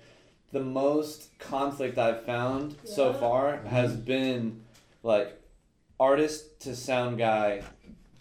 the 0.52 0.60
most 0.60 1.38
conflict 1.40 1.98
I've 1.98 2.24
found 2.26 2.76
so 2.84 3.14
far 3.14 3.54
Mm-hmm. 3.54 3.68
has 3.68 3.96
been 3.96 4.62
like 5.04 5.40
artist 6.00 6.60
to 6.62 6.76
sound 6.76 7.18
guy. 7.18 7.62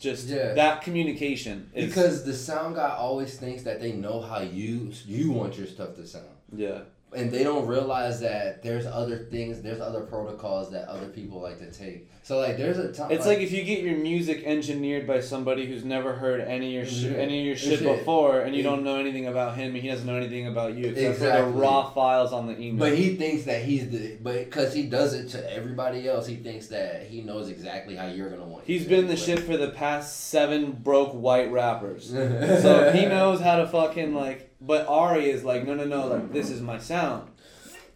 Just 0.00 0.28
Yeah. 0.28 0.54
that 0.54 0.80
communication 0.82 1.70
is 1.74 1.86
because 1.88 2.24
the 2.24 2.32
sound 2.34 2.74
guy 2.76 2.88
always 2.96 3.36
thinks 3.38 3.62
that 3.64 3.80
they 3.80 3.92
know 3.92 4.20
how 4.22 4.40
you 4.40 4.90
you 5.06 5.30
want 5.30 5.58
your 5.58 5.66
stuff 5.66 5.94
to 5.96 6.06
sound. 6.06 6.24
yeah. 6.56 6.80
And 7.12 7.30
they 7.30 7.42
don't 7.42 7.66
realize 7.66 8.20
that 8.20 8.62
there's 8.62 8.86
other 8.86 9.18
things, 9.18 9.62
there's 9.62 9.80
other 9.80 10.02
protocols 10.02 10.70
that 10.70 10.88
other 10.88 11.08
people 11.08 11.40
like 11.40 11.58
to 11.58 11.70
take. 11.70 12.08
So 12.22 12.38
like, 12.38 12.56
there's 12.56 12.78
a 12.78 12.92
time. 12.92 13.10
It's 13.10 13.26
like 13.26 13.38
if 13.38 13.50
you 13.50 13.64
get 13.64 13.82
your 13.82 13.96
music 13.96 14.44
engineered 14.44 15.06
by 15.06 15.20
somebody 15.20 15.66
who's 15.66 15.84
never 15.84 16.12
heard 16.12 16.40
any 16.40 16.76
of 16.78 16.84
your 16.84 16.86
sh- 16.86 17.16
any 17.16 17.40
of 17.40 17.46
your 17.46 17.56
shit 17.56 17.80
Shit. 17.80 17.98
before, 17.98 18.40
and 18.40 18.54
you 18.54 18.62
don't 18.62 18.84
know 18.84 18.96
anything 18.96 19.26
about 19.26 19.56
him, 19.56 19.74
and 19.74 19.82
he 19.82 19.88
doesn't 19.88 20.06
know 20.06 20.14
anything 20.14 20.46
about 20.46 20.74
you 20.74 20.86
except 20.86 21.18
for 21.18 21.24
the 21.24 21.42
raw 21.44 21.90
files 21.90 22.32
on 22.32 22.46
the 22.46 22.56
email. 22.60 22.78
But 22.78 22.96
he 22.96 23.16
thinks 23.16 23.44
that 23.44 23.64
he's 23.64 23.90
the, 23.90 24.16
but 24.22 24.44
because 24.44 24.72
he 24.72 24.84
does 24.84 25.14
it 25.14 25.28
to 25.30 25.52
everybody 25.52 26.08
else, 26.08 26.26
he 26.26 26.36
thinks 26.36 26.68
that 26.68 27.06
he 27.08 27.22
knows 27.22 27.48
exactly 27.48 27.96
how 27.96 28.06
you're 28.06 28.30
gonna 28.30 28.44
want. 28.44 28.64
He's 28.64 28.86
been 28.86 29.08
the 29.08 29.16
shit 29.16 29.40
for 29.40 29.56
the 29.56 29.70
past 29.70 30.28
seven 30.28 30.72
broke 30.72 31.12
white 31.12 31.50
rappers. 31.50 32.10
so 32.10 32.92
he 32.92 33.06
knows 33.06 33.40
how 33.40 33.56
to 33.56 33.66
fucking 33.66 34.14
like. 34.14 34.49
But 34.60 34.86
Ari 34.88 35.30
is 35.30 35.42
like, 35.44 35.66
no, 35.66 35.74
no, 35.74 35.84
no, 35.84 36.06
like 36.08 36.32
this 36.32 36.50
is 36.50 36.60
my 36.60 36.78
sound. 36.78 37.28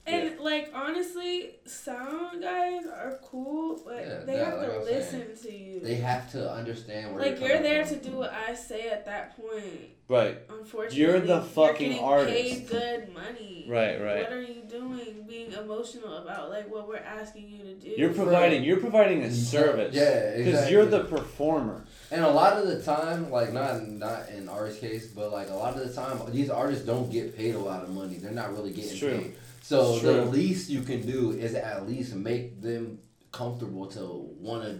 And 0.06 0.38
like 0.38 0.70
honestly, 0.74 1.56
sound 1.64 2.42
guys 2.42 2.84
are 2.86 3.18
cool, 3.22 3.80
but 3.86 4.06
Yeah, 4.06 4.18
they 4.26 4.34
yeah, 4.36 4.44
have 4.50 4.60
to 4.60 4.78
was 4.78 4.84
listen 4.86 5.36
to 5.44 5.52
you. 5.52 5.80
They 5.80 5.94
have 5.96 6.30
to 6.32 6.50
understand 6.52 7.14
where 7.14 7.22
like 7.22 7.40
you're, 7.40 7.48
you're 7.50 7.62
there 7.62 7.86
from. 7.86 8.00
to 8.00 8.10
do 8.10 8.16
what 8.16 8.32
I 8.32 8.54
say 8.54 8.90
at 8.90 9.06
that 9.06 9.34
point. 9.36 9.90
Right, 10.06 10.36
Unfortunately, 10.50 10.98
You're 11.00 11.20
the 11.20 11.40
fucking 11.40 11.88
getting 11.92 12.04
artist. 12.04 12.36
Paid 12.36 12.68
good 12.68 13.14
money. 13.14 13.64
right, 13.66 13.98
right. 14.02 14.22
What 14.24 14.32
are 14.34 14.42
you 14.42 14.62
doing? 14.68 15.24
Being 15.26 15.52
emotional 15.52 16.18
about 16.18 16.50
like 16.50 16.70
what 16.70 16.86
we're 16.86 16.96
asking 16.98 17.48
you 17.48 17.62
to 17.64 17.74
do. 17.74 17.94
You're 17.96 18.12
providing. 18.12 18.64
You're 18.64 18.80
providing 18.80 19.22
a 19.22 19.32
service. 19.32 19.94
Yeah, 19.94 20.30
Because 20.36 20.46
exactly. 20.46 20.72
you're 20.72 20.84
the 20.86 21.04
performer. 21.04 21.84
And 22.10 22.22
a 22.22 22.28
lot 22.30 22.52
of 22.58 22.66
the 22.68 22.82
time, 22.82 23.30
like 23.30 23.54
not 23.54 23.88
not 23.88 24.28
in 24.28 24.46
Ari's 24.50 24.76
case, 24.78 25.06
but 25.06 25.32
like 25.32 25.48
a 25.48 25.54
lot 25.54 25.74
of 25.74 25.88
the 25.88 25.94
time, 25.94 26.20
these 26.30 26.50
artists 26.50 26.84
don't 26.84 27.10
get 27.10 27.34
paid 27.34 27.54
a 27.54 27.58
lot 27.58 27.82
of 27.82 27.88
money. 27.90 28.16
They're 28.16 28.30
not 28.30 28.52
really 28.52 28.70
getting 28.72 28.90
It's 28.90 28.98
true. 28.98 29.18
paid. 29.18 29.36
So 29.62 29.94
It's 29.94 30.02
the 30.02 30.24
least 30.26 30.68
you 30.68 30.82
can 30.82 31.00
do 31.06 31.30
is 31.30 31.54
at 31.54 31.88
least 31.88 32.14
make 32.14 32.60
them 32.60 32.98
comfortable 33.32 33.86
to 33.92 34.28
want 34.38 34.64
to 34.64 34.78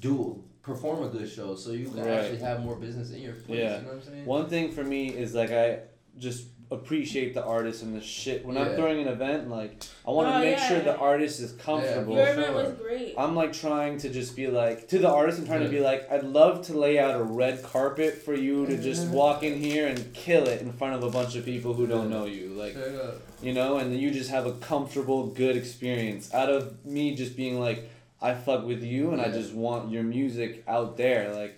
do 0.00 0.42
perform 0.62 1.02
a 1.02 1.08
good 1.08 1.28
show, 1.28 1.54
so 1.54 1.72
you 1.72 1.86
can 1.88 1.98
Right. 2.04 2.20
actually 2.20 2.38
have 2.38 2.60
more 2.64 2.76
business 2.76 3.10
in 3.10 3.20
your 3.22 3.34
place. 3.34 3.58
Yeah. 3.58 3.76
You 3.78 3.82
know 3.82 3.88
what 3.88 3.94
I'm 3.96 4.02
saying? 4.02 4.26
One 4.26 4.48
thing 4.48 4.70
for 4.70 4.84
me 4.84 5.08
is 5.08 5.34
like 5.34 5.50
I 5.50 5.80
just 6.18 6.44
appreciate 6.70 7.34
the 7.34 7.44
artist 7.44 7.82
and 7.82 7.94
the 7.94 8.00
shit. 8.00 8.46
When 8.46 8.56
I'm 8.56 8.74
throwing 8.76 9.00
an 9.02 9.08
event, 9.08 9.50
like 9.50 9.82
I 10.06 10.10
want 10.10 10.28
to 10.28 10.36
Oh, 10.36 10.38
make 10.40 10.56
yeah. 10.56 10.68
sure 10.68 10.80
the 10.80 10.96
artist 10.96 11.38
is 11.40 11.52
comfortable. 11.52 12.14
Your 12.14 12.28
event 12.28 12.46
sure. 12.46 12.54
was 12.54 12.72
great. 12.80 13.14
I'm 13.18 13.34
like 13.34 13.52
trying 13.52 13.98
to 13.98 14.08
just 14.08 14.34
be 14.34 14.46
like 14.46 14.88
to 14.88 14.98
the 14.98 15.08
artist. 15.10 15.38
I'm 15.40 15.46
trying 15.46 15.64
to 15.64 15.68
be 15.68 15.80
like, 15.80 16.10
I'd 16.10 16.24
love 16.24 16.64
to 16.68 16.78
lay 16.78 16.98
out 16.98 17.20
a 17.20 17.22
red 17.24 17.62
carpet 17.62 18.14
for 18.22 18.32
you 18.34 18.64
to 18.66 18.78
just 18.78 19.08
walk 19.08 19.42
in 19.42 19.58
here 19.60 19.86
and 19.86 20.14
kill 20.14 20.48
it 20.48 20.62
in 20.62 20.72
front 20.72 20.94
of 20.94 21.02
a 21.02 21.10
bunch 21.10 21.36
of 21.36 21.44
people 21.44 21.74
who 21.74 21.86
don't 21.86 22.08
know 22.08 22.24
you, 22.24 22.48
like 22.54 22.72
Straight 22.72 22.94
you 23.42 23.52
know, 23.52 23.76
and 23.76 23.92
then 23.92 23.98
you 23.98 24.10
just 24.10 24.30
have 24.30 24.46
a 24.46 24.52
comfortable, 24.52 25.26
good 25.26 25.56
experience 25.56 26.32
out 26.32 26.48
of 26.48 26.82
me 26.86 27.14
just 27.14 27.36
being 27.36 27.60
like, 27.60 27.90
I 28.22 28.34
fuck 28.34 28.64
with 28.64 28.82
you 28.82 29.10
and 29.12 29.20
I 29.20 29.30
just 29.30 29.52
want 29.52 29.90
your 29.90 30.02
music 30.04 30.62
out 30.68 30.96
there, 30.96 31.34
like. 31.34 31.54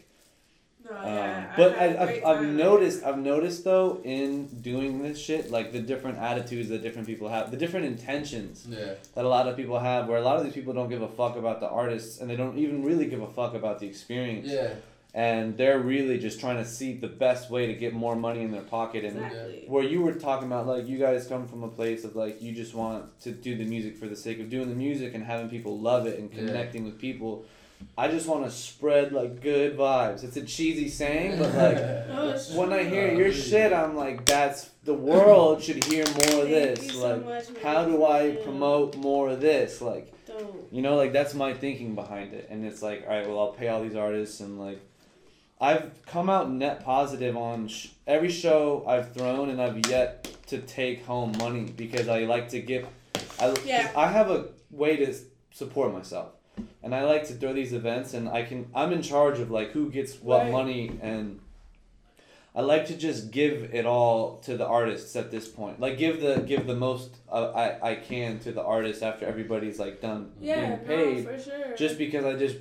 no, 0.84 0.90
Um, 0.96 1.06
Oh, 1.06 1.46
but 1.56 1.70
I 1.78 1.84
I, 1.84 1.86
had 1.88 1.96
a 1.96 2.02
I've, 2.02 2.24
I've 2.38 2.44
noticed 2.46 3.04
I've 3.04 3.18
noticed 3.18 3.64
though 3.64 4.00
in 4.04 4.46
doing 4.70 5.02
this 5.02 5.18
shit 5.18 5.50
like 5.50 5.72
the 5.72 5.80
different 5.80 6.18
attitudes 6.18 6.68
that 6.68 6.82
different 6.82 7.06
people 7.06 7.28
have 7.28 7.50
the 7.50 7.56
different 7.56 7.86
intentions 7.86 8.66
Yeah. 8.68 8.94
that 9.14 9.24
a 9.24 9.28
lot 9.36 9.46
of 9.48 9.56
people 9.56 9.78
have 9.78 10.08
where 10.08 10.18
a 10.18 10.26
lot 10.30 10.36
of 10.38 10.44
these 10.44 10.52
people 10.58 10.72
don't 10.78 10.90
give 10.94 11.00
a 11.02 11.08
fuck 11.08 11.36
about 11.36 11.60
the 11.60 11.68
artists 11.82 12.20
and 12.20 12.28
they 12.30 12.36
don't 12.36 12.58
even 12.64 12.84
really 12.84 13.06
give 13.06 13.22
a 13.22 13.32
fuck 13.40 13.54
about 13.54 13.78
the 13.80 13.86
experience 13.86 14.48
Yeah. 14.58 14.74
And 15.14 15.56
they're 15.56 15.78
really 15.78 16.18
just 16.18 16.40
trying 16.40 16.56
to 16.56 16.64
see 16.64 16.92
the 16.94 17.06
best 17.06 17.48
way 17.48 17.66
to 17.68 17.74
get 17.74 17.94
more 17.94 18.16
money 18.16 18.42
in 18.42 18.50
their 18.50 18.62
pocket 18.62 19.04
and 19.04 19.16
Exactly. 19.24 19.64
where 19.68 19.84
you 19.84 20.02
were 20.02 20.12
talking 20.14 20.48
about 20.48 20.66
like 20.66 20.88
you 20.88 20.98
guys 20.98 21.26
come 21.28 21.46
from 21.46 21.62
a 21.62 21.68
place 21.68 22.02
of 22.04 22.16
like 22.16 22.42
you 22.42 22.52
just 22.52 22.74
want 22.74 23.18
to 23.20 23.30
do 23.30 23.56
the 23.56 23.64
music 23.64 23.96
for 23.96 24.06
the 24.08 24.16
sake 24.16 24.40
of 24.40 24.50
doing 24.50 24.68
the 24.68 24.74
music 24.74 25.14
and 25.14 25.22
having 25.24 25.48
people 25.48 25.78
love 25.78 26.06
it 26.06 26.18
and 26.18 26.32
Yeah. 26.32 26.46
connecting 26.46 26.84
with 26.84 26.98
people 26.98 27.44
I 27.98 28.08
just 28.08 28.26
want 28.26 28.44
to 28.44 28.50
spread 28.50 29.12
like 29.12 29.40
good 29.42 29.76
vibes. 29.76 30.24
It's 30.24 30.36
a 30.36 30.42
cheesy 30.44 30.88
saying, 30.88 31.38
but 31.38 31.54
like 31.64 31.76
No, 31.76 32.34
when 32.54 32.72
I 32.72 32.82
hear 32.84 33.12
your 33.12 33.32
shit. 33.32 33.72
I'm 33.72 33.94
like, 33.94 34.24
that's 34.24 34.70
the 34.84 34.94
world 34.94 35.62
should 35.62 35.84
hear 35.84 36.04
more 36.06 36.42
of 36.44 36.48
Thank 36.48 36.76
this. 36.78 36.86
you 36.86 36.90
so 36.92 37.16
Like, 37.16 37.24
much, 37.24 37.44
how 37.62 37.84
do 37.84 38.04
I 38.04 38.28
Yeah. 38.28 38.42
promote 38.42 38.96
more 38.96 39.28
of 39.30 39.40
this? 39.40 39.82
Like, 39.82 40.12
Dope. 40.26 40.68
you 40.70 40.82
know, 40.82 40.96
like 40.96 41.12
that's 41.12 41.34
my 41.34 41.52
thinking 41.52 41.94
behind 41.94 42.32
it. 42.32 42.46
And 42.48 42.64
it's 42.64 42.80
like, 42.82 43.02
all 43.06 43.12
right, 43.14 43.28
well, 43.28 43.38
I'll 43.40 43.52
pay 43.52 43.68
all 43.68 43.82
these 43.82 43.96
artists, 43.96 44.40
and 44.40 44.58
like, 44.58 44.80
I've 45.60 46.04
come 46.06 46.28
out 46.28 46.50
net 46.50 46.84
positive 46.84 47.36
on 47.36 47.68
sh- 47.68 47.88
every 48.06 48.30
show 48.30 48.84
I've 48.86 49.12
thrown, 49.12 49.50
and 49.50 49.60
I've 49.62 49.86
yet 49.88 50.28
to 50.48 50.58
take 50.58 51.04
home 51.04 51.32
money 51.38 51.64
because 51.76 52.08
I 52.08 52.20
like 52.20 52.48
to 52.50 52.60
give. 52.60 52.86
I, 53.40 53.54
Yeah. 53.64 53.90
I 53.96 54.08
have 54.08 54.30
a 54.30 54.48
way 54.70 54.96
to 54.96 55.14
support 55.52 55.92
myself, 55.92 56.32
and 56.82 56.94
I 56.94 57.04
like 57.04 57.26
to 57.28 57.34
throw 57.34 57.52
these 57.52 57.72
events, 57.72 58.14
and 58.14 58.28
I 58.28 58.42
can. 58.42 58.68
I'm 58.74 58.92
in 58.92 59.02
charge 59.02 59.38
of 59.38 59.50
like 59.50 59.70
who 59.70 59.90
gets 59.90 60.20
what 60.20 60.42
Right. 60.42 60.52
money, 60.52 60.98
and 61.00 61.40
I 62.56 62.60
like 62.60 62.86
to 62.86 62.96
just 62.96 63.30
give 63.30 63.70
it 63.72 63.86
all 63.86 64.36
to 64.38 64.56
the 64.56 64.66
artists 64.66 65.16
at 65.16 65.30
this 65.30 65.48
point. 65.48 65.80
Like 65.80 65.98
give 65.98 66.20
the 66.20 66.40
give 66.40 66.66
the 66.66 66.76
most 66.76 67.16
uh, 67.30 67.50
I 67.54 67.90
I 67.92 67.94
can 67.94 68.38
to 68.40 68.52
the 68.52 68.62
artists 68.62 69.02
after 69.02 69.24
everybody's 69.24 69.78
like 69.78 70.00
done 70.00 70.32
Yeah, 70.40 70.76
being 70.76 70.78
paid 70.80 71.24
no, 71.24 71.36
for 71.36 71.42
sure. 71.42 71.76
just 71.76 71.96
because 71.96 72.24
I 72.24 72.34
just 72.34 72.56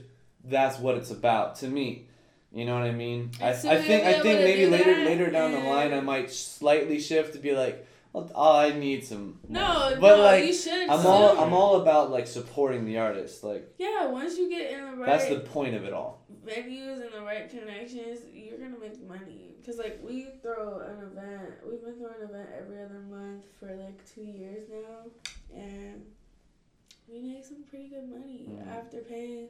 that's 0.45 0.77
what 0.79 0.95
it's 0.95 1.11
about 1.11 1.55
to 1.57 1.67
me. 1.67 2.07
You 2.53 2.65
know 2.65 2.75
what 2.75 2.83
I 2.83 2.91
mean? 2.91 3.31
I, 3.41 3.49
I 3.49 3.53
think 3.55 4.03
I 4.05 4.13
think 4.21 4.39
maybe 4.41 4.67
later 4.67 4.95
that, 4.95 5.05
later 5.05 5.31
down 5.31 5.51
the 5.53 5.59
line 5.59 5.91
I 5.93 6.01
might 6.01 6.29
slightly 6.31 6.99
shift 6.99 7.33
to 7.33 7.39
be 7.39 7.53
like, 7.53 7.83
oh, 8.13 8.29
I 8.57 8.71
need 8.77 9.03
some. 9.03 9.39
no, 9.49 9.97
but 9.99 10.17
no, 10.17 10.21
like 10.23 10.45
you 10.45 10.53
should. 10.53 10.87
I'm 10.87 11.05
all. 11.05 11.39
I'm 11.39 11.51
all 11.53 11.81
about 11.81 12.11
like 12.11 12.27
supporting 12.27 12.85
the 12.85 12.99
artist. 12.99 13.43
Like 13.43 13.73
Yeah, 13.79 14.05
once 14.05 14.37
you 14.37 14.49
get 14.49 14.71
in 14.71 14.81
the 14.91 14.97
right 14.97 15.05
that's 15.07 15.29
the 15.29 15.39
point 15.39 15.73
of 15.75 15.83
it 15.83 15.93
all. 15.93 16.21
venues 16.45 17.01
and 17.01 17.11
the 17.11 17.21
right 17.25 17.49
connections, 17.49 18.19
you're 18.31 18.59
gonna 18.59 18.79
make 18.79 19.01
money. 19.07 19.55
Cause 19.65 19.77
like 19.79 19.99
we 20.03 20.27
throw 20.43 20.79
an 20.81 20.97
event, 21.11 21.53
we've 21.67 21.81
been 21.83 21.93
throwing 21.95 22.21
an 22.21 22.29
event 22.29 22.49
every 22.59 22.83
other 22.83 22.99
month 23.09 23.45
for 23.59 23.73
like 23.75 23.97
two 24.13 24.21
years 24.21 24.67
now, 24.69 25.09
and 25.55 26.03
we 27.11 27.19
make 27.21 27.43
some 27.45 27.63
pretty 27.69 27.87
good 27.87 28.09
money 28.09 28.45
Mhm. 28.49 28.67
after 28.77 28.97
paying, 28.99 29.47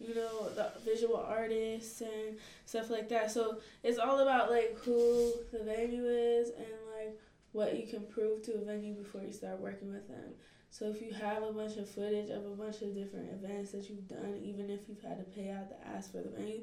you 0.00 0.14
know, 0.14 0.48
the 0.54 0.72
visual 0.84 1.16
artists 1.16 2.00
and 2.00 2.36
stuff 2.64 2.90
like 2.90 3.08
that. 3.10 3.30
So 3.30 3.58
it's 3.82 3.98
all 3.98 4.18
about 4.20 4.50
like 4.50 4.74
who 4.84 5.32
the 5.52 5.58
venue 5.62 6.06
is 6.06 6.48
and 6.50 6.66
like 6.96 7.18
what 7.52 7.78
you 7.78 7.86
can 7.86 8.02
prove 8.06 8.42
to 8.44 8.54
a 8.54 8.64
venue 8.64 8.94
before 8.94 9.22
you 9.22 9.32
start 9.32 9.60
working 9.60 9.92
with 9.92 10.08
them. 10.08 10.34
So 10.70 10.86
if 10.86 11.02
you 11.02 11.12
have 11.12 11.42
a 11.42 11.52
bunch 11.52 11.76
of 11.76 11.88
footage 11.88 12.30
of 12.30 12.46
a 12.46 12.54
bunch 12.56 12.80
of 12.82 12.94
different 12.94 13.30
events 13.32 13.72
that 13.72 13.90
you've 13.90 14.06
done, 14.08 14.40
even 14.42 14.70
if 14.70 14.80
you've 14.88 15.02
had 15.02 15.18
to 15.18 15.24
pay 15.24 15.50
out 15.50 15.68
the 15.68 15.88
ass 15.88 16.08
for 16.08 16.18
the 16.18 16.28
venue, 16.30 16.60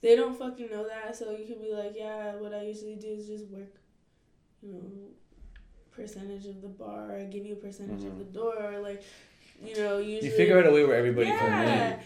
they 0.00 0.16
don't 0.16 0.36
fucking 0.38 0.70
know 0.70 0.88
that. 0.88 1.14
So 1.14 1.30
you 1.32 1.44
can 1.44 1.60
be 1.60 1.72
like, 1.72 1.92
yeah, 1.94 2.34
what 2.36 2.54
I 2.54 2.62
usually 2.62 2.96
do 2.96 3.08
is 3.08 3.26
just 3.26 3.46
work, 3.48 3.74
you 4.62 4.72
know, 4.72 4.80
percentage 5.90 6.46
of 6.46 6.62
the 6.62 6.68
bar, 6.68 7.16
or 7.16 7.24
give 7.24 7.44
you 7.44 7.52
a 7.52 7.56
percentage 7.56 8.04
of 8.04 8.12
Mhm. 8.12 8.18
the 8.18 8.24
door, 8.24 8.56
or 8.72 8.78
like, 8.80 9.02
you 9.64 9.76
know, 9.76 9.98
usually 9.98 10.30
You 10.30 10.36
figure 10.36 10.58
out 10.58 10.66
a 10.66 10.70
way 10.72 10.84
where 10.84 10.96
everybody 10.96 11.28
yeah, 11.28 11.38
can 11.38 11.50
win. 11.64 11.68
and 11.68 12.00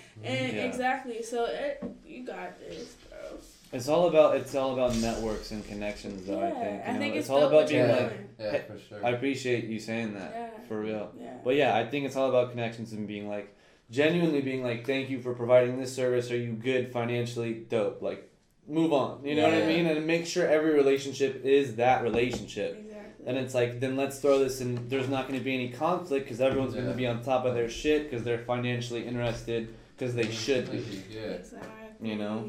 mm-hmm. 0.48 0.56
Yeah. 0.56 0.64
exactly. 0.64 1.22
So 1.22 1.44
it, 1.46 1.84
you 2.06 2.24
got 2.24 2.58
this, 2.58 2.96
bro. 3.08 3.38
It's 3.72 3.88
all 3.88 4.08
about 4.08 4.36
it's 4.36 4.54
all 4.54 4.72
about 4.74 4.96
networks 4.96 5.50
and 5.50 5.66
connections, 5.66 6.26
though. 6.26 6.40
I 6.40 6.50
think 6.50 6.62
you 6.84 6.90
I 6.90 6.92
know? 6.92 6.98
think 6.98 7.14
it's, 7.16 7.26
it's 7.26 7.30
all 7.30 7.44
about 7.44 7.68
being 7.68 7.88
like. 7.88 8.18
Yeah, 8.38 8.50
Hey, 8.50 8.64
for 8.66 8.78
sure. 8.78 9.04
I 9.04 9.10
appreciate 9.10 9.64
you 9.64 9.78
saying 9.80 10.14
that 10.14 10.32
Yeah. 10.34 10.48
for 10.68 10.80
real. 10.80 11.12
Yeah. 11.18 11.34
But 11.44 11.56
yeah, 11.56 11.76
I 11.76 11.86
think 11.86 12.06
it's 12.06 12.16
all 12.16 12.28
about 12.28 12.50
connections 12.50 12.92
and 12.92 13.06
being 13.06 13.28
like 13.28 13.54
genuinely 13.90 14.40
being 14.40 14.62
like, 14.62 14.86
thank 14.86 15.10
you 15.10 15.20
for 15.20 15.34
providing 15.34 15.78
this 15.78 15.94
service. 15.94 16.30
Are 16.30 16.36
you 16.36 16.52
good 16.52 16.92
financially? 16.92 17.54
Dope. 17.54 18.00
Like, 18.02 18.30
move 18.66 18.92
on. 18.92 19.24
You 19.24 19.34
know 19.36 19.44
what 19.44 19.54
I 19.54 19.66
mean? 19.66 19.86
And 19.86 20.06
make 20.06 20.26
sure 20.26 20.46
every 20.48 20.72
relationship 20.72 21.44
is 21.44 21.76
that 21.76 22.02
relationship. 22.02 22.78
Exactly. 22.78 22.93
And 23.26 23.38
it's 23.38 23.54
like, 23.54 23.80
then 23.80 23.96
let's 23.96 24.18
throw 24.18 24.38
this 24.38 24.60
in. 24.60 24.88
There's 24.88 25.08
not 25.08 25.28
going 25.28 25.38
to 25.38 25.44
be 25.44 25.54
any 25.54 25.70
conflict 25.70 26.26
because 26.26 26.40
everyone's 26.40 26.74
going 26.74 26.86
to 26.86 26.94
be 26.94 27.06
on 27.06 27.22
top 27.22 27.44
of 27.44 27.54
their 27.54 27.70
shit 27.70 28.10
because 28.10 28.24
they're 28.24 28.38
financially 28.38 29.06
interested 29.06 29.74
because 29.96 30.14
they 30.14 30.30
should 30.30 30.70
be. 30.70 31.02
Yeah. 31.10 31.20
Exactly. 31.20 31.68
You 32.02 32.16
know? 32.16 32.48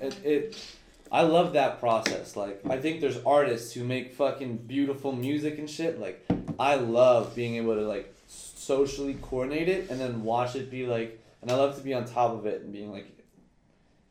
It, 0.00 0.24
it, 0.24 0.66
I 1.10 1.22
love 1.22 1.54
that 1.54 1.80
process. 1.80 2.36
Like, 2.36 2.60
I 2.68 2.78
think 2.78 3.00
there's 3.00 3.18
artists 3.24 3.72
who 3.72 3.84
make 3.84 4.14
fucking 4.14 4.58
beautiful 4.58 5.12
music 5.12 5.58
and 5.58 5.68
shit. 5.68 6.00
Like, 6.00 6.24
I 6.58 6.76
love 6.76 7.34
being 7.34 7.56
able 7.56 7.74
to 7.74 7.82
like 7.82 8.14
socially 8.28 9.18
coordinate 9.20 9.68
it 9.68 9.90
and 9.90 10.00
then 10.00 10.22
watch 10.22 10.54
it 10.56 10.70
be 10.70 10.86
like, 10.86 11.20
and 11.40 11.50
I 11.50 11.56
love 11.56 11.76
to 11.76 11.82
be 11.82 11.92
on 11.92 12.04
top 12.04 12.32
of 12.32 12.46
it 12.46 12.62
and 12.62 12.72
being 12.72 12.92
like, 12.92 13.06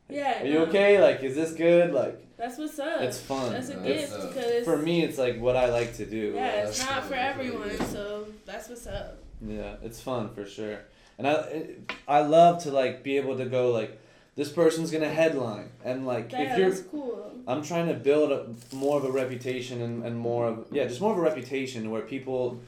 Yeah, 0.08 0.42
are 0.42 0.46
you 0.46 0.54
no. 0.54 0.64
okay? 0.66 1.00
Like, 1.00 1.22
is 1.22 1.34
this 1.34 1.52
good? 1.52 1.92
Like, 1.92 2.36
That's 2.36 2.58
what's 2.58 2.78
up. 2.78 3.00
it's 3.00 3.18
fun. 3.20 3.52
That's 3.52 3.68
a 3.70 3.74
That's 3.74 3.86
gift 3.86 4.12
up. 4.12 4.28
because 4.34 4.64
For 4.64 4.76
me, 4.76 5.02
it's 5.02 5.18
like 5.18 5.40
what 5.40 5.56
I 5.56 5.70
like 5.70 5.96
to 5.96 6.06
do. 6.06 6.32
yeah, 6.34 6.64
That's 6.64 6.80
it's 6.80 6.90
not 6.90 7.04
for 7.04 7.14
everyone. 7.14 7.68
good. 7.68 7.86
So 7.88 8.26
that's 8.44 8.68
what's 8.68 8.86
up. 8.86 9.18
Yeah, 9.40 9.74
it's 9.82 10.00
fun 10.00 10.28
for 10.34 10.44
sure. 10.44 10.80
And 11.18 11.26
I, 11.26 11.66
I 12.08 12.20
love 12.22 12.62
to 12.64 12.70
like 12.70 13.02
be 13.02 13.16
able 13.16 13.38
to 13.38 13.44
go 13.46 13.70
like, 13.70 13.98
this 14.34 14.50
person's 14.50 14.90
gonna 14.90 15.10
headline 15.12 15.68
and 15.84 16.06
like 16.06 16.32
Yeah, 16.32 16.52
if 16.52 16.58
you're 16.58 16.70
that's 16.70 16.82
cool. 16.82 17.32
I'm 17.46 17.62
trying 17.62 17.88
to 17.88 17.94
build 17.94 18.32
a, 18.32 18.46
more 18.74 18.96
of 18.96 19.04
a 19.04 19.10
reputation 19.10 19.82
and, 19.82 20.04
and 20.04 20.16
more 20.16 20.46
of 20.48 20.66
yeah, 20.70 20.86
just 20.86 21.00
more 21.00 21.12
of 21.12 21.18
a 21.18 21.22
reputation 21.22 21.90
where 21.90 22.02
people, 22.02 22.60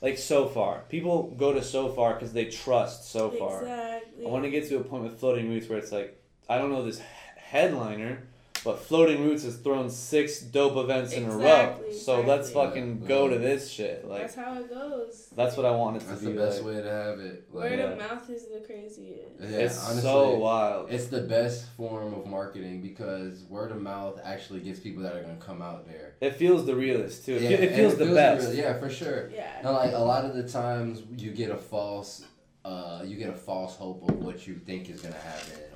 like 0.00 0.16
Sofar, 0.18 0.82
people 0.88 1.34
go 1.38 1.52
to 1.52 1.62
Sofar 1.62 2.14
because 2.14 2.32
they 2.32 2.46
trust 2.46 3.10
Sofar. 3.10 3.60
Exactly. 3.62 4.26
I 4.26 4.28
want 4.28 4.44
to 4.44 4.50
get 4.50 4.68
to 4.68 4.76
a 4.78 4.84
point 4.84 5.02
with 5.04 5.18
floating 5.20 5.48
roots 5.50 5.68
where 5.68 5.78
it's 5.78 5.92
like 5.92 6.18
I 6.52 6.58
don't 6.58 6.70
know 6.70 6.84
this 6.84 7.00
headliner, 7.36 8.18
but 8.62 8.78
floating 8.78 9.24
roots 9.24 9.42
has 9.44 9.56
thrown 9.56 9.88
six 9.90 10.40
dope 10.40 10.76
events 10.76 11.12
in 11.14 11.24
a 11.24 11.30
row. 11.30 11.38
Exactly, 11.40 11.94
So 11.98 12.20
let's 12.20 12.50
fucking 12.50 12.98
Yeah. 13.02 13.08
go 13.08 13.28
to 13.28 13.38
this 13.38 13.70
shit. 13.70 14.06
Like 14.06 14.20
that's 14.22 14.34
how 14.34 14.58
it 14.60 14.68
goes. 14.68 15.28
that's 15.34 15.56
what 15.56 15.64
I 15.66 15.70
wanted 15.70 16.00
to 16.02 16.06
That's 16.08 16.20
be. 16.20 16.32
the 16.32 16.38
best 16.40 16.62
like. 16.62 16.74
way 16.76 16.82
to 16.82 16.90
have 16.90 17.18
it. 17.20 17.44
Like, 17.52 17.70
Word 17.70 17.78
yeah. 17.78 17.84
of 17.86 17.98
mouth 17.98 18.30
is 18.30 18.46
the 18.46 18.60
craziest. 18.60 19.40
Yeah, 19.40 19.48
it's 19.64 19.82
honestly, 19.82 20.02
so 20.02 20.36
wild. 20.38 20.90
It's 20.92 21.06
the 21.06 21.22
best 21.22 21.70
form 21.76 22.12
of 22.14 22.26
marketing 22.26 22.82
because 22.82 23.42
word 23.44 23.70
of 23.72 23.80
mouth 23.80 24.20
actually 24.22 24.60
gets 24.60 24.78
people 24.78 25.02
that 25.04 25.14
are 25.16 25.22
gonna 25.22 25.36
come 25.36 25.62
out 25.62 25.86
there. 25.88 26.14
It 26.20 26.34
feels 26.36 26.66
the 26.66 26.76
realest 26.76 27.24
too. 27.24 27.36
It, 27.36 27.42
Yeah, 27.42 27.48
fe- 27.48 27.54
it 27.54 27.66
and 27.68 27.76
feels 27.76 27.96
the 27.96 28.06
best. 28.14 28.48
real. 28.48 28.56
Yeah, 28.58 28.78
for 28.78 28.90
sure. 28.90 29.30
Yeah. 29.34 29.50
Now, 29.64 29.72
like 29.72 29.92
a 29.94 29.98
lot 29.98 30.26
of 30.26 30.34
the 30.34 30.46
times, 30.46 31.02
you 31.16 31.30
get 31.32 31.50
a 31.50 31.56
false, 31.56 32.24
uh, 32.64 33.02
you 33.04 33.16
get 33.16 33.30
a 33.30 33.36
false 33.50 33.74
hope 33.76 34.08
of 34.08 34.22
what 34.24 34.46
you 34.46 34.54
think 34.54 34.88
is 34.88 35.00
gonna 35.00 35.16
happen 35.16 35.50
when 35.50 35.58
you 35.60 35.71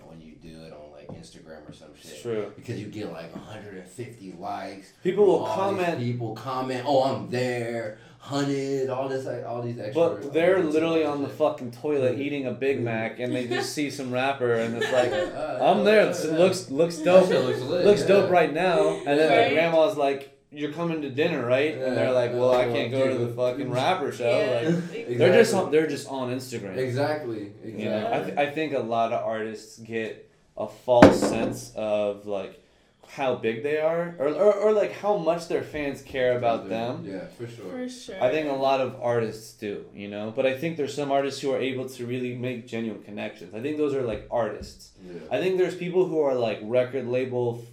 do 0.47 0.63
it 0.65 0.73
on 0.73 0.93
like 0.93 1.09
Instagram 1.21 1.69
or 1.69 1.73
some 1.73 1.89
shit. 1.95 2.05
It's 2.05 2.13
shit. 2.15 2.23
true. 2.23 2.53
Because 2.57 2.79
you 2.81 2.87
get 2.87 3.13
like 3.13 3.35
150 3.35 4.35
likes. 4.39 4.93
People 5.03 5.27
will 5.27 5.45
all 5.45 5.73
these 5.73 5.85
comment 5.85 5.99
People 5.99 6.35
comment, 6.35 6.85
"Oh, 6.87 7.03
I'm 7.05 7.31
there." 7.31 7.99
Hunted, 8.19 8.91
all 8.91 9.09
this, 9.09 9.25
like, 9.25 9.47
all 9.47 9.63
these 9.63 9.79
extra. 9.79 9.95
But 10.09 10.33
they're 10.33 10.57
all 10.59 10.65
literally 10.65 11.05
on 11.05 11.23
the 11.23 11.29
shit. 11.29 11.39
fucking 11.39 11.71
toilet 11.71 12.19
eating 12.19 12.47
a 12.47 12.51
Big 12.53 12.81
Mac, 12.81 13.21
and 13.21 13.33
they 13.33 13.47
just 13.57 13.73
see 13.73 13.89
some 13.89 14.11
rapper, 14.11 14.53
and 14.55 14.77
it's 14.83 14.91
like, 14.93 15.13
Uh, 15.37 15.59
I'm 15.63 15.85
there. 15.85 16.09
uh, 16.09 16.13
It 16.13 16.33
looks 16.33 16.69
looks 16.69 16.97
dope. 16.99 17.29
shit 17.29 17.45
looks 17.45 17.61
lit, 17.61 17.85
Looks 17.87 18.01
yeah. 18.01 18.07
dope 18.09 18.31
right 18.33 18.53
now. 18.53 18.97
And 19.07 19.17
then 19.21 19.31
Right. 19.31 19.49
the 19.51 19.55
grandma's 19.55 19.97
like, 19.97 20.37
"You're 20.51 20.73
coming 20.73 21.03
to 21.03 21.11
dinner, 21.11 21.47
right?" 21.47 21.75
And 21.75 21.97
they're 21.97 22.11
like, 22.11 22.33
"Well, 22.33 22.53
I 22.53 22.65
can't 22.65 22.91
go 22.91 23.07
to 23.09 23.17
the 23.27 23.33
fucking 23.33 23.71
rapper 23.71 24.11
show." 24.11 24.29
Yeah, 24.29 24.71
Like, 24.71 24.75
exactly. 24.75 25.17
they're 25.19 25.33
just 25.39 25.55
on, 25.55 25.71
they're 25.71 25.87
just 25.87 26.09
on 26.09 26.31
Instagram. 26.35 26.77
Exactly. 26.79 27.53
Exactly. 27.63 27.83
You 27.85 27.91
know, 27.91 28.11
I, 28.13 28.21
th- 28.25 28.37
I 28.39 28.51
think 28.51 28.73
a 28.73 28.81
lot 28.81 29.13
of 29.13 29.25
artists 29.25 29.79
get 29.79 30.26
a 30.57 30.67
false 30.67 31.21
sense 31.21 31.73
of 31.77 32.27
like 32.27 32.63
how 33.09 33.37
big 33.37 33.63
they 33.63 33.79
are, 33.79 34.17
or, 34.19 34.29
or, 34.29 34.53
or 34.55 34.73
like 34.73 34.93
how 34.93 35.17
much 35.17 35.49
their 35.49 35.63
fans 35.63 36.03
care 36.03 36.37
about 36.37 36.69
them. 36.69 37.05
Yeah, 37.07 37.27
for 37.29 37.47
sure. 37.47 37.71
For 37.71 37.89
sure. 37.89 38.23
I 38.23 38.31
think 38.31 38.51
a 38.51 38.55
lot 38.55 38.81
of 38.81 38.97
artists 39.01 39.53
do, 39.55 39.85
you 39.95 40.09
know, 40.09 40.33
but 40.35 40.45
I 40.45 40.57
think 40.57 40.77
there's 40.77 40.95
some 40.95 41.13
artists 41.13 41.41
who 41.41 41.53
are 41.53 41.61
able 41.61 41.89
to 41.91 42.07
really 42.07 42.35
make 42.35 42.67
genuine 42.67 43.03
connections. 43.03 43.55
I 43.55 43.61
think 43.61 43.77
those 43.77 43.95
are 43.95 44.03
like 44.03 44.27
artists. 44.31 44.93
Yeah. 45.05 45.21
I 45.31 45.41
think 45.41 45.57
there's 45.57 45.77
people 45.77 46.07
who 46.07 46.21
are 46.21 46.35
like 46.35 46.59
record 46.63 47.07
label. 47.07 47.65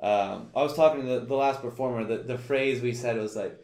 Um, 0.00 0.50
I 0.54 0.62
was 0.62 0.74
talking 0.74 1.00
to 1.02 1.06
the, 1.06 1.20
the 1.20 1.34
last 1.34 1.62
performer. 1.62 2.04
The, 2.04 2.18
the 2.18 2.38
phrase 2.38 2.82
we 2.82 2.92
said 2.92 3.16
was 3.16 3.34
like 3.34 3.58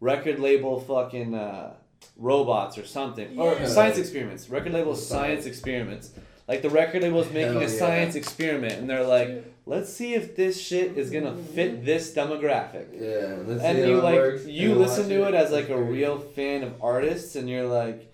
record 0.00 0.38
label 0.38 0.80
fucking 0.80 1.34
uh, 1.34 1.74
robots 2.16 2.76
or 2.76 2.84
something. 2.84 3.38
Or 3.38 3.66
science 3.66 3.96
experiments. 3.96 4.50
Record 4.50 4.72
label 4.72 4.94
science 4.94 5.46
experiments. 5.46 6.12
Like 6.50 6.62
the 6.62 6.70
record 6.70 7.02
label 7.02 7.20
is 7.20 7.30
making 7.32 7.52
Hell 7.52 7.58
a 7.62 7.72
yeah. 7.72 7.78
science 7.78 8.14
experiment 8.16 8.74
and 8.80 8.90
they're 8.90 9.04
like, 9.06 9.44
let's 9.66 9.92
see 9.92 10.14
if 10.14 10.34
this 10.34 10.60
shit 10.60 10.98
is 10.98 11.08
gonna 11.08 11.36
fit 11.36 11.84
this 11.84 12.12
demographic 12.12 12.88
Yeah. 12.92 13.36
Let's 13.46 13.62
and 13.62 13.78
see 13.78 13.86
you 13.88 13.96
how 13.98 14.02
like 14.02 14.14
it 14.16 14.18
works, 14.18 14.46
you 14.46 14.70
and 14.72 14.80
listen 14.80 15.02
watch 15.04 15.10
to 15.10 15.28
it 15.28 15.34
as 15.34 15.52
like 15.52 15.68
a 15.68 15.80
real 15.80 16.18
fan 16.18 16.64
of 16.64 16.74
artists 16.82 17.36
and 17.36 17.48
you're 17.48 17.68
like 17.68 18.12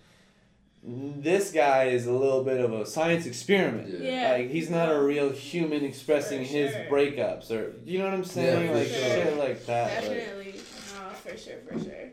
this 0.85 1.51
guy 1.51 1.85
is 1.85 2.07
a 2.07 2.13
little 2.13 2.45
bit 2.45 2.61
of 2.61 2.75
a 2.75 2.85
science 2.85 3.25
experiment 3.25 3.89
Yeah. 3.89 4.11
Yeah. 4.11 4.33
like 4.37 4.51
he's 4.51 4.69
not 4.69 4.93
a 4.95 5.01
real 5.01 5.31
human 5.31 5.83
expressing 5.85 6.45
For 6.45 6.53
his 6.53 6.73
sure. 6.73 6.85
breakups 6.91 7.51
or 7.51 7.73
you 7.87 7.99
know 7.99 8.05
what 8.05 8.15
i'm 8.15 8.25
saying 8.25 8.69
for 8.69 8.75
like 8.75 8.89
sure. 8.89 8.99
shit 8.99 9.37
like 9.39 9.65
that 9.67 10.03
like, 10.05 10.13
Definitely. 10.19 10.53
No, 10.53 11.11
for 11.15 11.37
sure, 11.39 11.57
for 11.67 11.79
sure. 11.83 12.11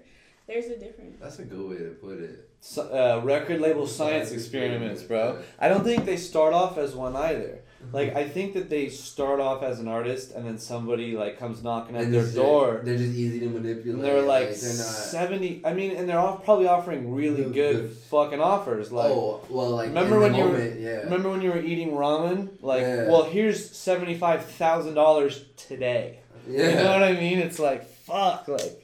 There's 0.47 0.65
a 0.67 0.77
difference. 0.77 1.19
That's 1.21 1.39
a 1.39 1.43
good 1.45 1.69
way 1.69 1.77
to 1.77 1.91
put 2.01 2.19
it. 2.19 2.49
So- 2.65 2.89
uh, 3.01 3.21
record 3.25 3.59
label 3.59 3.85
science 3.85 4.29
Science 4.29 4.31
experiments 4.31 5.01
bro 5.03 5.37
i 5.59 5.67
don't 5.69 5.83
think 5.83 6.05
they 6.05 6.17
start 6.17 6.53
off 6.53 6.77
as 6.77 6.95
one 6.95 7.13
either 7.15 7.59
like 7.91 8.15
i 8.15 8.23
think 8.35 8.53
that 8.53 8.69
they 8.69 8.87
start 8.87 9.41
off 9.41 9.61
as 9.61 9.81
an 9.81 9.89
artist 9.89 10.31
and 10.35 10.45
then 10.47 10.57
somebody 10.57 11.17
like 11.23 11.37
comes 11.37 11.61
knocking 11.61 11.97
at 11.97 12.03
And 12.05 12.13
their 12.13 12.21
it's- 12.21 12.33
door 12.35 12.79
They're 12.85 12.95
just 12.97 13.13
easy 13.23 13.39
to 13.41 13.49
manipulate. 13.49 13.95
And 13.95 14.03
they're 14.05 14.21
like 14.35 14.47
they're 14.61 14.79
not. 14.83 14.95
seventy. 15.17 15.61
I 15.65 15.73
mean, 15.73 15.91
and 15.97 16.07
they're 16.07 16.17
all 16.25 16.37
probably 16.37 16.67
offering 16.67 17.13
really 17.13 17.43
Good- 17.43 17.53
good 17.53 17.75
good. 17.81 17.89
fucking 18.13 18.39
offers. 18.39 18.89
Like, 18.93 19.11
oh 19.11 19.41
well, 19.49 19.71
like 19.71 19.89
remember 19.89 20.15
in 20.15 20.21
when 20.21 20.31
the 20.31 20.37
you 20.37 20.45
were- 20.45 20.75
yeah. 20.87 20.97
remember 21.07 21.29
when 21.33 21.41
you 21.41 21.51
were 21.51 21.59
eating 21.71 21.91
ramen? 21.91 22.37
Like, 22.61 22.83
Yeah. 22.83 23.09
well, 23.09 23.23
here's 23.23 23.59
seventy 23.71 24.15
five 24.15 24.45
thousand 24.45 24.93
dollars 24.93 25.43
today. 25.57 26.19
yeah. 26.47 26.69
You 26.69 26.75
know 26.85 26.91
what 26.93 27.03
I 27.03 27.13
mean? 27.13 27.39
It's 27.39 27.59
like 27.59 27.81
fuck, 28.07 28.47
like. 28.47 28.79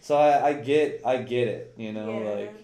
So 0.00 0.16
I, 0.16 0.48
I 0.48 0.52
get 0.54 1.02
I 1.06 1.18
get 1.18 1.46
it. 1.46 1.74
You 1.76 1.92
know, 1.92 2.10
yeah. 2.20 2.30
like 2.30 2.54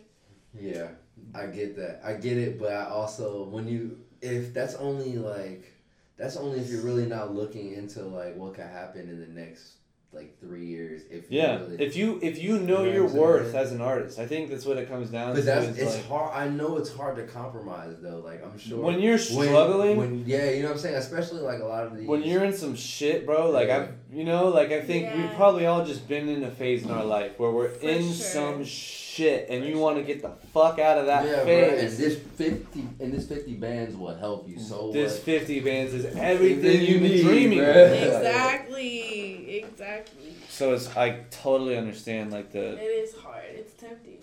Yeah, 0.61 0.89
I 1.35 1.47
get 1.47 1.77
that. 1.77 2.01
I 2.05 2.15
get 2.15 2.37
it, 2.37 2.59
but 2.59 2.73
I 2.73 2.87
also 2.87 3.45
when 3.45 3.69
you 3.69 3.99
if 4.21 4.53
that's 4.55 4.75
only 4.77 5.17
like 5.17 5.73
that's 6.17 6.37
only 6.37 6.59
if 6.61 6.69
you're 6.71 6.83
really 6.83 7.07
not 7.07 7.35
looking 7.35 7.73
into 7.75 8.03
like 8.03 8.37
what 8.37 8.55
could 8.55 8.65
happen 8.67 9.09
in 9.09 9.21
the 9.21 9.41
next 9.41 9.75
like 10.11 10.41
three 10.41 10.65
years. 10.65 11.03
If 11.11 11.31
you 11.31 11.39
yeah. 11.39 11.59
really, 11.59 11.77
If 11.85 11.95
you 11.95 12.19
if 12.23 12.43
you 12.43 12.59
know 12.59 12.83
You 12.83 12.91
know 12.91 12.93
your 12.95 13.09
worth 13.09 13.55
as 13.55 13.73
an 13.73 13.83
artist, 13.83 14.19
I 14.19 14.27
think 14.27 14.49
that's 14.49 14.65
what 14.65 14.79
it 14.79 14.89
comes 14.89 15.11
down 15.11 15.35
but 15.35 15.41
to. 15.41 15.43
that's 15.43 15.79
it's 15.79 15.97
like, 15.97 16.07
hard. 16.07 16.33
I 16.35 16.49
know 16.49 16.79
it's 16.79 16.91
hard 16.93 17.17
to 17.17 17.25
compromise 17.25 17.97
though. 18.01 18.21
Like 18.25 18.43
I'm 18.43 18.59
sure 18.59 18.81
when 18.81 19.01
you're 19.01 19.19
struggling. 19.19 19.99
When, 19.99 20.25
yeah, 20.27 20.51
you 20.51 20.63
know 20.63 20.69
what 20.69 20.77
I'm 20.77 20.81
saying. 20.81 20.95
Especially 20.97 21.41
like 21.41 21.61
a 21.61 21.65
lot 21.67 21.87
of 21.87 21.97
these. 21.97 22.09
when 22.09 22.23
you're 22.23 22.43
in 22.43 22.55
some 22.55 22.75
shit, 22.75 23.27
bro, 23.27 23.51
like 23.51 23.69
Yeah. 23.69 23.77
I've, 23.77 23.93
you 24.11 24.25
know, 24.25 24.49
like 24.49 24.73
I 24.73 24.81
think 24.81 25.15
we've 25.15 25.33
probably 25.35 25.67
all 25.67 25.85
just 25.85 26.09
been 26.09 26.29
in 26.31 26.43
a 26.43 26.51
phase 26.51 26.85
in 26.85 26.91
our 26.91 27.05
life 27.05 27.39
where 27.39 27.51
we're 27.51 27.69
For 27.69 27.87
in 27.87 28.03
sure. 28.05 28.13
some 28.15 28.65
shit, 28.65 29.08
and 29.21 29.65
you 29.65 29.79
want 29.79 29.97
to 29.97 30.03
get 30.03 30.23
the 30.23 30.31
fuck 30.53 30.79
out 30.79 30.99
of 30.99 31.07
that 31.07 31.25
yeah, 31.27 31.45
bro, 31.45 31.53
and 31.79 31.89
this 31.89 32.19
fifty 32.37 32.81
and 33.01 33.13
this 33.13 33.27
fifty 33.29 33.55
bands 33.55 33.97
will 33.97 34.15
help 34.15 34.49
you 34.49 34.59
so 34.59 34.93
this 34.93 35.15
much. 35.15 35.23
fifty 35.23 35.61
bands 35.61 35.93
is 35.95 36.05
everything 36.17 36.81
you 36.83 36.87
you've 36.87 37.03
been 37.03 37.11
need, 37.13 37.23
dreaming 37.25 37.59
bro. 37.59 37.73
Exactly. 37.73 39.59
Exactly. 39.59 40.35
So 40.49 40.73
it's 40.75 40.95
I 40.97 41.25
totally 41.31 41.77
understand 41.77 42.33
like 42.33 42.53
the 42.53 42.75
It 42.75 42.83
is 42.83 43.15
hard. 43.15 43.45
It's 43.51 43.73
tempting, 43.75 44.19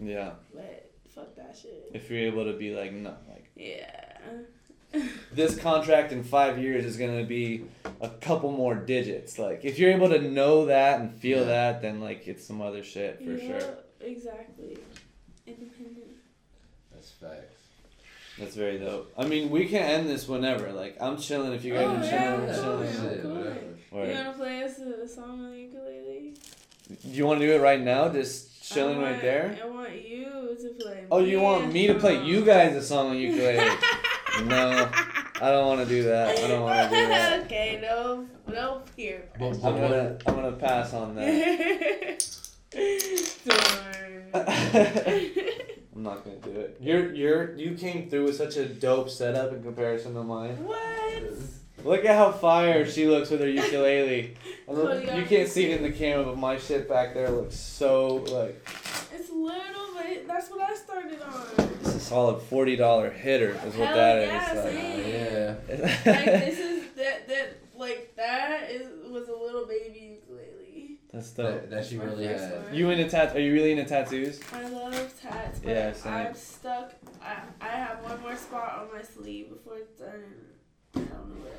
yeah. 0.00 0.32
but 0.54 0.90
fuck 1.14 1.34
that 1.36 1.56
shit. 1.60 1.90
If 1.94 2.10
you're 2.10 2.20
able 2.20 2.44
to 2.44 2.52
be 2.58 2.74
like 2.74 2.92
no, 2.92 3.14
like 3.28 3.50
Yeah. 3.56 4.04
this 5.32 5.58
contract 5.58 6.12
in 6.12 6.24
five 6.24 6.58
years 6.58 6.84
is 6.86 6.96
gonna 6.96 7.24
be 7.24 7.64
a 8.00 8.08
couple 8.08 8.50
more 8.52 8.74
digits. 8.74 9.38
Like 9.38 9.64
if 9.64 9.78
you're 9.78 9.90
able 9.92 10.08
to 10.10 10.20
know 10.20 10.66
that 10.66 11.00
and 11.00 11.12
feel 11.14 11.40
Yeah. 11.40 11.44
that, 11.44 11.82
then 11.82 12.00
like 12.00 12.26
it's 12.26 12.44
some 12.46 12.60
other 12.62 12.82
shit 12.82 13.18
for 13.18 13.32
yeah, 13.32 13.58
sure. 13.58 13.74
Exactly. 14.00 14.78
Independent. 15.46 16.06
That's 16.92 17.10
facts. 17.10 17.54
That's 18.38 18.54
very 18.54 18.78
dope. 18.78 19.12
I 19.18 19.26
mean, 19.26 19.50
we 19.50 19.66
can 19.66 19.82
end 19.82 20.08
this 20.08 20.28
whenever. 20.28 20.70
Like 20.72 20.96
I'm 21.00 21.16
chilling. 21.16 21.52
If 21.52 21.64
you 21.64 21.74
guys 21.74 21.86
Oh, 21.86 21.96
are 21.96 22.02
chilling, 22.08 22.40
we're 22.40 22.46
we're 22.46 22.54
cool, 22.54 22.62
chilling. 22.62 22.78
Oh, 22.78 22.82
yeah. 22.82 23.10
Shit, 23.10 23.22
cool. 23.22 23.34
whatever. 23.34 23.58
Or- 23.90 24.06
You 24.06 24.14
wanna 24.14 24.32
play 24.34 24.62
us 24.62 24.78
a, 24.78 25.02
a 25.02 25.08
song 25.08 25.30
on 25.44 25.50
the 25.50 25.58
ukulele? 25.60 26.34
Do 26.88 27.08
you 27.10 27.26
want 27.26 27.40
to 27.40 27.46
do 27.46 27.52
it 27.52 27.60
right 27.60 27.80
now? 27.80 28.08
Just 28.08 28.62
chilling 28.62 28.98
want, 29.00 29.12
right 29.12 29.20
there. 29.22 29.58
I 29.62 29.66
want 29.68 29.92
you 30.02 30.56
to 30.60 30.68
play. 30.80 31.04
Oh, 31.10 31.18
you 31.18 31.40
want 31.40 31.70
me 31.72 31.86
to 31.88 31.94
play 31.94 32.22
you 32.24 32.42
guys 32.44 32.74
a 32.76 32.82
song 32.82 33.08
on 33.10 33.16
ukulele? 33.18 33.56
no, 34.44 34.88
I 35.42 35.50
don't 35.50 35.66
want 35.66 35.80
to 35.86 35.86
do 35.86 36.02
that. 36.04 36.38
I 36.38 36.48
don't 36.48 36.62
want 36.62 36.90
to 36.90 36.96
do 36.96 37.06
that. 37.08 37.42
okay, 37.44 37.78
no, 37.82 38.26
no 38.46 38.82
peer 38.96 39.28
But- 39.38 39.46
I'm 39.54 39.60
but 39.60 39.72
gonna, 39.76 40.18
I'm 40.26 40.34
gonna 40.34 40.52
pass 40.52 40.94
on 40.94 41.14
that. 41.16 42.38
Darn. 42.70 44.30
I'm 45.94 46.02
not 46.04 46.24
gonna 46.24 46.36
do 46.36 46.50
it. 46.60 46.76
You're, 46.80 47.12
you're, 47.14 47.54
you 47.56 47.74
came 47.74 48.08
through 48.08 48.24
with 48.24 48.36
such 48.36 48.56
a 48.56 48.66
dope 48.66 49.10
setup 49.10 49.52
in 49.52 49.62
comparison 49.62 50.14
to 50.14 50.22
mine. 50.22 50.56
what? 50.64 51.22
Look 51.84 52.04
at 52.04 52.16
how 52.16 52.32
fire 52.32 52.84
she 52.86 53.06
looks 53.06 53.30
with 53.30 53.40
her 53.40 53.48
ukulele. 53.48 54.36
Look- 54.66 55.04
you 55.16 55.24
can't 55.24 55.48
see 55.48 55.70
it 55.70 55.76
in 55.80 55.82
the 55.90 55.96
camera, 55.96 56.24
but 56.24 56.36
my 56.36 56.58
shit 56.58 56.88
back 56.88 57.14
there 57.14 57.30
looks 57.30 57.56
so 57.56 58.16
like 58.16 58.60
It's 59.14 59.30
little, 59.30 59.88
but 59.94 60.06
it, 60.06 60.26
that's 60.28 60.50
what 60.50 60.60
I 60.60 60.74
started 60.74 61.20
on. 61.22 61.46
it's 61.80 61.94
a 61.94 62.00
solid 62.00 62.42
forty 62.42 62.74
dollar 62.76 63.10
hitter 63.10 63.50
is 63.66 63.76
what 63.76 63.88
Hell 63.88 63.96
that 63.96 64.18
is. 64.18 64.28
yeah, 64.28 64.64
like. 64.64 64.74
Yeah. 65.08 66.12
Like 66.12 66.24
this 66.24 66.58
is 66.58 66.84
that 66.96 67.28
that 67.28 67.56
like 67.76 68.12
that 68.16 68.70
is 68.70 68.88
was 69.10 69.28
a 69.28 69.32
little 69.36 69.64
baby 69.66 69.98
ukulele. 70.00 70.17
That's 71.12 71.30
dope. 71.30 71.46
That, 71.46 71.70
that 71.70 71.86
she 71.86 71.96
My 71.96 72.04
really 72.04 72.26
first 72.26 72.44
had. 72.44 72.74
You 72.76 72.90
into 72.90 73.08
tat? 73.08 73.34
Are 73.34 73.40
you 73.40 73.52
really 73.54 73.72
into 73.72 73.84
tattoos? 73.84 74.40
I 74.52 74.68
love 74.68 75.20
tats, 75.20 75.58
but 75.60 75.70
Yeah, 75.70 75.92
same. 75.92 76.12
I'm 76.12 76.34
stuck. 76.34 76.92
I 77.22 77.38
I 77.60 77.68
have 77.68 78.02
one 78.02 78.20
more 78.20 78.36
spot 78.36 78.80
on 78.80 78.96
my 78.96 79.02
sleeve 79.02 79.48
before 79.48 79.78
it's 79.78 79.98
done. 79.98 80.22
I 80.94 80.98
don't 80.98 81.10
know 81.10 81.40
what 81.40 81.52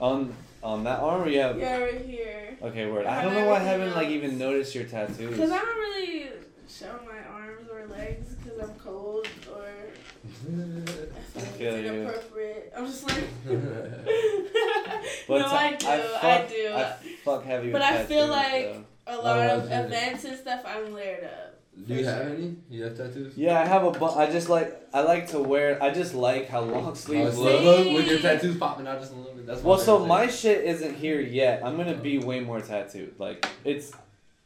want. 0.00 0.32
On 0.32 0.34
on 0.62 0.84
that 0.84 1.00
arm, 1.00 1.22
or 1.22 1.28
you 1.28 1.40
have? 1.40 1.58
Yeah, 1.58 1.78
right 1.78 2.04
here. 2.04 2.56
Okay, 2.62 2.90
word. 2.90 3.04
I 3.06 3.20
I 3.20 3.22
don't 3.24 3.34
know 3.34 3.46
why 3.46 3.56
I 3.56 3.64
haven't 3.64 3.94
like 3.94 4.08
even 4.08 4.38
noticed 4.38 4.74
your 4.74 4.84
tattoos. 4.84 5.36
Cause 5.36 5.50
I 5.50 5.58
don't 5.58 5.76
really 5.76 6.30
show 6.68 6.98
my 7.06 7.18
arms 7.34 7.68
or 7.70 7.86
legs 7.86 8.34
because 8.34 8.58
I'm 8.60 8.74
cold 8.76 9.26
or 9.50 9.64
I 9.66 10.40
feel 10.50 11.06
like 11.36 11.52
feel 11.54 11.74
it's 11.74 11.84
you. 11.86 11.92
inappropriate. 11.94 12.72
I'm 12.76 12.86
just 12.86 13.04
like. 13.06 13.24
No, 15.28 15.44
I 15.44 15.76
do. 15.76 15.86
I, 15.86 15.98
fuck, 16.20 16.48
do. 16.48 16.72
I 16.74 16.96
fuck 17.24 17.44
heavy. 17.44 17.70
But 17.70 17.80
with 17.82 17.90
I 17.90 18.04
feel 18.04 18.26
like- 18.28 18.64
though. 18.64 18.84
a 19.06 19.16
lot 19.16 19.36
Oh, 19.38 19.58
of 19.60 19.68
yeah. 19.70 19.82
events 19.84 20.24
and 20.24 20.38
stuff 20.38 20.62
I'm 20.66 20.92
layered 20.94 21.24
up. 21.24 21.54
Do 21.86 21.94
you 21.94 22.04
For 22.04 22.10
have 22.10 22.26
any? 22.32 22.56
You 22.70 22.84
have 22.84 22.96
tattoos? 22.96 23.36
Yeah, 23.36 23.60
I 23.60 23.64
have 23.66 23.84
a 23.84 23.90
bu- 23.92 24.06
I 24.06 24.28
just 24.30 24.48
like 24.48 24.74
I 24.92 25.02
like 25.02 25.28
to 25.28 25.38
wear. 25.38 25.80
I 25.82 25.90
just 25.90 26.12
like 26.14 26.48
how 26.48 26.60
long 26.62 26.94
sleeves 26.96 27.28
it's 27.30 27.38
look. 27.38 27.62
look, 27.62 27.86
look, 27.86 27.94
with 27.96 28.08
your 28.08 28.18
tattoos 28.18 28.56
popping 28.56 28.86
out 28.88 28.98
just 29.00 29.12
a 29.12 29.16
little 29.16 29.34
bit. 29.34 29.46
That's 29.46 29.62
Well, 29.62 29.78
so 29.78 30.04
my 30.04 30.26
shit 30.26 30.64
isn't 30.64 30.96
here 30.96 31.20
yet. 31.20 31.62
I'm 31.64 31.76
gonna 31.76 31.94
be 31.94 32.18
way 32.18 32.40
more 32.40 32.60
tattooed. 32.60 33.14
Like 33.20 33.46
it's, 33.64 33.92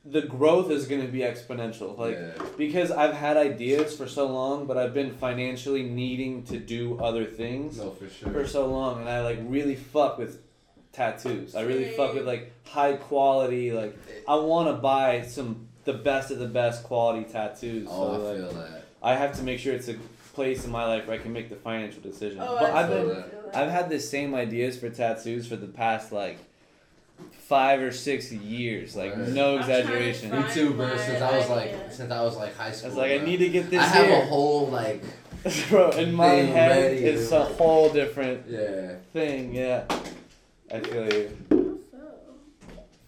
the 0.04 0.22
growth 0.22 0.70
is 0.70 0.86
gonna 0.86 1.06
be 1.06 1.20
exponential. 1.20 1.96
Like 1.96 2.16
yeah. 2.16 2.44
because 2.56 2.90
I've 2.90 3.14
had 3.14 3.36
ideas 3.36 3.96
for 3.96 4.08
so 4.08 4.26
long, 4.26 4.66
but 4.66 4.76
I've 4.76 4.94
been 4.94 5.14
financially 5.14 5.82
needing 5.84 6.42
to 6.44 6.58
do 6.58 6.98
other 6.98 7.24
things 7.24 7.78
No, 7.78 7.90
for 7.90 8.08
sure. 8.08 8.32
for 8.32 8.46
so 8.46 8.66
long, 8.66 9.00
and 9.00 9.08
I 9.08 9.20
like 9.22 9.38
really 9.42 9.76
fuck 9.76 10.18
with 10.18 10.40
tattoos. 10.92 11.54
I 11.54 11.62
really 11.62 11.92
fuck 11.92 12.14
with 12.14 12.26
like 12.26 12.52
high 12.66 12.94
quality. 12.94 13.72
Like 13.72 13.96
I 14.26 14.36
want 14.36 14.68
to 14.68 14.74
buy 14.74 15.22
some 15.22 15.68
the 15.84 15.92
best 15.92 16.30
of 16.30 16.38
the 16.38 16.48
best 16.48 16.84
quality 16.84 17.24
tattoos. 17.24 17.88
Oh, 17.90 17.94
so 17.94 18.14
I 18.14 18.16
like, 18.28 18.36
feel 18.36 18.52
that. 18.60 18.84
I 19.02 19.14
have 19.14 19.36
to 19.36 19.42
make 19.42 19.58
sure 19.58 19.72
it's 19.74 19.88
a 19.88 19.96
place 20.34 20.64
in 20.64 20.70
my 20.70 20.86
life 20.86 21.06
where 21.06 21.18
I 21.18 21.22
can 21.22 21.32
make 21.32 21.48
the 21.48 21.56
financial 21.56 22.00
decision. 22.00 22.40
Oh, 22.40 22.56
but 22.58 22.72
I 22.72 22.82
I've 22.82 22.88
been 22.88 23.06
feel 23.06 23.14
that. 23.14 23.50
I've 23.54 23.70
had 23.70 23.88
the 23.88 24.00
same 24.00 24.34
ideas 24.34 24.78
for 24.78 24.90
tattoos 24.90 25.46
for 25.46 25.56
the 25.56 25.66
past 25.66 26.10
like 26.10 26.38
five 27.32 27.80
or 27.80 27.92
six 27.92 28.32
years. 28.32 28.96
Like 28.96 29.16
Right. 29.16 29.28
no 29.28 29.56
I'm 29.58 29.64
to 29.64 29.78
exaggeration. 29.78 30.30
find- 30.30 30.46
Me 30.46 30.52
too, 30.54 30.72
bro. 30.74 30.96
Since 30.96 31.20
I 31.22 31.36
was 31.38 31.48
like, 31.48 31.68
idea. 31.68 31.90
since 31.92 32.10
I 32.12 32.22
was 32.22 32.36
like 32.36 32.56
high 32.56 32.72
school. 32.72 32.90
I 32.90 32.92
school. 32.92 33.02
was 33.02 33.10
like, 33.10 33.20
I 33.20 33.24
need 33.24 33.36
to 33.38 33.48
get 33.48 33.70
this 33.70 33.80
I 33.80 33.84
have 33.86 34.06
here. 34.06 34.22
a 34.22 34.26
whole 34.26 34.66
like, 34.68 35.02
Bro, 35.70 35.90
in 35.92 36.14
my 36.14 36.28
thing 36.30 36.52
head, 36.52 36.70
ready, 36.70 36.96
it's 37.04 37.24
dude. 37.30 37.32
a 37.40 37.44
whole 37.44 37.88
different 37.92 38.44
yeah, 38.48 38.92
thing. 39.12 39.54
Yeah, 39.54 39.84
I 40.72 40.80
feel 40.80 41.12
you. 41.12 41.61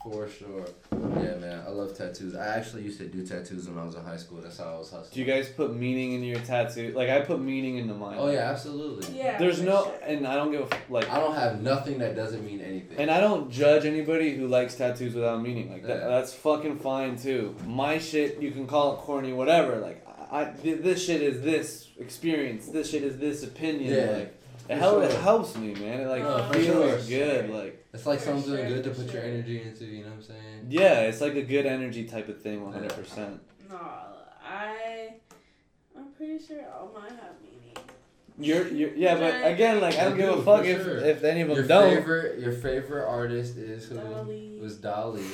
For 0.05 0.29
sure. 0.29 0.67
Yeah, 0.93 1.37
man, 1.37 1.63
I 1.67 1.71
love 1.71 1.97
tattoos. 1.97 2.35
I 2.37 2.59
actually 2.59 2.83
used 2.83 2.99
to 2.99 3.07
do 3.09 3.27
tattoos 3.27 3.67
when 3.69 3.79
I 3.79 3.85
was 3.87 3.95
in 3.95 4.05
high 4.05 4.19
school. 4.19 4.41
That's 4.43 4.59
how 4.59 4.75
I 4.75 4.79
was 4.79 4.91
hustling. 4.91 5.11
Do 5.15 5.21
you 5.21 5.27
guys 5.27 5.49
put 5.49 5.75
meaning 5.75 6.13
into 6.13 6.27
your 6.27 6.41
tattoo? 6.41 6.93
Like 6.95 7.09
I 7.09 7.23
put 7.23 7.41
meaning 7.41 7.79
into 7.79 7.95
mine. 7.95 8.17
Oh 8.21 8.31
yeah, 8.31 8.51
absolutely. 8.51 9.17
Yeah. 9.19 9.39
There's 9.39 9.63
no, 9.63 9.85
sure. 9.85 9.95
and 10.07 10.27
I 10.27 10.35
don't 10.37 10.53
give 10.53 10.61
a 10.71 10.75
f- 10.75 10.91
like. 10.91 11.11
I 11.11 11.19
don't 11.19 11.35
have 11.35 11.63
nothing 11.63 11.99
that 11.99 12.15
doesn't 12.15 12.45
mean 12.45 12.61
anything. 12.61 12.99
And 12.99 13.11
I 13.11 13.19
don't 13.19 13.51
judge 13.51 13.87
anybody 13.87 14.37
who 14.37 14.47
likes 14.47 14.75
tattoos 14.75 15.15
without 15.15 15.41
meaning. 15.43 15.73
Like 15.73 15.83
that, 15.87 16.01
Yeah. 16.03 16.09
that's 16.09 16.35
fucking 16.35 16.79
fine 16.81 17.17
too. 17.17 17.57
My 17.67 17.99
shit, 17.99 18.41
you 18.41 18.51
can 18.51 18.67
call 18.67 18.95
it 18.95 18.99
corny, 18.99 19.33
whatever. 19.33 19.77
Like 19.79 20.07
I, 20.31 20.45
this 20.45 21.05
shit 21.05 21.23
is 21.23 21.41
this 21.43 21.89
experience. 21.99 22.67
This 22.69 22.91
shit 22.91 23.05
is 23.05 23.17
this 23.19 23.43
opinion. 23.43 23.95
Yeah, 23.95 24.17
Like 24.19 24.41
for 24.67 24.73
it, 24.73 24.79
hel- 24.79 25.03
it 25.03 25.13
helps 25.21 25.57
me, 25.57 25.75
man. 25.75 26.01
It 26.01 26.07
like 26.09 26.23
No, 26.23 26.49
feels 26.53 26.67
sure. 26.67 27.19
good. 27.19 27.51
Like 27.51 27.87
it's 27.93 28.07
like 28.07 28.21
something 28.21 28.55
sure, 28.57 28.67
good 28.67 28.85
to 28.85 28.95
for 28.95 29.03
put 29.03 29.13
your 29.13 29.23
energy 29.23 29.63
into. 29.63 29.85
You 29.85 30.03
know 30.05 30.11
what 30.11 30.17
I'm 30.17 30.23
saying? 30.23 30.67
yeah, 30.69 31.01
it's 31.03 31.21
like 31.21 31.35
a 31.35 31.43
good 31.43 31.67
energy 31.67 32.05
type 32.05 32.29
of 32.29 32.41
thing. 32.41 32.63
One 32.65 32.73
hundred 32.73 32.95
percent. 32.95 33.41
No, 33.69 33.79
I. 34.45 35.15
I'm 35.97 36.07
pretty 36.17 36.45
sure 36.45 36.65
all 36.73 36.91
mine 36.95 37.11
have 37.11 37.35
meaning. 37.43 37.61
You're, 38.37 38.67
you're, 38.67 38.95
yeah, 38.97 39.15
but 39.17 39.49
again, 39.53 39.81
like 39.81 39.97
I 39.97 40.05
don't 40.05 40.17
give 40.17 40.29
a 40.39 40.43
fuck 40.43 40.65
if 40.65 40.83
sure. 40.83 40.97
if 40.99 41.23
any 41.23 41.43
of 41.43 41.49
them 41.49 41.57
Your 41.59 41.67
don't. 41.67 41.95
favorite, 41.97 42.41
your 42.41 42.53
favorite 42.53 43.07
artist 43.07 43.57
is 43.57 43.85
who? 43.87 43.95
Dali. 43.97 44.61
Was 44.61 44.77
Dali. 44.79 45.25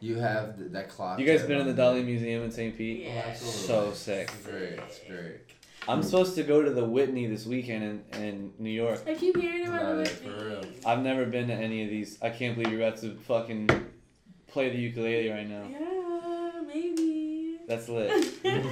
You 0.00 0.16
have 0.16 0.58
th- 0.58 0.72
that 0.72 0.90
clock. 0.90 1.18
You 1.18 1.24
guys 1.24 1.42
been 1.44 1.58
in 1.66 1.74
the 1.74 1.82
on 1.82 1.96
Dali. 1.96 2.04
Museum 2.04 2.42
in 2.42 2.50
St. 2.50 2.76
Pete? 2.76 3.04
Yeah. 3.06 3.22
Oh, 3.24 3.28
absolutely. 3.30 3.60
So 3.62 3.92
sick. 3.94 4.30
It's 4.34 4.46
great. 4.46 4.72
It's 4.86 4.98
great. 5.08 5.40
I'm 5.88 6.02
supposed 6.02 6.34
to 6.36 6.42
go 6.42 6.62
to 6.62 6.70
the 6.70 6.84
Whitney 6.84 7.26
this 7.26 7.46
weekend 7.46 8.02
in, 8.14 8.22
in 8.22 8.52
New 8.58 8.70
York. 8.70 9.00
I 9.06 9.14
keep 9.14 9.36
hearing 9.36 9.66
about 9.68 9.82
Nah, 9.82 9.90
the 9.90 9.96
that's 9.98 10.10
for 10.16 10.28
real. 10.30 10.60
Whitney. 10.60 10.76
I've 10.84 11.02
never 11.02 11.26
been 11.26 11.46
to 11.48 11.54
any 11.54 11.84
of 11.84 11.90
these. 11.90 12.18
I 12.22 12.30
can't 12.30 12.56
believe 12.56 12.72
you're 12.72 12.86
about 12.86 13.00
to 13.02 13.14
fucking 13.14 13.68
play 14.48 14.70
the 14.70 14.78
ukulele 14.78 15.28
right 15.30 15.48
now. 15.48 15.64
Yeah, 15.70 16.62
maybe. 16.66 17.58
That's 17.68 17.88
lit. 17.88 18.10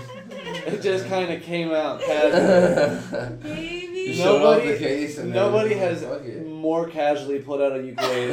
It 0.66 0.80
just 0.82 1.06
kind 1.06 1.32
of 1.32 1.42
came 1.42 1.70
out 1.72 2.00
casually. 2.06 3.36
Maybe. 3.42 3.98
You 4.00 4.08
No. 4.18 4.24
showed 4.24 4.42
off 4.42 4.58
Nobody- 4.58 4.72
the 4.72 4.78
case 4.78 5.18
and 5.18 5.32
Nobody 5.32 5.74
everything. 5.74 6.40
has 6.40 6.46
more 6.46 6.88
casually 6.88 7.38
pulled 7.40 7.60
out 7.60 7.72
a 7.76 7.82
ukulele 7.82 8.30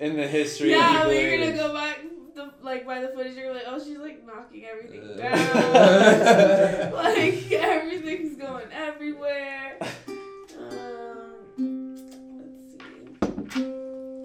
in 0.00 0.16
the 0.16 0.26
history 0.26 0.70
Yeah, 0.70 1.00
of 1.02 1.06
but 1.08 1.16
you're 1.16 1.38
gonna 1.38 1.52
go 1.56 1.72
back, 1.74 1.85
the, 1.85 1.85
like 2.66 2.84
by 2.84 3.00
the 3.00 3.08
footage, 3.08 3.36
you're 3.36 3.54
like, 3.54 3.62
oh, 3.66 3.78
she's 3.82 3.96
like 3.98 4.26
knocking 4.26 4.64
everything 4.66 5.02
Uh. 5.08 5.16
down. 5.16 6.92
like 6.92 7.50
everything's 7.52 8.36
going 8.36 8.66
everywhere. 8.72 9.78
Um, 10.58 11.34
let's 12.38 12.72
see. 12.72 14.16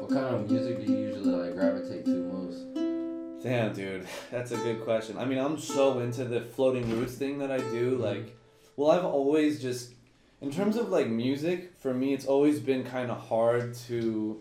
What 0.00 0.10
kind 0.10 0.34
of 0.34 0.50
music 0.50 0.84
do 0.86 0.92
you 0.92 0.98
usually 1.08 1.30
like 1.30 1.54
gravitate 1.54 2.04
to 2.06 2.10
most? 2.10 3.42
Damn, 3.42 3.72
dude, 3.74 4.06
that's 4.30 4.50
a 4.50 4.56
good 4.56 4.82
question. 4.82 5.18
I 5.18 5.24
mean, 5.26 5.38
I'm 5.38 5.58
so 5.58 6.00
into 6.00 6.24
the 6.24 6.40
floating 6.40 6.88
roots 6.90 7.14
thing 7.14 7.38
that 7.38 7.50
I 7.52 7.58
do. 7.58 7.98
Mhm. 7.98 8.00
Like, 8.00 8.36
well, 8.76 8.90
I've 8.90 9.04
always 9.04 9.60
just, 9.60 9.92
in 10.40 10.50
terms 10.50 10.76
of 10.76 10.88
like 10.88 11.08
music, 11.08 11.74
for 11.78 11.92
me, 11.92 12.14
it's 12.14 12.26
always 12.26 12.58
been 12.60 12.84
kind 12.84 13.10
of 13.10 13.18
hard 13.18 13.74
to 13.88 14.40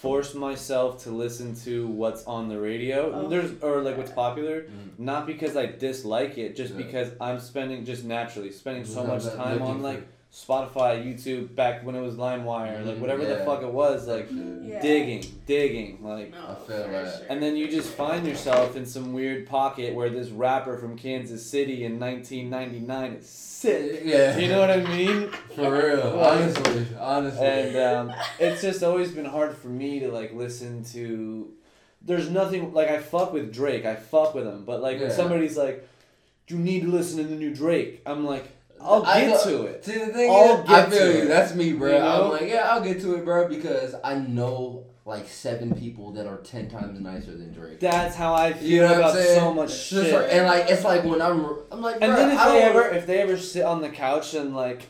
force 0.00 0.34
myself 0.34 1.02
to 1.04 1.10
listen 1.10 1.54
to 1.56 1.86
what's 1.88 2.24
on 2.24 2.48
the 2.48 2.58
radio. 2.60 3.12
Oh. 3.12 3.28
There's 3.28 3.50
or 3.62 3.82
like 3.82 3.96
what's 3.98 4.12
popular. 4.12 4.62
Mm. 4.62 4.98
Not 4.98 5.26
because 5.26 5.56
I 5.56 5.66
dislike 5.66 6.38
it, 6.38 6.54
just 6.56 6.72
Yeah. 6.74 6.82
because 6.84 7.08
I'm 7.20 7.40
spending 7.40 7.84
just 7.84 8.04
naturally 8.04 8.52
spending 8.52 8.84
so 8.84 9.04
much 9.04 9.24
time 9.24 9.54
looking 9.54 9.66
on 9.66 9.76
for- 9.78 9.82
like 9.82 10.02
Spotify, 10.32 11.02
YouTube, 11.02 11.54
back 11.54 11.84
when 11.86 11.94
it 11.94 12.02
was 12.02 12.16
LimeWire, 12.16 12.84
like 12.84 12.96
Mhm, 12.96 13.00
whatever 13.00 13.24
the 13.24 13.38
fuck 13.38 13.62
it 13.62 13.72
was, 13.72 14.06
like 14.06 14.28
Yeah. 14.30 14.80
digging, 14.82 15.24
digging, 15.46 15.98
like. 16.02 16.32
No, 16.32 16.38
I 16.50 16.54
feel 16.66 16.82
for 16.84 16.90
that. 16.90 17.16
sure. 17.18 17.26
And 17.30 17.42
then 17.42 17.56
you 17.56 17.66
just 17.70 17.88
find 17.90 18.26
yourself 18.26 18.76
in 18.76 18.84
some 18.84 19.14
weird 19.14 19.46
pocket 19.46 19.94
where 19.94 20.10
this 20.10 20.28
rapper 20.28 20.76
from 20.76 20.98
Kansas 20.98 21.44
City 21.44 21.84
in 21.84 21.98
1999 21.98 23.14
is 23.14 23.26
sick. 23.26 24.02
Yeah. 24.04 24.36
You 24.36 24.48
know 24.48 24.60
what 24.60 24.70
I 24.70 24.76
mean? 24.84 25.30
For 25.56 25.72
real. 25.72 26.02
Honestly. 26.20 26.86
Honestly. 27.00 27.46
And 27.46 27.76
um, 27.76 28.12
it's 28.38 28.60
just 28.60 28.82
always 28.82 29.10
been 29.12 29.24
hard 29.24 29.56
for 29.56 29.68
me 29.68 29.98
to 30.00 30.10
like 30.10 30.34
listen 30.34 30.84
to. 30.92 31.50
There's 32.02 32.28
nothing 32.30 32.74
like 32.74 32.88
I 32.88 32.98
fuck 32.98 33.32
with 33.32 33.52
Drake. 33.52 33.86
I 33.86 33.94
fuck 33.96 34.34
with 34.34 34.46
him, 34.46 34.64
but 34.66 34.82
like 34.82 35.00
when 35.00 35.10
somebody's 35.10 35.56
like, 35.56 35.88
"You 36.48 36.58
need 36.58 36.82
to 36.82 36.88
listen 36.88 37.16
to 37.18 37.24
the 37.24 37.34
new 37.34 37.52
Drake," 37.52 38.02
I'm 38.06 38.24
like, 38.24 38.44
I'll 38.80 39.02
get 39.02 39.28
know- 39.28 39.44
to 39.44 39.62
it. 39.66 39.84
See 39.84 39.98
the 39.98 40.06
thing 40.06 40.30
I'll 40.30 40.62
is, 40.62 40.68
I 40.70 40.90
feel 40.90 40.98
to 40.98 41.12
you. 41.12 41.22
it. 41.24 41.28
That's 41.28 41.54
me, 41.54 41.72
bro. 41.72 41.92
You 41.92 41.98
know? 41.98 42.24
I'm 42.24 42.30
like, 42.30 42.48
yeah, 42.50 42.68
I'll 42.70 42.82
get 42.82 43.00
to 43.02 43.14
it, 43.16 43.24
bro, 43.24 43.48
because 43.48 43.94
I 44.04 44.14
know 44.18 44.84
like 45.04 45.26
seven 45.26 45.74
people 45.74 46.12
that 46.12 46.26
are 46.26 46.36
ten 46.38 46.68
times 46.68 47.00
nicer 47.00 47.34
than 47.36 47.52
Drake. 47.52 47.80
That's 47.80 48.14
how 48.14 48.34
I 48.34 48.52
feel 48.52 48.68
You 48.68 48.80
know 48.82 48.94
about 48.98 49.14
saying? 49.14 49.40
so 49.40 49.54
much 49.54 49.70
It's 49.70 49.90
just 49.90 50.06
shit. 50.10 50.14
like- 50.14 50.32
and 50.32 50.46
like 50.46 50.70
it's 50.70 50.84
like 50.84 51.04
when 51.04 51.22
I'm, 51.22 51.46
I'm 51.72 51.80
like, 51.80 51.96
and 52.02 52.12
then 52.14 52.30
if 52.30 52.38
I 52.38 52.52
they 52.52 52.62
ever 52.62 52.88
if 52.90 53.06
they 53.06 53.18
ever 53.20 53.36
sit 53.38 53.64
on 53.64 53.80
the 53.80 53.88
couch 53.88 54.34
and 54.34 54.54
like 54.54 54.82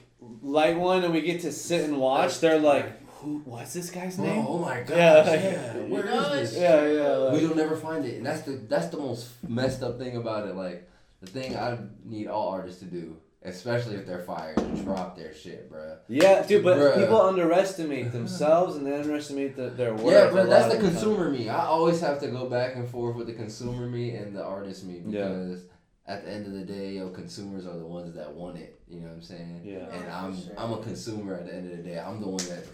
light 0.43 0.77
one 0.77 1.05
and 1.05 1.13
we 1.15 1.21
get 1.21 1.41
to 1.43 1.53
sit 1.53 1.85
and 1.85 1.99
watch, 1.99 2.41
they're 2.41 2.59
like, 2.59 3.07
"Who? 3.21 3.43
What's 3.45 3.75
this 3.75 3.91
guy's 3.91 4.17
Bro, 4.17 4.27
name?" 4.27 4.45
oh 4.49 4.59
my 4.59 4.81
gosh, 4.81 4.97
Yeah, 4.97 5.25
yeah, 5.35 5.73
like- 5.81 5.89
where 5.89 6.05
No, 6.05 6.35
this? 6.35 6.57
Yeah, 6.57 6.87
yeah. 6.87 7.09
Like, 7.11 7.33
We'll 7.41 7.55
never 7.55 7.77
find 7.77 8.05
it, 8.05 8.17
and 8.17 8.27
that's 8.27 8.43
the 8.43 8.53
that's 8.69 8.89
the 8.89 8.97
most 8.99 9.29
messed 9.49 9.83
up 9.85 9.99
thing 10.01 10.17
about 10.17 10.49
it. 10.49 10.57
Like 10.57 10.89
the 11.21 11.29
thing 11.29 11.57
I 11.57 11.79
need 12.05 12.27
all 12.27 12.49
artists 12.49 12.81
to 12.81 12.87
do, 12.87 13.17
especially 13.43 13.97
if 13.97 14.07
they're 14.07 14.19
fired, 14.25 14.57
drop 14.85 15.17
their 15.17 15.33
shit, 15.35 15.71
bro. 15.71 15.97
yeah, 16.09 16.43
dude. 16.47 16.65
But 16.65 16.77
Bruh. 16.79 16.99
people 17.01 17.21
underestimate 17.23 18.13
themselves 18.13 18.77
and 18.77 18.87
they 18.87 18.95
underestimate 18.95 19.57
the, 19.57 19.71
their 19.71 19.95
work. 19.95 20.07
Yeah, 20.13 20.25
a 20.29 20.33
bro, 20.33 20.47
that's 20.47 20.67
the 20.73 20.79
of 20.79 20.83
time. 20.83 20.91
consumer 20.93 21.31
me. 21.31 21.49
I 21.49 21.65
always 21.67 22.01
have 22.01 22.21
to 22.21 22.29
go 22.29 22.49
back 22.49 22.75
and 22.77 22.89
forth 22.89 23.17
with 23.17 23.27
the 23.29 23.35
consumer 23.35 23.87
me 23.87 24.15
and 24.17 24.35
the 24.35 24.45
artist 24.45 24.85
me 24.85 25.03
Yeah. 25.07 25.29
because 25.29 25.63
at 26.07 26.25
the 26.25 26.31
end 26.33 26.47
of 26.47 26.53
the 26.53 26.63
day, 26.65 26.93
yo, 26.95 27.11
consumers 27.11 27.67
are 27.67 27.77
the 27.79 27.85
ones 27.87 28.15
that 28.17 28.33
want 28.33 28.57
it. 28.59 28.81
You 28.89 29.01
know 29.01 29.07
what 29.09 29.15
I'm 29.17 29.23
saying? 29.23 29.61
Yeah. 29.65 29.87
Oh, 29.91 29.95
and 29.97 30.05
Oh, 30.09 30.13
I'm 30.15 30.37
sure. 30.43 30.53
I'm 30.57 30.73
a 30.73 30.79
consumer 30.83 31.35
at 31.35 31.47
the 31.47 31.55
end 31.55 31.71
of 31.71 31.77
the 31.77 31.83
day. 31.83 31.99
I'm 31.99 32.21
the 32.21 32.29
one 32.29 32.45
that 32.49 32.65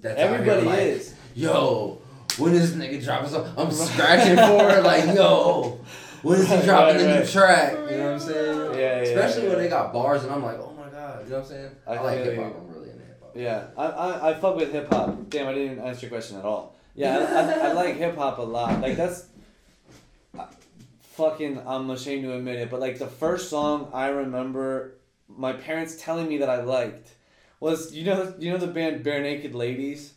that's 0.00 0.18
Everybody 0.20 0.62
like, 0.66 0.78
is. 0.80 1.14
Yo, 1.34 2.00
when 2.38 2.54
is 2.54 2.74
this 2.74 2.80
nigga 2.82 3.04
dropping 3.04 3.30
something? 3.30 3.52
I'm 3.56 3.70
scratching 3.72 4.36
for 4.36 4.70
it. 4.70 4.82
Like, 4.84 5.14
yo, 5.14 5.80
when 6.24 6.40
is 6.40 6.48
he 6.48 6.54
Right, 6.54 6.64
dropping 6.64 6.96
right, 6.96 7.02
the 7.02 7.20
new 7.20 7.26
track? 7.26 7.72
You 7.72 7.96
know 7.98 8.04
what 8.04 8.12
I'm 8.12 8.20
saying? 8.20 8.58
Yeah, 8.58 8.78
yeah. 8.78 9.02
Especially 9.02 9.42
yeah. 9.44 9.48
when 9.50 9.58
they 9.58 9.68
got 9.68 9.92
bars, 9.92 10.24
and 10.24 10.32
I'm 10.32 10.42
like, 10.42 10.58
oh 10.58 10.72
my 10.76 10.88
god. 10.90 11.24
You 11.24 11.30
know 11.30 11.36
what 11.36 11.44
I'm 11.44 11.50
saying? 11.50 11.70
I 11.86 11.94
I, 11.94 12.00
like 12.00 12.18
hip 12.24 12.36
hop. 12.36 12.56
I'm 12.56 12.68
really 12.74 12.90
into 12.90 13.04
hip 13.04 13.20
hop. 13.20 13.32
Yeah, 13.34 13.66
I, 13.76 13.86
I, 13.86 14.30
I 14.30 14.34
fuck 14.34 14.56
with 14.56 14.72
hip 14.72 14.88
hop. 14.92 15.28
Damn, 15.28 15.48
I 15.48 15.52
didn't 15.52 15.72
even 15.72 15.84
answer 15.84 16.06
your 16.06 16.10
question 16.10 16.38
at 16.38 16.44
all. 16.44 16.76
Yeah, 16.94 17.18
I, 17.18 17.66
I, 17.66 17.70
I 17.70 17.72
like 17.82 17.96
hip 17.96 18.16
hop 18.16 18.38
a 18.38 18.42
lot. 18.42 18.80
Like 18.80 18.96
that's 18.96 19.26
fucking. 21.02 21.62
I'm 21.66 21.90
ashamed 21.90 22.24
to 22.24 22.34
admit 22.34 22.56
it, 22.56 22.70
but 22.70 22.80
like 22.80 22.98
the 22.98 23.06
first 23.06 23.50
song 23.50 23.90
I 23.92 24.08
remember 24.08 24.94
my 25.28 25.52
parents 25.52 25.96
telling 25.98 26.28
me 26.28 26.38
that 26.38 26.50
I 26.50 26.62
liked 26.62 27.10
was 27.60 27.94
you 27.94 28.04
know 28.04 28.34
you 28.38 28.50
know 28.50 28.58
the 28.58 28.66
band 28.66 29.04
Barenaked 29.04 29.54
Ladies. 29.54 30.13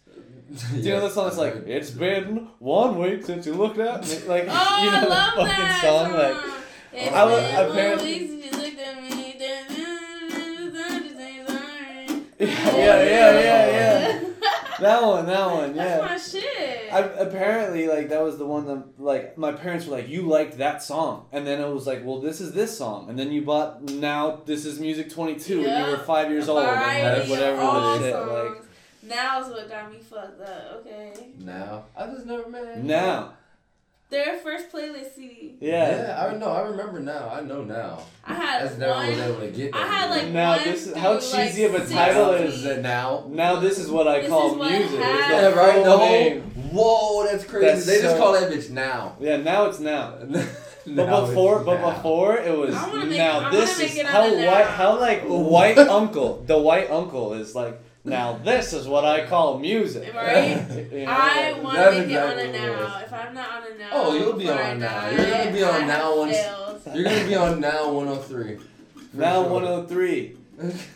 Do 0.71 0.77
you 0.77 0.91
know 0.91 1.01
the 1.01 1.09
song 1.09 1.25
that's 1.25 1.37
like 1.37 1.67
it's 1.67 1.91
been 1.91 2.47
one 2.59 2.97
week 2.99 3.25
since 3.25 3.45
you 3.45 3.53
looked 3.53 3.79
at 3.79 4.07
me 4.07 4.19
like 4.27 4.45
Oh, 4.49 4.81
you 4.83 4.91
know 4.91 4.97
I 4.97 5.01
the 5.01 5.09
love 5.09 5.33
fucking 5.33 5.47
that 5.47 5.81
song 5.81 6.13
like 6.13 6.35
song. 6.35 6.53
It's 6.93 7.11
I 7.15 7.25
was- 7.25 7.43
apparently- 7.71 7.95
one 7.95 8.05
week 8.05 8.29
since 8.29 8.45
you 8.45 8.51
looked 8.61 8.79
at 8.79 9.01
me. 9.03 9.07
yeah 12.39 13.03
yeah 13.03 13.39
yeah 13.39 13.67
yeah 13.71 14.19
that 14.79 15.01
one 15.01 15.25
that 15.25 15.51
one 15.51 15.75
yeah. 15.75 15.97
That's 15.97 16.33
my 16.33 16.39
shit. 16.39 16.93
I, 16.93 16.99
apparently, 16.99 17.87
like 17.87 18.09
that 18.09 18.21
was 18.21 18.37
the 18.37 18.45
one 18.45 18.65
that 18.67 18.83
like 18.99 19.37
my 19.39 19.51
parents 19.51 19.87
were 19.87 19.97
like, 19.97 20.07
"You 20.07 20.21
liked 20.21 20.59
that 20.59 20.83
song," 20.83 21.25
and 21.31 21.47
then 21.47 21.59
it 21.59 21.67
was 21.67 21.87
like, 21.87 22.05
"Well, 22.05 22.21
this 22.21 22.39
is 22.39 22.53
this 22.53 22.77
song," 22.77 23.09
and 23.09 23.17
then 23.17 23.31
you 23.31 23.41
bought 23.41 23.81
now 23.81 24.41
this 24.45 24.65
is 24.65 24.79
music 24.79 25.09
twenty 25.09 25.35
two, 25.39 25.65
and 25.65 25.85
you 25.87 25.91
were 25.91 25.97
five 26.03 26.29
years 26.29 26.47
old, 26.47 26.59
and 26.63 26.69
Variety 26.77 27.29
whatever 27.31 27.57
the 27.57 27.97
shit. 27.99 28.13
songs. 28.13 28.66
Now's 29.07 29.49
what 29.49 29.69
got 29.69 29.91
me 29.91 29.99
fucked 29.99 30.41
up. 30.41 30.81
Okay, 30.85 31.13
Now 31.39 31.85
I 31.95 32.07
just 32.07 32.25
never 32.25 32.49
met. 32.49 32.65
Like 32.65 32.83
now, 32.83 33.33
their 34.09 34.37
first 34.37 34.71
playlist 34.71 35.15
CD. 35.15 35.55
yeah. 35.59 36.25
I 36.29 36.33
know. 36.37 36.47
I 36.51 36.61
remember 36.61 36.99
now. 36.99 37.29
I 37.29 37.41
know 37.41 37.63
now. 37.63 37.99
I 38.25 38.33
had 38.35 38.63
That's 38.65 38.77
never 38.77 38.93
was 38.93 39.17
one. 39.17 39.29
able 39.29 39.39
to 39.41 39.47
get 39.51 39.75
I 39.75 39.85
had 39.87 40.09
like 40.09 40.27
Now 40.29 40.55
one 40.55 40.63
this 40.63 40.87
is- 40.87 40.95
how 40.95 41.19
through, 41.19 41.29
like, 41.39 41.47
cheesy 41.49 41.63
of 41.65 41.75
a 41.75 41.85
title 41.85 42.31
is 42.31 42.53
60. 42.53 42.69
it 42.69 42.81
now. 42.81 43.25
Now 43.29 43.59
this 43.59 43.77
is 43.79 43.89
what 43.89 44.07
I 44.07 44.21
This 44.21 44.29
call 44.29 44.51
is 44.63 44.71
music. 44.71 44.91
It's 44.99 45.03
happened. 45.03 45.45
the 45.45 45.59
Yeah, 45.59 45.65
right. 45.65 45.83
The 45.83 45.97
whole 45.97 46.09
name. 46.09 46.41
whoa, 46.71 47.23
that's 47.25 47.43
crazy. 47.43 47.65
That's 47.65 47.85
they 47.85 48.01
just 48.01 48.17
call 48.17 48.33
that 48.33 48.49
bitch 48.51 48.69
now. 48.69 49.15
Yeah, 49.19 49.37
now 49.37 49.65
it's 49.65 49.79
now. 49.79 50.15
Now 50.89 51.05
But 51.05 51.25
before, 51.27 51.59
but 51.65 51.81
now. 51.81 51.91
before 51.95 52.37
it 52.37 52.57
was 52.57 52.73
make- 52.73 53.17
now. 53.17 53.39
I 53.39 53.43
wanna 53.43 53.57
this 53.57 53.77
make 53.77 53.89
is 53.91 53.97
it 53.97 54.05
how 54.05 54.21
out 54.21 54.31
of 54.31 54.37
white, 54.39 54.65
how 54.67 54.97
like 54.97 55.23
white 55.23 55.77
uncle. 55.77 56.43
The 56.47 56.57
white 56.57 56.89
uncle 56.89 57.33
is 57.33 57.53
like 57.53 57.77
now. 58.07 58.39
This 58.43 58.73
is 58.73 58.87
what 58.87 59.05
I 59.05 59.25
call 59.27 59.59
music. 59.59 60.13
Right? 60.13 60.65
You 60.91 61.05
know, 61.05 61.11
I 61.11 61.51
like- 61.51 61.63
want 61.63 61.75
to 61.75 61.81
That's 61.81 61.97
make 61.97 62.09
it 62.09 62.17
on 62.17 62.39
exactly 62.39 62.43
a 62.43 62.47
what 62.47 62.55
it 62.55 62.61
now. 62.61 62.83
was. 62.95 63.03
If 63.03 63.13
I'm 63.13 63.33
not 63.33 63.49
on 63.49 63.71
a 63.71 63.77
now, 63.77 63.89
Oh, 63.93 64.13
you'll 64.17 64.33
be 64.33 64.39
before 64.45 64.53
on 64.61 64.65
I 64.65 64.73
now. 64.75 65.01
die, 65.01 65.11
You're 65.11 65.29
gonna 65.31 65.51
be 65.51 65.63
on 65.63 65.87
now 65.87 66.17
once- 66.17 66.35
failed. 66.37 66.81
You're 66.93 67.03
gonna 67.03 67.25
be 67.25 67.35
on 67.35 67.59
now 67.59 67.91
103. 67.91 68.55
For 68.57 68.63
Now 69.17 69.43
sure. 69.43 69.51
103. 69.53 70.37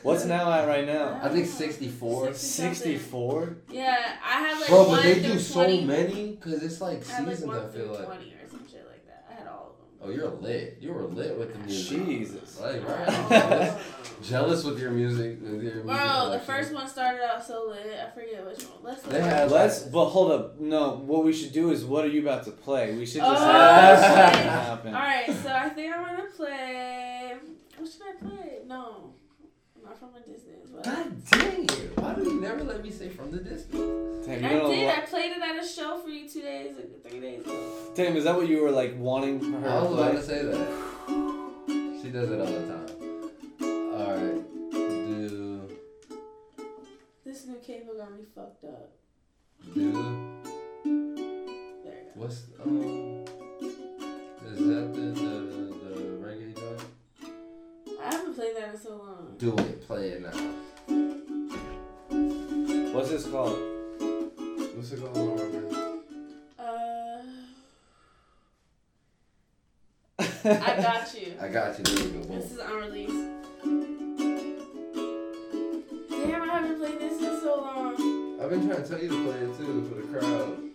What's 0.01 0.25
now 0.25 0.51
at 0.51 0.67
right 0.67 0.87
now? 0.87 1.19
I 1.21 1.29
think 1.29 1.45
64. 1.45 2.33
64? 2.33 3.57
Yeah, 3.69 4.15
I 4.25 4.41
have 4.47 4.59
like 4.59 4.69
Bro, 4.69 4.87
one 4.87 4.95
but 4.97 5.03
they 5.03 5.15
do 5.15 5.27
20. 5.27 5.39
so 5.39 5.81
many 5.85 6.31
because 6.31 6.63
it's 6.63 6.81
like 6.81 7.07
I 7.11 7.19
like 7.19 7.27
seasons. 7.35 7.45
one 7.47 7.57
I 7.59 7.67
feel 7.69 7.87
like. 7.87 8.05
20 8.05 8.33
or 8.33 8.87
like 8.89 9.05
that. 9.05 9.27
I 9.29 9.33
had 9.33 9.47
all 9.47 9.71
of 9.71 9.77
them. 9.77 9.90
Oh, 10.03 10.09
you're 10.09 10.29
lit. 10.29 10.77
You 10.81 10.93
were 10.93 11.03
lit 11.03 11.37
with 11.37 11.53
the 11.53 11.59
music. 11.59 12.05
Jesus. 12.05 12.59
Like, 12.59 12.81
Bro, 12.83 12.95
right? 12.95 13.29
jealous, 13.29 13.81
jealous 14.23 14.63
with 14.63 14.79
your 14.79 14.89
music. 14.91 15.39
With 15.41 15.61
your 15.61 15.83
music 15.83 15.85
the 15.85 16.41
first 16.43 16.73
one 16.73 16.87
started 16.87 17.21
out 17.23 17.45
so 17.45 17.67
lit. 17.69 17.99
I 17.99 18.09
forget 18.09 18.43
which 18.45 18.63
one. 18.63 18.79
Let's 18.83 19.03
They 19.03 19.21
had- 19.21 19.51
Let's, 19.51 19.83
but 19.83 20.05
hold 20.09 20.31
up. 20.31 20.59
No, 20.59 20.93
what 21.05 21.23
we 21.23 21.31
should 21.31 21.53
do 21.53 21.69
is 21.71 21.85
what 21.85 22.03
are 22.03 22.07
you 22.09 22.21
about 22.21 22.45
to 22.45 22.51
play? 22.51 22.95
We 22.97 23.05
should 23.05 23.21
just 23.21 23.41
Oh, 23.43 23.45
have 23.45 23.99
that 23.99 24.33
shit. 24.35 24.43
happen. 24.45 24.95
Alright, 24.95 25.25
so 25.27 25.53
I 25.53 25.69
think 25.69 25.95
I'm 25.95 26.03
gonna 26.03 26.29
play. 26.35 27.35
What 27.77 27.91
should 27.91 28.01
I 28.01 28.27
play? 28.27 28.57
No. 28.65 29.13
Not 29.91 29.99
from 29.99 30.15
a 30.15 30.19
distance. 30.25 30.69
But 30.73 30.83
God 30.85 31.25
dang 31.31 31.65
it! 31.65 31.97
Why 31.99 32.13
do 32.15 32.23
you 32.23 32.39
never 32.39 32.63
let 32.63 32.81
me 32.81 32.89
say 32.91 33.09
from 33.09 33.29
the 33.29 33.39
distance? 33.39 34.25
Damn, 34.25 34.45
I 34.45 34.49
did. 34.49 34.63
what- 34.85 34.97
I 34.97 35.01
played 35.01 35.31
it 35.33 35.41
at 35.41 35.61
a 35.61 35.67
show 35.67 35.97
for 35.99 36.07
you 36.07 36.29
two 36.29 36.41
days, 36.41 36.77
three 37.09 37.19
days 37.19 37.41
ago. 37.41 37.91
Damn, 37.93 38.15
is 38.15 38.23
that 38.23 38.37
what 38.37 38.47
you 38.47 38.61
were 38.63 38.71
like 38.71 38.95
wanting 38.97 39.41
for 39.41 39.59
her 39.59 39.67
I 39.69 39.81
was 39.83 39.91
about 39.91 40.11
play? 40.11 40.21
to 40.21 40.23
say 40.23 40.43
that. 40.45 40.67
She 42.01 42.09
does 42.09 42.31
it 42.31 42.39
all 42.39 42.45
the 42.45 42.67
time. 42.71 42.87
All 43.93 44.13
right, 44.15 44.41
do 44.71 45.67
This 47.25 47.45
new 47.47 47.57
cable 47.57 47.95
got 47.97 48.11
me 48.13 48.23
fucked 48.33 48.63
up. 48.63 48.91
do 49.73 49.73
There 49.73 49.83
you 49.83 49.91
go. 49.91 50.03
what's 52.15 52.45
um 52.63 53.25
is 53.61 54.57
that 54.57 54.93
the 54.93 55.01
the, 55.21 55.60
haven't 58.31 58.53
played 58.53 58.55
that 58.63 58.73
in 58.73 58.79
so 58.79 58.89
long. 58.97 59.35
Do 59.37 59.55
it, 59.57 59.87
play 59.87 60.09
it 60.09 60.21
now. 60.21 60.29
What's 62.93 63.09
this 63.09 63.27
called? 63.27 63.57
What's 64.75 64.91
it 64.91 65.01
called? 65.01 65.39
Uh, 66.59 67.21
I 70.43 70.81
got 70.81 71.13
you. 71.19 71.33
I 71.41 71.47
got 71.47 71.77
you. 71.77 71.83
There 71.83 72.05
you 72.05 72.11
go. 72.11 72.35
This 72.35 72.51
is 72.51 72.59
unreleased. 72.59 73.27
Damn, 76.09 76.41
I 76.41 76.53
haven't 76.53 76.77
played 76.79 76.99
this 76.99 77.21
in 77.21 77.39
so 77.41 77.61
long. 77.61 78.39
I've 78.41 78.49
been 78.49 78.67
trying 78.67 78.83
to 78.83 78.89
tell 78.89 79.01
you 79.01 79.09
to 79.09 79.23
play 79.23 79.39
it 79.39 79.57
too 79.57 79.89
for 79.89 79.95
the 79.95 80.19
crowd. 80.19 80.70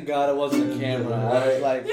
To 0.00 0.06
God 0.06 0.30
it 0.30 0.36
wasn't 0.36 0.72
a 0.72 0.78
camera. 0.78 1.14
I 1.16 1.48
was 1.48 1.62
like, 1.62 1.86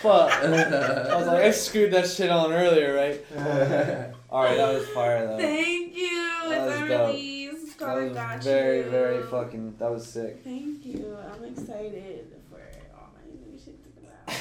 fuck. 0.00 0.32
I 0.32 1.16
was 1.16 1.26
like, 1.26 1.42
I 1.44 1.50
screwed 1.66 1.92
that 1.92 2.08
shit 2.08 2.30
on 2.30 2.52
earlier, 2.52 2.94
right? 2.94 3.24
All 4.30 4.42
right, 4.42 4.56
that 4.56 4.72
was 4.74 4.86
fire 4.88 5.26
though. 5.26 5.38
Thank 5.38 5.94
you. 5.94 6.08
That 6.48 6.50
It's 6.50 6.64
was 6.66 6.80
on 6.80 6.88
dope. 6.88 7.06
release. 7.08 7.74
That 7.74 7.96
was 7.96 8.12
got 8.14 8.42
very, 8.44 8.78
you. 8.78 8.90
very 8.90 9.22
fucking. 9.24 9.76
That 9.78 9.90
was 9.90 10.06
sick. 10.06 10.40
Thank 10.44 10.84
you. 10.86 11.16
I'm 11.34 11.44
excited 11.44 12.32
for 12.50 12.60
all 12.96 13.10
my 13.14 13.50
new 13.50 13.58
shit 13.58 13.82
to 13.82 13.90
come 14.00 14.08
out. 14.28 14.34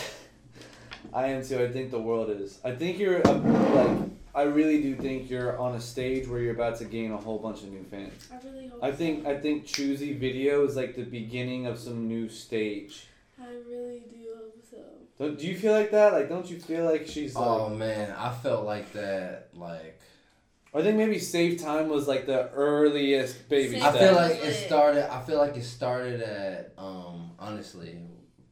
I 1.13 1.27
am 1.27 1.43
too. 1.45 1.61
I 1.61 1.71
think 1.71 1.91
the 1.91 1.99
world 1.99 2.29
is. 2.29 2.59
I 2.63 2.71
think 2.75 2.99
you're 2.99 3.25
uh, 3.27 3.33
like. 3.33 4.09
I 4.33 4.43
really 4.43 4.81
do 4.81 4.95
think 4.95 5.29
you're 5.29 5.57
on 5.59 5.75
a 5.75 5.81
stage 5.81 6.27
where 6.27 6.39
you're 6.39 6.53
about 6.53 6.77
to 6.77 6.85
gain 6.85 7.11
a 7.11 7.17
whole 7.17 7.39
bunch 7.39 7.63
of 7.63 7.71
new 7.71 7.83
fans. 7.83 8.27
I 8.31 8.35
really 8.45 8.67
hope. 8.67 8.83
I 8.83 8.91
think 8.91 9.23
So. 9.23 9.31
I 9.31 9.39
think 9.39 9.65
Choosy 9.65 10.13
Video 10.13 10.63
is 10.65 10.75
like 10.75 10.95
the 10.95 11.03
beginning 11.03 11.65
of 11.65 11.77
some 11.77 12.07
new 12.07 12.29
stage. 12.29 13.07
I 13.39 13.45
really 13.69 14.03
do 14.09 14.15
hope 14.37 14.63
so. 14.69 14.77
Don't, 15.19 15.37
do 15.37 15.47
you 15.47 15.57
feel 15.57 15.73
like 15.73 15.91
that? 15.91 16.13
Like, 16.13 16.29
don't 16.29 16.49
you 16.49 16.59
feel 16.59 16.85
like 16.85 17.07
she's 17.07 17.35
like? 17.35 17.45
Oh 17.45 17.69
man, 17.69 18.11
I 18.17 18.31
felt 18.31 18.65
like 18.65 18.93
that. 18.93 19.49
Like 19.53 19.99
I 20.73 20.81
think 20.81 20.97
maybe 20.97 21.19
Save 21.19 21.59
Time 21.61 21.89
was 21.89 22.07
like 22.07 22.25
the 22.25 22.49
earliest 22.51 23.49
baby 23.49 23.81
Save 23.81 23.83
I 23.83 23.99
feel 23.99 24.13
like 24.15 24.35
it 24.43 24.53
started. 24.53 25.13
I 25.13 25.21
feel 25.21 25.37
like 25.37 25.57
it 25.57 25.63
started 25.63 26.21
at 26.21 26.73
um 26.77 27.31
honestly 27.37 27.97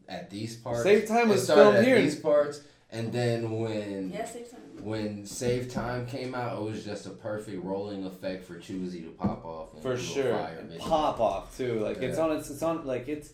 at 0.10 0.30
these 0.30 0.58
parts. 0.58 0.84
Save 0.84 1.08
Time 1.08 1.30
It 1.30 1.34
was 1.34 1.44
started 1.46 1.64
filmed 1.64 1.78
at 1.78 1.86
here. 1.86 2.02
these 2.02 2.18
parts, 2.18 2.62
and 2.92 3.14
then 3.14 3.52
when 3.60 4.12
Yeah, 4.12 4.26
save 4.26 4.52
time. 4.52 4.60
When 4.82 5.26
Save 5.26 5.72
Time 5.72 6.06
came 6.08 6.34
out, 6.36 6.58
it 6.58 6.64
was 6.64 6.84
just 6.84 7.06
a 7.06 7.12
perfect 7.12 7.64
rolling 7.64 8.06
effect 8.06 8.46
for 8.46 8.60
Choosy 8.60 9.02
to 9.02 9.10
pop 9.12 9.46
off. 9.46 9.74
and 9.74 9.82
For 9.84 9.98
sure, 9.98 10.34
fire 10.34 10.58
and 10.60 10.70
video. 10.70 10.84
pop 10.86 11.20
off 11.20 11.58
too. 11.58 11.80
Like 11.80 11.98
it's 11.98 12.18
on. 12.18 12.32
It's, 12.38 12.50
it's 12.50 12.64
on. 12.64 12.86
Like 12.86 13.08
it's 13.08 13.32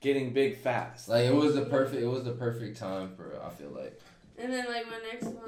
getting 0.00 0.32
big 0.32 0.58
fast. 0.58 1.08
Like 1.08 1.24
it 1.26 1.34
was 1.34 1.54
the 1.54 1.66
perfect. 1.66 2.02
It 2.02 2.06
was 2.06 2.24
the 2.24 2.32
perfect 2.32 2.76
time 2.78 3.14
for. 3.16 3.38
I 3.44 3.50
feel 3.50 3.70
like. 3.70 4.00
And 4.38 4.52
then 4.52 4.66
like 4.66 4.86
my 4.86 4.98
next 5.10 5.24
one 5.24 5.44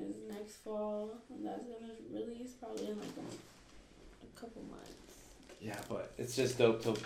is 0.00 0.16
next 0.28 0.56
fall, 0.64 1.10
and 1.30 1.46
that's 1.46 1.62
gonna 1.62 1.92
release 2.12 2.52
probably 2.52 2.86
in 2.86 2.98
like 2.98 3.08
a, 3.16 4.26
a 4.26 4.40
couple 4.40 4.62
months. 4.62 4.90
Yeah, 5.60 5.78
but 5.88 6.12
it's 6.18 6.36
just 6.36 6.58
dope 6.58 6.82
to. 6.82 6.96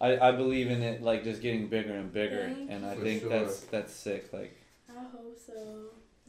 I, 0.00 0.28
I 0.28 0.32
believe 0.32 0.68
in 0.70 0.82
it 0.82 1.02
like 1.02 1.24
just 1.24 1.42
getting 1.42 1.68
bigger 1.68 1.92
and 1.94 2.12
bigger, 2.12 2.52
Thank 2.54 2.70
and 2.70 2.84
I 2.86 2.94
you. 2.94 3.00
think 3.02 3.22
For 3.22 3.28
that's 3.28 3.60
that's 3.60 3.92
sick. 3.92 4.32
Like 4.32 4.56
I 4.90 5.00
hope 5.00 5.36
so. 5.44 5.54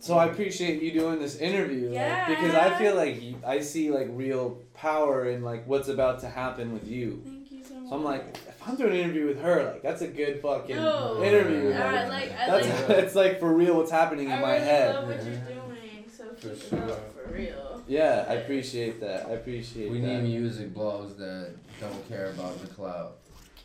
So, 0.06 0.18
I 0.18 0.26
appreciate 0.26 0.82
you 0.82 0.92
doing 0.92 1.20
this 1.20 1.38
interview. 1.38 1.90
like, 1.94 2.28
because 2.28 2.54
I 2.56 2.78
feel 2.78 2.96
like 2.96 3.22
you, 3.22 3.36
I 3.46 3.62
see 3.62 3.90
like 3.90 4.08
real 4.12 4.60
power 4.74 5.30
in 5.30 5.44
like 5.44 5.66
what's 5.68 5.88
about 5.88 6.20
to 6.22 6.30
happen 6.30 6.74
with 6.74 6.88
you. 6.88 7.22
Thank 7.26 7.52
you 7.52 7.64
so 7.64 7.76
much. 7.76 7.90
So 7.90 7.96
I'm 7.96 8.04
like, 8.04 8.36
if 8.48 8.68
I'm 8.68 8.76
doing 8.76 8.92
an 8.94 8.98
interview 9.00 9.28
with 9.28 9.42
her, 9.42 9.64
like 9.72 9.82
that's 9.82 10.02
a 10.02 10.08
good 10.08 10.42
fucking 10.42 10.76
No. 10.76 11.22
interview. 11.24 11.70
Yeah. 11.70 11.88
I 11.88 12.08
Like, 12.08 12.30
like 12.30 12.40
I 12.40 12.46
that's 12.62 12.68
like. 12.80 12.88
that's 12.98 13.16
like 13.16 13.40
for 13.40 13.54
real 13.54 13.78
what's 13.78 13.92
happening 13.92 14.26
in 14.28 14.34
I 14.34 14.42
my 14.42 14.54
really 14.56 14.66
head. 14.66 14.96
love 14.96 15.08
what 15.08 15.24
you're 15.24 15.36
doing. 15.36 16.06
So 16.16 16.24
For 16.36 16.56
sure. 16.56 16.92
up 16.92 17.14
for 17.16 17.34
real. 17.34 17.82
Yeah, 17.88 18.26
I 18.30 18.34
appreciate 18.36 19.00
that. 19.02 19.28
I 19.28 19.32
appreciate 19.32 19.92
We 19.92 20.00
that. 20.02 20.22
need 20.22 20.24
music 20.38 20.74
blogs 20.74 21.18
that 21.18 21.52
don't 21.82 22.08
care 22.10 22.28
about 22.32 22.60
the 22.62 22.68
cloud. 22.68 23.14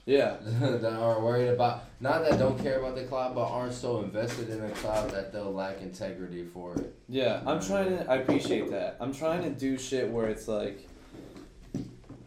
Yeah. 0.09 0.37
that 0.61 0.93
aren't 0.95 1.23
worried 1.23 1.49
about 1.49 1.85
not 2.01 2.25
that 2.25 2.39
don't 2.39 2.59
care 2.61 2.79
about 2.79 2.95
the 2.95 3.05
cloud, 3.05 3.35
but 3.35 3.45
aren't 3.45 3.75
so 3.75 4.01
invested 4.01 4.49
in 4.49 4.61
the 4.67 4.71
cloud 4.71 5.11
that 5.11 5.33
they'll 5.33 5.53
lack 5.53 5.83
integrity 5.83 6.45
for 6.45 6.75
it. 6.77 6.95
Yeah, 7.09 7.43
I'm 7.47 7.61
trying 7.61 7.91
to. 7.91 8.11
I 8.11 8.17
appreciate 8.17 8.71
that. 8.71 8.97
I'm 9.01 9.13
trying 9.13 9.43
to 9.43 9.51
do 9.51 9.77
shit 9.77 10.09
where 10.09 10.27
it's 10.27 10.49
like. 10.49 10.89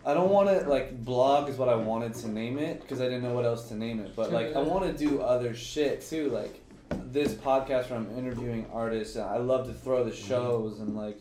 I 0.06 0.14
don't 0.16 0.30
want 0.30 0.49
to 0.49 0.68
like 0.70 1.03
blog 1.03 1.49
is 1.49 1.58
what 1.58 1.70
I 1.70 1.76
wanted 1.76 2.14
to 2.16 2.28
name 2.28 2.60
it 2.60 2.82
because 2.82 3.02
I 3.02 3.06
didn't 3.06 3.24
know 3.24 3.34
what 3.34 3.45
else 3.45 3.68
to 3.70 3.76
name 3.76 3.99
it. 3.99 4.16
But 4.16 4.32
like 4.32 4.56
I 4.56 4.62
want 4.62 4.86
to 4.86 4.94
do 5.08 5.22
other 5.22 5.56
shit 5.56 6.02
too, 6.02 6.30
like 6.30 6.62
this 6.90 7.34
podcast 7.34 7.90
where 7.90 7.98
I'm 7.99 8.16
interviewing 8.16 8.68
artists. 8.72 9.16
And 9.16 9.26
I 9.26 9.38
love 9.38 9.66
to 9.66 9.74
throw 9.74 10.03
the 10.03 10.12
mm-hmm. 10.12 10.28
shows 10.28 10.80
and 10.80 10.95
like. 10.95 11.18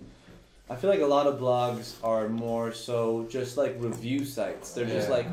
I 0.68 0.76
feel 0.76 0.88
like 0.88 1.00
a 1.00 1.06
lot 1.06 1.26
of 1.26 1.40
blogs 1.40 1.94
are 2.04 2.28
more 2.28 2.72
so 2.72 3.26
just 3.28 3.56
like 3.56 3.74
review 3.78 4.24
sites. 4.24 4.72
They're 4.72 4.84
just 4.84 5.08
Yeah. 5.08 5.16
like 5.16 5.26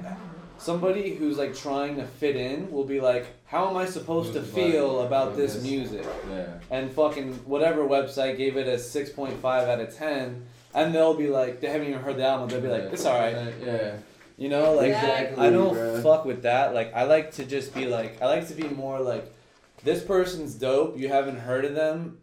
somebody 0.60 1.16
who's 1.16 1.38
like 1.38 1.56
trying 1.56 1.96
to 1.98 2.06
fit 2.06 2.36
in 2.36 2.72
will 2.72 2.84
be 2.86 3.00
like, 3.00 3.26
how 3.46 3.70
am 3.70 3.78
I 3.78 3.86
supposed 3.86 4.34
to 4.34 4.42
feel 4.42 5.02
about 5.02 5.36
this 5.36 5.54
this? 5.56 5.64
music? 5.64 6.06
Yeah. 6.30 6.60
and 6.72 6.92
fucking 6.92 7.34
whatever 7.46 7.84
website 7.84 8.38
gave 8.38 8.58
it 8.58 8.68
a 8.68 8.74
6.5 8.78 9.44
out 9.44 9.80
of 9.80 9.96
10 9.96 10.46
and 10.74 10.94
they'll 10.94 11.14
be 11.14 11.28
like 11.28 11.62
they 11.62 11.68
haven't 11.68 11.88
even 11.88 12.02
heard 12.02 12.18
the 12.18 12.26
album 12.26 12.50
they'll 12.50 12.62
be 12.62 12.68
like 12.68 12.84
it's 12.94 13.06
all 13.06 13.18
right 13.18 13.36
Yeah. 13.64 13.96
you 14.38 14.50
know 14.50 14.74
like 14.74 14.88
Exactly, 14.90 15.46
i 15.48 15.50
don't 15.50 15.74
bruh. 15.76 16.04
fuck 16.04 16.26
with 16.26 16.44
that 16.44 16.74
like 16.74 16.94
i 16.94 17.04
like 17.04 17.32
to 17.34 17.46
just 17.46 17.74
be 17.74 17.86
like 17.86 18.22
i 18.22 18.26
like 18.26 18.48
to 18.50 18.54
be 18.54 18.68
more 18.68 19.00
like 19.00 19.34
this 19.84 20.04
person's 20.04 20.56
dope 20.56 20.98
you 20.98 21.08
haven't 21.08 21.38
heard 21.38 21.64
of 21.66 21.74
them 21.74 22.18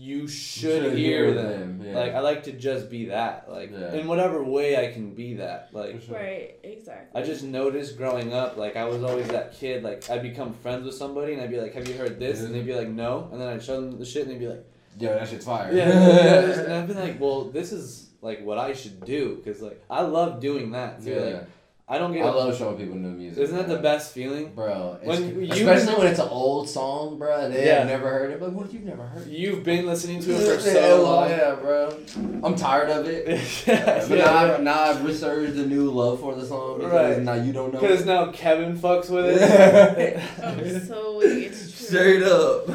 you 0.00 0.28
should, 0.28 0.82
should 0.84 0.96
hear, 0.96 1.24
hear 1.26 1.34
them, 1.34 1.78
them, 1.78 1.88
yeah. 1.88 1.98
like 1.98 2.12
i 2.14 2.20
like 2.20 2.44
to 2.44 2.52
just 2.52 2.88
be 2.88 3.06
that 3.06 3.50
like 3.50 3.72
Yeah. 3.72 3.94
in 3.94 4.06
whatever 4.06 4.44
way 4.44 4.76
i 4.76 4.92
can 4.92 5.12
be 5.14 5.34
that 5.34 5.70
like 5.72 6.00
Right. 6.08 6.54
Exactly. 6.62 7.20
I 7.20 7.24
just 7.24 7.42
noticed 7.42 7.96
growing 7.96 8.32
up, 8.32 8.56
like 8.56 8.76
I 8.76 8.84
was 8.84 9.02
always 9.02 9.28
that 9.28 9.54
kid. 9.54 9.82
Like 9.82 10.08
I'd 10.08 10.22
become 10.22 10.54
friends 10.54 10.84
with 10.86 10.94
somebody, 10.94 11.32
and 11.32 11.42
I'd 11.42 11.50
be 11.50 11.60
like, 11.60 11.74
"Have 11.74 11.88
you 11.88 11.94
heard 11.94 12.18
this?" 12.18 12.40
And 12.42 12.54
they'd 12.54 12.64
be 12.66 12.74
like, 12.74 12.88
"No," 12.88 13.28
and 13.32 13.40
then 13.40 13.48
I'd 13.48 13.62
show 13.62 13.80
them 13.80 13.98
the 13.98 14.04
shit, 14.04 14.22
and 14.22 14.30
they'd 14.30 14.38
be 14.38 14.46
like, 14.48 14.64
Yo, 14.98 15.08
that 15.14 15.28
shit's 15.28 15.44
fire. 15.44 15.72
yeah, 15.72 15.88
yeah, 15.88 16.60
and 16.60 16.72
I've 16.72 16.86
been 16.86 16.98
like, 16.98 17.20
well, 17.24 17.44
this 17.44 17.72
is 17.72 18.10
like 18.22 18.44
what 18.44 18.58
I 18.58 18.72
should 18.72 19.04
do 19.04 19.36
because 19.36 19.60
like 19.62 19.82
I 19.90 20.02
love 20.02 20.40
doing 20.40 20.70
that 20.72 21.02
too. 21.02 21.10
Yeah. 21.10 21.20
Like 21.20 21.46
I 21.90 21.96
don't 21.96 22.12
get. 22.12 22.22
I 22.22 22.28
love 22.30 22.54
showing 22.56 22.76
people 22.76 22.96
new 22.96 23.08
music. 23.08 23.42
isn't 23.44 23.56
that 23.56 23.66
the 23.68 23.78
best 23.78 24.12
feeling? 24.12 24.52
Bro, 24.54 24.98
it's, 25.00 25.08
When 25.08 25.40
you- 25.42 25.50
especially 25.52 25.94
when 25.94 26.06
it's 26.08 26.18
an 26.20 26.28
old 26.28 26.68
song, 26.68 27.16
bro, 27.18 27.40
and 27.44 27.54
they 27.54 27.64
Yeah. 27.66 27.78
have 27.78 27.86
never 27.88 28.10
heard 28.10 28.30
it. 28.30 28.38
But 28.40 28.52
what 28.52 28.70
you've 28.74 28.84
never 28.84 29.04
heard? 29.04 29.26
it? 29.26 29.28
You've 29.32 29.64
been 29.64 29.86
listening 29.86 30.20
to 30.20 30.30
it 30.32 30.56
for 30.56 30.60
so 30.70 31.02
long. 31.02 31.30
yeah, 31.30 31.54
bro. 31.54 31.96
I'm 32.44 32.54
tired 32.56 32.90
of 32.90 33.06
it. 33.06 33.66
yeah, 33.66 34.04
but 34.08 34.18
now, 34.18 34.36
I've, 34.36 34.62
now 34.62 34.80
I've 34.82 35.02
resurged 35.02 35.56
a 35.56 35.66
new 35.66 35.90
love 35.90 36.20
for 36.20 36.34
the 36.34 36.44
song 36.44 36.76
because 36.78 36.92
Right. 37.16 37.22
now 37.22 37.34
you 37.34 37.54
don't 37.54 37.72
know. 37.72 37.80
Because 37.80 38.04
now 38.04 38.32
Kevin 38.32 38.76
fucks 38.78 39.08
with 39.08 39.24
it. 39.40 40.20
Oh, 40.42 40.78
so 40.86 41.20
it's 41.22 41.60
true. 41.88 41.88
Straight 41.88 42.22
up. 42.22 42.66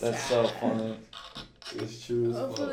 That's 0.00 0.22
so 0.24 0.46
funny. 0.46 0.96
it's 1.74 2.06
true 2.06 2.30
as 2.30 2.56
fuck. 2.56 2.70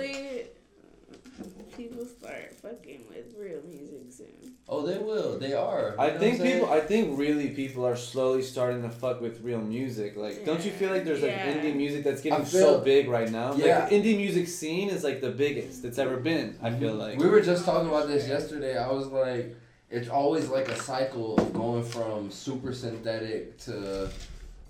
Hopefully, 1.76 1.88
people 1.88 2.06
start 2.06 2.53
fucking 2.61 3.06
with 3.10 3.35
real 3.38 3.61
music 3.68 4.11
soon. 4.11 4.53
Oh, 4.68 4.85
they 4.85 4.97
will. 4.97 5.38
They 5.39 5.53
are. 5.53 5.93
You 5.97 6.03
I 6.03 6.18
think 6.18 6.41
people. 6.41 6.69
I 6.69 6.80
think 6.80 7.18
really 7.18 7.49
people 7.49 7.85
are 7.85 7.95
slowly 7.95 8.41
starting 8.41 8.81
to 8.84 8.89
fuck 8.89 9.22
with 9.22 9.41
real 9.41 9.61
music. 9.61 10.15
Like, 10.15 10.45
don't 10.45 10.64
you 10.65 10.72
feel 10.72 10.91
like 10.91 11.06
there's 11.06 11.22
like 11.22 11.31
Yeah. 11.31 11.53
indie 11.53 11.76
music 11.76 12.03
that's 12.03 12.22
getting 12.22 12.41
I 12.41 12.43
so 12.45 12.80
big 12.80 13.10
right 13.10 13.31
now? 13.31 13.56
Yeah. 13.56 13.80
Like, 13.80 13.89
the 13.89 13.95
indie 14.02 14.18
music 14.18 14.47
scene 14.47 14.89
is 14.89 15.03
like 15.03 15.22
the 15.22 15.31
biggest 15.31 15.84
that's 15.84 15.97
ever 15.97 16.18
been. 16.18 16.57
I 16.61 16.72
feel 16.72 16.91
mm-hmm. 16.91 16.99
like. 16.99 17.19
We 17.19 17.27
were 17.27 17.41
just 17.41 17.65
talking 17.65 17.89
about 17.89 18.07
this 18.07 18.27
yesterday. 18.27 18.77
I 18.77 18.91
was 18.91 19.07
like, 19.07 19.56
it's 19.89 20.10
always 20.10 20.49
like 20.49 20.68
a 20.69 20.76
cycle 20.76 21.38
of 21.38 21.53
going 21.53 21.84
from 21.84 22.31
super 22.31 22.73
synthetic 22.73 23.57
to 23.60 24.10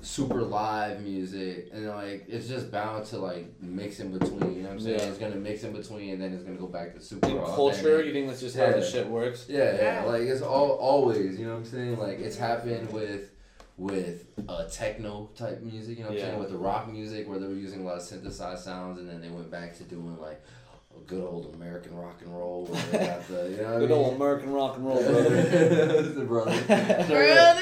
super 0.05 0.41
live 0.43 1.01
music, 1.01 1.69
and 1.73 1.87
like 1.87 2.25
it's 2.27 2.47
just 2.47 2.71
bound 2.71 3.05
to 3.07 3.17
like 3.17 3.51
mix 3.61 3.99
in 3.99 4.17
between. 4.17 4.55
You 4.55 4.61
know 4.63 4.69
what 4.69 4.73
I'm 4.73 4.79
saying? 4.79 4.99
Yeah. 4.99 5.05
It's 5.07 5.17
gonna 5.17 5.35
mix 5.35 5.63
in 5.63 5.73
between, 5.73 6.11
and 6.13 6.21
then 6.21 6.33
it's 6.33 6.43
gonna 6.43 6.57
go 6.57 6.67
back 6.67 6.93
to 6.95 7.01
super 7.01 7.27
In 7.27 7.33
authentic. 7.37 7.55
culture, 7.55 8.03
you 8.03 8.13
think 8.13 8.27
that's 8.27 8.39
just 8.41 8.55
how 8.55 8.71
the 8.71 8.79
Yeah. 8.79 8.83
shit 8.85 9.07
works? 9.09 9.45
Yeah, 9.49 9.57
yeah, 9.75 9.81
Yeah. 9.81 10.03
like 10.05 10.21
it's 10.21 10.41
all 10.41 10.71
always, 10.71 11.39
you 11.39 11.45
know 11.45 11.53
what 11.53 11.59
I'm 11.59 11.65
saying? 11.65 11.97
Like 11.99 12.19
it's 12.19 12.37
happened 12.37 12.91
with 12.93 13.31
with 13.77 14.27
uh 14.47 14.63
techno 14.69 15.29
type 15.35 15.61
music, 15.61 15.97
you 15.97 16.03
know 16.05 16.11
what 16.11 16.19
I'm 16.19 16.25
saying? 16.25 16.39
With 16.39 16.49
the 16.51 16.57
rock 16.57 16.89
music 16.89 17.27
where 17.27 17.39
they 17.39 17.47
were 17.47 17.53
using 17.55 17.81
a 17.81 17.83
lot 17.83 17.97
of 17.97 18.03
synthesized 18.03 18.63
sounds 18.63 18.99
and 18.99 19.09
then 19.09 19.19
they 19.19 19.27
went 19.27 19.51
back 19.51 19.75
to 19.77 19.83
doing 19.83 20.17
like 20.21 20.41
a 20.64 20.64
good 21.07 21.23
old 21.23 21.53
American 21.55 21.95
rock 21.95 22.19
and 22.23 22.33
roll 22.35 22.65
where 22.65 22.81
they 22.91 23.05
got 23.05 23.27
the 23.27 23.49
you 23.51 23.57
know 23.57 23.73
what 23.73 23.79
Good 23.79 23.91
I 23.91 23.93
mean? 23.95 24.05
old 24.05 24.15
American 24.15 24.53
rock 24.53 24.75
and 24.77 24.85
roll, 24.85 25.03
brother. 25.03 26.01
the 26.01 26.21
brother. 26.27 26.61
Brother. 27.07 27.61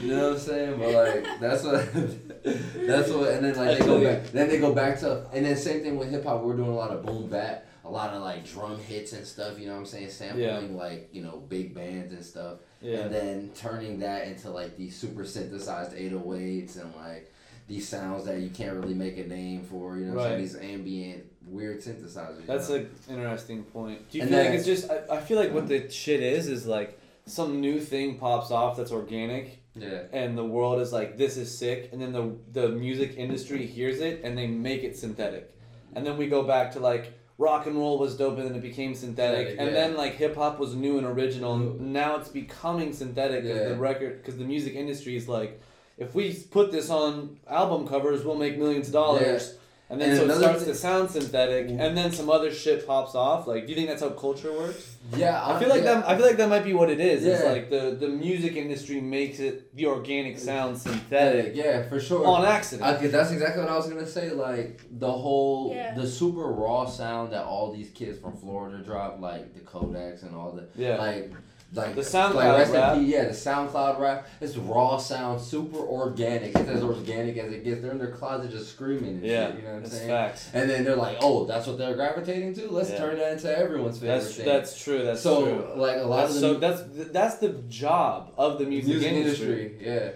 You 0.00 0.08
know 0.16 0.24
what 0.28 0.32
I'm 0.34 0.38
saying? 0.38 0.78
But 0.78 0.92
like 0.92 1.40
that's 1.40 1.62
what 1.64 1.92
that's 2.86 3.10
what 3.10 3.28
and 3.30 3.44
then 3.44 3.54
like 3.56 3.78
they 3.78 3.84
go 3.84 4.02
back 4.02 4.26
then 4.32 4.48
they 4.48 4.58
go 4.58 4.72
back 4.74 4.98
to 5.00 5.26
and 5.32 5.44
then 5.44 5.56
same 5.56 5.82
thing 5.82 5.96
with 5.98 6.10
hip 6.10 6.24
hop, 6.24 6.42
we're 6.42 6.56
doing 6.56 6.70
a 6.70 6.74
lot 6.74 6.90
of 6.90 7.04
boom 7.04 7.28
bap, 7.28 7.66
a 7.84 7.90
lot 7.90 8.10
of 8.14 8.22
like 8.22 8.46
drum 8.50 8.78
hits 8.78 9.12
and 9.12 9.26
stuff, 9.26 9.58
you 9.58 9.66
know 9.66 9.72
what 9.74 9.80
I'm 9.80 9.86
saying? 9.86 10.10
Sampling 10.10 10.76
like, 10.76 11.10
you 11.12 11.22
know, 11.22 11.36
big 11.48 11.74
bands 11.74 12.12
and 12.12 12.24
stuff 12.24 12.58
Yeah. 12.80 13.00
and 13.00 13.14
then 13.14 13.50
turning 13.54 13.98
that 14.00 14.26
into 14.26 14.50
like 14.50 14.76
these 14.76 14.96
super 14.96 15.24
synthesized 15.24 15.92
808s 15.92 16.80
and 16.80 16.94
like 16.96 17.32
these 17.68 17.86
sounds 17.88 18.24
that 18.24 18.38
you 18.40 18.50
can't 18.50 18.74
really 18.76 18.94
make 18.94 19.16
a 19.18 19.26
name 19.26 19.62
for, 19.64 19.96
you 19.96 20.06
know, 20.06 20.14
what 20.14 20.24
I'm 20.26 20.32
Right. 20.32 20.38
these 20.38 20.56
ambient 20.56 21.24
weird 21.50 21.80
synthesizers. 21.80 22.40
you 22.40 22.46
That's 22.46 22.68
know? 22.68 22.76
an 22.76 22.90
interesting 23.08 23.64
point. 23.64 24.08
Do 24.10 24.18
you 24.18 24.22
And 24.22 24.30
feel 24.30 24.38
like 24.44 24.50
it's 24.54 24.66
just? 24.66 24.90
I, 24.90 25.16
I 25.16 25.20
feel 25.20 25.38
like 25.38 25.52
what 25.52 25.68
the 25.68 25.90
shit 25.90 26.20
is 26.20 26.48
is 26.48 26.66
like 26.66 26.98
some 27.26 27.60
new 27.60 27.80
thing 27.80 28.18
pops 28.18 28.50
off 28.50 28.76
that's 28.76 28.92
organic, 28.92 29.62
yeah, 29.74 30.02
and 30.12 30.36
the 30.36 30.44
world 30.44 30.80
is 30.80 30.92
like, 30.92 31.16
"This 31.16 31.36
is 31.36 31.56
sick," 31.56 31.90
and 31.92 32.00
then 32.00 32.12
the 32.12 32.34
the 32.52 32.68
music 32.70 33.14
industry 33.16 33.66
hears 33.66 34.00
it 34.00 34.22
and 34.24 34.36
they 34.36 34.46
make 34.46 34.82
it 34.84 34.96
synthetic, 34.96 35.54
and 35.94 36.06
then 36.06 36.16
we 36.16 36.26
go 36.28 36.42
back 36.42 36.72
to 36.72 36.80
like 36.80 37.14
rock 37.38 37.66
and 37.66 37.76
roll 37.76 37.98
was 37.98 38.16
dope 38.18 38.36
and 38.36 38.46
then 38.48 38.54
it 38.54 38.60
became 38.60 38.94
synthetic, 38.94 39.48
Synthetic, 39.48 39.58
and 39.60 39.68
yeah. 39.68 39.74
then 39.88 39.96
like 39.96 40.14
hip 40.16 40.36
hop 40.36 40.58
was 40.58 40.74
new 40.74 40.98
and 40.98 41.06
original, 41.06 41.54
and 41.54 41.92
now 41.92 42.16
it's 42.16 42.28
becoming 42.28 42.92
synthetic 42.92 43.42
because 43.44 43.60
Yeah. 43.62 43.68
the 43.68 43.76
record 43.76 44.18
because 44.22 44.36
the 44.38 44.44
music 44.44 44.74
industry 44.74 45.16
is 45.16 45.28
like. 45.28 45.60
If 45.98 46.14
we 46.14 46.32
put 46.32 46.72
this 46.72 46.88
on 46.88 47.38
album 47.46 47.86
covers, 47.86 48.24
we'll 48.24 48.38
make 48.38 48.56
millions 48.56 48.86
of 48.86 48.94
dollars. 48.94 49.58
And 49.90 50.00
then 50.00 50.10
And 50.10 50.18
so 50.18 50.24
it 50.26 50.38
starts 50.38 50.60
thi- 50.62 50.70
to 50.70 50.74
sound 50.76 51.10
synthetic, 51.10 51.66
mm-hmm. 51.66 51.80
and 51.80 51.96
then 51.98 52.12
some 52.12 52.30
other 52.30 52.52
shit 52.52 52.86
pops 52.86 53.16
off. 53.16 53.48
Like, 53.48 53.64
do 53.64 53.70
you 53.70 53.76
think 53.76 53.88
that's 53.88 54.02
how 54.02 54.10
culture 54.10 54.52
works? 54.52 54.96
yeah. 55.16 55.44
I 55.44 55.58
feel 55.58 55.68
like 55.68 55.82
yeah. 55.82 55.94
that. 55.94 56.08
I 56.08 56.16
feel 56.16 56.26
like 56.26 56.36
that 56.36 56.48
might 56.48 56.62
be 56.64 56.72
what 56.74 56.90
it 56.90 57.00
is. 57.00 57.24
Yeah. 57.24 57.32
It's 57.34 57.44
like 57.44 57.70
the 57.70 57.96
the 57.98 58.08
music 58.08 58.54
industry 58.54 59.00
makes 59.00 59.40
it 59.40 59.74
the 59.74 59.86
organic 59.86 60.38
sound 60.38 60.78
synthetic 60.78 61.56
Yeah, 61.56 61.88
for 61.88 61.98
sure. 61.98 62.24
on 62.24 62.44
accident. 62.44 62.88
Okay, 62.96 63.08
that's 63.08 63.32
exactly 63.32 63.62
what 63.62 63.72
I 63.72 63.76
was 63.76 63.88
gonna 63.88 64.06
say. 64.06 64.30
Like 64.30 64.80
the 65.04 65.10
whole, 65.10 65.72
Yeah. 65.74 65.94
the 65.94 66.06
super 66.06 66.42
raw 66.62 66.86
sound 66.86 67.32
that 67.32 67.44
all 67.44 67.72
these 67.72 67.90
kids 67.90 68.16
from 68.20 68.36
Florida 68.36 68.78
drop, 68.84 69.20
like 69.20 69.54
the 69.54 69.60
Kodaks 69.60 70.22
and 70.22 70.36
all 70.36 70.52
the, 70.52 70.68
yeah, 70.76 70.98
like, 70.98 71.32
like 71.72 71.94
The 71.94 72.00
SoundCloud 72.00 72.34
like 72.34 72.58
rest 72.58 72.74
in 72.74 72.80
rap. 72.80 72.98
peace- 72.98 73.08
yeah, 73.08 73.24
the 73.24 73.30
SoundCloud 73.30 73.98
rap. 74.00 74.28
It's 74.40 74.56
raw 74.56 74.96
sound, 74.98 75.40
super 75.40 75.78
organic. 75.78 76.56
It's 76.56 76.68
as 76.68 76.82
organic 76.82 77.36
as 77.36 77.52
it 77.52 77.62
gets. 77.64 77.80
They're 77.80 77.92
in 77.92 77.98
their 77.98 78.10
closet 78.10 78.50
just 78.50 78.72
screaming 78.72 79.16
and 79.16 79.24
yeah, 79.24 79.46
shit. 79.46 79.56
You 79.56 79.62
know 79.62 79.74
what 79.74 79.84
I'm 79.84 79.86
saying? 79.90 80.08
facts. 80.08 80.50
And 80.52 80.68
then 80.68 80.84
they're 80.84 80.96
like, 80.96 81.18
oh, 81.20 81.44
that's 81.46 81.66
what 81.68 81.78
they're 81.78 81.94
gravitating 81.94 82.54
to. 82.54 82.68
Let's 82.70 82.90
Yeah. 82.90 82.98
turn 82.98 83.18
that 83.18 83.32
into 83.34 83.56
everyone's 83.56 83.98
favorite 83.98 84.18
That's 84.20 84.34
thing. 84.34 84.46
that's 84.46 84.82
true. 84.82 85.04
That's 85.04 85.20
so 85.20 85.44
true. 85.44 85.80
like 85.80 85.96
a 85.98 86.02
lot 86.04 86.22
That's 86.28 86.34
of 86.36 86.40
the 86.40 86.40
so 86.40 86.54
that's 86.58 87.10
that's 87.12 87.34
the 87.36 87.50
job 87.68 88.32
of 88.36 88.58
the 88.58 88.64
music, 88.66 89.02
industry. 89.02 89.76
yeah. 89.80 90.10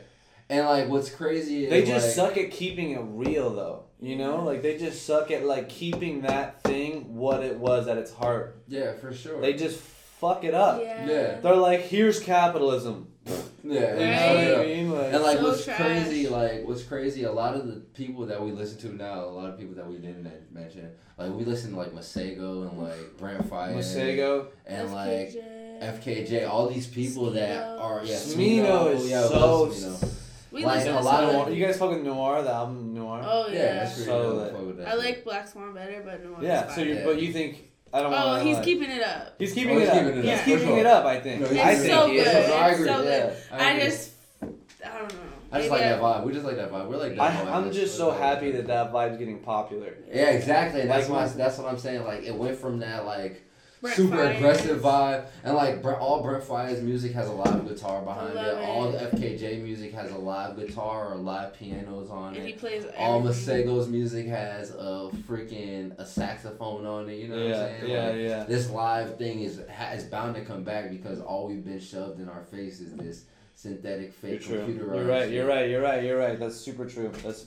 And 0.51 0.67
like, 0.67 0.89
what's 0.89 1.09
crazy 1.09 1.65
is 1.65 1.71
They 1.71 1.85
just 1.85 2.19
like, 2.19 2.29
suck 2.31 2.37
at 2.37 2.51
keeping 2.51 2.91
it 2.91 3.01
real, 3.03 3.55
though. 3.55 3.85
You 4.01 4.17
know, 4.17 4.45
like 4.45 4.61
they 4.61 4.77
just 4.77 5.07
suck 5.07 5.31
at 5.31 5.45
like 5.47 5.71
keeping 5.71 6.23
that 6.23 6.63
thing 6.65 7.15
what 7.15 7.43
it 7.43 7.57
was 7.59 7.89
at 7.89 7.97
its 7.97 8.13
heart. 8.13 8.61
yeah, 8.69 8.93
for 8.95 9.15
sure. 9.15 9.41
They 9.41 9.55
just 9.55 9.81
fuck 10.21 10.45
it 10.45 10.55
up. 10.55 10.81
Yeah. 10.83 11.07
Yeah. 11.07 11.41
They're 11.41 11.57
like, 11.57 11.81
here's 11.83 12.21
capitalism. 12.21 13.09
yeah, 13.27 13.33
You 13.65 14.47
know 14.51 14.57
what 14.59 14.61
I 14.61 14.67
mean? 14.67 14.91
Like, 14.91 15.13
And 15.15 15.23
like 15.23 15.39
So 15.39 15.45
what's 15.45 15.65
trash. 15.65 15.77
crazy, 15.79 16.29
like 16.29 16.67
what's 16.69 16.83
crazy, 16.83 17.25
a 17.25 17.33
lot 17.33 17.55
of 17.55 17.67
the 17.67 17.77
people 17.95 18.27
that 18.27 18.43
we 18.43 18.53
listen 18.53 18.77
to 18.81 18.95
now, 18.95 19.25
a 19.25 19.31
lot 19.31 19.49
of 19.49 19.59
people 19.59 19.75
that 19.77 19.87
we 19.87 19.97
didn't 19.97 20.31
mention, 20.53 20.91
like 21.17 21.33
we 21.33 21.45
listen 21.45 21.71
to 21.73 21.77
like 21.79 21.93
Masego 21.93 22.69
and 22.69 22.79
like 22.79 23.17
Brent 23.17 23.49
Faiyaz 23.49 23.75
Masego. 23.77 24.47
and 24.67 24.93
like 24.93 25.31
FKJ. 25.31 26.29
FKJ, 26.29 26.49
all 26.49 26.69
these 26.69 26.87
people 26.87 27.31
that 27.33 27.63
are 27.79 28.03
yeah, 28.05 28.17
Smino 28.17 28.95
is 28.95 29.09
yeah, 29.09 29.23
so. 29.27 29.63
love 29.63 29.73
Smino. 29.73 30.11
We 30.53 30.65
like, 30.65 30.77
listen 30.77 30.95
a 30.95 31.01
lot 31.01 31.25
of. 31.25 31.55
You 31.57 31.65
guys 31.67 31.79
fucking 31.79 32.05
Noir, 32.05 32.43
the 32.43 32.53
album 32.53 32.93
Noir. 32.95 33.23
Oh 33.25 33.47
Yeah, 33.49 33.55
yeah. 33.55 33.75
that's 33.77 33.95
pretty 33.95 34.11
So 34.11 34.23
dope. 34.23 34.37
lit. 34.43 34.53
Fuck 34.53 34.67
with 34.67 34.77
that 34.79 34.89
I 34.89 34.95
like 34.95 35.25
Black 35.25 35.49
Swan 35.49 35.73
better, 35.75 36.03
but 36.05 36.23
no. 36.23 36.37
yeah. 36.47 36.73
So 36.75 36.83
you, 36.83 36.95
Yeah. 36.95 37.05
but 37.07 37.21
you 37.21 37.33
think 37.33 37.71
I 37.95 38.03
don't 38.03 38.13
Oh, 38.13 38.45
he's 38.45 38.57
like, 38.57 38.65
keeping 38.65 38.91
it 38.91 39.03
up. 39.03 39.35
He's 39.39 39.53
keeping 39.53 39.77
Oh, 39.77 39.79
it 39.79 39.81
he's 39.83 39.89
up. 39.89 39.95
keeping 39.95 40.19
it 40.19 40.25
he's 40.25 40.33
up, 40.35 40.41
for 40.41 40.51
keeping 40.59 40.77
it 40.79 40.87
up. 40.87 41.05
I 41.05 41.21
think. 41.21 41.41
No, 41.43 41.47
he's 41.47 41.59
I 41.59 41.71
It's 41.71 41.81
think 41.83 41.93
so 41.95 42.07
good. 42.09 42.17
is. 42.17 42.27
I 42.27 42.69
It's 42.71 42.79
agree. 42.81 42.89
so 42.89 43.03
good. 43.03 43.37
Yeah. 43.53 43.57
I 43.57 43.71
agree. 43.71 43.85
just, 43.85 44.11
I 44.43 44.99
don't 44.99 45.13
know. 45.15 45.19
I 45.53 45.59
just 45.59 45.71
Maybe 45.71 45.71
like 45.71 45.81
that 45.83 46.01
vibe. 46.01 46.25
We 46.25 46.33
just 46.33 46.45
like 46.45 46.57
that 46.57 46.73
vibe. 46.73 46.89
We're 46.89 46.97
like 46.97 47.17
that 47.17 47.21
I, 47.21 47.31
vibe. 47.45 47.53
I'm 47.53 47.73
just 47.73 47.97
so 47.97 48.11
happy 48.11 48.51
that 48.51 48.67
that 48.67 48.93
vibe's 48.93 49.17
getting 49.19 49.39
popular. 49.39 49.95
Yeah, 50.13 50.31
exactly. 50.31 50.81
And 50.81 50.91
that's 50.91 51.09
Like, 51.09 51.29
why 51.31 51.37
that's 51.37 51.57
what 51.59 51.69
I'm 51.69 51.79
saying. 51.79 52.03
Like 52.05 52.25
it 52.25 52.35
went 52.35 52.59
from 52.59 52.81
that 52.81 53.07
like 53.07 53.43
Brent 53.85 53.97
super 53.97 54.17
Faiyaz. 54.17 54.37
aggressive 54.37 54.81
vibe, 54.81 55.27
and 55.45 55.55
like 55.55 55.83
Brent, 55.83 56.01
all 56.01 56.23
Brent 56.23 56.43
Faiyaz's 56.43 56.83
music 56.83 57.13
has 57.13 57.29
a 57.29 57.33
live 57.33 57.69
guitar 57.69 58.03
behind 58.03 58.35
love 58.35 58.59
it. 58.59 58.65
All 58.65 58.91
the 58.91 58.99
FKJ 58.99 59.63
music 59.63 59.93
has 59.93 60.11
a 60.11 60.17
live 60.19 60.57
guitar 60.57 61.13
or 61.13 61.17
live 61.17 61.55
pianos 61.55 62.11
on 62.11 62.35
And 62.35 62.47
he 62.47 62.55
plays 62.55 62.85
All 62.99 63.19
everything. 63.21 63.67
Masego's 63.67 63.89
music 63.89 64.27
has 64.27 64.71
a 64.71 65.11
freaking 65.29 65.99
a 65.99 66.07
saxophone 66.07 66.87
on 66.87 67.09
it. 67.09 67.15
You 67.17 67.29
know 67.29 67.37
what 67.37 67.45
I'm 67.47 67.53
saying? 67.81 67.91
yeah, 67.91 68.07
Like, 68.09 68.17
yeah. 68.17 68.45
This 68.45 68.71
live 68.71 69.19
thing 69.19 69.41
is 69.41 69.61
ha- 69.75 69.93
is 69.93 70.05
bound 70.05 70.35
to 70.37 70.45
come 70.45 70.65
back 70.65 70.91
because 70.91 71.21
all 71.21 71.47
we've 71.47 71.65
been 71.65 71.81
shoved 71.81 72.21
in 72.21 72.29
our 72.29 72.43
face 72.45 72.81
is 72.81 72.93
this 72.97 73.25
synthetic, 73.55 74.13
You're 74.23 74.33
fake 74.39 74.41
true. 74.43 74.59
computerized. 74.59 74.95
You're 74.97 75.07
right. 75.07 75.31
You're 75.31 75.47
right. 75.47 75.71
You're 75.71 75.83
right. 75.83 76.03
You're 76.05 76.19
right. 76.19 76.39
That's 76.41 76.57
super 76.57 76.87
true. 76.87 77.13
That's 77.23 77.45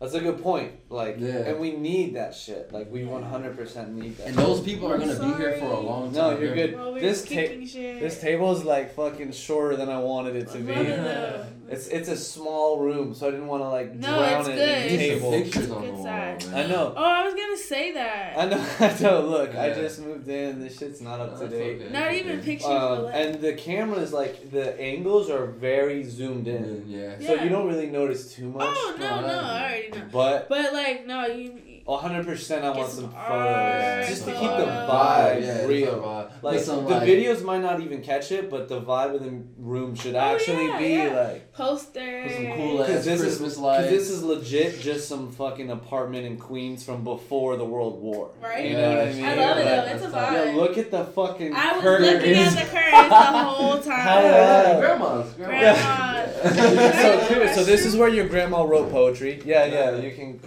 that's 0.00 0.14
a 0.14 0.20
good 0.20 0.42
point. 0.42 0.72
Like, 0.88 1.16
Yeah. 1.18 1.46
and 1.48 1.60
we 1.60 1.72
need 1.72 2.14
that 2.16 2.34
shit. 2.34 2.72
Like, 2.72 2.90
we 2.90 3.04
100% 3.04 3.94
need 3.94 4.16
that. 4.16 4.28
And 4.28 4.36
those 4.36 4.60
people 4.60 4.90
are 4.90 4.94
I'm 4.94 5.00
gonna 5.00 5.18
be 5.20 5.36
here 5.42 5.52
for 5.58 5.66
a 5.66 5.80
long 5.80 6.04
time. 6.06 6.14
No, 6.14 6.30
you're 6.40 6.54
They're- 6.54 6.68
good. 6.68 6.76
Well, 6.76 6.92
we're 6.94 7.00
This 7.00 7.20
ta- 7.22 7.26
skipping 7.26 7.66
shit. 7.66 8.00
This 8.00 8.20
table 8.20 8.50
is 8.52 8.64
like 8.64 8.94
fucking 8.94 9.32
shorter 9.32 9.76
than 9.76 9.88
I 9.88 9.98
wanted 10.00 10.36
it 10.36 10.48
to 10.50 10.58
I 10.58 10.62
be. 10.62 10.90
love. 10.90 11.46
It's 11.70 11.86
it's 11.86 12.08
a 12.08 12.16
small 12.16 12.80
room, 12.80 13.14
so 13.14 13.28
I 13.28 13.30
didn't 13.30 13.46
want 13.46 13.62
to 13.62 13.68
like 13.68 13.94
No, 13.94 14.18
drown 14.18 14.40
it's 14.40 14.48
it 14.48 14.54
good. 14.56 14.68
in 14.68 14.88
the 14.90 14.96
Need 14.96 15.10
some 15.10 15.18
table. 15.20 15.30
pictures 15.30 15.70
on 15.70 15.80
the 15.82 15.86
Good 15.86 15.94
wall, 15.98 16.06
I 16.08 16.66
know. 16.66 16.94
Oh, 16.96 17.04
I 17.04 17.24
was 17.24 17.34
gonna 17.34 17.56
say 17.56 17.92
that. 17.92 18.36
I 18.36 18.44
know. 18.46 18.66
I 18.80 19.00
know. 19.00 19.20
Look, 19.26 19.54
I 19.54 19.72
just 19.74 20.00
moved 20.00 20.26
in. 20.28 20.58
This 20.60 20.76
shit's 20.78 21.00
not 21.00 21.20
up 21.20 21.38
to 21.38 21.46
date. 21.46 21.82
okay. 21.82 21.92
Not 21.92 22.12
even 22.12 22.40
pictures. 22.40 22.66
Um, 22.66 22.88
but 22.88 23.04
like, 23.04 23.14
and 23.14 23.40
the 23.40 23.52
cameras, 23.52 24.12
like 24.12 24.50
the 24.50 24.78
angles, 24.80 25.30
are 25.30 25.46
very 25.46 26.02
zoomed 26.02 26.48
in, 26.48 26.86
Yeah. 26.88 27.12
so 27.24 27.34
you 27.40 27.48
don't 27.48 27.68
really 27.68 27.86
notice 27.86 28.34
too 28.34 28.48
much. 28.48 28.66
oh 28.68 28.96
no, 28.98 29.20
no, 29.20 29.28
I 29.28 29.62
already 29.62 29.89
know. 29.90 30.08
But 30.12 30.48
But 30.48 30.72
like, 30.72 31.06
no, 31.06 31.26
you. 31.26 31.60
100, 31.90 32.26
percent 32.26 32.64
I 32.64 32.70
want 32.70 32.90
some 32.90 33.04
some 33.04 33.14
art, 33.14 33.28
photos 33.28 34.08
just 34.08 34.24
to 34.24 34.30
some 34.32 34.40
keep 34.40 34.50
the 34.50 34.64
vibe 34.66 35.42
yeah, 35.42 35.64
real. 35.66 36.00
vibe. 36.00 36.42
Like 36.42 36.60
some, 36.60 36.84
the 36.84 36.90
like, 36.90 37.08
videos 37.08 37.42
might 37.42 37.60
not 37.62 37.80
even 37.80 38.00
catch 38.02 38.30
it, 38.32 38.48
but 38.50 38.68
the 38.68 38.80
vibe 38.80 39.14
of 39.16 39.22
the 39.24 39.42
room 39.58 39.94
should 39.94 40.14
Oh, 40.14 40.18
actually 40.18 40.66
yeah, 40.68 40.78
be 40.78 40.88
yeah. 40.88 41.20
like. 41.28 41.52
Posters. 41.52 42.26
Put 42.32 42.36
some 42.36 42.52
cool 42.56 42.78
Because 42.78 42.96
ass 42.98 43.04
this 43.04 43.20
is 43.20 43.22
Christmas 43.22 43.54
because 43.54 43.58
lights. 43.58 43.90
this 43.90 44.10
is 44.10 44.22
legit 44.22 44.80
just 44.80 45.08
some 45.08 45.30
fucking 45.32 45.70
apartment 45.70 46.26
in 46.26 46.36
Queens 46.38 46.84
from 46.84 47.04
before 47.04 47.56
the 47.56 47.64
World 47.64 48.00
War. 48.00 48.30
Right? 48.42 48.66
You 48.70 48.76
know 48.76 48.88
what 48.96 49.08
I 49.08 49.12
mean? 49.12 49.24
I 49.24 49.34
love 49.34 49.58
it 49.58 49.64
though. 49.64 49.94
It's 49.94 50.04
a 50.04 50.08
that's 50.10 50.30
vibe. 50.34 50.46
Yeah, 50.46 50.56
look 50.60 50.78
at 50.78 50.90
the 50.90 51.04
fucking 51.04 51.54
I 51.54 51.72
was 51.74 51.82
curtains. 51.82 52.12
looking 52.12 52.34
at 52.36 52.50
the 52.50 52.70
curtains 52.76 53.08
the 53.08 53.14
whole 53.44 53.80
time. 53.80 54.00
How 54.00 54.20
yeah, 54.20 54.72
Yeah. 54.72 54.80
grandma's. 54.80 55.32
Grandma. 55.34 56.26
so, 56.42 57.40
Yeah. 57.40 57.52
so 57.54 57.64
this 57.64 57.84
is 57.84 57.96
where 57.96 58.08
your 58.08 58.28
grandma 58.28 58.62
wrote 58.64 58.90
poetry. 58.90 59.42
Yeah, 59.44 59.64
yeah. 59.66 59.90
Yeah. 59.90 59.96
You 60.02 60.10
can 60.14 60.40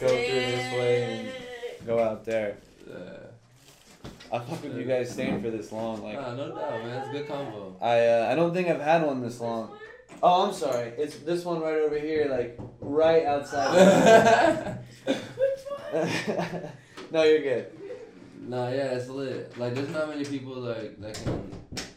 go 0.00 0.08
through 0.08 0.16
this 0.16 0.72
way 0.72 1.32
and 1.78 1.86
go 1.86 1.98
out 2.02 2.24
there. 2.24 2.56
Yeah. 2.88 2.96
I 4.32 4.38
fuck 4.38 4.62
with 4.62 4.76
you 4.76 4.84
guys 4.84 5.10
staying 5.10 5.42
for 5.42 5.50
this 5.50 5.72
long. 5.72 6.02
Like 6.02 6.14
Nah, 6.14 6.34
no 6.34 6.54
doubt, 6.54 6.84
man. 6.84 6.98
It's 6.98 7.08
a 7.08 7.12
good 7.12 7.28
combo. 7.28 7.76
I, 7.80 8.06
uh, 8.06 8.28
I 8.30 8.34
don't 8.34 8.54
think 8.54 8.68
I've 8.68 8.80
had 8.80 9.04
one 9.04 9.20
this 9.20 9.40
long. 9.40 9.72
Oh, 10.22 10.46
I'm 10.46 10.54
sorry. 10.54 10.92
It's 10.98 11.16
this 11.18 11.44
one 11.44 11.60
right 11.60 11.78
over 11.78 11.98
here, 11.98 12.28
like 12.30 12.58
right 12.80 13.24
outside. 13.24 14.78
Which 15.04 15.16
one? 15.92 16.62
no, 17.10 17.22
you're 17.24 17.42
good. 17.42 17.72
Nah, 18.46 18.68
yeah, 18.68 18.94
it's 18.94 19.08
lit. 19.08 19.56
Like, 19.58 19.74
there's 19.74 19.90
not 19.90 20.08
many 20.08 20.24
people 20.24 20.54
like 20.54 21.00
that 21.00 21.14
can 21.14 21.50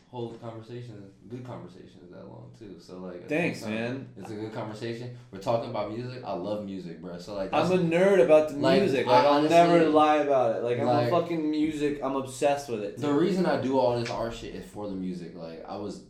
hold 0.09 0.41
conversations, 0.41 1.12
good 1.35 1.45
conversations 1.45 2.11
that 2.11 2.27
long 2.27 2.51
too. 2.57 2.75
So 2.79 2.99
like, 2.99 3.27
Thanks, 3.27 3.61
time, 3.61 3.73
man. 3.73 4.07
It's 4.17 4.31
a 4.31 4.35
good 4.35 4.53
conversation. 4.53 5.15
We're 5.31 5.39
talking 5.39 5.69
about 5.69 5.91
music. 5.95 6.23
I 6.25 6.33
love 6.33 6.65
music, 6.65 7.01
bro. 7.01 7.17
So 7.17 7.35
like, 7.35 7.53
I'm 7.53 7.71
a 7.71 7.77
nerd 7.77 8.23
about 8.23 8.49
the 8.49 8.57
Like, 8.57 8.81
music. 8.81 9.07
I 9.07 9.11
Like, 9.11 9.25
I'll 9.25 9.41
never 9.49 9.89
lie 9.89 10.17
about 10.17 10.55
it. 10.55 10.63
Like, 10.63 10.79
I'm 10.79 10.85
like- 10.85 11.07
a 11.07 11.11
fucking 11.11 11.49
music. 11.49 11.99
I'm 12.03 12.15
obsessed 12.15 12.69
with 12.69 12.83
it. 12.83 12.97
the 12.97 13.11
reason 13.13 13.45
I 13.45 13.61
do 13.61 13.79
all 13.79 13.99
this 13.99 14.09
art 14.09 14.33
shit 14.33 14.55
is 14.55 14.65
for 14.65 14.87
the 14.87 14.95
music. 14.95 15.35
Like, 15.35 15.65
I 15.67 15.77
was 15.77 16.03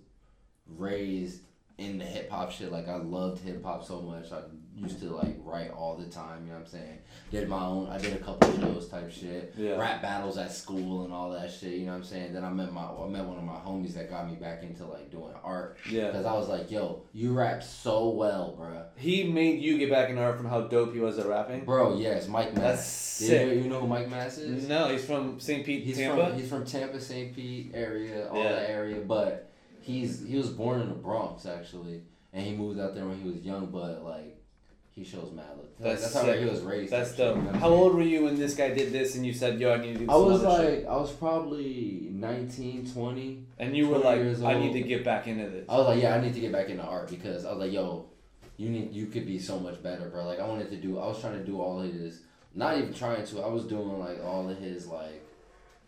raised 0.67 1.41
in 1.77 1.97
the 1.97 2.05
hip 2.05 2.29
hop 2.29 2.51
shit. 2.51 2.71
Like, 2.71 2.87
I 2.87 2.97
loved 2.97 3.43
hip 3.43 3.63
hop 3.63 3.83
so 3.85 4.01
much. 4.01 4.31
I 4.31 4.41
used 4.75 4.99
to 5.01 5.09
like 5.15 5.35
write 5.43 5.71
all 5.71 5.95
the 5.95 6.05
time. 6.05 6.41
You 6.45 6.47
know 6.51 6.55
what 6.59 6.65
I'm 6.65 6.67
saying? 6.71 6.99
Did 7.31 7.47
my 7.47 7.63
own. 7.63 7.89
I 7.89 7.97
did 7.97 8.13
a 8.13 8.17
couple 8.17 8.51
shows 8.59 8.87
type 8.89 9.11
shit. 9.11 9.53
Yeah. 9.57 9.75
rap 9.77 10.01
battles 10.01 10.37
at 10.37 10.51
school 10.51 11.03
and 11.05 11.13
all 11.13 11.29
that 11.31 11.51
shit. 11.51 11.73
You 11.73 11.85
know 11.85 11.91
what 11.91 11.97
I'm 11.99 12.03
saying? 12.03 12.33
Then 12.33 12.43
I 12.43 12.49
met 12.49 12.71
my 12.73 12.81
I 12.83 13.07
met 13.07 13.23
one 13.25 13.37
of 13.37 13.43
my 13.43 13.53
homies 13.55 13.93
that 13.93 14.09
got 14.09 14.27
me 14.29 14.35
back 14.35 14.63
into 14.63 14.85
like 14.85 15.11
doing 15.11 15.33
art 15.43 15.77
Yeah. 15.89 16.07
because 16.07 16.25
I 16.25 16.33
was 16.33 16.49
like, 16.49 16.71
yo, 16.71 17.03
you 17.13 17.33
rap 17.33 17.61
so 17.63 18.09
well, 18.09 18.55
bruh. 18.59 18.85
He 18.95 19.23
made 19.25 19.61
you 19.61 19.77
get 19.77 19.89
back 19.91 20.09
into 20.09 20.21
art 20.21 20.37
from 20.37 20.47
how 20.47 20.61
dope 20.61 20.93
he 20.93 20.99
was 20.99 21.19
at 21.19 21.27
rapping. 21.27 21.65
Bro, 21.65 21.97
yes, 21.99 22.27
Mike 22.27 22.53
Mass. 22.55 22.63
That's 22.63 22.85
sick. 22.87 23.47
You, 23.55 23.63
you 23.63 23.69
know 23.69 23.81
who 23.81 23.87
Mike 23.87 24.09
Mass 24.09 24.37
is? 24.37 24.67
No, 24.67 24.87
he's 24.89 25.05
from 25.05 25.39
St. 25.39 25.65
Pete, 25.65 25.83
He's 25.83 25.97
Tampa. 25.97 26.29
from 26.29 26.39
he's 26.39 26.49
from 26.49 26.65
Tampa, 26.65 26.99
St. 26.99 27.35
Pete 27.35 27.71
area, 27.75 28.27
all 28.29 28.41
Yeah. 28.43 28.53
that 28.53 28.69
area, 28.69 29.01
but 29.05 29.49
he's 29.81 30.25
he 30.25 30.35
was 30.37 30.49
born 30.49 30.81
in 30.81 30.89
the 30.89 30.95
Bronx 30.95 31.45
actually, 31.45 32.01
and 32.31 32.45
he 32.45 32.53
moved 32.55 32.79
out 32.79 32.95
there 32.95 33.05
when 33.05 33.19
he 33.21 33.29
was 33.29 33.37
young, 33.41 33.67
but 33.67 34.03
like 34.03 34.39
he 34.95 35.03
shows 35.03 35.31
mad. 35.33 35.45
Like, 35.57 35.77
That's 35.79 36.01
that's, 36.03 36.13
how 36.13 36.21
sick. 36.21 36.39
he 36.39 36.45
was 36.45 36.61
raised. 36.61 36.91
That's 36.91 37.09
type 37.09 37.17
shit, 37.17 37.35
dope. 37.35 37.37
you 37.37 37.51
know 37.51 37.59
How 37.59 37.69
old 37.69 37.95
were 37.95 38.03
you 38.03 38.25
when 38.25 38.37
this 38.37 38.53
guy 38.55 38.73
did 38.73 38.91
this 38.91 39.15
and 39.15 39.25
you 39.25 39.33
said, 39.33 39.59
yo, 39.59 39.73
I 39.73 39.77
need 39.77 39.93
to 39.93 40.05
do 40.05 40.11
I 40.11 40.15
was 40.15 40.43
like, 40.43 40.67
shit? 40.67 40.85
I 40.87 40.95
was 40.97 41.11
probably 41.11 42.09
19, 42.11 42.91
20. 42.91 43.45
And 43.57 43.75
you 43.75 43.87
were 43.89 43.97
like, 43.97 44.19
I 44.19 44.53
need 44.59 44.73
to 44.73 44.81
get 44.81 45.03
back 45.03 45.27
into 45.27 45.49
this. 45.49 45.65
I 45.67 45.77
was 45.77 45.87
like, 45.87 46.01
yeah, 46.01 46.15
I 46.15 46.21
need 46.21 46.33
to 46.35 46.39
get 46.39 46.51
back 46.51 46.69
into 46.69 46.83
art 46.83 47.09
because 47.09 47.43
I 47.45 47.51
was 47.51 47.59
like, 47.59 47.71
yo, 47.71 48.05
you 48.57 48.69
need, 48.69 48.93
you 48.93 49.07
could 49.07 49.25
be 49.25 49.39
so 49.39 49.59
much 49.59 49.81
better, 49.81 50.09
bro. 50.09 50.25
Like 50.25 50.39
I 50.39 50.47
wanted 50.47 50.69
to 50.69 50.77
do, 50.77 50.99
I 50.99 51.07
was 51.07 51.19
trying 51.19 51.39
to 51.39 51.43
do 51.43 51.59
all 51.59 51.81
of 51.81 51.91
his, 51.91 52.21
not 52.53 52.77
even 52.77 52.93
trying 52.93 53.25
to, 53.25 53.41
I 53.41 53.47
was 53.47 53.65
doing 53.65 53.99
like 53.99 54.23
all 54.23 54.47
of 54.47 54.57
his 54.59 54.85
like, 54.87 55.21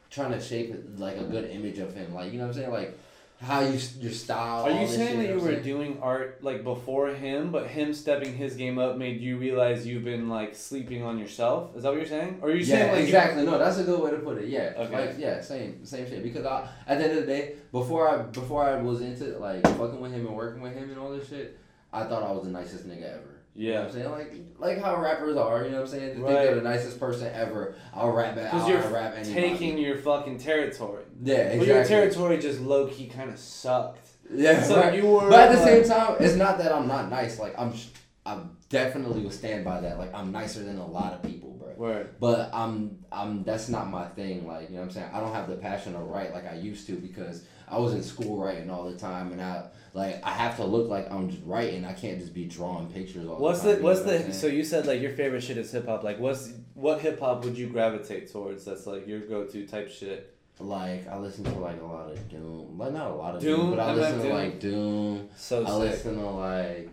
trying 0.10 0.32
to 0.32 0.41
shape 0.41 0.73
like 0.98 1.18
a 1.18 1.23
good 1.23 1.49
image 1.52 1.77
of 1.77 1.94
him, 1.94 2.14
like 2.14 2.32
you 2.32 2.40
know 2.40 2.45
what 2.48 2.56
I'm 2.56 2.61
saying, 2.61 2.72
like 2.72 2.98
how 3.45 3.59
you 3.61 3.80
your 3.99 4.11
style. 4.11 4.63
Are 4.65 4.72
you 4.72 4.88
saying 4.88 5.19
shit, 5.19 5.27
that 5.27 5.35
you 5.35 5.39
were 5.39 5.61
doing 5.61 5.99
art 6.01 6.43
like 6.43 6.63
before 6.63 7.09
him, 7.09 7.51
but 7.51 7.67
him 7.67 7.93
stepping 7.93 8.34
his 8.35 8.55
game 8.55 8.80
up 8.80 8.97
made 8.97 9.22
you 9.22 9.38
realize 9.38 9.85
you've 9.85 10.03
been 10.03 10.27
like 10.30 10.55
sleeping 10.55 11.03
on 11.03 11.19
yourself? 11.19 11.76
Is 11.76 11.84
that 11.84 11.89
what 11.89 11.97
you're 11.97 12.07
saying? 12.07 12.39
Or 12.41 12.49
are 12.49 12.51
you 12.51 12.59
yeah, 12.65 12.65
saying 12.65 12.91
like 12.91 12.99
you- 13.01 13.05
exactly. 13.05 13.45
No, 13.45 13.57
that's 13.59 13.77
a 13.77 13.84
good 13.84 14.01
way 14.01 14.11
to 14.11 14.17
put 14.17 14.39
it. 14.39 14.47
Yeah, 14.49 14.73
Okay. 14.77 15.07
like 15.07 15.15
yeah, 15.19 15.41
same 15.41 15.85
same 15.85 16.07
shit. 16.09 16.23
Because 16.23 16.45
I, 16.45 16.67
at 16.88 16.97
the 16.97 17.05
end 17.05 17.17
of 17.19 17.26
the 17.26 17.27
day, 17.31 17.55
before 17.72 18.09
I 18.09 18.23
before 18.23 18.63
I 18.63 18.81
was 18.81 19.01
into 19.01 19.26
like 19.38 19.61
fucking 19.77 20.01
with 20.01 20.11
him 20.11 20.26
and 20.26 20.35
working 20.35 20.61
with 20.61 20.73
him 20.73 20.89
and 20.89 20.97
all 20.99 21.11
this 21.11 21.30
shit, 21.30 21.57
I 21.93 22.03
thought 22.05 22.23
I 22.23 22.31
was 22.31 22.43
the 22.45 22.49
nicest 22.49 22.88
nigga 22.88 23.03
ever. 23.13 23.34
You 23.56 23.72
know 23.72 23.80
Yeah. 23.80 23.86
I'm 23.86 23.91
saying? 23.91 24.11
Like 24.11 24.34
like 24.60 24.82
how 24.84 25.02
rappers 25.02 25.38
are, 25.38 25.64
you 25.64 25.69
know 25.72 25.77
what 25.77 25.82
I'm 25.84 25.88
saying? 25.88 26.07
They 26.10 26.14
think 26.15 26.26
Right. 26.26 26.34
they're 26.34 26.56
the 26.56 26.61
nicest 26.61 26.99
person 26.99 27.32
ever. 27.34 27.76
I'll 27.94 28.11
rap 28.11 28.38
at 28.38 28.52
Because 28.52 28.68
you're 28.68 28.82
rap 28.82 29.14
anybody. 29.18 29.34
taking 29.49 29.77
your 29.77 29.98
fucking 29.98 30.40
territory. 30.40 31.03
Yeah, 31.23 31.36
exactly. 31.36 31.60
But 31.60 31.68
your 31.68 31.84
territory 31.86 32.38
just 32.40 32.60
low 32.61 32.88
key 32.88 33.07
kind 33.07 33.30
of 33.30 33.40
sucked. 33.40 34.07
Yeah, 34.34 34.61
So 34.64 34.77
right. 34.77 34.94
you 34.95 35.07
were. 35.07 35.30
But 35.30 35.40
at 35.40 35.52
the 35.53 35.61
like- 35.61 35.86
same 35.86 35.98
time, 35.98 36.15
it's 36.19 36.36
not 36.36 36.57
that 36.57 36.72
I'm 36.73 36.88
not 36.88 37.10
nice. 37.10 37.40
Like 37.40 37.53
I'm, 37.57 37.73
I 38.26 38.40
definitely 38.69 39.22
will 39.22 39.32
stand 39.32 39.64
by 39.64 39.80
that. 39.82 39.99
Like 39.99 40.14
I'm 40.14 40.32
nicer 40.32 40.64
than 40.64 40.77
a 40.80 40.86
lot 40.88 41.14
of 41.14 41.22
people, 41.23 41.52
bro. 41.52 41.73
Right. 41.77 42.19
But 42.19 42.49
I'm, 42.53 42.98
I'm. 43.11 43.44
That's 43.44 43.69
not 43.69 43.90
my 43.90 44.07
thing. 44.10 44.48
Like 44.48 44.69
you 44.69 44.76
know 44.76 44.82
what 44.82 44.88
I'm 44.88 44.91
saying. 44.91 45.10
I 45.14 45.19
don't 45.19 45.32
have 45.34 45.48
the 45.48 45.56
passion 45.57 45.94
to 45.94 45.99
write 45.99 46.34
like 46.34 46.48
I 46.52 46.56
used 46.56 46.88
to 46.88 46.94
because 46.98 47.45
I 47.69 47.77
was 47.77 47.94
in 47.94 48.02
school 48.03 48.38
writing 48.44 48.69
all 48.69 48.84
the 48.90 48.98
time, 48.98 49.32
and 49.32 49.41
I 49.41 49.68
like 49.95 50.22
I 50.23 50.31
have 50.31 50.57
to 50.57 50.65
look 50.65 50.89
like 50.89 51.09
I'm 51.11 51.30
just 51.30 51.41
writing. 51.45 51.85
I 51.85 51.93
can't 51.93 52.19
just 52.19 52.34
be 52.34 52.45
drawing 52.45 52.88
pictures 52.88 53.26
all 53.27 53.38
What's 53.38 53.61
the 53.61 53.72
time. 53.73 53.77
the 53.80 53.84
what's 53.85 54.01
the 54.01 54.34
so 54.34 54.47
you 54.47 54.63
said 54.63 54.85
like 54.85 55.01
your 55.01 55.11
favorite 55.13 55.41
shit 55.41 55.57
is 55.57 55.72
hip 55.72 55.88
hop 55.88 56.03
like 56.03 56.19
what's 56.19 56.51
what 56.73 56.99
hip 56.99 57.19
hop 57.19 57.43
would 57.45 57.57
you 57.57 57.67
gravitate 57.67 58.31
towards 58.31 58.65
that's 58.65 58.85
like 58.85 59.07
your 59.07 59.22
go 59.22 59.45
to 59.45 59.65
type 59.65 59.89
shit 59.89 60.35
like 60.59 61.07
I 61.07 61.17
listen 61.17 61.43
to 61.45 61.51
like 61.59 61.81
a 61.81 61.85
lot 61.85 62.11
of 62.11 62.30
Doom. 62.30 62.77
Like 62.77 62.93
not 62.93 63.11
a 63.11 63.15
lot 63.15 63.35
of 63.35 63.41
Doom? 63.41 63.59
Doom, 63.61 63.69
but 63.72 63.80
I 63.80 63.91
I 63.91 63.93
listen 63.95 64.17
to 64.17 64.23
Doom. 64.23 64.34
like 64.34 64.59
Doom. 64.59 65.30
so 65.35 65.63
I 65.63 65.65
sick 65.65 65.80
listen 65.80 66.17
to 66.17 66.30
like. 66.30 66.89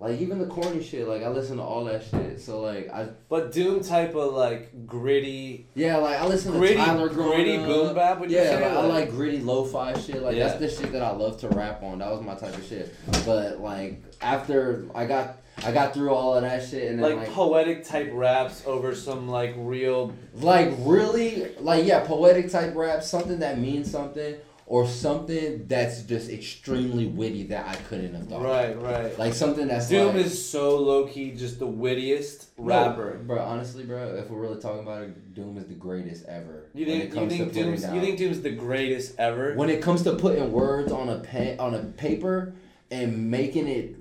Like 0.00 0.18
even 0.18 0.38
the 0.38 0.46
corny 0.46 0.82
shit, 0.82 1.06
like 1.06 1.22
I 1.22 1.28
listen 1.28 1.58
to 1.58 1.62
all 1.62 1.84
that 1.84 2.02
shit. 2.02 2.40
So 2.40 2.62
like 2.62 2.88
I 2.90 3.08
but 3.28 3.52
Doom 3.52 3.82
type 3.82 4.14
of 4.14 4.32
like 4.32 4.86
gritty 4.86 5.68
Yeah, 5.74 5.98
like 5.98 6.18
I 6.18 6.26
listen 6.26 6.52
gritty 6.52 6.76
to 6.76 6.80
Tyler 6.80 7.10
growing 7.10 7.32
gritty 7.32 7.56
up. 7.58 7.66
boom 7.66 7.94
bap 7.94 8.18
would 8.18 8.30
you 8.30 8.38
Yeah, 8.38 8.54
like, 8.54 8.64
I 8.64 8.80
like 8.86 9.10
gritty 9.10 9.40
lo-fi 9.40 9.92
shit. 9.98 10.22
Like 10.22 10.36
Yeah. 10.36 10.48
that's 10.48 10.58
the 10.58 10.70
shit 10.70 10.92
that 10.92 11.02
I 11.02 11.10
love 11.10 11.38
to 11.40 11.48
rap 11.50 11.82
on. 11.82 11.98
That 11.98 12.10
was 12.10 12.22
my 12.22 12.34
type 12.34 12.56
of 12.56 12.66
shit. 12.66 12.94
But 13.26 13.60
like 13.60 14.02
after 14.22 14.86
I 14.94 15.04
got 15.04 15.36
I 15.62 15.72
got 15.72 15.92
through 15.92 16.14
all 16.14 16.34
of 16.34 16.42
that 16.44 16.66
shit 16.66 16.90
and 16.90 17.02
then 17.02 17.18
like, 17.18 17.26
like 17.26 17.34
poetic 17.34 17.84
type 17.84 18.08
raps 18.14 18.62
over 18.66 18.94
some 18.94 19.28
like 19.28 19.52
real 19.58 20.14
like 20.36 20.72
really 20.78 21.54
like 21.58 21.84
yeah, 21.84 22.00
poetic 22.00 22.50
type 22.50 22.74
raps 22.74 23.06
something 23.06 23.40
that 23.40 23.58
means 23.58 23.90
something 23.90 24.36
or 24.70 24.86
something 24.86 25.66
that's 25.66 26.02
just 26.02 26.30
extremely 26.30 27.04
witty 27.04 27.42
that 27.42 27.66
I 27.66 27.74
couldn't 27.74 28.14
have 28.14 28.28
thought. 28.28 28.36
of. 28.36 28.42
right 28.44 28.80
right 28.80 29.18
Like 29.18 29.34
something 29.34 29.66
that's 29.66 29.88
Doom 29.88 30.14
like, 30.14 30.26
is 30.26 30.48
so 30.48 30.78
low 30.78 31.06
key 31.08 31.32
just 31.32 31.58
the 31.58 31.66
wittiest 31.66 32.56
No, 32.56 32.64
rapper 32.66 33.18
bro. 33.26 33.40
Honestly, 33.42 33.82
bro, 33.82 34.14
if 34.14 34.30
we're 34.30 34.38
really 34.38 34.60
talking 34.60 34.78
about 34.84 35.02
it, 35.02 35.34
Doom 35.34 35.58
is 35.58 35.66
the 35.66 35.74
greatest 35.74 36.24
ever. 36.26 36.68
you 36.72 36.86
think 36.86 37.12
you 37.12 37.28
think 37.28 37.52
Doom's 37.52 37.82
down- 37.82 37.96
you 37.96 38.00
think 38.00 38.16
Doom's 38.16 38.42
the 38.42 38.52
greatest 38.52 39.18
ever 39.18 39.54
when 39.54 39.70
it 39.70 39.82
comes 39.82 40.02
to 40.04 40.14
putting 40.14 40.52
words 40.52 40.92
on 40.92 41.08
a 41.08 41.18
pen 41.18 41.58
on 41.58 41.74
a 41.74 41.80
paper 41.82 42.54
and 42.92 43.28
making 43.28 43.66
it 43.66 43.96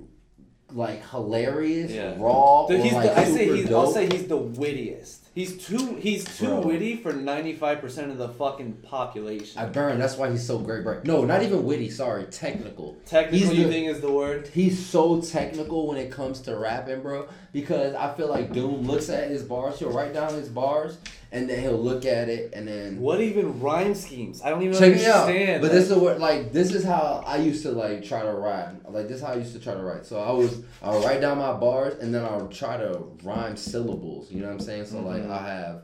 like 0.72 1.04
hilarious, 1.10 1.92
Yeah. 1.92 2.14
raw, 2.20 2.68
Dude, 2.68 2.82
or 2.82 2.84
like 2.94 3.04
the, 3.16 3.20
I 3.20 3.24
say 3.24 3.56
he's 3.56 3.68
dope. 3.70 3.86
I'll 3.88 3.92
say 3.92 4.06
he's 4.06 4.28
the 4.28 4.38
wittiest. 4.38 5.29
He's 5.40 5.66
too 5.66 5.96
he's 5.96 6.26
too 6.38 6.48
Bro. 6.48 6.62
witty 6.64 6.98
for 6.98 7.14
ninety 7.14 7.54
five 7.54 7.80
percent 7.80 8.12
of 8.12 8.18
the 8.18 8.28
fucking 8.28 8.74
population. 8.84 9.58
I 9.62 9.68
burn. 9.68 9.98
That's 9.98 10.18
why 10.18 10.30
he's 10.30 10.46
so 10.46 10.60
great, 10.60 10.84
bro. 10.84 11.00
No, 11.06 11.24
not 11.24 11.44
even 11.44 11.64
witty. 11.64 11.90
Sorry, 11.90 12.26
technical. 12.26 12.98
Technical, 13.06 13.40
he's 13.48 13.58
you 13.58 13.64
the- 13.64 13.70
think 13.72 13.88
is 13.88 14.02
the 14.02 14.12
word? 14.12 14.50
He's 14.54 14.86
so 14.86 15.22
technical 15.22 15.88
when 15.88 15.96
it 15.98 16.12
comes 16.12 16.42
to 16.42 16.58
rapping, 16.58 17.02
bro. 17.02 17.30
Because 17.54 17.96
I 17.96 18.14
feel 18.16 18.28
like 18.28 18.52
Doom 18.52 18.82
looks 18.86 19.08
at 19.08 19.30
his 19.30 19.42
bars. 19.44 19.80
He'll 19.80 19.94
write 19.94 20.14
down 20.14 20.34
his 20.34 20.50
bars, 20.50 20.98
and 21.32 21.48
then 21.50 21.62
he'll 21.62 21.78
look 21.78 22.06
at 22.06 22.28
it, 22.30 22.52
and 22.54 22.68
then 22.68 23.00
What 23.00 23.22
even 23.22 23.60
rhyme 23.60 23.94
schemes? 23.94 24.42
I 24.42 24.50
don't 24.50 24.64
even 24.64 24.78
Check 24.78 24.96
me 24.96 25.06
out. 25.06 25.28
understand. 25.28 25.62
But 25.62 25.72
this 25.72 25.90
is 25.92 25.98
what 25.98 26.20
like 26.20 26.52
this 26.52 26.74
is 26.74 26.84
how 26.84 27.24
I 27.26 27.38
used 27.38 27.62
to 27.64 27.72
like 27.72 28.04
try 28.04 28.22
to 28.24 28.32
write. 28.32 28.90
Like 28.92 29.08
this 29.08 29.18
is 29.18 29.24
how 29.24 29.34
I 29.34 29.36
used 29.36 29.54
to 29.54 29.60
try 29.60 29.74
to 29.76 29.82
write. 29.84 30.06
So 30.06 30.20
I 30.20 30.32
was 30.32 30.62
I 30.82 30.90
would 30.92 31.04
write 31.06 31.22
down 31.22 31.38
my 31.38 31.54
bars 31.54 31.96
and 32.02 32.14
then 32.14 32.24
I'll 32.26 32.48
try 32.48 32.78
to 32.78 33.04
rhyme 33.24 33.56
syllables. 33.58 34.32
You 34.32 34.42
know 34.42 34.48
what 34.48 34.54
I'm 34.54 34.60
saying? 34.60 34.86
So 34.86 35.00
like 35.02 35.24
Mhm. 35.24 35.30
I 35.32 35.48
have 35.48 35.82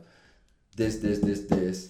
this 0.76 0.96
this 0.98 1.20
this 1.20 1.40
this, 1.42 1.88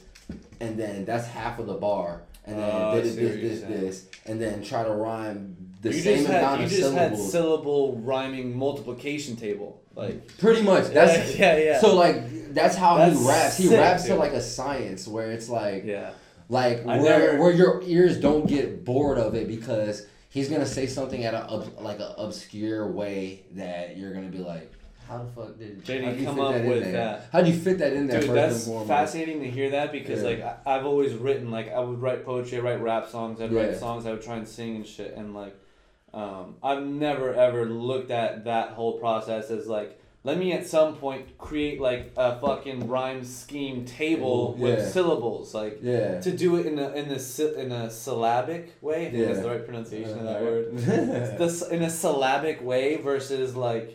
and 0.61 0.79
then 0.79 1.05
that's 1.05 1.27
half 1.27 1.59
of 1.59 1.67
the 1.67 1.75
bar, 1.75 2.23
and 2.45 2.59
then 2.59 2.71
Oh, 2.73 3.01
this 3.01 3.15
this 3.17 3.35
this 3.41 3.61
this, 3.63 4.07
and 4.27 4.41
then 4.41 4.63
try 4.63 4.85
to 4.85 4.91
rhyme 4.93 5.57
the 5.83 5.93
you 5.95 6.01
same 6.01 6.27
amount 6.27 6.43
had 6.45 6.59
you 6.61 6.65
of 6.67 6.71
just 6.71 6.93
had 6.95 7.09
syllables. 7.17 7.33
syllable 7.33 7.97
rhyming 7.99 8.57
multiplication 8.57 9.35
table. 9.37 9.81
Like 9.95 10.37
Pretty 10.39 10.63
much. 10.63 10.89
That's 10.89 11.37
yeah, 11.39 11.57
yeah, 11.57 11.65
yeah. 11.65 11.81
so 11.81 11.95
like 11.95 12.23
that's 12.57 12.77
how 12.77 12.97
That's 12.99 13.19
he 13.21 13.29
raps. 13.29 13.57
He 13.57 13.65
sick, 13.69 13.79
raps 13.81 14.05
to 14.05 14.15
like 14.17 14.33
a 14.33 14.41
science 14.41 15.07
where 15.07 15.31
it's 15.31 15.49
like 15.49 15.85
yeah. 15.85 16.11
like 16.49 16.87
I 16.87 16.99
where 17.01 17.19
never- 17.33 17.39
where 17.43 17.53
your 17.53 17.83
ears 17.85 18.19
don't 18.19 18.47
get 18.49 18.85
bored 18.85 19.19
of 19.19 19.35
it 19.35 19.47
because 19.49 20.07
he's 20.31 20.49
gonna 20.49 20.67
say 20.67 20.87
something 20.87 21.25
at 21.25 21.35
a 21.35 21.55
like 21.81 22.01
a 22.01 22.15
obscure 22.19 22.91
way 22.91 23.45
that 23.53 23.97
you're 23.97 24.13
gonna 24.13 24.29
be 24.29 24.39
like, 24.39 24.73
how 25.09 25.19
the 25.19 25.31
fuck 25.31 25.59
did 25.59 25.85
do 25.85 25.95
you 25.95 26.25
come 26.25 26.41
up 26.41 26.55
in 26.57 26.67
with 26.69 26.83
there? 26.83 26.93
that? 26.93 27.29
How 27.33 27.41
do 27.43 27.51
you 27.51 27.57
fit 27.59 27.79
that 27.79 27.93
in 27.93 28.07
there? 28.09 28.21
Dude, 28.21 28.31
that's 28.31 28.69
fascinating 28.87 29.41
to 29.43 29.51
hear 29.51 29.71
that 29.71 29.93
because 29.93 30.23
Yeah. 30.23 30.29
like 30.29 30.43
I, 30.43 30.77
I've 30.77 30.87
always 30.87 31.15
written 31.15 31.51
like 31.51 31.73
I 31.73 31.79
would 31.81 32.01
write 32.03 32.25
poetry, 32.25 32.59
I 32.59 32.61
write 32.63 32.81
rap 32.81 33.09
songs, 33.09 33.41
I'd 33.41 33.53
write 33.53 33.77
songs, 33.77 34.05
I 34.07 34.11
would 34.13 34.23
try 34.23 34.37
and 34.37 34.49
sing 34.49 34.77
and 34.77 34.87
shit, 34.87 35.15
and 35.17 35.35
like 35.35 35.55
um, 36.15 36.57
I've 36.63 36.83
never 36.83 37.35
ever 37.35 37.67
looked 37.67 38.11
at 38.11 38.45
that 38.45 38.71
whole 38.71 38.99
process 38.99 39.51
as 39.51 39.67
like 39.67 40.01
let 40.27 40.37
me 40.39 40.53
at 40.53 40.67
some 40.67 40.91
point 40.97 41.23
create 41.39 41.81
like 41.81 42.03
a 42.17 42.39
fucking 42.41 42.89
rhyme 42.89 43.23
scheme 43.25 43.85
table 43.85 44.55
with 44.59 44.79
Yeah. 44.81 44.89
syllables 44.97 45.55
like 45.55 45.79
Yeah. 45.83 46.21
to 46.27 46.31
do 46.45 46.57
it 46.59 46.67
in 46.67 46.77
a 46.79 46.89
in 47.01 47.07
a 47.17 47.21
in 47.63 47.71
a 47.73 47.89
syllabic 47.91 48.65
way. 48.83 49.01
Think 49.11 49.27
that's 49.29 49.41
the 49.41 49.49
right 49.55 49.65
pronunciation 49.65 50.19
of 50.19 50.25
that 50.31 50.41
Uh, 50.43 50.45
word 50.45 50.65
the, 51.39 51.69
in 51.77 51.83
a 51.83 51.91
syllabic 51.91 52.59
way 52.71 52.97
versus 52.97 53.55
like 53.57 53.89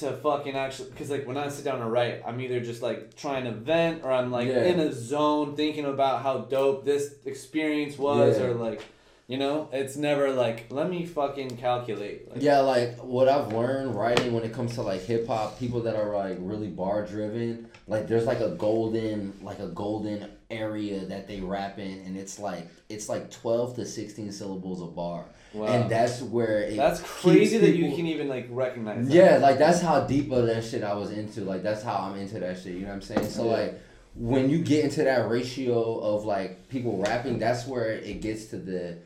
to 0.00 0.12
fucking 0.26 0.56
actually 0.56 0.90
because 0.90 1.10
like 1.14 1.24
when 1.26 1.36
I 1.36 1.48
sit 1.48 1.64
down 1.64 1.78
to 1.80 1.86
write, 1.86 2.16
I'm 2.26 2.40
either 2.40 2.60
just 2.70 2.82
like 2.88 3.00
trying 3.16 3.44
to 3.44 3.52
vent 3.52 3.96
or 4.04 4.10
I'm 4.18 4.30
like 4.38 4.48
Yeah. 4.48 4.64
in 4.72 4.80
a 4.80 4.92
zone 4.92 5.54
thinking 5.56 5.84
about 5.84 6.22
how 6.22 6.34
dope 6.56 6.84
this 6.84 7.04
experience 7.24 7.96
was 7.98 8.38
Yeah. 8.38 8.46
or 8.46 8.54
like 8.54 8.82
You 9.30 9.38
know, 9.38 9.68
it's 9.72 9.94
never 9.94 10.32
like 10.32 10.66
let 10.70 10.90
me 10.90 11.06
fucking 11.06 11.56
calculate. 11.56 12.28
Like, 12.28 12.42
Yeah, 12.42 12.58
like 12.62 12.96
what 12.98 13.28
I've 13.28 13.52
learned 13.52 13.94
writing 13.94 14.32
when 14.32 14.42
it 14.42 14.52
comes 14.52 14.74
to 14.74 14.82
like 14.82 15.02
hip 15.02 15.28
hop, 15.28 15.56
people 15.56 15.82
that 15.82 15.94
are 15.94 16.12
like 16.16 16.36
really 16.40 16.66
bar 16.66 17.06
driven, 17.06 17.68
like 17.86 18.08
there's 18.08 18.26
like 18.26 18.40
a 18.40 18.48
golden 18.48 19.32
like 19.40 19.60
a 19.60 19.68
golden 19.68 20.28
area 20.50 21.04
that 21.06 21.28
they 21.28 21.40
rap 21.40 21.78
in 21.78 22.00
and 22.00 22.16
it's 22.16 22.40
like 22.40 22.66
it's 22.88 23.08
like 23.08 23.30
12 23.30 23.76
to 23.76 23.86
16 23.86 24.32
syllables 24.32 24.82
a 24.82 24.86
bar. 24.86 25.26
Wow. 25.52 25.66
And 25.66 25.88
that's 25.88 26.20
where 26.22 26.62
it 26.62 26.74
that's 26.76 27.00
crazy 27.00 27.58
that 27.58 27.76
you 27.76 27.94
can 27.94 28.06
even 28.06 28.26
like 28.26 28.48
recognize. 28.50 29.06
that. 29.06 29.14
Yeah, 29.14 29.36
like 29.36 29.58
that's 29.58 29.80
how 29.80 30.00
deep 30.00 30.32
of 30.32 30.46
that 30.46 30.64
shit 30.64 30.82
I 30.82 30.94
was 30.94 31.12
into. 31.12 31.42
Like 31.42 31.62
that's 31.62 31.84
how 31.84 31.98
I'm 31.98 32.18
into 32.18 32.40
that 32.40 32.58
shit. 32.58 32.74
You 32.74 32.80
know 32.80 32.88
what 32.88 32.94
I'm 32.94 33.02
saying? 33.02 33.28
So 33.28 33.44
Yeah. 33.44 33.52
like 33.52 33.80
when 34.16 34.50
you 34.50 34.58
get 34.58 34.84
into 34.84 35.04
that 35.04 35.30
ratio 35.30 36.00
of 36.00 36.24
like 36.24 36.68
people 36.68 36.98
rapping, 36.98 37.38
that's 37.38 37.64
where 37.68 37.92
it 37.92 38.20
gets 38.20 38.46
to 38.46 38.56
the 38.56 38.98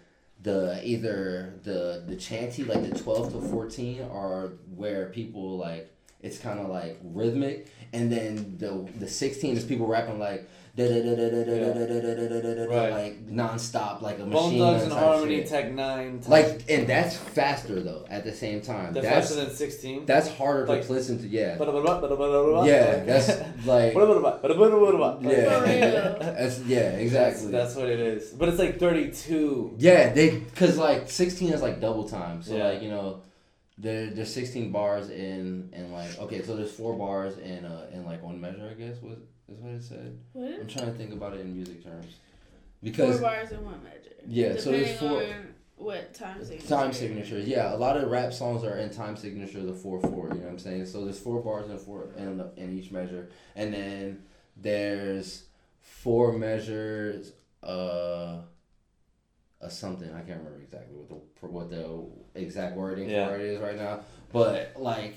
the 0.44 0.80
either 0.84 1.54
the 1.64 2.04
the 2.06 2.14
chanty 2.14 2.64
like 2.64 2.88
the 2.88 2.96
12 2.96 3.32
to 3.32 3.40
14 3.40 4.02
or 4.02 4.52
where 4.76 5.06
people 5.06 5.56
like 5.56 5.90
it's 6.24 6.38
kind 6.38 6.58
of 6.58 6.68
like 6.68 6.98
rhythmic. 7.02 7.68
And 7.92 8.10
then 8.10 8.56
the 8.58 8.88
the 8.98 9.08
16 9.08 9.56
is 9.56 9.64
people 9.64 9.86
rapping 9.86 10.18
like 10.18 10.48
da 10.76 10.88
da 10.88 11.00
da 11.02 11.14
da 11.14 11.28
da 11.30 11.44
da 11.44 11.72
da 11.72 11.84
da 11.86 12.14
da 12.14 12.40
da 12.40 12.54
da 12.54 12.66
da 12.66 12.94
like 12.96 13.26
nonstop 13.28 14.02
like 14.02 14.18
a 14.18 14.24
Bone 14.24 14.32
machine 14.32 14.58
Thugs 14.58 14.82
gun 14.82 14.90
and 14.90 14.92
Harmony, 14.92 15.36
shit. 15.38 15.46
Tech 15.48 15.70
N9ne. 15.70 16.20
Type, 16.22 16.28
like 16.28 16.64
and 16.68 16.86
that's 16.88 17.16
faster 17.16 17.80
though 17.80 18.04
at 18.10 18.24
the 18.24 18.32
same 18.32 18.60
time 18.60 18.92
that's 18.92 19.06
faster 19.06 19.34
than 19.36 19.50
sixteen. 19.54 20.04
that's 20.04 20.28
harder 20.28 20.66
Like- 20.66 20.84
to 20.86 20.92
listen 20.92 21.18
to 21.20 21.28
yeah 21.28 21.56
Yeah, 21.58 22.64
yeah 22.66 23.04
that's 23.04 23.28
like 23.66 23.94
yeah. 23.94 25.64
yeah 25.64 26.18
that's 26.18 26.58
yeah 26.60 26.90
That's, 26.90 27.02
exactly 27.02 27.50
that's 27.52 27.74
what 27.76 27.88
it 27.88 28.00
is. 28.00 28.30
But 28.30 28.48
it's 28.48 28.58
like 28.58 28.78
thirty-two. 28.80 29.76
yeah 29.78 30.12
they 30.12 30.38
because 30.38 30.76
like 30.78 31.08
16 31.10 31.52
is 31.52 31.62
like 31.62 31.80
double 31.80 32.08
time 32.08 32.42
so 32.42 32.56
Yeah. 32.56 32.64
like 32.70 32.82
you 32.82 32.90
know 32.90 33.22
there 33.78 34.10
there's 34.10 34.32
16 34.32 34.70
bars 34.72 35.10
in 35.10 35.70
and 35.72 35.92
like 35.92 36.18
okay 36.18 36.42
so 36.42 36.56
there's 36.56 36.70
four 36.72 36.96
bars 36.96 37.38
in 37.38 37.64
uh 37.64 37.86
in 37.92 38.04
like 38.04 38.22
one 38.22 38.40
measure 38.40 38.68
I 38.70 38.74
guess 38.74 38.96
was 39.02 39.18
is 39.48 39.58
what 39.58 39.72
it 39.72 39.82
said 39.82 40.18
What? 40.32 40.60
I'm 40.60 40.66
trying 40.66 40.86
to 40.86 40.92
think 40.98 41.12
about 41.12 41.34
it 41.34 41.40
in 41.40 41.54
music 41.54 41.82
terms 41.84 42.16
Because 42.82 42.96
Four 42.96 43.06
because 43.06 43.20
bars 43.20 43.52
in 43.52 43.64
one 43.64 43.82
measure. 43.82 44.14
Yeah, 44.26 44.56
so 44.58 44.70
there's 44.70 44.98
four- 44.98 45.22
on 45.22 45.54
what 45.76 46.14
time 46.14 46.42
signature. 46.44 46.68
time 46.68 46.92
signature 46.92 47.38
yeah 47.40 47.74
a 47.74 47.76
lot 47.76 47.96
of 47.96 48.08
rap 48.08 48.32
songs 48.32 48.62
are 48.62 48.78
in 48.78 48.90
time 48.90 49.16
signature 49.16 49.60
the 49.62 49.72
four 49.74 50.00
four 50.00 50.28
you 50.28 50.34
know 50.34 50.40
what 50.44 50.48
I'm 50.50 50.58
saying 50.58 50.86
so 50.86 51.04
there's 51.04 51.18
four 51.18 51.42
bars 51.42 51.68
in 51.68 51.76
four 51.78 52.08
in, 52.16 52.38
the, 52.38 52.52
in 52.56 52.78
each 52.78 52.92
measure 52.92 53.28
and 53.56 53.74
then 53.74 54.22
there's 54.56 55.44
four 55.80 56.32
measures 56.32 57.32
uh 57.64 58.36
a 59.60 59.68
something 59.70 60.08
I 60.12 60.20
can't 60.20 60.38
remember 60.38 60.60
exactly 60.62 60.96
what 60.96 61.08
the 61.08 61.46
what 61.48 61.70
the 61.70 62.40
exact 62.40 62.76
wording 62.76 63.08
Yeah. 63.10 63.28
for 63.28 63.34
it 63.36 63.42
is 63.42 63.60
right 63.60 63.76
now 63.76 64.00
but 64.32 64.74
like 64.78 65.16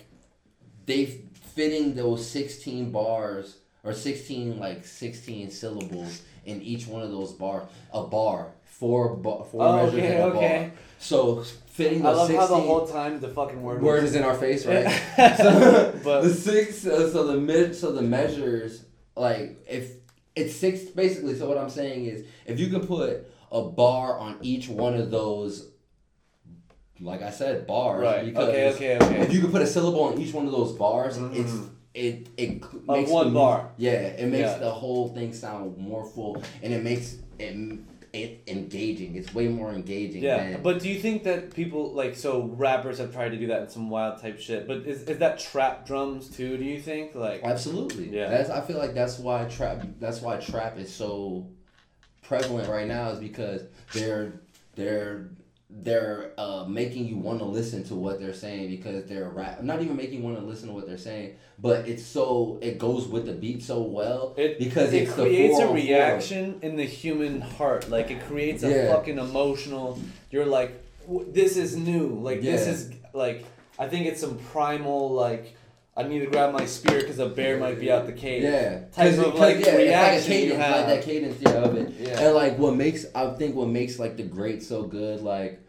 they 0.88 1.06
fitting 1.06 1.94
those 1.96 2.28
16 2.30 2.92
bars 2.92 3.58
or 3.88 3.94
16 3.94 4.60
like 4.60 4.86
16 4.86 5.50
syllables 5.52 6.22
in 6.46 6.62
each 6.62 6.88
one 6.88 7.02
of 7.02 7.12
those 7.12 7.32
bars 7.34 7.68
a 7.94 8.04
bar 8.04 8.52
four 8.66 9.16
ba- 9.16 9.44
four 9.46 9.64
Oh, 9.66 9.76
measures 9.78 9.94
okay, 10.00 10.16
in 10.16 10.22
a 10.22 10.26
okay. 10.26 10.60
bar 10.70 10.72
so 11.00 11.44
fitting 11.68 12.06
I 12.06 12.10
love 12.12 12.28
16 12.28 12.40
how 12.40 12.48
the 12.48 12.56
whole 12.68 12.88
time 12.88 13.20
the 13.20 13.30
fucking 13.30 13.62
word. 13.62 13.82
word 13.82 14.04
is 14.04 14.16
in 14.16 14.24
our 14.24 14.36
face 14.36 14.66
right 14.72 14.90
so 15.38 16.00
But- 16.04 16.22
the 16.24 16.34
six 16.34 16.86
uh, 16.86 17.12
so 17.12 17.28
the 17.28 17.38
mid 17.38 17.76
so 17.76 17.92
the 17.92 18.02
measures 18.02 18.84
like 19.16 19.64
if 19.68 19.92
it's 20.36 20.56
six 20.56 20.82
basically 21.04 21.34
so 21.36 21.48
what 21.50 21.58
i'm 21.58 21.70
saying 21.70 22.06
is 22.06 22.26
if 22.46 22.60
you 22.60 22.68
can 22.68 22.86
put 22.86 23.26
a 23.52 23.62
bar 23.64 24.18
on 24.20 24.38
each 24.42 24.68
one 24.70 24.94
of 24.96 25.10
those 25.12 25.70
like 27.00 27.22
i 27.22 27.30
said 27.32 27.66
bars 27.68 28.02
Right. 28.04 28.26
because 28.26 28.50
Okay. 28.50 28.68
Okay. 28.74 28.98
Okay. 28.98 29.22
if 29.22 29.34
you 29.34 29.42
could 29.42 29.52
put 29.52 29.62
a 29.62 29.68
syllable 29.68 30.04
on 30.04 30.20
each 30.22 30.34
one 30.34 30.46
of 30.46 30.52
those 30.52 30.72
bars 30.74 31.18
Mhm. 31.18 31.36
it's 31.36 31.54
it 31.98 32.28
it 32.38 32.64
Of 32.64 32.88
makes 32.88 33.10
one 33.12 33.28
the, 33.30 33.34
bar. 33.34 33.72
yeah 33.78 33.92
it 34.22 34.28
makes 34.28 34.42
Yeah. 34.52 34.58
the 34.60 34.72
whole 34.72 35.08
thing 35.10 35.34
sound 35.34 35.78
more 35.78 36.06
full 36.06 36.44
and 36.62 36.72
it 36.72 36.84
makes 36.84 37.18
it, 37.40 37.56
it 38.14 38.42
engaging 38.48 39.16
it's 39.16 39.34
way 39.34 39.48
more 39.48 39.72
engaging 39.72 40.22
Yeah, 40.24 40.38
than, 40.52 40.62
but 40.64 40.80
do 40.80 40.88
you 40.90 41.00
think 41.00 41.24
that 41.24 41.54
people 41.54 41.92
like 41.94 42.16
so 42.16 42.44
rappers 42.66 43.00
have 43.00 43.12
tried 43.12 43.30
to 43.30 43.38
do 43.38 43.48
that 43.48 43.62
in 43.64 43.70
some 43.70 43.90
wild 43.90 44.22
type 44.22 44.40
shit? 44.40 44.68
But 44.68 44.78
is, 44.92 45.04
is 45.04 45.18
that 45.20 45.40
trap 45.40 45.86
drums 45.88 46.30
too? 46.30 46.58
Do 46.58 46.64
you 46.64 46.80
think 46.80 47.16
like 47.16 47.42
Absolutely. 47.44 48.10
Yeah. 48.10 48.30
That's 48.30 48.50
I 48.50 48.62
feel 48.62 48.78
like 48.78 48.94
that's 48.94 49.18
why 49.20 49.44
trap 49.46 49.86
that's 50.00 50.22
why 50.22 50.38
trap 50.38 50.78
is 50.78 50.94
so 50.94 51.48
prevalent 52.22 52.70
right 52.70 52.88
now 52.88 53.10
is 53.10 53.20
because 53.20 53.62
they're 53.94 54.34
they're 54.76 55.30
they're 55.70 56.32
uh, 56.38 56.64
making 56.68 57.06
you 57.06 57.18
want 57.18 57.40
to 57.40 57.46
listen 57.46 57.84
to 57.84 57.94
what 57.94 58.20
they're 58.22 58.34
saying 58.34 58.70
because 58.70 59.04
they're 59.06 59.28
rap 59.30 59.62
not 59.62 59.82
even 59.82 59.98
making 59.98 60.20
you 60.20 60.24
want 60.24 60.40
to 60.40 60.46
listen 60.46 60.68
to 60.70 60.74
what 60.74 60.88
they're 60.88 60.98
saying 60.98 61.36
but 61.60 61.86
it's 61.88 62.04
so 62.04 62.58
it 62.62 62.78
goes 62.80 63.06
with 63.06 63.26
the 63.26 63.34
beat 63.34 63.62
so 63.62 63.82
well 63.82 64.34
it 64.38 64.58
because 64.60 64.94
it 64.94 65.10
creates 65.10 65.56
a 65.60 65.68
404. 65.68 65.76
reaction 65.76 66.60
in 66.62 66.78
the 66.78 66.86
human 66.86 67.42
heart? 67.42 67.90
Like 67.90 68.10
it 68.12 68.24
creates 68.26 68.64
a 68.64 68.70
Yeah. 68.70 68.94
fucking 68.94 69.18
emotional. 69.20 70.00
You're 70.32 70.46
like, 70.46 70.82
w- 71.06 71.30
this 71.34 71.58
is 71.58 71.76
new. 71.76 72.08
Like 72.22 72.42
this 72.42 72.66
is 72.68 72.92
like 73.14 73.44
I 73.78 73.88
think 73.88 74.06
it's 74.06 74.22
some 74.22 74.38
primal 74.38 75.10
like. 75.12 75.57
I 75.98 76.04
need 76.04 76.20
to 76.20 76.28
grab 76.28 76.54
my 76.54 76.66
spear 76.68 77.00
because 77.00 77.18
a 77.18 77.28
bear 77.28 77.58
might 77.58 77.80
be 77.80 77.92
out 77.92 78.06
the 78.06 78.14
cave. 78.14 78.44
yeah 78.44 78.86
Type 78.94 79.14
of, 79.18 79.34
like, 79.34 79.56
yeah, 79.56 79.60
it's 79.60 79.68
like 79.68 79.78
reaction 79.78 80.32
you 80.32 80.38
cadence, 80.40 80.60
like 80.60 80.86
that 80.86 81.04
cadence 81.04 81.42
yeah, 81.42 81.50
of 81.50 81.76
it 81.76 81.94
Yeah. 82.00 82.22
And 82.22 82.36
like 82.36 82.58
what 82.60 82.76
makes 82.76 83.06
I 83.16 83.34
think 83.34 83.56
what 83.56 83.70
makes 83.70 83.98
like 83.98 84.16
the 84.16 84.24
great 84.24 84.62
so 84.62 84.84
good, 84.84 85.22
like 85.22 85.60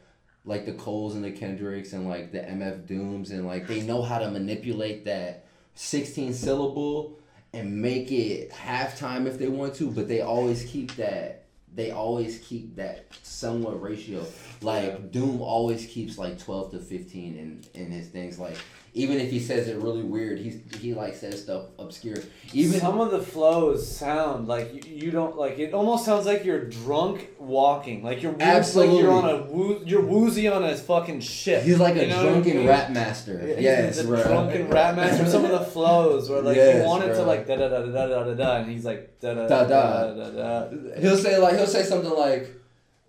like 0.44 0.66
the 0.66 0.72
Coles 0.74 1.14
and 1.14 1.24
the 1.24 1.30
Kendricks 1.30 1.92
and 1.94 2.08
like 2.08 2.32
the 2.32 2.40
MF 2.40 2.86
Dooms 2.86 3.30
and 3.30 3.46
like 3.46 3.66
they 3.66 3.80
know 3.80 4.02
how 4.02 4.18
to 4.18 4.30
manipulate 4.30 5.06
that 5.06 5.46
sixteen 5.74 6.34
syllable 6.34 7.18
and 7.54 7.80
make 7.80 8.12
it 8.12 8.50
halftime 8.50 9.26
if 9.26 9.38
they 9.38 9.48
want 9.48 9.74
to, 9.76 9.90
but 9.90 10.08
they 10.08 10.20
always 10.20 10.64
keep 10.64 10.94
that 10.96 11.44
they 11.74 11.90
always 11.90 12.38
keep 12.38 12.76
that 12.76 13.06
somewhat 13.22 13.80
ratio. 13.80 14.26
Like 14.60 14.84
Yeah. 14.84 14.98
Doom 15.10 15.40
always 15.40 15.86
keeps 15.86 16.18
like 16.18 16.38
twelve 16.38 16.70
to 16.72 16.78
fifteen 16.80 17.36
in 17.36 17.80
in 17.80 17.90
his 17.90 18.08
things. 18.08 18.38
Like 18.38 18.58
even 18.98 19.18
if 19.20 19.30
he 19.30 19.38
says 19.40 19.68
it 19.68 19.76
really 19.78 20.02
weird, 20.02 20.38
he's 20.38 20.58
he 20.80 20.92
like 20.92 21.14
says 21.14 21.42
stuff 21.42 21.66
obscure. 21.78 22.16
Even 22.52 22.80
some 22.80 23.00
of 23.00 23.10
the 23.10 23.22
flows 23.22 23.78
sound 24.02 24.48
like 24.48 24.66
you, 24.74 24.82
you 25.06 25.10
don't 25.10 25.36
like 25.36 25.58
it 25.58 25.72
almost 25.72 26.04
sounds 26.04 26.26
like 26.26 26.44
you're 26.44 26.64
drunk 26.64 27.28
walking 27.38 28.02
like 28.02 28.22
you're 28.22 28.34
Absolutely. 28.40 28.94
like 28.94 29.02
you're 29.02 29.12
on 29.12 29.28
a 29.30 29.42
woo, 29.52 29.82
you're 29.86 30.04
woozy 30.04 30.48
on 30.48 30.64
a 30.64 30.74
fucking 30.76 31.20
ship 31.20 31.62
he's 31.62 31.78
like 31.78 31.96
a 31.96 32.06
You 32.06 32.14
what 32.14 32.18
I 32.18 32.22
drunken 32.30 32.56
mean? 32.58 32.66
rap 32.68 32.90
master. 32.90 33.34
Yeah, 33.46 33.60
yes, 33.60 34.02
bro. 34.02 34.22
drunken 34.22 34.68
rap 34.68 34.96
master. 34.96 35.26
Some 35.30 35.44
of 35.44 35.52
the 35.52 35.60
flows 35.74 36.28
where 36.28 36.42
like 36.42 36.56
Yes, 36.56 36.82
he 36.82 36.86
wanted 36.88 37.08
to 37.08 37.14
bro. 37.14 37.24
like 37.32 37.46
da 37.46 37.56
da 37.56 37.68
da 37.68 37.80
da 37.86 38.06
da 38.06 38.24
da 38.24 38.34
da, 38.34 38.56
and 38.58 38.70
he's 38.72 38.84
like 38.84 39.20
da 39.20 39.34
da 39.34 39.46
Da, 39.46 39.64
da 39.64 39.68
da. 39.68 40.14
da 40.14 40.30
da. 40.30 40.64
da. 40.68 41.00
He'll 41.00 41.16
say 41.16 41.38
like 41.38 41.54
he'll 41.56 41.66
say 41.66 41.82
something 41.84 42.10
like, 42.26 42.44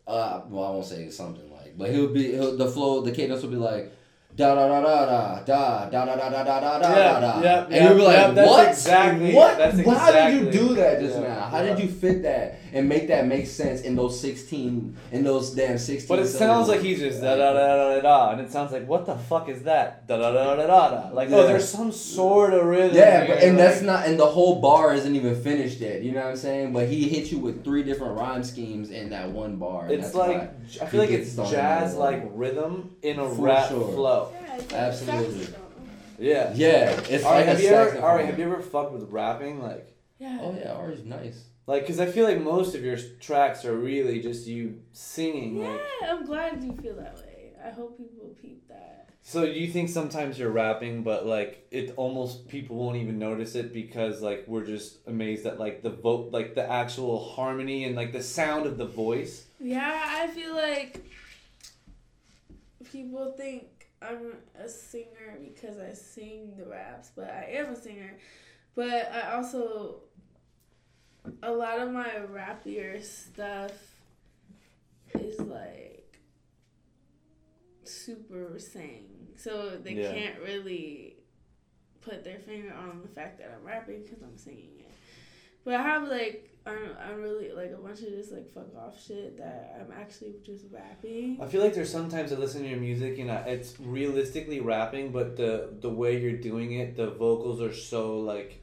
uh, 0.08 0.42
well 0.50 0.64
I 0.66 0.70
won't 0.72 0.86
say 0.86 1.10
something 1.10 1.50
like, 1.52 1.78
but 1.78 1.90
he'll 1.92 2.14
be 2.14 2.32
he'll, 2.34 2.56
the 2.58 2.70
flow 2.70 3.02
the 3.02 3.12
cadence 3.12 3.42
will 3.42 3.50
be 3.50 3.56
like. 3.72 3.94
Da 4.40 4.56
da 4.56 4.70
da 4.70 4.80
da 4.80 5.42
da 5.46 5.90
da 5.92 6.06
da 6.06 6.16
da 6.16 6.30
da 6.30 6.44
da 6.44 6.60
da 6.62 6.80
da 6.80 6.98
Yeah, 6.98 7.20
da 7.20 7.42
da. 7.42 7.62
and 7.66 7.72
yeah, 7.76 7.84
you'll 7.84 7.96
be 7.96 8.02
like, 8.04 8.36
what? 8.38 8.68
exactly- 8.70 9.34
what? 9.34 9.58
that's 9.58 9.86
How 9.86 10.12
did 10.14 10.34
you 10.34 10.50
do 10.50 10.76
that 10.76 11.02
just 11.02 11.16
yeah, 11.20 11.28
now? 11.28 11.42
How 11.42 11.62
yeah. 11.62 11.76
did 11.76 11.84
you 11.84 11.92
fit 11.92 12.24
that 12.24 12.56
and 12.74 12.88
make 12.90 13.08
that 13.08 13.26
make 13.28 13.48
sense 13.48 13.82
in 13.82 13.96
those 13.96 14.20
sixteen 14.20 14.96
in 15.12 15.24
those 15.24 15.52
damn 15.52 15.78
sixteen? 15.78 16.08
But 16.08 16.20
it 16.20 16.28
sounds 16.28 16.68
like 16.68 16.82
he's 16.82 17.00
just 17.00 17.22
da 17.22 17.36
da 17.36 17.54
da 17.54 17.76
da 17.76 17.96
da 17.96 18.02
da, 18.02 18.32
and 18.32 18.42
it 18.42 18.52
sounds 18.52 18.72
like 18.72 18.88
what 18.88 19.06
the 19.06 19.16
fuck 19.16 19.50
is 19.50 19.64
that 19.64 20.08
da 20.08 20.18
da 20.18 20.32
da 20.32 20.56
da 20.56 20.66
da 20.68 20.90
da. 20.90 21.10
Like 21.14 21.30
oh, 21.32 21.42
Yeah. 21.42 21.48
there's 21.48 21.68
some 21.70 21.92
sort 21.92 22.54
of 22.54 22.66
rhythm. 22.66 22.96
Yeah, 22.96 23.28
but 23.28 23.40
here, 23.40 23.50
and 23.50 23.58
like- 23.58 23.68
that's 23.68 23.82
not 23.82 24.06
and 24.08 24.20
the 24.20 24.26
whole 24.28 24.62
bar 24.62 24.94
isn't 24.94 25.16
even 25.16 25.42
finished 25.42 25.80
yet. 25.80 26.02
You 26.02 26.12
know 26.12 26.22
what 26.22 26.30
I'm 26.32 26.38
saying? 26.38 26.74
But 26.74 26.88
he 26.88 27.08
hit 27.10 27.32
you 27.32 27.40
with 27.40 27.64
three 27.64 27.84
different 27.84 28.18
rhyme 28.18 28.44
schemes 28.44 28.92
in 28.92 29.10
that 29.10 29.30
one 29.32 29.56
bar. 29.58 29.84
and 29.86 29.92
It's 29.94 30.04
that's 30.08 30.16
like 30.16 30.38
why- 30.38 30.50
I 30.82 30.86
feel 30.86 31.00
like 31.02 31.10
he 31.10 31.16
it's 31.16 31.36
gets 31.36 31.50
started 31.50 31.56
jazz 31.56 31.94
on 31.94 32.00
like 32.00 32.22
that. 32.24 32.32
rhythm 32.34 32.96
in 33.02 33.20
a 33.20 33.30
For 33.30 33.42
rap 33.42 33.70
sure. 33.70 33.92
flow. 33.94 34.30
Yeah, 34.34 34.56
it's 34.58 34.74
Absolutely. 34.74 35.40
saxophone. 35.46 35.66
Yeah. 36.22 36.52
yeah, 36.54 36.90
it's 37.10 37.24
Alright, 37.24 37.40
like 37.40 37.46
have 37.48 37.60
a 37.60 37.62
you 37.64 37.68
ever 37.70 37.84
saxophone. 37.92 38.10
alright, 38.10 38.26
have 38.26 38.38
you 38.40 38.46
ever 38.46 38.62
fucked 38.62 38.92
with 38.92 39.10
rapping 39.10 39.62
like 39.64 39.88
Yeah. 40.20 40.38
Oh 40.42 40.54
yeah, 40.60 40.74
Ari's 40.74 41.06
nice. 41.06 41.46
Like 41.70 41.86
cuz 41.86 42.00
I 42.00 42.08
feel 42.08 42.26
like 42.26 42.42
most 42.42 42.74
of 42.76 42.84
your 42.84 42.98
tracks 43.20 43.64
are 43.64 43.78
really 43.78 44.22
just 44.22 44.48
you 44.48 44.82
singing 44.92 45.58
Yeah, 45.58 45.70
like 45.70 45.82
I'm 46.10 46.26
glad 46.26 46.64
you 46.64 46.74
feel 46.82 46.96
that 46.96 47.16
way. 47.18 47.54
I 47.64 47.70
hope 47.70 47.98
people 47.98 48.36
peep 48.42 48.68
that. 48.70 49.10
So 49.22 49.44
you 49.44 49.68
think 49.68 49.90
sometimes 49.90 50.40
you're 50.40 50.50
rapping 50.50 51.04
but 51.04 51.28
like 51.28 51.68
it 51.70 51.94
almost 51.96 52.48
people 52.48 52.76
won't 52.76 52.98
even 52.98 53.20
notice 53.20 53.54
it 53.54 53.72
because 53.72 54.22
like 54.22 54.46
we're 54.48 54.66
just 54.66 54.98
amazed 55.08 55.46
at 55.46 55.60
like 55.60 55.84
the 55.84 55.92
vote 55.92 56.32
like 56.32 56.56
the 56.56 56.68
actual 56.82 57.24
harmony 57.36 57.84
and 57.84 57.96
like 57.96 58.12
the 58.14 58.24
sound 58.24 58.66
of 58.66 58.78
the 58.78 58.88
voice? 58.88 59.46
Yeah, 59.60 60.04
I 60.22 60.28
feel 60.28 60.56
like 60.56 61.06
people 62.92 63.32
think 63.38 63.66
I'm 64.02 64.38
a 64.58 64.70
singer 64.70 65.38
because 65.44 65.78
I 65.78 65.94
sing 65.94 66.56
the 66.58 66.66
raps, 66.66 67.12
but 67.16 67.30
I 67.30 67.44
am 67.58 67.74
a 67.74 67.76
singer. 67.76 68.18
But 68.76 69.12
I 69.12 69.34
also, 69.34 70.04
a 71.44 71.52
lot 71.52 71.80
of 71.80 71.92
my 71.92 72.10
rappier 72.32 73.04
stuff 73.04 73.72
is 75.14 75.40
like 75.40 76.20
super 77.84 78.60
sing, 78.60 79.06
so 79.36 79.78
they 79.84 79.94
Yeah. 79.94 80.12
can't 80.14 80.40
really 80.42 81.16
put 82.02 82.24
their 82.24 82.40
finger 82.40 82.74
on 82.74 83.02
the 83.02 83.08
fact 83.08 83.40
that 83.40 83.52
I'm 83.58 83.66
rapping 83.66 84.04
because 84.04 84.22
I'm 84.22 84.38
singing 84.38 84.80
it. 84.80 84.92
But 85.66 85.76
I 85.76 85.82
have 85.84 86.08
like 86.08 86.46
I'm, 86.66 86.78
I'm 87.04 87.22
really 87.22 87.52
like 87.52 87.72
a 87.72 87.78
bunch 87.78 88.02
of 88.02 88.10
just 88.10 88.32
like 88.32 88.54
fuck 88.54 88.76
off 88.78 89.02
shit 89.04 89.38
that 89.38 89.76
I'm 89.80 89.92
actually 89.98 90.36
just 90.46 90.66
rapping. 90.72 91.40
I 91.42 91.48
feel 91.48 91.62
like 91.64 91.74
there's 91.74 91.92
sometimes 91.92 92.32
I 92.32 92.36
listen 92.36 92.62
to 92.64 92.68
your 92.70 92.80
music 92.80 93.18
and 93.18 93.32
I, 93.32 93.38
it's 93.42 93.80
realistically 93.80 94.60
rapping, 94.60 95.12
but 95.12 95.36
the 95.38 95.70
the 95.80 95.90
way 95.90 96.20
you're 96.22 96.38
doing 96.38 96.74
it, 96.74 96.96
the 96.96 97.12
vocals 97.12 97.62
are 97.62 97.74
so 97.74 98.20
like, 98.20 98.59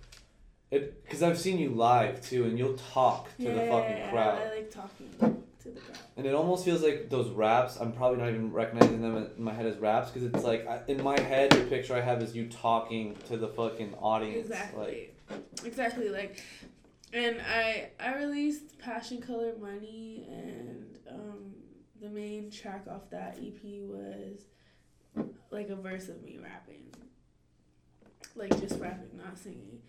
because 0.78 1.22
I've 1.22 1.38
seen 1.38 1.58
you 1.58 1.70
live 1.70 2.20
too, 2.26 2.44
and 2.44 2.58
you'll 2.58 2.76
talk 2.92 3.34
to 3.36 3.42
yeah, 3.44 3.54
the 3.54 3.60
fucking 3.70 3.96
yeah, 3.96 4.10
crowd, 4.10 4.38
I 4.42 4.54
like 4.56 4.70
talking 4.70 5.08
to 5.62 5.68
the 5.70 5.80
crowd. 5.80 5.98
and 6.16 6.26
it 6.26 6.34
almost 6.34 6.64
feels 6.64 6.82
like 6.82 7.08
those 7.10 7.28
raps. 7.30 7.78
I'm 7.80 7.92
probably 7.92 8.18
not 8.18 8.28
even 8.28 8.52
recognizing 8.52 9.00
them 9.02 9.30
in 9.36 9.42
my 9.42 9.52
head 9.52 9.66
as 9.66 9.76
raps 9.78 10.10
because 10.10 10.28
it's 10.32 10.44
like 10.44 10.66
I, 10.66 10.80
in 10.88 11.02
my 11.02 11.18
head 11.20 11.52
the 11.52 11.62
picture 11.62 11.94
I 11.94 12.00
have 12.00 12.22
is 12.22 12.34
you 12.34 12.48
talking 12.48 13.16
to 13.28 13.36
the 13.36 13.48
fucking 13.48 13.94
audience, 14.00 14.46
Exactly. 14.48 15.10
like 15.30 15.64
exactly. 15.64 16.08
Like, 16.08 16.40
and 17.12 17.40
I 17.40 17.90
I 18.00 18.16
released 18.16 18.78
Passion 18.78 19.20
Color 19.20 19.54
Money, 19.60 20.26
and 20.30 20.98
um, 21.10 21.54
the 22.00 22.08
main 22.08 22.50
track 22.50 22.84
off 22.90 23.08
that 23.10 23.38
EP 23.42 23.62
was 23.82 24.40
like 25.50 25.68
a 25.70 25.76
verse 25.76 26.08
of 26.08 26.22
me 26.22 26.38
rapping, 26.42 26.92
like 28.34 28.58
just 28.60 28.78
rapping, 28.80 29.16
not 29.16 29.38
singing. 29.38 29.80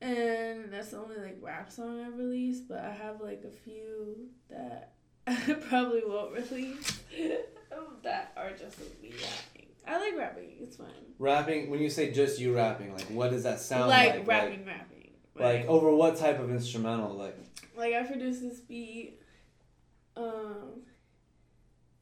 And 0.00 0.72
that's 0.72 0.90
the 0.90 0.98
only 0.98 1.16
like 1.16 1.38
rap 1.40 1.70
song 1.70 2.00
I've 2.04 2.18
released, 2.18 2.68
but 2.68 2.78
I 2.80 2.92
have 2.92 3.20
like 3.20 3.42
a 3.46 3.50
few 3.50 4.28
that 4.50 4.92
I 5.26 5.54
probably 5.68 6.02
won't 6.06 6.32
release 6.34 7.00
that 8.02 8.32
are 8.36 8.50
just 8.50 8.78
me 9.02 9.12
rapping. 9.12 9.66
I 9.86 9.98
like 9.98 10.16
rapping; 10.18 10.50
it's 10.60 10.76
fun. 10.76 10.86
rapping. 11.18 11.70
When 11.70 11.80
you 11.80 11.90
say 11.90 12.10
just 12.10 12.40
you 12.40 12.54
rapping, 12.54 12.92
like 12.92 13.06
what 13.06 13.30
does 13.30 13.42
that 13.44 13.60
sound 13.60 13.88
like? 13.88 14.10
like 14.10 14.26
rapping, 14.26 14.64
rapping. 14.66 15.10
Like, 15.36 15.60
like 15.60 15.66
over 15.66 15.94
what 15.94 16.16
type 16.16 16.38
of 16.38 16.50
instrumental? 16.50 17.14
Like 17.14 17.36
like 17.76 17.94
I 17.94 18.02
produced 18.02 18.42
this 18.42 18.60
beat. 18.60 19.20
Um, 20.16 20.82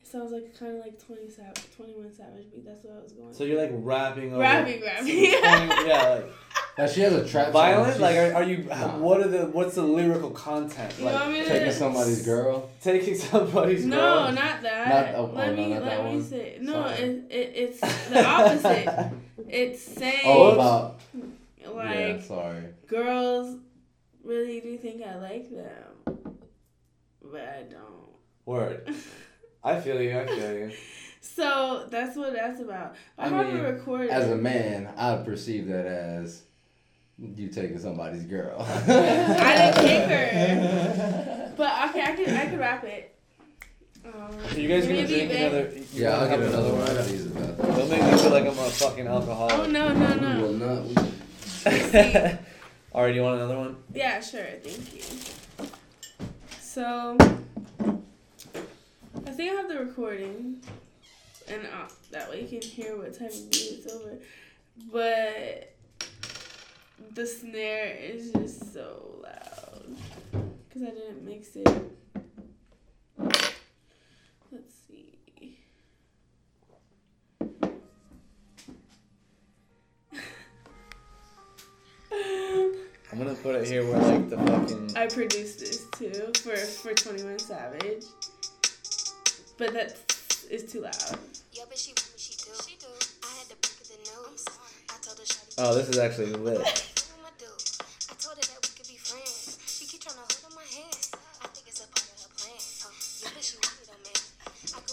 it 0.00 0.06
sounds 0.06 0.32
like 0.32 0.58
kind 0.58 0.76
of 0.76 0.84
like 0.84 1.04
Twenty 1.04 1.30
Savage, 1.30 1.64
Twenty 1.76 1.94
One 1.94 2.12
Savage 2.12 2.50
beat. 2.52 2.64
That's 2.64 2.84
what 2.84 2.98
I 2.98 3.02
was 3.02 3.12
going. 3.12 3.32
so 3.32 3.44
you're 3.44 3.60
like 3.60 3.70
rapping 3.72 4.32
over 4.32 4.42
rapping, 4.42 4.82
rapping. 4.82 5.24
yeah, 5.24 6.08
like 6.10 6.30
Now 6.78 6.86
she 6.86 7.00
has 7.02 7.12
a 7.12 7.28
trap. 7.28 7.46
song. 7.46 7.52
violent. 7.52 8.00
Like, 8.00 8.16
are, 8.16 8.34
are 8.34 8.42
you? 8.42 8.64
Nah. 8.64 8.96
What 8.98 9.20
are 9.20 9.28
the? 9.28 9.46
What's 9.46 9.74
the 9.74 9.82
lyrical 9.82 10.30
content? 10.30 10.94
You 10.98 11.04
Like 11.04 11.14
want 11.14 11.32
me 11.32 11.40
to? 11.42 11.48
taking 11.48 11.72
somebody's 11.72 12.24
girl. 12.24 12.70
taking 12.82 13.14
somebody's 13.14 13.84
No, 13.84 13.96
girl. 13.96 14.32
not 14.32 14.62
that. 14.62 14.88
Not- 15.12 15.14
oh, 15.20 15.32
let 15.34 15.48
oh, 15.48 15.54
no, 15.54 15.56
me 15.56 15.74
not 15.74 15.82
let 15.82 15.90
that 15.98 16.04
me 16.04 16.10
one. 16.16 16.24
say. 16.24 16.58
No, 16.62 16.72
Sorry. 16.72 16.94
it, 16.94 17.26
it 17.30 17.52
it's 17.56 17.80
the 18.08 18.24
opposite. 18.26 19.10
it's 19.48 19.82
saying 19.82 20.20
Oh, 20.24 20.52
about 20.52 21.00
like 21.74 21.94
yeah. 21.98 22.20
Sorry. 22.22 22.64
girls 22.86 23.58
really 24.24 24.60
do 24.60 24.78
think 24.78 25.02
I 25.02 25.16
like 25.16 25.50
them, 25.50 26.34
but 27.22 27.40
I 27.42 27.62
don't. 27.70 28.08
Word. 28.46 28.92
I 29.64 29.78
feel 29.78 30.00
you. 30.00 30.18
I 30.18 30.26
feel 30.26 30.52
you. 30.58 30.72
So 31.20 31.86
that's 31.90 32.16
what 32.16 32.32
that's 32.32 32.60
about. 32.60 32.96
I, 33.18 33.26
I 33.26 33.28
haven't 33.28 33.54
mean, 33.54 33.62
recorded. 33.62 34.10
As 34.10 34.28
a 34.30 34.36
man, 34.36 34.88
I 34.96 35.16
perceive 35.18 35.68
that 35.68 35.86
as 35.86 36.42
you 37.18 37.48
taking 37.48 37.78
somebody's 37.78 38.24
girl. 38.24 38.56
I 38.88 39.72
didn't 39.72 39.84
take 39.84 40.08
her. 40.08 41.38
But 41.56 41.90
okay, 41.90 42.02
I 42.02 42.16
can 42.16 42.34
I 42.34 42.46
can 42.46 42.58
rap 42.58 42.82
it. 42.82 43.14
Um, 44.04 44.12
Are 44.50 44.58
you 44.58 44.68
guys 44.68 44.86
gonna 44.86 45.06
drink 45.06 45.30
another? 45.30 45.70
Yeah, 45.92 46.16
I'll 46.16 46.28
get 46.28 46.40
another 46.40 46.72
one. 46.72 46.82
I 46.82 46.94
gotta 46.94 47.10
use 47.10 47.24
the 47.24 47.30
bathroom. 47.38 47.76
Don't 47.76 47.90
make 47.90 48.02
me 48.02 48.18
feel 48.18 48.30
like 48.30 48.46
I'm 48.46 48.58
a 48.58 48.70
fucking 48.70 49.06
alcoholic. 49.06 49.54
Oh 49.54 49.66
no 49.66 49.92
no 49.92 50.14
no. 50.14 50.48
We 50.48 50.58
no. 50.58 50.76
will 50.76 50.92
not. 50.94 51.12
We, 52.92 52.98
Alright, 52.98 53.14
you 53.14 53.22
want 53.22 53.36
another 53.36 53.58
one? 53.58 53.76
Yeah, 53.94 54.20
sure. 54.20 54.44
Thank 54.62 54.94
you. 54.94 55.02
So, 56.60 57.16
I 59.26 59.30
think 59.30 59.52
I 59.52 59.54
have 59.54 59.68
the 59.68 59.78
recording, 59.78 60.60
and 61.48 61.62
uh, 61.66 61.88
that 62.10 62.28
way 62.28 62.42
you 62.42 62.48
can 62.48 62.60
hear 62.60 62.96
what 62.98 63.18
time 63.18 63.28
it's 63.30 63.92
over. 63.94 64.18
But 64.92 65.71
the 67.10 67.26
snare 67.26 67.96
is 68.00 68.32
just 68.32 68.72
so 68.72 69.20
loud 69.22 69.96
because 70.68 70.82
I 70.82 70.90
didn't 70.90 71.24
mix 71.24 71.56
it. 71.56 71.68
Let's 74.50 74.74
see. 74.86 75.58
I'm 82.10 83.18
gonna 83.18 83.34
put 83.34 83.56
it 83.56 83.66
here 83.66 83.84
where 83.84 83.98
like 83.98 84.30
the 84.30 84.38
fucking. 84.38 84.96
I 84.96 85.06
produced 85.06 85.60
this 85.60 85.86
too 85.98 86.32
for 86.40 86.56
for 86.56 86.94
Twenty 86.94 87.22
One 87.24 87.38
Savage, 87.38 88.04
but 89.58 89.72
that 89.74 89.96
is 90.50 90.70
too 90.70 90.80
loud. 90.80 91.18
Yo, 91.52 91.64
but 91.68 91.76
she 91.76 91.90
want 91.90 92.12
she 92.16 92.34
do. 92.34 92.50
She 92.66 92.76
do. 92.76 92.86
I 93.22 93.38
had 93.38 93.48
to 93.50 93.56
break 93.56 93.82
the 93.84 93.98
news. 93.98 94.08
I'm 94.26 94.36
sorry. 94.38 94.72
I 94.88 94.94
told 95.02 95.18
her, 95.18 95.24
Oh, 95.58 95.74
this 95.74 95.88
is 95.90 95.98
actually 95.98 96.32
lit. 96.32 96.91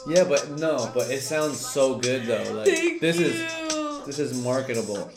Yeah, 0.10 0.24
but 0.24 0.50
no, 0.60 0.90
but 0.96 1.12
it 1.12 1.22
sounds 1.22 1.60
so 1.60 2.00
good 2.00 2.26
though. 2.26 2.52
Like 2.52 2.68
Thank 2.68 3.00
this 3.00 3.20
you. 3.20 3.28
is 3.28 4.06
this 4.08 4.18
is 4.18 4.44
marketable. 4.44 5.12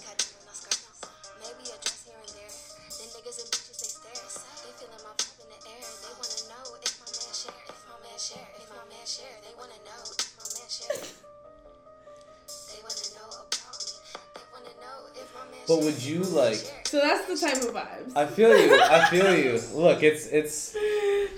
But 15.68 15.84
would 15.84 16.02
you, 16.02 16.20
if 16.20 16.32
my 16.32 16.34
man 16.34 16.50
like- 16.50 16.86
So 16.86 16.98
that's 16.98 17.26
the 17.40 17.46
type 17.46 17.62
of 17.62 17.72
vibes. 17.74 18.16
I 18.16 18.26
feel 18.26 18.54
you. 18.58 18.78
I 18.78 19.08
feel 19.08 19.34
you. 19.34 19.58
Look, 19.74 20.02
it's 20.02 20.26
it's 20.26 20.76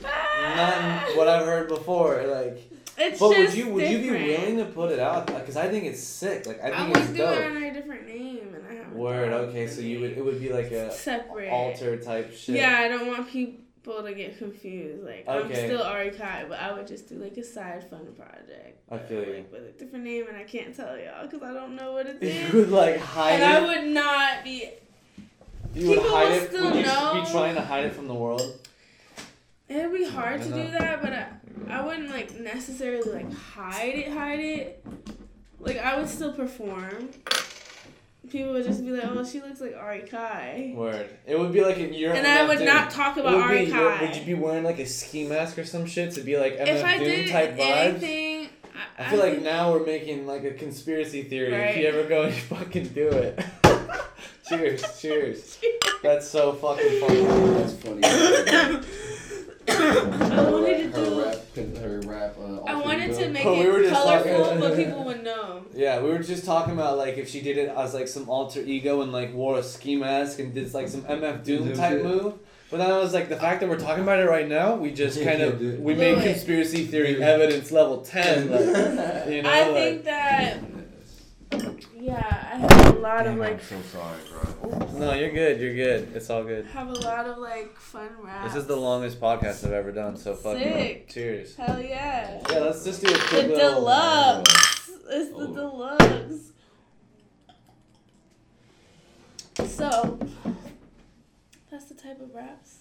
ah. 0.05 1.05
not 1.07 1.17
what 1.17 1.29
I've 1.29 1.45
heard 1.47 1.69
before. 1.69 2.25
Like, 2.27 2.74
It's 2.97 3.19
but 3.19 3.31
would 3.31 3.53
you 3.55 3.69
would 3.71 3.89
you 3.89 3.99
be 3.99 4.11
willing 4.11 4.59
to 4.59 4.67
put 4.67 4.93
it 4.93 4.99
out? 5.01 5.27
Because 5.27 5.57
I 5.57 5.69
think 5.69 5.85
it's 5.85 6.03
sick. 6.03 6.47
Like 6.47 6.63
I 6.63 6.69
I 6.69 6.77
think 6.77 6.89
would 6.89 6.97
it's 6.99 7.13
do 7.13 7.19
dope. 7.19 7.37
it 7.39 7.45
under 7.47 7.67
a 7.67 7.73
different 7.73 8.07
name, 8.07 8.55
and 8.55 8.67
I 8.69 8.75
haven't. 8.75 8.95
Word. 8.95 9.33
Okay, 9.33 9.67
so 9.67 9.81
you 9.81 10.01
would 10.01 10.13
it 10.13 10.25
would 10.25 10.41
be 10.41 10.53
like 10.53 10.71
a 10.71 10.93
separate 10.93 11.51
alter 11.51 11.97
type 11.99 12.33
shit. 12.33 12.57
Yeah, 12.57 12.79
I 12.79 12.89
don't 12.89 13.09
want 13.09 13.29
people 13.29 14.03
to 14.03 14.15
get 14.15 14.39
confused. 14.39 15.05
Like 15.05 15.25
I'm 15.29 15.53
still 15.53 15.83
Ari 15.83 16.13
Kai, 16.13 16.45
but 16.49 16.61
I 16.61 16.73
would 16.73 16.87
just 16.87 17.09
do 17.09 17.17
like 17.17 17.37
a 17.37 17.43
side 17.45 17.89
fun 17.91 18.07
project. 18.17 18.81
I 18.91 18.99
feel 18.99 19.25
you. 19.25 19.35
Like 19.35 19.53
with 19.53 19.63
a 19.63 19.73
different 19.73 20.05
name, 20.05 20.27
and 20.29 20.37
I 20.37 20.45
can't 20.45 20.75
tell 20.75 20.97
y'all 20.97 21.27
because 21.27 21.43
I 21.43 21.53
don't 21.53 21.75
know 21.75 21.93
what 21.93 22.07
it 22.07 22.19
is. 22.23 22.53
You 22.53 22.61
would 22.61 22.71
like 22.71 22.99
hide 22.99 23.41
and 23.41 23.45
I 23.45 23.61
would 23.67 23.89
not 23.93 24.45
be. 24.45 24.71
You 25.75 25.89
would 25.89 25.99
people 25.99 26.11
hide 26.17 26.29
will 26.29 26.33
it. 26.35 26.49
still 26.49 26.65
Would 26.67 26.77
you 26.77 26.83
know. 26.87 27.23
be 27.25 27.31
trying 27.33 27.57
to 27.57 27.61
hide 27.61 27.87
it 27.87 27.93
from 27.93 28.07
the 28.07 28.15
world? 28.15 28.61
It'd 29.69 29.93
be 29.93 30.05
hard 30.05 30.41
to 30.43 30.49
know. 30.51 30.57
do 30.67 30.71
that, 30.73 31.03
but 31.03 31.13
I, 31.13 31.27
I 31.69 31.85
wouldn't 31.85 32.11
like 32.11 32.39
necessarily 32.39 33.11
like 33.13 33.33
hide 33.33 33.95
it, 33.95 34.13
hide 34.13 34.41
it. 34.41 34.85
Like 35.59 35.79
I 35.79 35.99
would 35.99 36.09
still 36.09 36.33
perform. 36.33 37.11
People 38.31 38.55
would 38.55 38.65
just 38.65 38.85
be 38.85 38.91
like, 38.91 39.05
"Oh, 39.05 39.25
she 39.25 39.41
looks 39.41 39.61
like 39.61 39.77
Ari 39.77 40.01
Kai," 40.11 40.73
Word. 40.75 41.09
It 41.27 41.39
would 41.39 41.53
be 41.53 41.61
like 41.63 41.79
in 41.79 41.93
your. 41.93 42.15
and 42.15 42.27
I 42.27 42.47
would 42.47 42.61
not 42.61 42.91
talk 42.91 43.17
about 43.17 43.35
Ari 43.35 43.67
be 43.67 43.71
Kai. 43.71 44.01
Would 44.03 44.17
you 44.17 44.25
be 44.25 44.35
wearing 44.35 44.65
like 44.65 44.79
a 44.79 44.87
ski 44.87 45.29
mask 45.29 45.59
or 45.59 45.65
some 45.65 45.87
shit 45.87 46.13
to 46.15 46.23
be 46.23 46.37
like 46.37 46.55
MF 46.59 46.67
if 46.67 46.85
I 46.85 46.99
Doom 46.99 47.07
did 47.07 47.31
type 47.31 47.57
vibes? 47.57 48.03
anything, 48.03 48.49
I, 48.99 49.05
I 49.05 49.11
feel 49.11 49.21
like 49.21 49.43
now 49.43 49.73
we're 49.73 49.85
making 49.87 50.27
like 50.27 50.45
a 50.45 50.53
conspiracy 50.53 51.23
theory. 51.23 51.55
If 51.55 51.77
you 51.77 51.87
ever 51.87 52.09
go, 52.09 52.25
you 52.27 52.33
fucking 52.33 52.89
do 52.89 53.09
it. 53.09 53.45
cheers, 54.49 54.83
cheers. 55.01 55.59
That's 56.03 56.29
so 56.29 56.53
fucking 56.55 57.01
funny. 57.01 57.23
that's 57.55 57.75
funny. 57.75 58.87
I 59.69 60.51
wanted 60.51 60.95
to 60.95 61.01
her 61.01 61.05
do. 61.05 61.23
rap, 61.25 61.77
her 61.79 62.01
rap. 62.07 62.37
Uh, 62.39 62.61
I 62.65 62.75
wanted 62.75 63.15
to 63.15 63.29
make 63.31 63.45
But 63.45 63.59
we 63.59 63.67
were 63.67 63.81
it 63.81 63.91
just 63.91 64.03
colorful, 64.03 64.45
talking- 64.45 64.61
but 64.61 64.77
people 64.77 65.05
would 65.05 65.23
know. 65.25 65.65
Yeah, 65.75 66.01
we 66.03 66.11
were 66.11 66.19
just 66.19 66.45
talking 66.45 66.75
about 66.75 66.99
like 66.99 67.17
if 67.17 67.29
she 67.29 67.41
did 67.41 67.57
it 67.59 67.69
as 67.69 67.95
like 67.95 68.09
some 68.09 68.29
alter 68.29 68.61
ego 68.61 69.01
and 69.03 69.13
like 69.13 69.33
wore 69.35 69.59
a 69.59 69.63
ski 69.63 69.97
mask 69.97 70.39
and 70.39 70.53
did 70.55 70.73
like 70.75 70.89
some 70.89 71.03
MF 71.03 71.45
Doom 71.45 71.65
Doom 71.69 71.77
type 71.77 71.93
shit. 71.93 72.05
move. 72.05 72.35
But 72.71 72.79
then 72.79 72.91
I 72.91 72.99
was 72.99 73.13
like, 73.15 73.29
the 73.29 73.37
fact 73.37 73.61
that 73.61 73.69
we're 73.69 73.79
talking 73.79 74.03
about 74.03 74.19
it 74.19 74.29
right 74.29 74.49
now, 74.49 74.75
we 74.75 74.91
just 74.91 75.17
Yeah, 75.19 75.31
kind 75.31 75.43
of 75.43 75.59
dude. 75.59 75.81
we 75.83 75.95
Do 75.95 76.01
made 76.01 76.19
it. 76.19 76.25
conspiracy 76.25 76.85
theory 76.87 77.15
Dude. 77.15 77.23
evidence 77.23 77.71
level 77.71 78.01
ten. 78.03 78.51
Like, 78.51 78.61
you 79.31 79.43
know, 79.43 79.51
I 79.51 79.69
like, 79.69 79.75
think 79.75 80.05
that. 80.05 80.59
Yeah, 81.97 82.44
I 83.05 83.19
have 83.19 83.27
a 83.27 83.27
lot 83.27 83.27
of 83.27 83.33
Damn, 83.33 83.39
like. 83.39 83.53
I'm 83.73 83.83
so 83.83 83.99
sorry, 83.99 84.79
bro. 84.89 84.99
no, 84.99 85.13
you're 85.15 85.31
good. 85.31 85.61
You're 85.61 85.75
good. 85.75 86.09
It's 86.15 86.31
all 86.31 86.43
good. 86.45 86.67
Have 86.67 86.89
a 86.89 86.93
lot 86.93 87.27
of 87.27 87.39
like 87.39 87.77
fun 87.79 88.09
raps. 88.23 88.55
This 88.55 88.63
is 88.63 88.67
the 88.69 88.77
longest 88.77 89.21
podcast 89.21 89.65
I've 89.67 89.73
ever 89.73 89.93
done. 89.93 90.17
So 90.17 90.35
fucking 90.35 90.63
Sick. 90.63 91.09
cheers. 91.09 91.55
Hell 91.57 91.81
yeah. 91.81 92.41
Yeah, 92.51 92.59
let's 92.61 92.85
just 92.85 93.03
do 93.03 93.09
a 93.09 93.13
The 93.13 93.19
quick 93.19 93.47
little. 93.49 93.57
The 93.57 93.75
deluxe. 93.75 94.91
It's 95.11 95.31
the 95.31 95.37
Oh. 95.37 95.55
deluxe. 95.55 96.41
So, 99.77 100.19
that's 101.71 101.85
the 101.85 101.95
type 101.95 102.21
of 102.21 102.35
raps. 102.35 102.79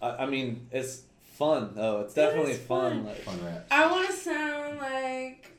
I, 0.00 0.10
I 0.10 0.26
mean, 0.26 0.66
it's 0.70 1.02
fun 1.34 1.72
though. 1.74 2.00
It's 2.02 2.14
definitely 2.14 2.52
is 2.52 2.58
fun. 2.58 2.92
fun. 2.92 3.06
Like, 3.06 3.16
Fun 3.22 3.44
rap. 3.44 3.66
I 3.70 3.90
want 3.90 4.06
to 4.08 4.12
sound 4.12 4.78
like 4.78 5.55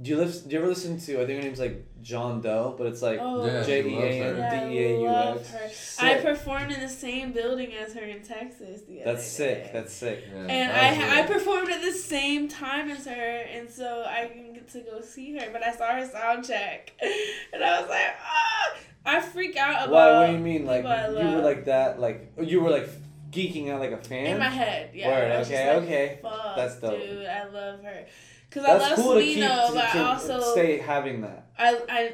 do 0.00 0.10
you 0.10 0.16
listen? 0.16 0.48
Do 0.48 0.54
you 0.54 0.60
ever 0.60 0.68
listen 0.68 0.98
to? 1.00 1.20
I 1.22 1.26
think 1.26 1.38
her 1.38 1.44
name's 1.44 1.58
like 1.60 1.84
Jean 2.00 2.40
Deaux, 2.40 2.74
but 2.78 2.86
it's 2.86 3.02
like 3.02 3.18
oh 3.20 3.44
Yeah, 3.44 3.62
J 3.62 3.82
she 3.82 3.88
E 3.88 3.94
loves 3.94 4.04
A 4.04 4.18
her. 4.18 4.24
N 4.24 4.36
yeah, 4.38 4.68
D 4.68 4.74
E 4.74 4.84
A 4.84 5.00
U 5.00 5.06
I 5.06 5.10
love 5.12 5.38
X. 5.40 5.50
her. 5.52 5.68
Sick. 5.68 6.04
I 6.04 6.20
performed 6.22 6.72
in 6.72 6.80
the 6.80 6.88
same 6.88 7.32
building 7.32 7.74
as 7.74 7.92
her 7.92 8.00
in 8.02 8.22
Texas 8.22 8.82
the 8.88 9.02
other 9.02 9.12
That's 9.12 9.26
sick. 9.26 9.64
day. 9.64 9.70
That's 9.72 9.92
sick. 9.92 10.24
Yeah, 10.32 10.38
and 10.40 10.70
that 10.70 10.98
was 10.98 11.18
I, 11.18 11.20
I 11.20 11.26
performed 11.26 11.70
at 11.70 11.82
the 11.82 11.92
same 11.92 12.48
time 12.48 12.90
as 12.90 13.04
her, 13.04 13.12
and 13.12 13.68
so 13.68 14.04
I 14.08 14.28
can 14.28 14.54
get 14.54 14.68
to 14.72 14.80
go 14.80 15.02
see 15.02 15.36
her. 15.36 15.50
But 15.52 15.62
I 15.62 15.74
saw 15.76 15.92
her 15.94 16.06
sound 16.06 16.46
check, 16.46 16.92
and 17.52 17.62
I 17.62 17.80
was 17.80 17.90
like, 17.90 18.14
ah! 18.24 18.76
I 19.04 19.20
freak 19.20 19.56
out 19.56 19.88
about. 19.88 19.90
Why? 19.90 20.20
What 20.20 20.26
do 20.28 20.32
you 20.32 20.38
mean? 20.38 20.64
Like 20.64 20.84
you 20.84 21.36
were 21.36 21.42
like 21.42 21.66
that? 21.66 22.00
Like 22.00 22.32
you 22.40 22.60
were 22.62 22.70
like 22.70 22.88
geeking 23.30 23.70
out 23.70 23.80
like 23.80 23.92
a 23.92 23.96
fan? 23.98 24.26
in 24.26 24.38
my 24.38 24.48
head. 24.48 24.90
Yeah, 24.94 25.08
Word, 25.08 25.32
I 25.32 25.36
okay, 25.42 25.74
like, 25.74 25.82
okay. 25.84 26.18
Fuck, 26.22 26.56
That's 26.56 26.80
dope. 26.80 26.98
dude. 26.98 27.26
I 27.26 27.44
love 27.48 27.82
her. 27.82 28.06
Cause 28.52 28.64
I 28.64 28.76
love 28.76 28.96
cool 28.96 29.14
to 29.14 29.20
Smino, 29.20 29.68
to, 29.68 29.72
but 29.74 29.92
to 29.92 29.98
I 29.98 30.02
also 30.14 30.52
stay 30.52 30.78
having 30.78 31.22
that. 31.22 31.46
I 31.58 31.80
I 31.88 32.12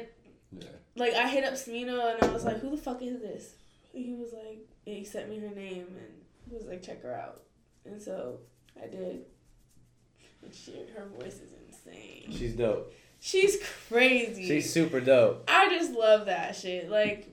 Yeah. 0.57 0.63
like 0.95 1.13
I 1.13 1.27
hit 1.27 1.43
up 1.43 1.53
Smino 1.53 2.13
and 2.13 2.23
I 2.23 2.33
was 2.33 2.45
like, 2.45 2.59
who 2.59 2.69
the 2.71 2.77
fuck 2.77 3.01
is 3.01 3.19
this? 3.19 3.55
And 3.93 4.05
he 4.05 4.13
was 4.13 4.31
like, 4.33 4.59
and 4.87 4.95
he 4.97 5.03
sent 5.03 5.29
me 5.29 5.39
her 5.39 5.49
name 5.53 5.87
and 5.87 6.13
he 6.49 6.55
was 6.55 6.65
like, 6.65 6.81
check 6.81 7.03
her 7.03 7.13
out. 7.13 7.41
And 7.85 8.01
so 8.01 8.39
I 8.81 8.87
did. 8.87 9.25
And 10.43 10.53
she, 10.53 10.73
her 10.95 11.05
voice 11.19 11.39
is 11.41 11.51
insane. 11.67 12.31
She's 12.31 12.53
dope. 12.53 12.93
She's 13.19 13.57
crazy. 13.89 14.47
She's 14.47 14.71
super 14.71 15.01
dope. 15.01 15.43
I 15.49 15.67
just 15.69 15.91
love 15.91 16.27
that 16.27 16.55
shit. 16.55 16.89
Like, 16.89 17.27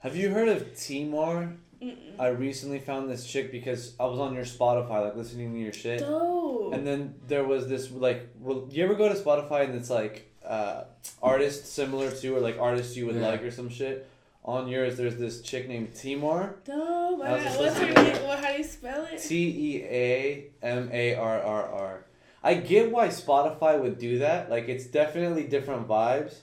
Have 0.00 0.14
you 0.16 0.30
heard 0.30 0.48
of 0.48 0.74
Teamarrr? 0.74 1.56
Mm-mm. 1.82 1.96
I 2.18 2.28
recently 2.28 2.78
found 2.78 3.10
this 3.10 3.26
chick 3.26 3.50
because 3.50 3.94
I 3.98 4.04
was 4.04 4.18
on 4.18 4.34
your 4.34 4.44
Spotify, 4.44 5.02
like 5.04 5.16
listening 5.16 5.52
to 5.54 5.58
your 5.58 5.72
shit. 5.72 6.00
dope. 6.00 6.74
And 6.74 6.86
then 6.86 7.14
there 7.26 7.44
was 7.44 7.68
this 7.68 7.90
like, 7.90 8.28
re- 8.40 8.62
you 8.70 8.84
ever 8.84 8.94
go 8.94 9.08
to 9.08 9.14
Spotify 9.14 9.64
and 9.64 9.74
it's 9.74 9.90
like 9.90 10.30
uh, 10.44 10.84
artists 11.22 11.70
similar 11.70 12.10
to 12.10 12.36
or 12.36 12.40
like 12.40 12.58
artists 12.58 12.96
you 12.96 13.06
would 13.06 13.16
Yeah. 13.16 13.28
like 13.28 13.42
or 13.42 13.50
some 13.50 13.68
shit. 13.70 14.06
On 14.44 14.68
yours, 14.68 14.96
there's 14.96 15.16
this 15.16 15.42
chick 15.42 15.68
named 15.68 15.92
Teamarrr. 15.92 16.64
dope. 16.64 17.22
I 17.22 17.32
was 17.34 17.40
I- 17.40 17.44
just 17.44 17.60
What's 17.60 17.78
her 17.78 17.86
name? 17.92 18.26
What, 18.26 18.42
how 18.44 18.52
do 18.52 18.58
you 18.58 18.64
spell 18.64 19.04
it? 19.10 19.18
T 19.18 19.36
E 19.76 19.84
A 19.84 20.46
M 20.62 20.88
A 20.92 21.14
R 21.14 21.40
R 21.42 21.64
R. 21.72 22.04
I 22.42 22.54
get 22.54 22.90
why 22.90 23.08
Spotify 23.08 23.78
would 23.80 23.98
do 23.98 24.20
that. 24.20 24.48
Like, 24.50 24.68
it's 24.68 24.86
definitely 24.86 25.44
different 25.44 25.86
vibes, 25.86 26.36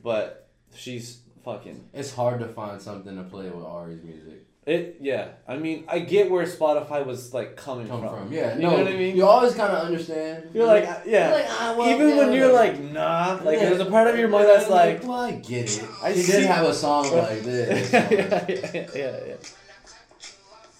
but 0.00 0.48
she's 0.74 1.20
fucking. 1.44 1.88
It's 1.92 2.14
hard 2.14 2.38
to 2.40 2.46
find 2.46 2.80
something 2.80 3.16
to 3.16 3.24
play 3.24 3.50
with 3.50 3.64
Ari's 3.64 4.02
music. 4.04 4.39
It 4.70 4.98
yeah. 5.00 5.28
I 5.48 5.56
mean, 5.56 5.84
I 5.88 5.98
get 5.98 6.30
where 6.30 6.46
Spotify 6.46 7.04
was 7.04 7.34
like 7.34 7.56
coming 7.56 7.88
Come 7.88 8.02
from. 8.02 8.16
from, 8.24 8.32
yeah. 8.32 8.54
You 8.54 8.62
no, 8.62 8.70
know 8.70 8.76
what 8.84 8.86
I 8.92 8.96
mean? 8.96 9.16
You 9.16 9.26
always 9.26 9.52
kind 9.54 9.72
of 9.72 9.84
understand. 9.84 10.50
You're 10.54 10.66
like 10.66 10.86
uh, 10.86 11.00
yeah. 11.04 11.28
You're 11.30 11.38
like, 11.38 11.46
ah, 11.48 11.74
well, 11.76 11.90
Even 11.90 12.16
when 12.16 12.32
you're 12.32 12.52
like- 12.52 12.74
like 12.78 12.92
nah, 12.92 13.40
like 13.42 13.58
Yeah. 13.58 13.70
there's 13.70 13.80
a 13.80 13.90
part 13.90 14.06
of 14.06 14.16
your 14.16 14.28
mind 14.28 14.46
that's 14.48 14.70
like. 14.70 15.02
well, 15.02 15.20
I 15.20 15.32
get 15.32 15.76
it. 15.76 15.84
I 16.02 16.12
she 16.12 16.20
see- 16.22 16.32
did 16.32 16.46
have 16.46 16.66
a 16.66 16.72
song 16.74 17.10
like 17.10 17.42
this. 17.42 17.92
yeah, 17.92 18.08
yeah, 18.50 18.86
yeah, 18.94 19.20
yeah. 19.26 19.34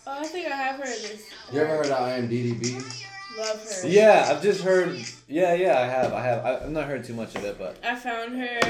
Oh, 0.07 0.21
I 0.21 0.25
think 0.25 0.47
I 0.47 0.57
have 0.57 0.77
heard 0.77 0.87
this. 0.87 1.29
You 1.53 1.61
ever 1.61 1.77
heard 1.79 1.87
of 1.87 1.99
IAMDDB? 1.99 3.07
Love 3.39 3.83
her. 3.83 3.89
Yeah, 3.89 4.27
I've 4.31 4.43
just 4.43 4.62
heard. 4.62 5.01
Yeah, 5.29 5.55
yeah, 5.55 5.79
I 5.81 5.87
have. 5.87 6.12
I 6.12 6.23
have. 6.23 6.45
I, 6.45 6.57
I've 6.65 6.71
not 6.71 6.87
heard 6.87 7.03
too 7.05 7.15
much 7.15 7.35
of 7.35 7.45
it, 7.45 7.59
but 7.59 7.77
I 7.85 7.97
found 7.97 8.39
her. 8.41 8.61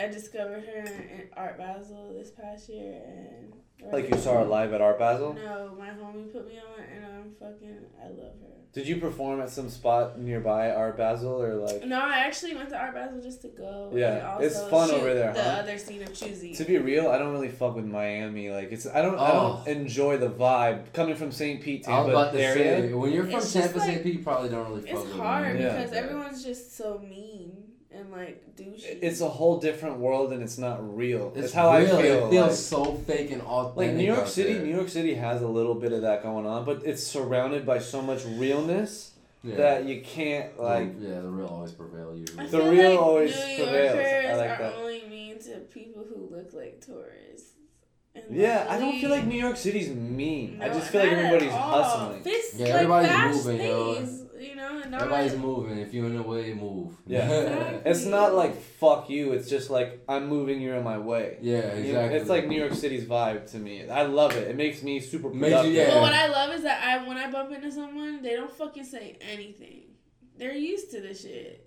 I 0.00 0.06
discovered 0.06 0.64
her 0.64 0.84
in 0.84 1.28
Art 1.36 1.58
Basel 1.58 2.14
this 2.18 2.30
past 2.30 2.68
year, 2.68 3.00
and 3.06 3.52
like 3.92 4.08
you 4.10 4.18
saw 4.18 4.38
her 4.38 4.44
live 4.44 4.72
at 4.72 4.80
Art 4.80 4.98
Basel. 4.98 5.34
No, 5.34 5.74
my 5.78 5.88
homie 5.90 6.32
put 6.32 6.46
me 6.46 6.58
on, 6.58 6.84
and 6.84 7.04
I'm 7.04 7.32
fucking. 7.38 7.78
I 8.00 8.08
love 8.08 8.32
her. 8.40 8.54
Did 8.74 8.86
you 8.86 8.96
perform 8.98 9.40
at 9.40 9.48
some 9.48 9.70
spot 9.70 10.20
nearby 10.20 10.70
Art 10.70 10.96
Basel 10.98 11.42
or 11.42 11.54
like? 11.54 11.84
No, 11.86 11.98
I 12.00 12.18
actually 12.18 12.54
went 12.54 12.68
to 12.68 12.76
Art 12.76 12.94
Basel 12.94 13.20
just 13.20 13.40
to 13.42 13.48
go. 13.48 13.90
Yeah, 13.94 14.30
also 14.34 14.44
it's 14.46 14.62
fun 14.68 14.90
over 14.90 15.14
there, 15.14 15.32
The 15.32 15.42
huh? 15.42 15.50
other 15.60 15.78
scene 15.78 16.02
of 16.02 16.12
Choosy. 16.14 16.54
To 16.54 16.64
be 16.64 16.76
real, 16.76 17.08
I 17.08 17.16
don't 17.18 17.32
really 17.32 17.48
fuck 17.48 17.76
with 17.76 17.86
Miami. 17.86 18.50
Like 18.50 18.70
it's 18.70 18.86
I 18.86 19.00
don't 19.00 19.18
I 19.18 19.30
Oh. 19.32 19.62
don't 19.66 19.76
enjoy 19.78 20.18
the 20.18 20.28
vibe 20.28 20.92
coming 20.92 21.16
from 21.16 21.32
St. 21.32 21.60
Pete, 21.62 21.88
I 21.88 21.92
was 21.92 22.06
Tampa 22.06 22.10
about 22.10 22.32
to 22.34 22.40
area. 22.42 22.88
say, 22.88 22.92
when 22.92 23.10
you're 23.10 23.24
from 23.24 23.36
It's 23.36 23.52
just 23.54 23.64
Tampa, 23.68 23.78
like- 23.78 23.88
St. 23.88 24.02
Pete, 24.04 24.14
you 24.18 24.22
probably 24.22 24.50
don't 24.50 24.68
really 24.68 24.82
fuck 24.82 24.90
it's 25.00 25.02
with 25.08 25.12
hard 25.16 25.46
them. 25.56 25.62
Yeah. 25.62 25.76
because 25.76 25.92
everyone's 25.94 26.44
just 26.44 26.76
so 26.76 26.98
mean 26.98 27.57
and 27.90 28.10
like 28.12 28.54
douchey. 28.56 28.98
It's 29.02 29.20
a 29.20 29.28
whole 29.28 29.58
different 29.58 29.98
world 29.98 30.32
and 30.32 30.42
it's 30.42 30.58
not 30.58 30.78
real. 30.96 31.32
It's 31.34 31.46
It's 31.46 31.54
how 31.54 31.76
real. 31.76 31.96
I 31.96 32.02
feel. 32.02 32.26
It 32.26 32.30
feels 32.30 32.46
like- 32.48 32.52
so 32.84 32.94
fake 32.94 33.30
and 33.30 33.42
authentic. 33.42 33.76
like 33.76 33.92
New 33.94 34.04
York 34.04 34.20
out 34.20 34.28
City, 34.28 34.52
there. 34.54 34.62
New 34.64 34.74
York 34.74 34.88
City 34.88 35.14
has 35.14 35.42
a 35.42 35.48
little 35.48 35.74
bit 35.74 35.92
of 35.92 36.02
that 36.02 36.22
going 36.22 36.46
on, 36.46 36.64
but 36.64 36.82
it's 36.84 37.02
surrounded 37.02 37.64
by 37.64 37.78
so 37.78 38.02
much 38.02 38.24
realness 38.26 39.12
Yeah. 39.42 39.56
that 39.56 39.84
you 39.86 40.02
can't 40.02 40.60
like. 40.60 40.94
yeah, 41.00 41.20
the 41.20 41.28
real 41.28 41.46
always 41.46 41.72
prevail 41.72 42.10
I 42.12 42.16
usually. 42.16 42.46
The 42.46 42.62
real 42.62 42.90
like 42.90 43.00
always 43.00 43.34
New 43.36 43.42
prevails. 43.64 43.96
I 43.98 44.02
Yorkers 44.02 44.38
like 44.38 44.50
are 44.50 44.62
that. 44.62 44.74
only 44.74 45.02
mean 45.08 45.38
to 45.40 45.54
people 45.72 46.04
who 46.08 46.28
look 46.34 46.52
like 46.52 46.84
tourists. 46.84 47.52
And 48.14 48.36
Yeah, 48.36 48.66
I 48.68 48.78
don't 48.78 48.98
feel 49.00 49.10
like 49.10 49.26
New 49.26 49.38
York 49.38 49.56
City's 49.56 49.88
mean. 49.94 50.60
I 50.60 50.68
just 50.68 50.90
feel 50.90 51.02
like 51.02 51.12
everybody's 51.12 51.52
hustling. 51.52 52.22
Fist, 52.22 52.54
Yeah, 52.56 52.64
like, 52.66 52.74
everybody's 53.08 53.44
moving, 53.46 53.60
yo. 53.66 54.06
Pace, 54.38 54.48
You 54.48 54.56
know, 54.56 54.80
and 54.80 54.90
not 54.90 55.02
Everybody's 55.02 55.36
moving. 55.36 55.78
If 55.78 55.92
you're 55.94 56.06
in 56.06 56.16
the 56.16 56.22
way, 56.22 56.52
move. 56.54 56.94
Yeah. 57.06 57.28
Exactly. 57.30 57.90
It's 57.90 58.04
not 58.04 58.34
like 58.34 58.54
fuck 58.80 59.08
you. 59.10 59.32
It's 59.32 59.48
just 59.48 59.70
like 59.70 60.02
I'm 60.08 60.28
moving. 60.28 60.60
You're 60.60 60.76
in 60.76 60.84
my 60.84 60.98
way. 60.98 61.38
yeah, 61.40 61.74
You 61.74 61.92
know, 61.94 62.00
exactly. 62.00 62.18
it's 62.18 62.28
like 62.30 62.46
New 62.48 62.58
York 62.58 62.74
City's 62.74 63.04
vibe 63.04 63.50
to 63.52 63.58
me. 63.58 63.88
I 63.88 64.02
love 64.02 64.32
it. 64.36 64.48
It 64.48 64.56
makes 64.56 64.82
me 64.82 65.00
super 65.00 65.30
Makes 65.30 65.64
you- 65.66 65.72
yeah. 65.72 65.90
But 65.94 66.00
what 66.02 66.12
I 66.14 66.26
love 66.28 66.50
is 66.52 66.62
that 66.62 66.82
I 66.84 67.06
when 67.08 67.16
I 67.16 67.30
bump 67.30 67.52
into 67.52 67.70
someone, 67.72 68.22
they 68.22 68.34
don't 68.34 68.50
fucking 68.52 68.84
say 68.84 69.16
anything. 69.20 69.82
They're 70.38 70.54
used 70.54 70.90
to 70.92 71.00
this 71.00 71.22
shit. 71.22 71.64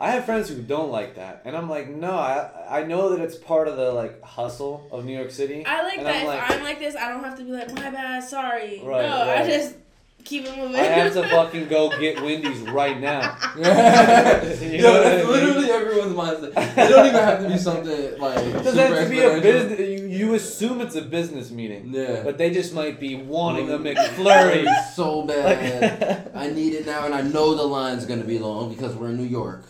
I 0.00 0.10
have 0.10 0.24
friends 0.24 0.48
who 0.48 0.60
don't 0.60 0.90
like 0.90 1.14
that, 1.14 1.42
and 1.44 1.56
I'm 1.56 1.70
like, 1.70 1.88
no, 1.88 2.10
I 2.10 2.80
I 2.80 2.82
know 2.82 3.10
that 3.10 3.20
it's 3.20 3.36
part 3.36 3.68
of 3.68 3.76
the 3.76 3.92
like 3.92 4.20
hustle 4.22 4.88
of 4.90 5.04
New 5.04 5.16
York 5.16 5.30
City. 5.30 5.64
I 5.64 5.82
like 5.84 5.98
And 5.98 6.06
that 6.06 6.16
I'm 6.16 6.22
if 6.22 6.26
like- 6.26 6.50
I'm 6.50 6.62
like 6.64 6.78
this, 6.80 6.96
I 6.96 7.08
don't 7.10 7.22
have 7.22 7.38
to 7.38 7.44
be 7.44 7.52
like, 7.52 7.72
my 7.72 7.90
bad, 7.90 8.24
sorry. 8.24 8.82
Right, 8.84 9.02
no, 9.08 9.18
right. 9.26 9.42
I 9.42 9.46
just 9.46 9.76
keep 10.24 10.44
it 10.46 10.56
moving. 10.56 10.76
I 10.76 10.84
have 10.84 11.12
to 11.14 11.28
fucking 11.28 11.68
go 11.68 11.90
get 12.00 12.22
Wendy's 12.22 12.60
right 12.60 12.98
now. 13.00 13.36
Yeah. 13.56 14.42
You 14.64 14.82
know 14.82 14.92
what 14.92 15.06
I 15.06 15.10
that's 15.10 15.22
mean? 15.28 15.32
literally 15.32 15.70
everyone's 15.70 16.14
mindset. 16.14 16.48
It 16.76 16.88
don't 16.88 17.06
even 17.06 17.20
have 17.20 17.42
to 17.42 17.48
be 17.48 17.58
something 17.58 18.18
like. 18.18 18.38
It 18.38 18.52
doesn't 18.52 18.74
super 18.74 18.94
have 18.96 19.04
to 19.04 19.10
be 19.10 19.20
a 19.20 19.30
exponential. 19.30 19.42
business. 19.42 19.78
You, 19.80 20.06
you 20.08 20.34
assume 20.34 20.80
it's 20.80 20.96
a 20.96 21.02
business 21.02 21.50
meeting, 21.50 21.90
Yeah. 21.92 22.22
but 22.24 22.38
they 22.38 22.50
just 22.50 22.74
might 22.74 22.98
be 22.98 23.14
wanting 23.16 23.70
a 23.70 23.78
mm. 23.78 23.94
McFlurry. 23.94 24.66
so 24.94 25.20
Like- 25.20 25.28
bad. 25.60 26.30
I 26.34 26.48
need 26.50 26.74
it 26.74 26.86
now, 26.86 27.04
and 27.04 27.14
I 27.14 27.20
know 27.22 27.54
the 27.54 27.62
line's 27.64 28.04
gonna 28.06 28.24
be 28.24 28.38
long 28.38 28.70
because 28.74 28.94
we're 28.96 29.10
in 29.10 29.16
New 29.16 29.22
York. 29.24 29.64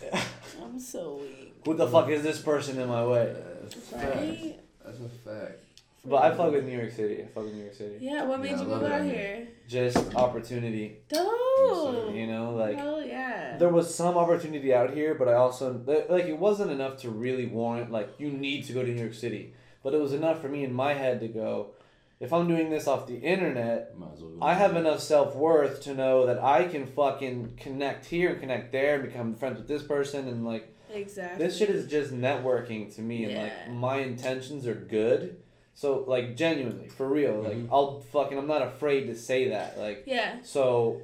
I'm 0.63 0.79
so 0.79 1.19
weak. 1.21 1.53
Who 1.65 1.73
the 1.75 1.87
fuck 1.87 2.09
is 2.09 2.23
this 2.23 2.39
person 2.39 2.79
in 2.79 2.87
my 2.87 3.05
way? 3.05 3.35
That's 3.61 3.75
a 3.75 3.79
fact. 3.79 4.15
Right? 4.15 4.59
That's 4.85 4.99
a 4.99 5.09
fact. 5.29 5.59
But 6.05 6.23
I 6.23 6.35
fuck 6.35 6.51
with 6.51 6.65
New 6.65 6.77
York 6.77 6.91
City. 6.91 7.23
I 7.23 7.25
fuck 7.25 7.45
with 7.45 7.53
New 7.53 7.63
York 7.63 7.73
City. 7.73 7.97
Yeah, 7.99 8.25
what 8.25 8.39
made 8.39 8.51
Yeah, 8.51 8.57
I 8.57 8.61
you 8.61 8.67
love 8.67 8.81
move 8.81 8.91
out 8.91 9.01
out 9.01 9.07
here? 9.07 9.47
Just 9.67 10.15
opportunity. 10.15 10.97
Dope. 11.09 12.13
You 12.13 12.27
know, 12.27 12.53
like 12.55 12.77
Hell 12.77 13.03
yeah. 13.03 13.57
there 13.57 13.69
was 13.69 13.93
some 13.93 14.17
opportunity 14.17 14.73
out 14.73 14.93
here, 14.93 15.15
but 15.15 15.27
I 15.27 15.33
also 15.33 15.81
like 16.09 16.25
it 16.25 16.37
wasn't 16.37 16.71
enough 16.71 16.97
to 16.97 17.09
really 17.09 17.47
warrant 17.47 17.91
like 17.91 18.09
you 18.19 18.29
need 18.29 18.65
to 18.65 18.73
go 18.73 18.83
to 18.83 18.91
New 18.91 19.01
York 19.01 19.13
City. 19.13 19.53
But 19.83 19.93
it 19.93 19.99
was 19.99 20.13
enough 20.13 20.41
for 20.41 20.49
me 20.49 20.63
in 20.63 20.73
my 20.73 20.93
head 20.93 21.19
to 21.21 21.27
go. 21.27 21.71
If 22.19 22.31
I'm 22.31 22.47
doing 22.47 22.69
this 22.69 22.87
off 22.87 23.07
the 23.07 23.17
internet, 23.17 23.97
Might 23.97 24.13
as 24.13 24.21
well 24.21 24.43
I 24.43 24.53
have 24.53 24.75
enough 24.75 24.99
self 25.01 25.35
worth 25.35 25.81
to 25.83 25.93
know 25.93 26.25
that 26.27 26.41
I 26.41 26.65
can 26.65 26.85
fucking 26.85 27.57
connect 27.57 28.05
here 28.05 28.31
and 28.31 28.39
connect 28.39 28.71
there 28.71 28.95
and 28.95 29.03
become 29.03 29.35
friends 29.35 29.57
with 29.57 29.67
this 29.67 29.83
person 29.83 30.27
and 30.27 30.45
like 30.45 30.73
exactly. 30.93 31.45
this 31.45 31.57
shit 31.57 31.69
is 31.69 31.87
just 31.87 32.13
networking 32.13 32.93
to 32.95 33.01
me 33.01 33.25
and 33.25 33.35
like 33.35 33.69
my 33.71 33.97
intentions 33.97 34.65
are 34.65 34.75
good. 34.75 35.37
So 35.75 36.03
like 36.07 36.35
genuinely, 36.37 36.87
for 36.87 37.07
real, 37.07 37.41
like 37.41 37.57
Mhm. 37.57 37.67
I'll 37.71 37.99
fucking 38.11 38.37
I'm 38.37 38.47
not 38.47 38.61
afraid 38.61 39.07
to 39.07 39.15
say 39.15 39.49
that. 39.49 39.77
Like 39.77 40.03
Yeah. 40.05 40.37
so 40.41 41.01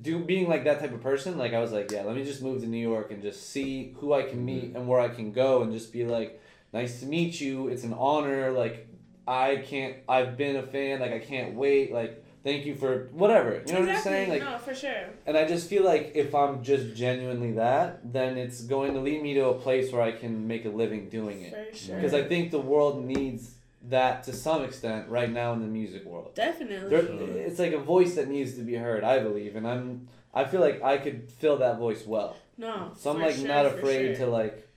do 0.00 0.18
being 0.20 0.48
like 0.48 0.64
that 0.64 0.78
type 0.80 0.92
of 0.92 1.02
person, 1.02 1.36
like 1.38 1.52
I 1.54 1.60
was 1.60 1.72
like, 1.72 1.90
yeah, 1.90 2.02
let 2.02 2.14
me 2.14 2.22
just 2.24 2.42
move 2.42 2.60
to 2.60 2.66
New 2.66 2.78
York 2.92 3.10
and 3.10 3.22
just 3.22 3.50
see 3.50 3.94
who 3.98 4.12
I 4.12 4.22
can 4.22 4.44
meet 4.44 4.74
and 4.76 4.86
where 4.86 5.00
I 5.00 5.08
can 5.08 5.32
go 5.32 5.62
and 5.62 5.72
just 5.72 5.92
be 5.92 6.04
like, 6.04 6.40
nice 6.72 7.00
to 7.00 7.06
meet 7.06 7.40
you. 7.40 7.68
It's 7.68 7.84
an 7.84 7.94
honor. 7.94 8.50
Like 8.52 8.86
I 9.26 9.56
can't 9.56 9.96
I've 10.08 10.36
been 10.36 10.56
a 10.56 10.62
fan, 10.62 11.00
like 11.00 11.12
I 11.12 11.18
can't 11.18 11.54
wait, 11.54 11.92
like 11.92 12.22
thank 12.44 12.66
you 12.66 12.74
for 12.74 13.08
whatever. 13.12 13.62
You 13.66 13.72
know 13.72 13.80
what 13.80 13.88
I'm 13.88 14.02
saying? 14.02 14.28
Like 14.28 14.42
no, 14.42 14.58
for 14.58 14.74
sure. 14.74 15.04
and 15.26 15.36
I 15.38 15.46
just 15.46 15.70
feel 15.70 15.84
like 15.84 16.12
if 16.14 16.34
I'm 16.34 16.62
just 16.62 16.94
genuinely 16.94 17.52
that, 17.52 18.12
then 18.12 18.36
it's 18.36 18.60
going 18.62 18.92
to 18.94 19.00
lead 19.00 19.22
me 19.22 19.32
to 19.34 19.46
a 19.46 19.54
place 19.54 19.90
where 19.92 20.02
I 20.02 20.12
can 20.12 20.46
make 20.46 20.64
a 20.66 20.70
living 20.70 21.08
doing 21.08 21.42
it. 21.42 21.70
For 21.70 21.76
sure. 21.76 21.96
Because 21.96 22.12
I 22.14 22.24
think 22.24 22.50
the 22.50 22.60
world 22.60 23.02
needs 23.04 23.54
that 23.88 24.22
to 24.24 24.32
some 24.32 24.62
extent 24.64 25.08
right 25.08 25.30
now 25.30 25.52
in 25.52 25.60
the 25.60 25.66
music 25.66 26.04
world. 26.04 26.34
Definitely. 26.34 26.88
There, 26.90 27.36
it's 27.46 27.58
like 27.58 27.72
a 27.72 27.78
voice 27.78 28.14
that 28.14 28.28
needs 28.28 28.54
to 28.54 28.62
be 28.62 28.74
heard, 28.74 29.02
I 29.04 29.18
believe, 29.20 29.56
and 29.56 29.66
I'm 29.66 30.08
I 30.34 30.44
feel 30.44 30.60
like 30.60 30.82
I 30.82 30.98
could 30.98 31.30
fill 31.30 31.58
that 31.58 31.78
voice 31.78 32.06
well. 32.06 32.36
No. 32.56 32.92
So 32.96 33.10
I'm 33.10 33.20
like 33.20 33.36
sure, 33.36 33.48
not 33.48 33.66
afraid 33.66 34.16
sure. 34.16 34.26
to 34.26 34.30
like 34.32 34.68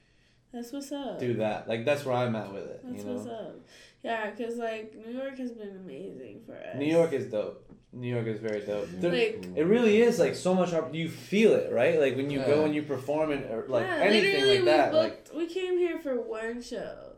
That's 0.51 0.71
what's 0.71 0.91
up. 0.91 1.19
do 1.19 1.35
that. 1.35 1.67
Like 1.67 1.85
that's 1.85 2.03
where 2.05 2.15
I'm 2.15 2.35
at 2.35 2.51
with 2.53 2.63
it. 2.65 2.81
That's 2.83 3.03
you 3.03 3.09
know, 3.09 3.13
what's 3.15 3.27
up. 3.27 3.55
Yeah, 4.03 4.29
because 4.31 4.57
like 4.57 4.93
New 4.95 5.13
York 5.17 5.37
has 5.37 5.51
been 5.51 5.75
amazing 5.83 6.41
for 6.45 6.53
us. 6.55 6.75
New 6.77 6.85
York 6.91 7.13
is 7.13 7.31
dope. 7.31 7.61
New 7.93 8.13
York 8.13 8.27
is 8.27 8.39
very 8.39 8.59
dope. 8.65 8.87
There- 8.91 9.11
Like- 9.11 9.45
it 9.55 9.63
really 9.65 10.01
is 10.01 10.19
like 10.19 10.35
so 10.35 10.53
much. 10.53 10.73
op- 10.73 10.93
You 10.93 11.09
feel 11.09 11.53
it, 11.53 11.71
right? 11.71 11.99
Like 11.99 12.15
when 12.17 12.29
you 12.29 12.39
Yeah. 12.39 12.47
go 12.47 12.65
and 12.65 12.75
you 12.75 12.81
perform 12.83 13.31
and 13.31 13.45
or 13.45 13.65
like 13.69 13.85
yeah, 13.85 13.97
anything 13.97 14.33
literally 14.33 14.55
like 14.57 14.65
that. 14.65 14.91
We 14.91 14.97
Like 14.97 15.27
we 15.33 15.45
came 15.47 15.77
here 15.77 15.99
for 15.99 16.19
one 16.21 16.61
show, 16.61 17.13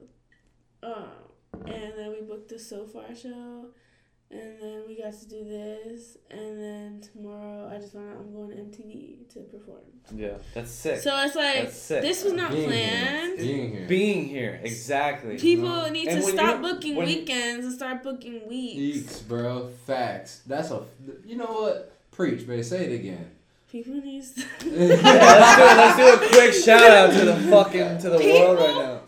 um, 0.83 1.09
and 1.53 1.93
then 1.97 2.11
we 2.11 2.21
booked 2.21 2.49
the 2.49 2.59
Sofar 2.59 3.13
show, 3.15 3.65
and 4.29 4.61
then 4.61 4.83
we 4.87 5.01
got 5.01 5.13
to 5.13 5.27
do 5.27 5.43
this, 5.45 6.17
and 6.29 6.59
then 6.59 7.01
tomorrow 7.13 7.71
I 7.73 7.79
just 7.79 7.93
found 7.93 8.09
out 8.11 8.17
I'm 8.19 8.33
going 8.33 8.49
to 8.49 8.55
MTV 8.83 9.27
to 9.33 9.39
perform. 9.41 9.79
yeah, 10.15 10.33
that's 10.53 10.71
sick. 10.71 10.99
So 10.99 11.15
it's 11.23 11.35
like 11.35 11.63
That's 11.63 11.77
sick. 11.77 12.01
this 12.01 12.23
was 12.23 12.33
not 12.33 12.51
Being 12.51 12.67
planned. 12.69 13.39
Here. 13.39 13.47
Being 13.55 13.71
here. 13.71 13.87
Being 13.87 14.25
here, 14.25 14.59
exactly. 14.63 15.37
People 15.37 15.69
No. 15.69 15.89
need 15.89 16.07
And 16.07 16.21
to 16.23 16.27
stop 16.31 16.61
booking 16.61 16.95
when- 16.95 17.07
weekends 17.07 17.65
and 17.65 17.73
start 17.73 18.03
booking 18.03 18.47
weeks. 18.47 18.77
Weeks, 18.77 19.19
bro. 19.21 19.69
Facts. 19.85 20.41
That's 20.45 20.71
a. 20.71 20.83
You 21.25 21.37
know 21.37 21.45
what? 21.61 21.93
Preach, 22.11 22.45
man. 22.47 22.63
Say 22.63 22.85
it 22.85 22.99
again. 22.99 23.31
People 23.71 23.95
need 23.95 24.23
to 24.23 24.41
yeah, 24.65 24.85
let's 24.85 25.01
do. 25.01 25.03
Let's 25.03 25.97
do 25.97 26.25
a 26.25 26.29
quick 26.29 26.53
shout 26.53 26.89
out 26.89 27.11
to 27.13 27.25
the 27.25 27.35
fucking 27.49 27.97
to 27.99 28.09
the 28.09 28.17
world 28.17 28.57
right 28.59 28.75
now. 28.75 29.01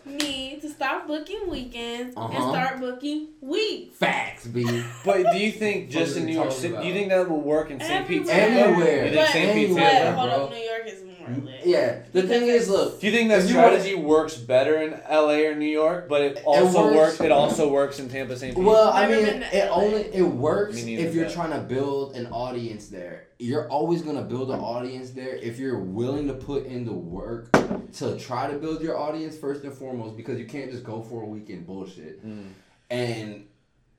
Need 0.80 0.86
stop 0.86 1.08
booking 1.08 1.50
weekends 1.50 2.16
and 2.16 2.26
Uh-huh. 2.26 2.50
start 2.52 2.80
booking 2.80 3.28
weeks. 3.42 3.98
Facts, 3.98 4.48
B. 4.48 4.64
But 5.06 5.32
do 5.32 5.38
you 5.38 5.52
think 5.52 5.90
just 5.90 6.18
in 6.18 6.26
New 6.26 6.34
York 6.34 6.52
City? 6.52 6.76
Do 6.76 6.84
you 6.88 6.94
think 6.94 7.10
that 7.10 7.30
will 7.30 7.42
work 7.42 7.70
in 7.72 7.80
St. 7.80 8.08
Pete? 8.08 8.28
Everywhere. 8.30 8.70
Everywhere. 8.70 9.06
You 9.06 9.12
think 9.14 9.28
St. 9.30 9.54
Pete's 9.54 9.74
But 9.74 9.84
Everywhere, 9.84 10.04
here? 10.04 10.14
hold 10.14 10.30
bro. 10.30 10.44
up, 10.46 10.50
New 10.52 10.58
York 10.58 10.84
is 10.88 11.04
more 11.30 11.46
lit. 11.52 11.66
Yeah. 11.66 12.00
The 12.12 12.24
thing 12.24 12.44
is, 12.48 12.70
look. 12.70 13.00
Do 13.00 13.08
you 13.08 13.14
think 13.14 13.30
that 13.30 13.40
If 13.40 13.44
you 13.46 13.50
strategy 13.52 13.96
works 13.96 14.36
better 14.36 14.82
in 14.82 14.92
LA 15.10 15.46
or 15.48 15.56
New 15.56 15.66
York, 15.70 16.08
but 16.10 16.22
it 16.22 16.44
also 16.46 16.86
works- 16.86 16.96
works. 16.96 17.22
It 17.22 17.32
also 17.32 17.72
works 17.72 18.00
in 18.00 18.10
Tampa, 18.10 18.38
St. 18.38 18.56
Pete. 18.56 18.64
Well, 18.64 18.90
I 18.90 19.08
Never 19.08 19.16
mean, 19.16 19.26
been 19.26 19.40
to 19.42 19.58
it 19.58 19.70
LA. 19.70 19.76
only 19.84 20.02
it 20.14 20.22
works 20.24 20.76
Me 20.76 20.84
neither, 20.86 21.08
if 21.08 21.16
you're 21.16 21.26
but- 21.26 21.34
trying 21.34 21.52
to 21.52 21.60
build 21.60 22.16
an 22.16 22.28
audience 22.28 22.88
there. 22.88 23.28
You're 23.42 23.70
always 23.70 24.02
gonna 24.02 24.22
build 24.24 24.52
an 24.52 24.60
audience 24.60 25.12
there 25.12 25.36
if 25.38 25.60
you're 25.60 25.80
willing 25.80 26.28
to 26.28 26.34
put 26.34 26.66
in 26.66 26.86
the 26.86 26.92
work 26.94 27.50
to 27.94 28.18
try 28.20 28.52
to 28.52 28.58
build 28.58 28.82
your 28.82 28.98
audience 28.98 29.38
first 29.38 29.64
and 29.64 29.72
foremost, 29.74 30.18
because 30.18 30.38
you 30.40 30.46
can't 30.46 30.70
just 30.72 30.84
go 30.84 31.02
for 31.02 31.24
a 31.24 31.26
weekend 31.26 31.66
bullshit. 31.66 32.26
Mm. 32.26 32.48
And 32.90 33.44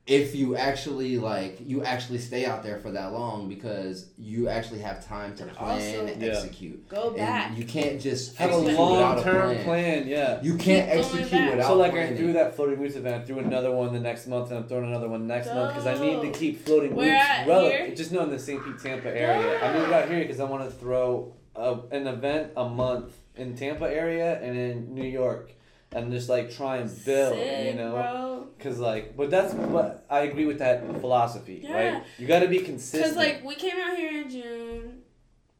if 0.07 0.35
you 0.35 0.57
actually 0.57 1.19
like, 1.19 1.59
you 1.65 1.85
actually 1.85 2.19
stay 2.19 2.45
out 2.45 2.63
there 2.65 2.79
for 2.79 2.91
that 2.91 3.13
long 3.13 3.49
because 3.49 4.09
you 4.19 4.49
actually 4.49 4.81
have 4.81 5.07
time 5.07 5.37
to 5.37 5.45
And 5.45 5.53
plan 5.53 5.71
also- 5.73 6.07
and 6.07 6.21
Yeah. 6.23 6.29
execute. 6.33 6.89
Go 6.89 7.11
back. 7.11 7.51
And 7.51 7.59
you 7.59 7.65
can't 7.65 8.01
just 8.01 8.37
Have 8.37 8.51
a 8.51 8.57
long 8.57 9.23
term 9.23 9.53
plan. 9.57 9.65
plan. 9.65 10.09
yeah. 10.09 10.43
You 10.43 10.57
can't 10.57 10.91
Keep 10.91 10.99
execute 10.99 11.31
back. 11.31 11.51
without 11.53 11.67
So 11.69 11.77
like 11.77 11.93
I 11.93 11.95
planning. 11.95 12.17
threw 12.17 12.33
that 12.33 12.57
floating 12.57 12.81
roots 12.81 12.97
event, 12.97 13.23
I 13.23 13.25
threw 13.25 13.39
another 13.39 13.71
one 13.71 13.93
the 13.93 14.01
next 14.01 14.27
month, 14.27 14.51
and 14.51 14.59
I'm 14.59 14.67
throwing 14.67 14.87
another 14.87 15.09
one 15.09 15.27
next 15.29 15.47
month 15.55 15.75
because 15.75 15.87
I 15.87 15.95
need 16.05 16.23
to 16.23 16.31
keep 16.37 16.65
floating 16.65 16.95
Where 16.97 17.13
roots 17.13 17.49
relevant. 17.49 17.97
Just 17.97 18.11
know 18.11 18.23
in 18.23 18.31
the 18.31 18.39
St. 18.39 18.65
Pete 18.65 18.79
Tampa 18.83 19.09
area. 19.17 19.63
I 19.63 19.79
moved 19.79 19.93
out 19.93 20.09
here 20.09 20.21
because 20.21 20.41
I 20.41 20.45
want 20.45 20.65
to 20.65 20.71
throw 20.71 21.35
a, 21.55 21.77
an 21.93 22.07
event 22.09 22.53
a 22.57 22.69
month 22.69 23.13
in 23.37 23.55
Tampa 23.55 23.85
area 23.85 24.41
and 24.41 24.57
in 24.59 24.93
New 24.95 25.05
York, 25.05 25.53
and 25.93 26.13
just 26.13 26.29
like 26.29 26.51
try 26.55 26.77
and 26.79 27.05
build, 27.05 27.35
Sick, 27.35 27.67
you 27.73 27.75
know. 27.75 27.93
bro. 27.93 28.47
Cause 28.59 28.79
like, 28.79 29.17
but 29.17 29.31
that's 29.31 29.55
but 29.55 30.07
I 30.11 30.21
agree 30.21 30.45
with 30.47 30.59
that 30.59 30.85
philosophy, 31.01 31.61
Yeah. 31.65 31.95
right? 31.95 32.03
You 32.19 32.27
got 32.27 32.41
to 32.41 32.49
be 32.49 32.59
consistent. 32.61 33.05
Cause 33.05 33.17
like 33.17 33.45
we 33.45 33.55
came 33.55 33.77
out 33.79 33.97
here 33.97 34.23
in 34.23 34.31
June 34.31 35.03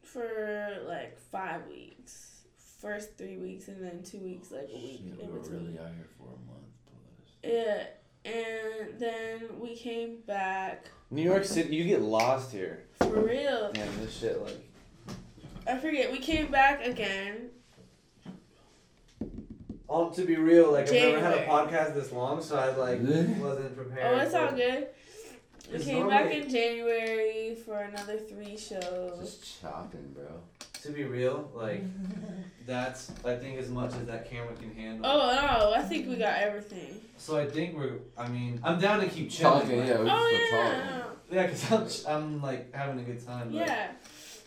for 0.03 0.77
like 0.87 1.17
five 1.31 1.67
weeks. 1.67 2.27
First 2.79 3.15
three 3.17 3.37
weeks 3.37 3.67
and 3.67 3.83
then 3.83 4.01
two 4.03 4.17
weeks 4.19 4.49
like 4.51 4.67
a 4.71 4.75
week 4.75 5.01
in 5.19 5.27
between. 5.31 5.77
out 5.79 5.91
here 5.93 6.07
for 6.17 6.29
a 6.29 6.39
month. 6.49 6.65
Yeah, 7.43 7.83
and 8.25 8.99
then 8.99 9.59
we 9.59 9.75
came 9.75 10.17
back 10.25 10.89
New 11.11 11.21
York 11.21 11.43
City, 11.45 11.75
you 11.75 11.83
get 11.83 12.01
lost 12.01 12.51
here. 12.51 12.85
for 12.99 13.21
real. 13.21 13.71
Man, 13.75 13.87
this 13.99 14.17
shit 14.17 14.41
like. 14.41 14.57
I 15.67 15.77
forget. 15.77 16.11
We 16.11 16.17
came 16.17 16.49
back 16.49 16.83
again. 16.85 17.50
Oh, 19.93 20.09
to 20.09 20.23
be 20.23 20.37
real, 20.37 20.71
like 20.71 20.87
I've 20.87 20.93
never 20.93 21.19
had 21.19 21.33
a 21.39 21.45
podcast 21.45 21.93
this 21.95 22.13
long, 22.13 22.41
so 22.41 22.57
I 22.57 22.67
like 22.75 22.99
wasn't 23.01 23.75
prepared. 23.75 24.15
Oh, 24.15 24.19
it's 24.19 24.33
all 24.33 24.51
good. 24.51 24.87
We 25.69 25.75
It's 25.75 25.85
came 25.85 26.07
back 26.07 26.31
in 26.31 26.49
January 26.49 27.55
for 27.65 27.77
another 27.77 28.17
three 28.17 28.57
shows. 28.57 29.19
Just 29.19 29.61
chopping, 29.61 30.13
bro. 30.13 30.27
To 30.83 30.91
be 30.91 31.03
real, 31.03 31.51
like 31.53 31.83
that's 32.65 33.11
I 33.25 33.35
think 33.35 33.59
as 33.59 33.69
much 33.69 33.93
as 33.95 34.05
that 34.07 34.29
camera 34.29 34.55
can 34.55 34.73
handle. 34.73 35.05
Oh 35.11 35.17
no, 35.17 35.73
I 35.75 35.81
think 35.81 36.07
we 36.07 36.15
got 36.15 36.37
everything. 36.37 36.99
So 37.17 37.37
I 37.37 37.45
think 37.45 37.75
we're. 37.75 37.99
I 38.17 38.29
mean, 38.29 38.61
I'm 38.63 38.79
down 38.79 39.01
to 39.01 39.07
keep 39.07 39.29
chilling. 39.29 39.61
Talking, 39.61 39.79
like- 39.79 39.89
yeah. 39.89 40.01
We 40.01 40.09
Oh 40.09 40.29
just 40.31 40.51
yeah, 40.53 41.03
talking. 41.03 41.17
Yeah, 41.31 41.47
cause 41.87 42.05
I'm, 42.07 42.15
I'm 42.15 42.41
like 42.41 42.73
having 42.73 42.99
a 42.99 43.03
good 43.03 43.25
time. 43.25 43.49
but- 43.51 43.57
yeah. 43.67 43.91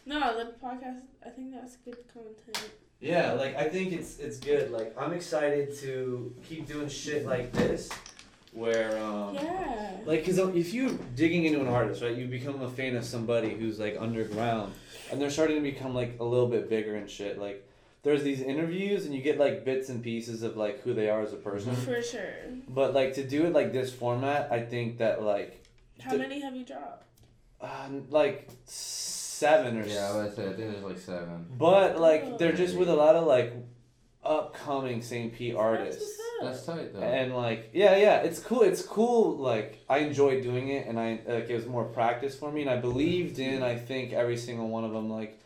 No, 0.07 0.19
the 0.39 0.53
podcast. 0.63 1.01
I 1.25 1.31
think 1.31 1.53
that's 1.53 1.77
good 1.77 1.97
content. 2.13 2.71
Yeah, 3.05 3.33
like 3.33 3.55
I 3.57 3.69
think 3.69 3.93
it's 3.93 4.19
it's 4.19 4.39
good. 4.39 4.71
Like 4.71 4.95
I'm 4.99 5.13
excited 5.13 5.77
to 5.81 6.35
keep 6.49 6.67
doing 6.67 6.89
shit 6.89 7.27
like 7.27 7.53
this, 7.53 7.91
where 8.53 8.97
um. 9.05 9.35
Yeah. 9.35 9.91
Like, 10.07 10.25
cause 10.25 10.39
if 10.39 10.75
you 10.75 10.99
digging 11.15 11.45
into 11.47 11.61
an 11.61 11.67
artist, 11.69 12.03
right, 12.03 12.15
you 12.15 12.27
become 12.27 12.61
a 12.63 12.71
fan 12.71 12.95
of 12.97 13.05
somebody 13.05 13.51
who's 13.55 13.79
like 13.79 13.97
underground, 13.99 14.73
and 15.11 15.21
they're 15.21 15.31
starting 15.31 15.57
to 15.57 15.63
become 15.63 15.95
like 15.95 16.17
a 16.21 16.25
little 16.25 16.49
bit 16.49 16.69
bigger 16.69 16.95
and 16.95 17.09
shit. 17.09 17.39
Like, 17.39 17.67
there's 18.03 18.23
these 18.23 18.43
interviews, 18.43 19.07
and 19.07 19.15
you 19.15 19.23
get 19.23 19.39
like 19.39 19.65
bits 19.65 19.89
and 19.89 20.03
pieces 20.03 20.43
of 20.43 20.57
like 20.59 20.83
who 20.83 20.93
they 20.95 21.09
are 21.09 21.23
as 21.23 21.33
a 21.33 21.37
person. 21.37 21.75
For 21.75 22.03
sure. 22.03 22.35
But 22.69 22.93
like 22.95 23.15
to 23.15 23.27
do 23.27 23.47
it 23.47 23.53
like 23.55 23.73
this 23.73 23.93
format, 23.93 24.53
I 24.53 24.61
think 24.61 24.99
that 24.99 25.23
like, 25.23 25.65
How 26.01 26.13
D- 26.13 26.19
many 26.19 26.41
have 26.41 26.55
you 26.55 26.65
dropped? 26.65 27.07
uh, 27.63 27.89
like 28.11 28.49
seven 29.45 29.79
or 29.81 29.87
Yeah, 29.87 30.11
I, 30.13 30.25
was 30.25 30.35
say 30.37 30.43
I 30.45 30.53
think 30.55 30.71
there's 30.73 30.83
like 30.83 30.99
seven. 30.99 31.47
but 31.59 31.99
like 32.01 32.23
Oh. 32.27 32.37
they're 32.39 32.53
just 32.65 32.77
with 32.77 32.89
a 32.89 32.95
lot 32.95 33.15
of 33.17 33.27
like 33.27 33.53
upcoming 34.25 35.03
St. 35.03 35.33
Pete 35.35 35.55
artists. 35.55 36.19
That's 36.41 36.65
That's 36.65 36.67
tight 36.79 36.93
though. 36.95 37.01
And 37.01 37.35
like 37.35 37.71
yeah, 37.73 37.97
yeah, 37.97 38.17
it's 38.19 38.41
cool. 38.41 38.63
It's 38.63 38.83
cool. 38.83 39.37
Like 39.37 39.81
I 39.89 39.99
enjoyed 39.99 40.43
doing 40.43 40.69
it, 40.69 40.87
and 40.87 40.99
I 40.99 41.21
like 41.27 41.49
it 41.49 41.55
was 41.55 41.67
more 41.67 41.85
practice 41.85 42.35
for 42.37 42.51
me, 42.51 42.63
and 42.63 42.71
I 42.71 42.77
believed 42.77 43.39
in. 43.39 43.63
I 43.63 43.77
think 43.77 44.13
every 44.13 44.37
single 44.37 44.69
one 44.69 44.85
of 44.85 44.93
them. 44.93 45.11
Like 45.11 45.41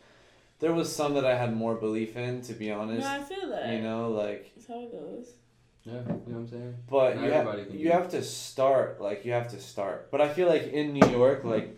there 0.59 0.73
was 0.73 0.93
some 0.93 1.13
that 1.13 1.25
I 1.25 1.35
had 1.35 1.55
more 1.55 1.75
belief 1.75 2.17
in, 2.17 2.41
to 2.43 2.53
be 2.53 2.71
honest. 2.71 3.01
No, 3.01 3.07
I 3.13 3.21
feel 3.21 3.49
that. 3.49 3.71
You 3.73 3.81
know, 3.81 4.09
like 4.11 4.51
That's 4.55 4.67
how 4.67 4.79
it 4.81 4.91
goes. 4.91 5.27
yeah, 5.83 5.93
you 5.93 5.97
know 5.99 6.15
what 6.25 6.35
I'm 6.35 6.47
saying? 6.47 6.75
but 6.89 7.15
Not 7.15 7.25
you 7.25 7.31
have 7.31 7.57
you 7.73 7.83
do 7.85 7.89
have 7.91 8.09
to 8.09 8.23
start. 8.23 8.99
Like 8.99 9.23
you 9.25 9.31
have 9.33 9.49
to 9.51 9.59
start. 9.59 10.09
But 10.11 10.21
I 10.21 10.29
feel 10.29 10.47
like 10.47 10.63
in 10.73 10.93
New 10.93 11.07
York, 11.09 11.43
like 11.43 11.77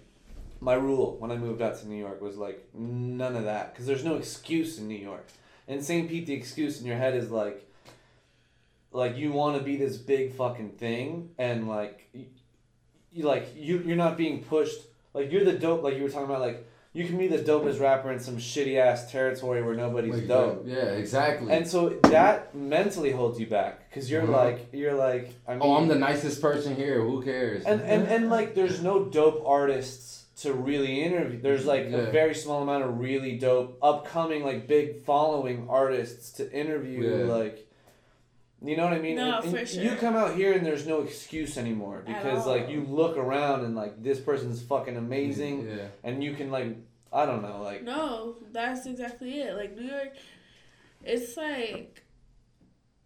my 0.61 0.75
rule 0.75 1.17
when 1.19 1.31
I 1.31 1.37
moved 1.37 1.61
out 1.61 1.77
to 1.79 1.87
New 1.87 1.97
York 1.97 2.21
was 2.21 2.37
like 2.37 2.69
none 2.73 3.35
of 3.35 3.45
that 3.45 3.73
because 3.73 3.87
there's 3.87 4.05
no 4.05 4.15
excuse 4.15 4.77
in 4.77 4.87
New 4.87 4.95
York. 4.97 5.27
In 5.67 5.81
St. 5.81 6.07
Pete, 6.07 6.25
the 6.27 6.33
excuse 6.33 6.79
in 6.79 6.85
your 6.85 6.97
head 6.97 7.15
is 7.15 7.31
like, 7.31 7.67
like 8.91 9.17
you 9.17 9.31
want 9.31 9.57
to 9.57 9.63
be 9.63 9.75
this 9.75 9.97
big 9.97 10.33
fucking 10.35 10.71
thing, 10.71 11.31
and 11.37 11.67
like, 11.67 12.07
you, 12.13 12.25
you 13.11 13.23
like 13.23 13.49
you 13.55 13.79
you're 13.85 13.95
not 13.97 14.17
being 14.17 14.43
pushed. 14.43 14.79
Like 15.13 15.31
you're 15.31 15.43
the 15.45 15.53
dope. 15.53 15.81
Like 15.83 15.95
you 15.97 16.03
were 16.03 16.09
talking 16.09 16.25
about, 16.25 16.41
like 16.41 16.67
you 16.93 17.05
can 17.05 17.17
be 17.17 17.27
the 17.27 17.37
dopest 17.39 17.79
rapper 17.79 18.11
in 18.11 18.19
some 18.19 18.37
shitty 18.37 18.77
ass 18.77 19.09
territory 19.11 19.63
where 19.63 19.75
nobody's 19.75 20.13
Like, 20.15 20.27
dope. 20.27 20.63
Yeah, 20.67 20.75
exactly. 20.75 21.51
And 21.53 21.65
so 21.67 21.89
that 22.03 22.53
mentally 22.53 23.11
holds 23.11 23.39
you 23.39 23.45
back 23.47 23.89
because 23.89 24.11
you're 24.11 24.23
Mhm. 24.23 24.29
like 24.31 24.67
you're 24.73 24.93
like 24.93 25.33
I 25.47 25.53
mean 25.53 25.61
oh, 25.63 25.75
I'm 25.77 25.87
the 25.87 25.95
nicest 25.95 26.41
person 26.41 26.75
here. 26.75 27.01
Who 27.01 27.23
cares? 27.23 27.63
and, 27.65 27.81
and 27.81 28.07
and 28.07 28.29
like 28.29 28.55
there's 28.55 28.81
no 28.83 29.05
dope 29.05 29.41
artists 29.45 30.20
to 30.41 30.53
really 30.53 31.01
interview 31.01 31.39
there's 31.41 31.65
like 31.65 31.85
a 31.87 32.09
very 32.11 32.33
small 32.35 32.61
amount 32.63 32.83
of 32.83 32.99
really 32.99 33.37
dope 33.37 33.77
upcoming 33.81 34.43
like 34.43 34.67
big 34.67 35.03
following 35.03 35.67
artists 35.69 36.31
to 36.33 36.51
interview 36.51 37.01
Yeah. 37.25 37.25
like 37.33 37.67
you 38.63 38.77
know 38.77 38.83
what 38.83 38.93
I 38.93 38.99
mean? 38.99 39.15
No, 39.15 39.37
And- 39.37 39.45
and 39.45 39.57
for 39.57 39.65
sure. 39.65 39.83
You 39.83 39.95
come 39.95 40.15
out 40.15 40.35
here 40.35 40.53
and 40.53 40.63
there's 40.63 40.85
no 40.85 41.01
excuse 41.01 41.57
anymore 41.57 42.03
because 42.05 42.45
like 42.45 42.69
you 42.69 42.81
look 42.87 43.17
around 43.17 43.65
and 43.65 43.75
like 43.75 44.01
this 44.03 44.19
person's 44.19 44.61
fucking 44.61 44.97
amazing 44.97 45.67
Yeah. 45.67 45.87
and 46.03 46.23
you 46.23 46.33
can 46.35 46.51
like 46.51 46.67
I 47.11 47.25
don't 47.25 47.41
know 47.41 47.61
like 47.63 47.83
No, 47.83 48.35
that's 48.51 48.85
exactly 48.85 49.41
it. 49.41 49.55
Like 49.55 49.75
New 49.75 49.87
York, 49.89 50.13
it's 51.03 51.35
like 51.37 52.03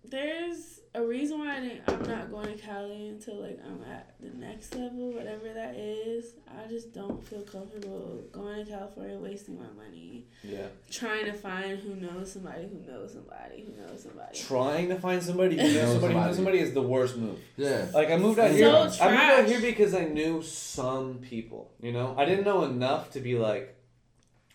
there's 0.03 0.74
a 0.95 1.05
reason 1.05 1.39
why 1.39 1.57
I 1.57 1.59
didn't, 1.59 1.81
I'm 1.87 2.03
not 2.03 2.31
going 2.31 2.47
to 2.47 2.63
Cali 2.63 3.07
until 3.09 3.41
like 3.41 3.59
I'm 3.65 3.81
at 3.91 4.15
the 4.19 4.35
next 4.37 4.73
level, 4.75 5.11
whatever 5.13 5.53
that 5.53 5.75
is. 5.75 6.33
I 6.47 6.67
just 6.67 6.93
don't 6.93 7.25
feel 7.27 7.41
comfortable 7.41 8.21
going 8.31 8.65
to 8.65 8.71
California, 8.71 9.17
wasting 9.17 9.59
my 9.59 9.67
money, 9.75 10.25
yeah 10.43 10.67
trying 10.89 11.25
to 11.25 11.33
find 11.33 11.79
who 11.79 11.95
knows 11.95 12.31
somebody 12.31 12.67
who 12.67 12.91
knows 12.91 13.13
somebody 13.13 13.65
who 13.65 13.81
knows 13.81 14.03
somebody. 14.03 14.37
trying 14.37 14.89
to 14.89 14.95
find 14.95 15.21
somebody 15.21 15.57
who 15.57 15.63
knows 15.63 15.75
Know 15.75 15.91
somebody 15.93 16.13
who 16.13 16.19
knows 16.19 16.35
somebody 16.35 16.59
is 16.59 16.73
the 16.73 16.81
worst 16.81 17.17
move. 17.17 17.39
Yeah. 17.57 17.85
Like 17.93 18.09
I 18.09 18.17
moved 18.17 18.39
out 18.39 18.51
So 18.51 18.55
here. 18.55 18.69
I 18.69 18.77
moved 18.77 19.01
out 19.01 19.45
here 19.45 19.61
because 19.61 19.93
I 19.93 20.05
knew 20.05 20.41
some 20.41 21.15
people. 21.15 21.71
You 21.81 21.91
know, 21.91 22.15
I 22.17 22.25
didn't 22.25 22.45
know 22.45 22.63
enough 22.63 23.11
to 23.11 23.19
be 23.19 23.37
like, 23.37 23.74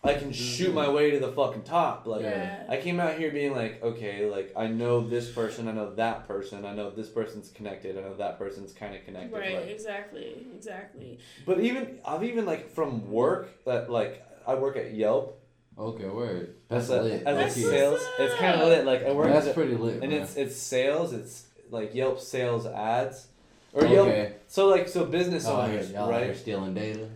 I 0.03 0.15
can 0.15 0.31
shoot 0.31 0.73
my 0.73 0.85
mm-hmm. 0.85 0.95
way 0.95 1.11
to 1.11 1.19
the 1.19 1.31
fucking 1.31 1.61
top. 1.61 2.07
Like 2.07 2.23
yeah. 2.23 2.63
I 2.67 2.77
came 2.77 2.99
out 2.99 3.19
here 3.19 3.31
being 3.31 3.55
like, 3.55 3.83
okay, 3.83 4.27
like 4.29 4.51
I 4.57 4.67
know 4.67 5.07
this 5.07 5.29
person, 5.29 5.67
I 5.67 5.73
know 5.73 5.93
that 5.93 6.27
person, 6.27 6.65
I 6.65 6.73
know 6.73 6.89
this 6.89 7.07
person's 7.07 7.49
connected, 7.51 7.97
I 7.97 8.01
know 8.01 8.15
that 8.15 8.39
person's 8.39 8.73
kind 8.73 8.95
of 8.95 9.05
connected. 9.05 9.31
Right, 9.37 9.55
like- 9.57 9.69
exactly, 9.69 10.47
exactly. 10.55 11.19
but 11.45 11.59
even 11.59 11.99
I've 12.05 12.23
even 12.23 12.45
like 12.45 12.71
from 12.71 13.11
work 13.11 13.63
that 13.65 13.91
like 13.91 14.25
I 14.47 14.55
work 14.55 14.75
at 14.75 14.93
Yelp 14.93 15.37
Okay, 15.77 16.07
word. 16.07 16.55
as 16.69 16.89
That's 16.89 16.99
a, 16.99 17.03
lit. 17.03 17.13
as 17.13 17.21
a 17.21 17.39
That's 17.39 17.57
low-key. 17.57 17.69
sales. 17.69 18.01
what's 18.17 18.31
It's 18.31 18.41
kind 18.41 18.61
of 18.61 18.67
lit. 18.67 18.85
Like 18.85 19.03
I 19.05 19.11
work 19.13 19.27
That's 19.27 19.45
as 19.45 19.51
a, 19.51 19.53
pretty 19.53 19.75
lit. 19.75 20.01
and 20.01 20.11
bro. 20.11 20.21
it's 20.21 20.35
it's 20.35 20.55
sales. 20.55 21.13
It's 21.13 21.45
like 21.69 21.95
Yelp 21.95 22.19
sales 22.19 22.65
ads 22.65 23.27
or 23.73 23.85
Yelp. 23.85 24.07
okay. 24.07 24.33
So 24.47 24.67
like 24.67 24.87
so 24.89 25.05
business 25.05 25.45
Oh, 25.47 25.61
owners, 25.61 25.91
y'all 25.91 26.11
out 26.11 26.19
here 26.21 26.29
right? 26.29 26.37
stealing 26.37 26.73
data. 26.73 27.07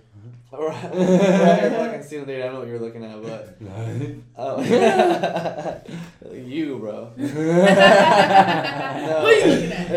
Right. 0.58 0.84
right. 0.84 1.62
You're 1.62 1.72
fucking 1.72 2.04
stealing 2.04 2.28
data. 2.28 2.44
I 2.44 2.46
don't 2.46 2.54
know 2.54 2.60
what 2.60 2.68
you're 2.68 2.80
looking 2.80 3.04
at, 3.04 3.22
but 3.22 3.58
oh, 4.38 4.62
you, 6.34 6.78
bro. 6.80 7.06
Who 7.18 7.26
are 7.26 7.28
you 9.32 9.46
looking 9.46 9.72
at? 9.72 9.88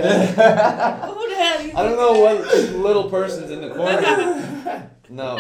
Who 1.05 1.29
the 1.29 1.35
hell 1.37 1.59
are 1.59 1.63
you 1.63 1.73
I 1.75 1.83
don't 1.83 1.97
know 1.97 2.13
what 2.21 2.37
little 2.75 3.11
person's 3.11 3.51
in 3.51 3.61
the 3.61 3.71
corner. 3.71 4.91
No. 5.09 5.37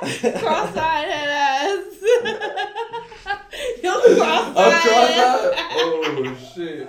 Cross-eyed 0.00 1.08
head 1.08 1.28
ass. 1.28 1.84
Yo, 3.82 3.92
cross-eyed. 4.16 4.54
Oh, 4.56 4.70
cross-eyed? 4.82 5.52
Oh 5.76 6.36
shit. 6.54 6.88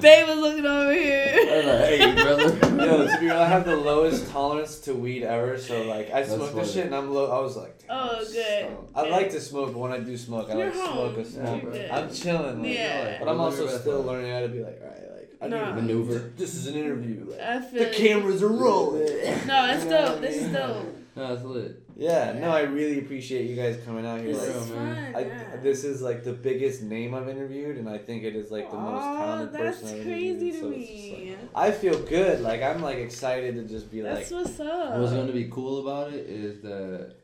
Babe 0.00 0.26
was 0.28 0.38
looking 0.38 0.66
over 0.66 0.92
here. 0.92 1.46
hey, 1.46 2.14
brother. 2.14 2.65
Yo, 2.86 3.06
to 3.06 3.18
be 3.20 3.26
real, 3.26 3.36
I 3.36 3.46
have 3.48 3.64
the 3.64 3.76
lowest 3.76 4.30
tolerance 4.30 4.78
to 4.80 4.94
weed 4.94 5.22
ever. 5.22 5.58
So 5.58 5.82
like, 5.84 6.10
I 6.10 6.22
That's 6.22 6.34
smoke 6.34 6.54
this 6.54 6.72
shit, 6.74 6.86
and 6.86 6.94
I'm 6.94 7.12
low. 7.12 7.30
I 7.30 7.40
was 7.42 7.56
like, 7.56 7.78
damn, 7.86 7.88
Oh, 7.90 8.10
I'm 8.12 8.18
good, 8.18 8.32
stoned. 8.32 8.88
I 8.94 9.08
like 9.08 9.30
to 9.30 9.40
smoke, 9.40 9.72
but 9.72 9.78
when 9.78 9.92
I 9.92 9.98
do 10.00 10.16
smoke, 10.16 10.48
I 10.50 10.54
You're 10.56 10.64
like 10.66 10.74
to 10.74 10.80
home. 10.80 11.14
smoke 11.14 11.26
a 11.26 11.30
smoke. 11.30 11.62
You're. 11.74 11.92
I'm 11.92 12.12
chilling. 12.12 12.62
Like, 12.62 12.72
Yeah. 12.74 13.16
But 13.18 13.28
I'm 13.28 13.40
also 13.40 13.66
still 13.68 14.02
learning 14.02 14.32
how 14.32 14.40
to 14.40 14.48
be 14.48 14.60
like, 14.62 14.80
all 14.82 14.88
right, 14.88 14.96
like, 15.18 15.30
I 15.42 15.48
Nah. 15.48 15.74
need 15.74 15.82
Maneuver. 15.82 16.32
This 16.36 16.54
is 16.54 16.66
an 16.66 16.74
interview. 16.76 17.26
Like, 17.30 17.40
I 17.40 17.60
feel 17.60 17.84
the 17.84 17.90
cameras 17.90 18.42
are 18.42 18.48
rolling. 18.48 19.02
No, 19.46 19.66
it's 19.70 19.84
You 19.84 19.90
know 19.90 20.00
what 20.02 20.12
dope. 20.12 20.20
This 20.20 20.36
is 20.42 20.52
dope. 20.52 20.95
No, 21.16 21.32
it's 21.32 21.42
lit. 21.44 21.82
Yeah, 21.96 22.32
no, 22.38 22.50
I 22.50 22.60
really 22.64 22.98
appreciate 22.98 23.48
you 23.48 23.56
guys 23.56 23.78
coming 23.86 24.04
out 24.04 24.20
here. 24.20 24.34
This 24.34 24.46
Like, 24.46 24.56
is 24.62 24.68
fun. 24.70 25.12
I, 25.14 25.20
yeah. 25.22 25.56
this 25.62 25.82
is 25.82 26.02
like 26.02 26.24
the 26.24 26.34
biggest 26.34 26.82
name 26.82 27.14
I've 27.14 27.26
interviewed, 27.28 27.78
and 27.78 27.88
I 27.88 27.96
think 27.96 28.22
it 28.22 28.36
is 28.36 28.50
like 28.50 28.70
the 28.70 28.76
most 28.76 29.02
Aw, 29.02 29.16
talented 29.24 29.54
that's 29.60 29.80
person 29.80 29.98
I've 30.00 30.04
crazy 30.04 30.28
interviewed. 30.50 30.52
to 30.52 30.60
so 30.60 30.70
it's 30.72 30.90
just, 30.90 31.10
like- 31.12 31.20
me. 31.20 31.36
I 31.54 31.70
feel 31.70 31.98
good. 32.02 32.40
Like 32.42 32.62
I'm 32.62 32.82
like 32.82 32.98
excited 32.98 33.54
to 33.54 33.64
just 33.64 33.90
be 33.90 34.02
like, 34.02 34.14
That's 34.16 34.30
what's 34.30 34.60
up. 34.60 34.98
What's 35.00 35.12
gonna 35.12 35.32
be 35.32 35.48
cool 35.50 35.80
about 35.88 36.12
it 36.12 36.26
is 36.28 36.60
that 36.60 37.14